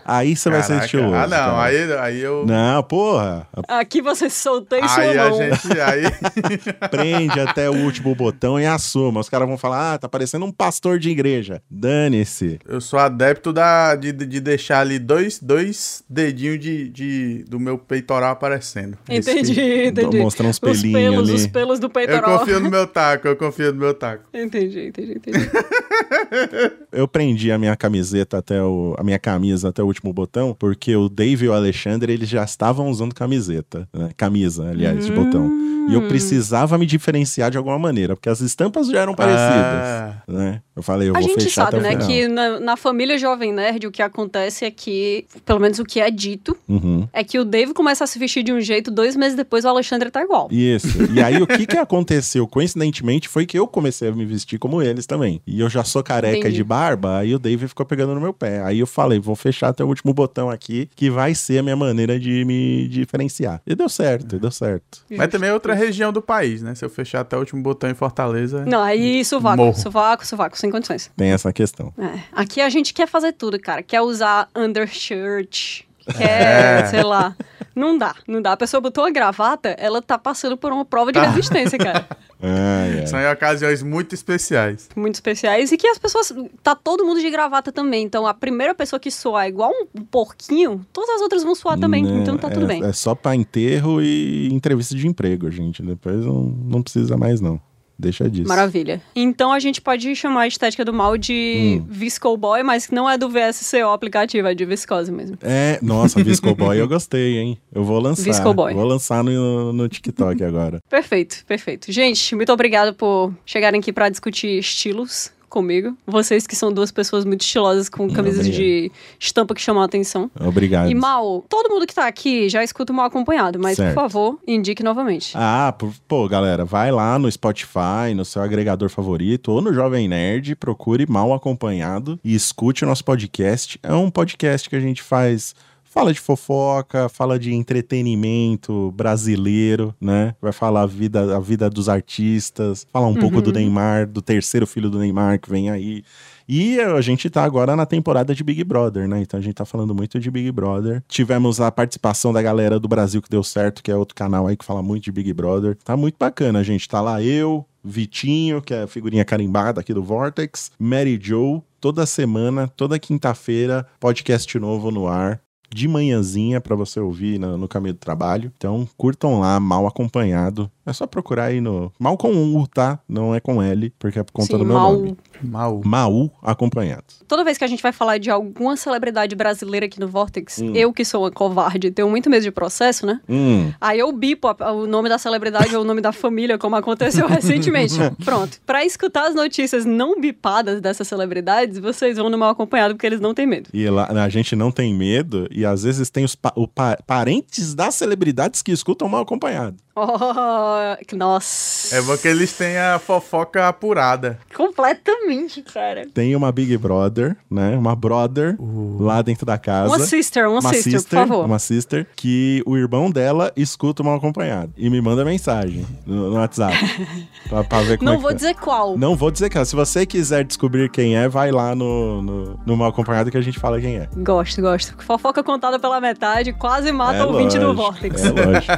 Aí 0.05 0.37
você 0.37 0.49
vai 0.49 0.63
ser 0.63 0.81
estiloso. 0.81 1.13
Ah, 1.13 1.27
não, 1.27 1.59
aí, 1.59 1.93
aí 1.95 2.21
eu. 2.21 2.47
Não, 2.47 2.85
porra. 2.85 3.49
Aqui 3.67 4.01
você 4.01 4.31
soltei 4.31 4.81
aí 4.81 4.89
sua 4.89 5.27
a 5.27 5.31
mão. 5.31 5.39
gente. 5.39 5.81
Aí... 5.81 6.05
Prende 6.91 7.41
até 7.41 7.69
o 7.69 7.75
último 7.75 8.15
botão 8.15 8.61
e 8.61 8.67
assuma. 8.67 9.19
Os 9.19 9.29
caras 9.29 9.49
vão 9.49 9.59
falar, 9.59 9.95
ah, 9.95 9.99
tá 9.99 10.09
parecendo 10.09 10.47
um 10.47 10.53
pastor 10.53 11.01
de 11.01 11.11
igreja. 11.11 11.61
Dane-se. 11.69 12.61
Eu 12.65 12.81
sou 12.81 13.01
adepto 13.01 13.53
da, 13.53 13.97
de, 13.97 14.13
de 14.13 14.41
deixar 14.41 14.79
ali 14.79 15.01
dois, 15.01 15.41
dois 15.41 16.05
dedinhos 16.09 16.61
de, 16.61 16.89
de, 16.91 17.45
do 17.49 17.59
meu 17.59 17.77
peitoral 17.77 18.31
aparecendo. 18.31 18.97
Entendi, 19.09 19.87
entendi. 19.87 20.19
Mostrar 20.19 20.47
uns 20.47 20.61
pelinhos 20.61 20.85
os 20.85 20.93
pelos, 20.93 21.29
ali. 21.29 21.39
Os 21.39 21.47
pelos 21.49 21.79
do 21.81 21.91
peitoral. 21.91 22.31
Eu 22.31 22.39
confio 22.39 22.61
no 22.61 22.71
meu 22.71 22.87
taco, 22.87 23.27
eu 23.27 23.37
confio 23.37 23.73
no 23.73 23.81
meu 23.81 23.95
taco. 23.95 24.25
Entendi, 24.33 24.87
entendi, 24.87 25.15
entendi. 25.15 25.51
eu 26.93 27.07
prendi 27.09 27.51
a 27.51 27.59
minha 27.59 27.77
camiseta 27.77 28.39
até 28.39 28.63
o, 28.63 28.95
a 28.99 29.03
minha 29.03 29.19
camisa 29.19 29.69
até 29.69 29.83
o 29.83 29.87
último 29.87 30.13
botão, 30.13 30.55
porque 30.59 30.95
o 30.97 31.09
Dave 31.09 31.47
e 31.47 31.49
o 31.49 31.53
Alexandre, 31.53 32.13
eles 32.13 32.29
já 32.29 32.45
estavam 32.45 32.89
usando 32.89 33.15
camiseta, 33.15 33.89
né? 33.93 34.11
camisa, 34.17 34.71
aliás, 34.71 35.05
hum. 35.05 35.09
de 35.09 35.13
botão. 35.13 35.65
E 35.89 35.95
eu 35.95 36.09
precisava 36.09 36.79
me 36.79 36.87
diferenciar 36.87 37.51
de 37.51 37.59
alguma 37.59 37.79
maneira, 37.79 38.17
porque 38.17 38.29
as 38.29 38.41
estampas 38.41 38.89
já 38.89 39.01
eram 39.01 39.15
parecidas, 39.15 39.45
ah. 39.53 40.23
né? 40.27 40.61
Eu 40.75 40.83
falei, 40.83 41.09
eu 41.09 41.17
a 41.17 41.21
vou 41.21 41.29
gente 41.29 41.45
fechar 41.45 41.67
sabe, 41.67 41.77
até 41.77 41.79
o 41.79 41.83
né, 41.83 41.91
final. 41.91 42.09
que 42.09 42.29
na, 42.29 42.61
na, 42.61 42.77
família 42.77 43.17
Jovem 43.17 43.53
Nerd 43.53 43.87
o 43.87 43.93
que 43.93 44.03
acontece 44.03 44.65
é 44.65 44.71
que, 44.71 45.25
pelo 45.45 45.61
menos 45.61 45.79
o 45.79 45.85
que 45.85 46.01
é 46.01 46.11
dito, 46.11 46.57
uhum. 46.69 47.07
é 47.13 47.23
que 47.23 47.39
o 47.39 47.45
Dave 47.45 47.73
começa 47.73 48.03
a 48.03 48.07
se 48.07 48.19
vestir 48.19 48.43
de 48.43 48.53
um 48.53 48.61
jeito, 48.61 48.91
dois 48.91 49.15
meses 49.15 49.37
depois 49.37 49.65
o 49.65 49.69
Alexandre 49.69 50.11
tá 50.11 50.23
igual. 50.23 50.49
Isso. 50.51 50.89
E 51.13 51.23
aí 51.23 51.41
o 51.41 51.47
que 51.47 51.65
que 51.67 51.77
aconteceu, 51.79 52.49
coincidentemente, 52.49 53.29
foi 53.29 53.47
que 53.47 53.57
eu 53.57 53.69
comecei 53.69 54.09
a 54.09 54.13
me 54.13 54.25
vestir 54.25 54.59
como 54.59 54.83
eles 54.83 55.07
também. 55.07 55.41
E 55.47 55.61
eu 55.61 55.69
já 55.69 55.85
sou 55.85 56.03
careca 56.03 56.39
Entendi. 56.39 56.57
de 56.57 56.65
barba, 56.75 57.19
aí 57.19 57.33
o 57.35 57.39
Dave 57.39 57.69
ficou 57.69 57.87
pegando 57.87 58.15
no 58.15 58.21
meu 58.21 58.33
pé. 58.33 58.61
Aí 58.63 58.81
eu 58.81 58.87
falei, 58.87 59.21
vou 59.21 59.37
fechar 59.37 59.69
até 59.69 59.85
o 59.85 59.87
último 59.87 60.13
botão 60.13 60.51
aqui, 60.51 60.89
que 60.97 61.09
vai 61.09 61.33
ser 61.35 61.59
a 61.59 61.63
minha 61.63 61.77
maneira 61.77 62.19
de 62.19 62.45
me 62.45 62.89
diferenciar. 62.89 63.61
E 63.65 63.75
deu 63.77 63.89
certo, 63.89 64.39
deu 64.39 64.51
certo. 64.51 65.05
Mas 65.11 65.29
também 65.29 65.51
é 65.51 65.53
outra 65.53 65.73
região 65.75 66.13
do 66.13 66.21
país, 66.21 66.63
né? 66.63 66.75
Se 66.75 66.85
eu 66.85 66.91
fechar 66.91 67.21
até 67.21 67.37
o 67.37 67.41
último 67.41 67.63
botão 67.63 67.89
em 67.89 67.95
Fortaleza. 67.95 68.65
Não, 68.67 68.83
aí 68.83 69.25
sovaco, 69.25 69.57
Morro. 69.63 69.79
sovaco, 69.79 70.27
sovaco, 70.27 70.59
sem 70.59 70.71
condições. 70.71 71.11
Tem 71.17 71.31
essa 71.31 71.53
questão. 71.53 71.93
É. 71.97 72.19
Aqui 72.33 72.61
a 72.61 72.69
gente 72.69 72.93
quer 72.93 73.07
fazer 73.07 73.33
tudo, 73.33 73.59
cara. 73.61 73.83
Quer 73.83 74.01
usar 74.01 74.49
undershirt, 74.55 75.83
quer, 76.17 76.83
É. 76.83 76.87
sei 76.87 77.03
lá. 77.03 77.37
Não 77.75 77.99
dá, 77.99 78.15
não 78.29 78.41
dá. 78.41 78.53
A 78.53 78.57
pessoa 78.57 78.81
botou 78.81 79.05
uma 79.05 79.11
gravata, 79.11 79.71
ela 79.79 80.01
tá 80.01 80.17
passando 80.19 80.57
por 80.57 80.73
uma 80.73 80.85
prova 80.85 81.11
de 81.13 81.19
Tá. 81.19 81.27
resistência, 81.29 81.79
cara. 81.79 82.07
Ai, 82.47 83.01
ai. 83.01 83.07
São 83.07 83.19
em 83.19 83.27
ocasiões 83.33 83.83
muito 83.83 84.15
especiais. 84.15 84.91
Muito 84.95 85.15
especiais. 85.15 85.73
E 85.73 85.79
que 85.79 85.87
as 85.87 85.97
pessoas. 85.97 86.31
Tá 86.63 86.75
todo 86.75 87.03
mundo 87.05 87.19
de 87.21 87.31
gravata 87.31 87.73
também. 87.73 88.05
Então 88.05 88.27
a 88.27 88.35
primeira 88.35 88.75
pessoa 88.75 89.01
que 89.01 89.11
soar 89.11 89.49
igual 89.49 89.71
um 89.95 90.03
porquinho, 90.05 90.85
todas 90.93 91.09
as 91.11 91.21
outras 91.23 91.43
vão 91.43 91.55
suar 91.55 91.79
também. 91.79 92.05
Né, 92.05 92.21
Então 92.21 92.37
tá 92.37 92.51
tudo 92.51 92.65
é, 92.65 92.69
bem. 92.69 92.85
É 92.85 92.93
só 92.93 93.15
pra 93.15 93.35
enterro 93.35 94.03
e 94.03 94.49
entrevista 94.53 94.95
de 94.95 95.07
emprego, 95.07 95.51
gente. 95.51 95.83
Depois 95.83 96.17
não, 96.27 96.43
não 96.43 96.83
precisa 96.83 97.17
mais, 97.17 97.41
não. 97.41 97.59
Deixa 98.05 98.29
disso. 98.29 98.49
Maravilha. 98.49 99.01
Então 99.17 99.53
a 99.53 99.59
gente 99.59 99.81
pode 99.81 100.15
chamar 100.15 100.43
a 100.43 100.47
estética 100.47 100.85
do 100.85 100.93
mal 100.93 101.17
de 101.17 101.81
Hum. 101.81 101.87
Visco 101.89 102.37
Boy, 102.37 102.63
mas 102.63 102.91
não 102.91 103.09
é 103.09 103.17
do 103.17 103.29
VSCO 103.29 103.89
aplicativo, 103.93 104.47
é 104.49 104.55
de 104.55 104.65
viscose 104.65 105.11
mesmo. 105.11 105.39
É, 105.43 105.79
nossa, 105.83 106.23
Visco 106.23 106.55
Boy 106.55 106.79
eu 106.79 106.87
gostei, 106.89 107.39
hein? 107.39 107.59
Eu 107.73 107.83
vou 107.85 107.99
lançar. 107.99 108.23
Visco 108.23 108.53
Boy. 108.53 108.75
Vou 108.75 108.85
lançar 108.85 109.25
no, 109.25 109.73
no 109.73 109.89
TikTok 109.89 110.43
agora. 110.45 110.79
Perfeito, 110.89 111.45
perfeito. 111.47 111.91
Gente, 111.91 112.35
muito 112.35 112.53
obrigada 112.53 112.93
por 112.93 113.33
chegarem 113.47 113.81
aqui 113.81 113.93
pra 113.93 114.09
discutir 114.09 114.59
estilos 114.59 115.33
comigo. 115.55 115.97
Vocês 116.07 116.47
que 116.47 116.57
são 116.57 116.73
duas 116.73 116.91
pessoas 116.91 117.25
muito 117.25 117.43
estilosas 117.43 117.89
com 117.89 118.11
camisas 118.13 118.41
obrigado. 118.41 118.61
de 118.61 118.93
estampa 119.19 119.55
que 119.55 119.61
chamam 119.61 119.83
a 119.83 119.87
atenção. 119.87 120.29
Obrigado. 120.39 120.91
E 120.91 120.95
Mal, 120.95 121.45
todo 121.49 121.71
mundo 121.71 121.87
que 121.87 121.95
tá 121.95 122.07
aqui 122.09 122.49
já 122.49 122.63
escuta 122.65 122.93
o 122.93 122.97
mal 122.97 123.07
acompanhado, 123.07 123.59
mas 123.59 123.77
Certo. 123.77 123.95
por 123.95 124.01
favor, 124.03 124.39
indique 124.47 124.83
novamente. 124.83 125.33
Ah, 125.35 125.73
pô, 125.79 125.91
pô, 126.09 126.29
galera, 126.29 126.65
vai 126.65 126.91
lá 126.91 127.19
no 127.19 127.31
Spotify, 127.31 128.13
no 128.17 128.25
seu 128.25 128.43
agregador 128.43 128.89
favorito, 128.89 129.53
ou 129.53 129.63
no 129.63 129.73
Jovem 129.73 130.09
Nerd, 130.09 130.57
procure 130.57 131.07
Mal 131.09 131.33
Acompanhado 131.33 132.19
e 132.25 132.35
escute 132.35 132.85
o 132.85 132.87
nosso 132.89 133.05
podcast. 133.05 133.79
É 133.83 133.93
um 133.95 134.11
podcast 134.11 134.69
que 134.69 134.75
a 134.77 134.81
gente 134.81 135.03
faz. 135.03 135.55
Fala 135.95 136.13
de 136.13 136.19
fofoca, 136.19 137.09
fala 137.09 137.39
de 137.39 137.55
entretenimento 137.55 138.91
brasileiro, 138.91 139.95
né? 140.01 140.35
Vai 140.43 140.51
falar 140.51 140.83
a 140.83 140.87
vida, 140.87 141.37
a 141.37 141.39
vida 141.39 141.71
dos 141.71 141.89
artistas, 141.89 142.85
falar 142.93 143.07
um 143.07 143.15
pouco 143.15 143.41
do 143.41 143.53
Neymar, 143.53 144.09
do 144.09 144.21
terceiro 144.21 144.67
filho 144.67 144.91
do 144.91 144.99
Neymar 144.99 145.39
que 145.39 145.49
vem 145.49 145.71
aí. 145.71 146.03
E 146.49 146.81
a 146.81 147.01
gente 147.01 147.31
tá 147.31 147.45
agora 147.45 147.77
na 147.77 147.87
temporada 147.87 148.35
de 148.35 148.43
Big 148.43 148.65
Brother, 148.65 149.07
né? 149.07 149.21
Então 149.21 149.39
a 149.39 149.41
gente 149.41 149.55
tá 149.55 149.65
falando 149.65 149.95
muito 149.95 150.19
de 150.19 150.29
Big 150.33 150.51
Brother. 150.51 151.01
Tivemos 151.07 151.61
a 151.61 151.71
participação 151.71 152.33
da 152.33 152.43
galera 152.43 152.81
do 152.81 152.89
Brasil 152.89 153.23
que 153.23 153.31
deu 153.31 153.45
certo, 153.45 153.81
que 153.81 153.93
é 153.93 153.97
outro 153.97 154.17
canal 154.17 154.49
aí 154.49 154.57
que 154.57 154.65
fala 154.65 154.83
muito 154.83 155.05
de 155.05 155.13
Big 155.13 155.33
Brother. 155.33 155.79
Tá 155.85 155.97
muito 155.97 156.17
bacana, 156.19 156.65
gente. 156.65 156.89
Tá 156.89 157.01
lá 157.01 157.23
eu, 157.23 157.65
Vitinho, 157.85 158.61
que 158.61 158.75
é 158.75 158.83
a 158.83 158.89
figurinha 158.89 159.25
carimbada 159.25 159.81
aqui 159.81 159.95
do 159.95 160.03
Vortex, 160.03 160.73
Mary 160.77 161.21
Joe, 161.23 161.63
toda 161.81 162.05
semana, 162.05 162.67
toda 162.67 162.99
quinta-feira, 162.99 163.87
podcast 164.01 164.59
novo 164.59 164.91
no 164.91 165.07
ar. 165.07 165.44
De 165.75 165.89
manhãzinha 165.89 166.61
pra 166.61 166.77
você 166.77 167.01
ouvir 167.01 167.37
no, 167.37 167.59
no 167.59 167.67
caminho 167.67 167.95
do 167.95 167.99
trabalho. 167.99 168.53
Então, 168.57 168.89
curtam 168.97 169.41
lá, 169.41 169.59
mal 169.59 169.89
acompanhado. 169.89 170.71
É 170.87 170.93
só 170.93 171.07
procurar 171.07 171.45
aí 171.47 171.61
no. 171.61 171.93
Mal 171.99 172.17
com 172.17 172.31
U, 172.57 172.67
tá? 172.67 172.99
Não 173.09 173.35
é 173.35 173.41
com 173.41 173.63
L, 173.63 173.91
porque 173.99 174.19
é 174.19 174.23
por 174.23 174.33
conta 174.33 174.53
Sim, 174.53 174.59
do 174.59 174.65
meu 174.65 174.75
Mal. 174.77 174.93
nome. 174.93 175.17
Mal. 175.43 175.81
Maú 175.85 176.31
acompanhado. 176.43 177.05
Toda 177.27 177.43
vez 177.45 177.57
que 177.59 177.65
a 177.65 177.67
gente 177.67 177.83
vai 177.83 177.93
falar 177.93 178.19
de 178.19 178.31
alguma 178.31 178.77
celebridade 178.77 179.35
brasileira 179.35 179.87
aqui 179.87 179.99
no 179.99 180.07
Vortex, 180.09 180.59
Hum. 180.61 180.73
eu 180.75 180.93
que 180.93 181.05
sou 181.05 181.23
uma 181.25 181.31
covarde, 181.31 181.91
tenho 181.91 182.09
muito 182.09 182.29
medo 182.31 182.43
de 182.43 182.51
processo, 182.51 183.07
né? 183.07 183.21
Hum. 183.29 183.73
Aí 183.81 183.99
eu 183.99 184.11
bipo 184.13 184.49
a- 184.49 184.73
o 184.73 184.87
nome 184.87 185.09
da 185.09 185.19
celebridade 185.19 185.75
ou 185.75 185.83
o 185.83 185.85
nome 185.85 186.01
da 186.01 186.13
família, 186.13 186.59
como 186.59 186.77
aconteceu 186.77 187.27
recentemente. 187.29 187.95
Pronto. 188.25 188.59
Pra 188.67 188.85
escutar 188.85 189.27
as 189.29 189.35
notícias 189.35 189.85
não 189.85 190.21
bipadas 190.21 190.81
dessas 190.81 191.09
celebridades, 191.09 191.79
vocês 191.79 192.17
vão 192.17 192.29
no 192.31 192.39
mal 192.39 192.51
acompanhado, 192.51 192.95
porque 192.95 193.07
eles 193.07 193.21
não 193.21 193.35
têm 193.35 193.47
medo. 193.47 193.71
E 193.73 193.89
lá, 193.89 194.07
a 194.09 194.29
gente 194.29 194.55
não 194.55 194.71
tem 194.71 194.95
medo, 194.95 195.49
e 195.51 195.65
às 195.65 195.83
vezes 195.83 196.11
tem 196.11 196.25
os 196.25 196.35
pa- 196.35 196.53
o 196.57 196.69
pa- 196.69 196.99
parentes 197.07 197.75
das 197.75 197.95
celebridades 197.95 198.63
que 198.63 198.71
escutam 198.73 199.09
mal 199.09 199.23
acompanhado. 199.23 199.77
Oh, 199.97 200.74
nossa. 201.13 201.97
É 201.97 202.03
bom 202.03 202.17
que 202.17 202.29
eles 202.29 202.53
têm 202.53 202.77
a 202.79 202.99
fofoca 202.99 203.69
apurada. 203.69 204.39
Completamente, 204.55 205.63
cara. 205.63 206.07
Tem 206.13 206.35
uma 206.35 206.51
Big 206.53 206.77
Brother, 206.77 207.37
né? 207.51 207.77
Uma 207.77 207.95
brother 207.95 208.57
lá 208.99 209.23
dentro 209.23 209.47
da 209.47 209.59
casa. 209.59 209.89
Uma 209.89 209.99
sister, 209.99 210.49
uma, 210.49 210.73
sister, 210.75 211.01
por 211.03 211.29
favor. 211.29 211.45
Uma 211.45 211.59
sister 211.59 212.07
que 212.17 212.63
o 212.67 212.77
irmão 212.77 213.11
dela 213.11 213.53
escuta 213.57 214.03
o 214.03 214.05
mal 214.05 214.17
acompanhado 214.17 214.73
e 214.77 214.89
me 214.91 215.01
manda 215.01 215.25
mensagem 215.25 215.87
no, 216.07 216.31
no 216.31 216.37
WhatsApp 216.37 216.77
pra, 217.49 217.65
pra 217.65 217.81
ver 217.83 217.99
como 217.99 218.11
Não 218.11 218.15
é 218.15 218.17
que 218.17 218.23
vou 218.23 218.31
tá. 218.31 218.37
dizer 218.37 218.55
qual. 218.55 218.99
Não 218.99 219.17
vou 219.17 219.31
dizer 219.31 219.51
que 219.51 219.59
é. 219.59 219.65
Se 219.65 219.75
você 219.75 220.07
quiser 220.07 220.45
descobrir 220.45 220.91
quem 220.91 221.17
é, 221.17 221.29
vai 221.29 221.51
lá 221.51 221.75
no, 221.75 222.23
no, 222.23 222.61
no 222.67 222.77
mal 222.77 222.89
acompanhado 222.89 223.31
que 223.31 223.37
a 223.37 223.41
gente 223.41 223.59
fala 223.59 223.81
quem 223.81 223.97
é. 223.97 224.09
Gosto, 224.17 224.61
gosto. 224.61 224.95
Fofoca 225.03 225.43
contada 225.43 225.79
pela 225.79 226.01
metade 226.01 226.53
quase 226.53 226.93
mata 226.93 227.19
é 227.19 227.25
o 227.25 227.29
ouvinte 227.29 227.59
do 227.59 227.75
Vortex. 227.75 228.25
É 228.25 228.31
lógico. 228.31 228.73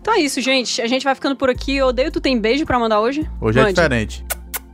Então 0.00 0.14
é 0.14 0.20
isso, 0.20 0.40
gente. 0.40 0.80
A 0.80 0.86
gente 0.86 1.04
vai 1.04 1.14
ficando 1.14 1.36
por 1.40 1.48
aqui. 1.48 1.80
Odeio, 1.80 2.12
tu 2.12 2.20
tem 2.20 2.38
beijo 2.38 2.66
pra 2.66 2.78
mandar 2.78 3.00
hoje? 3.00 3.28
Hoje 3.40 3.58
é 3.58 3.62
Mande. 3.62 3.74
diferente. 3.74 4.24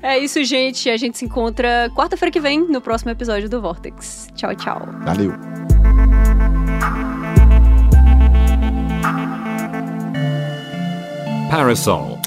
É 0.02 0.18
isso, 0.18 0.42
gente. 0.44 0.90
A 0.90 0.96
gente 0.96 1.16
se 1.16 1.24
encontra 1.24 1.90
quarta-feira 1.94 2.30
que 2.30 2.40
vem 2.40 2.60
no 2.68 2.80
próximo 2.80 3.12
episódio 3.12 3.48
do 3.48 3.62
Vortex. 3.62 4.28
Tchau, 4.34 4.54
tchau. 4.56 4.82
Valeu. 5.04 5.32
Parasol 11.50 12.18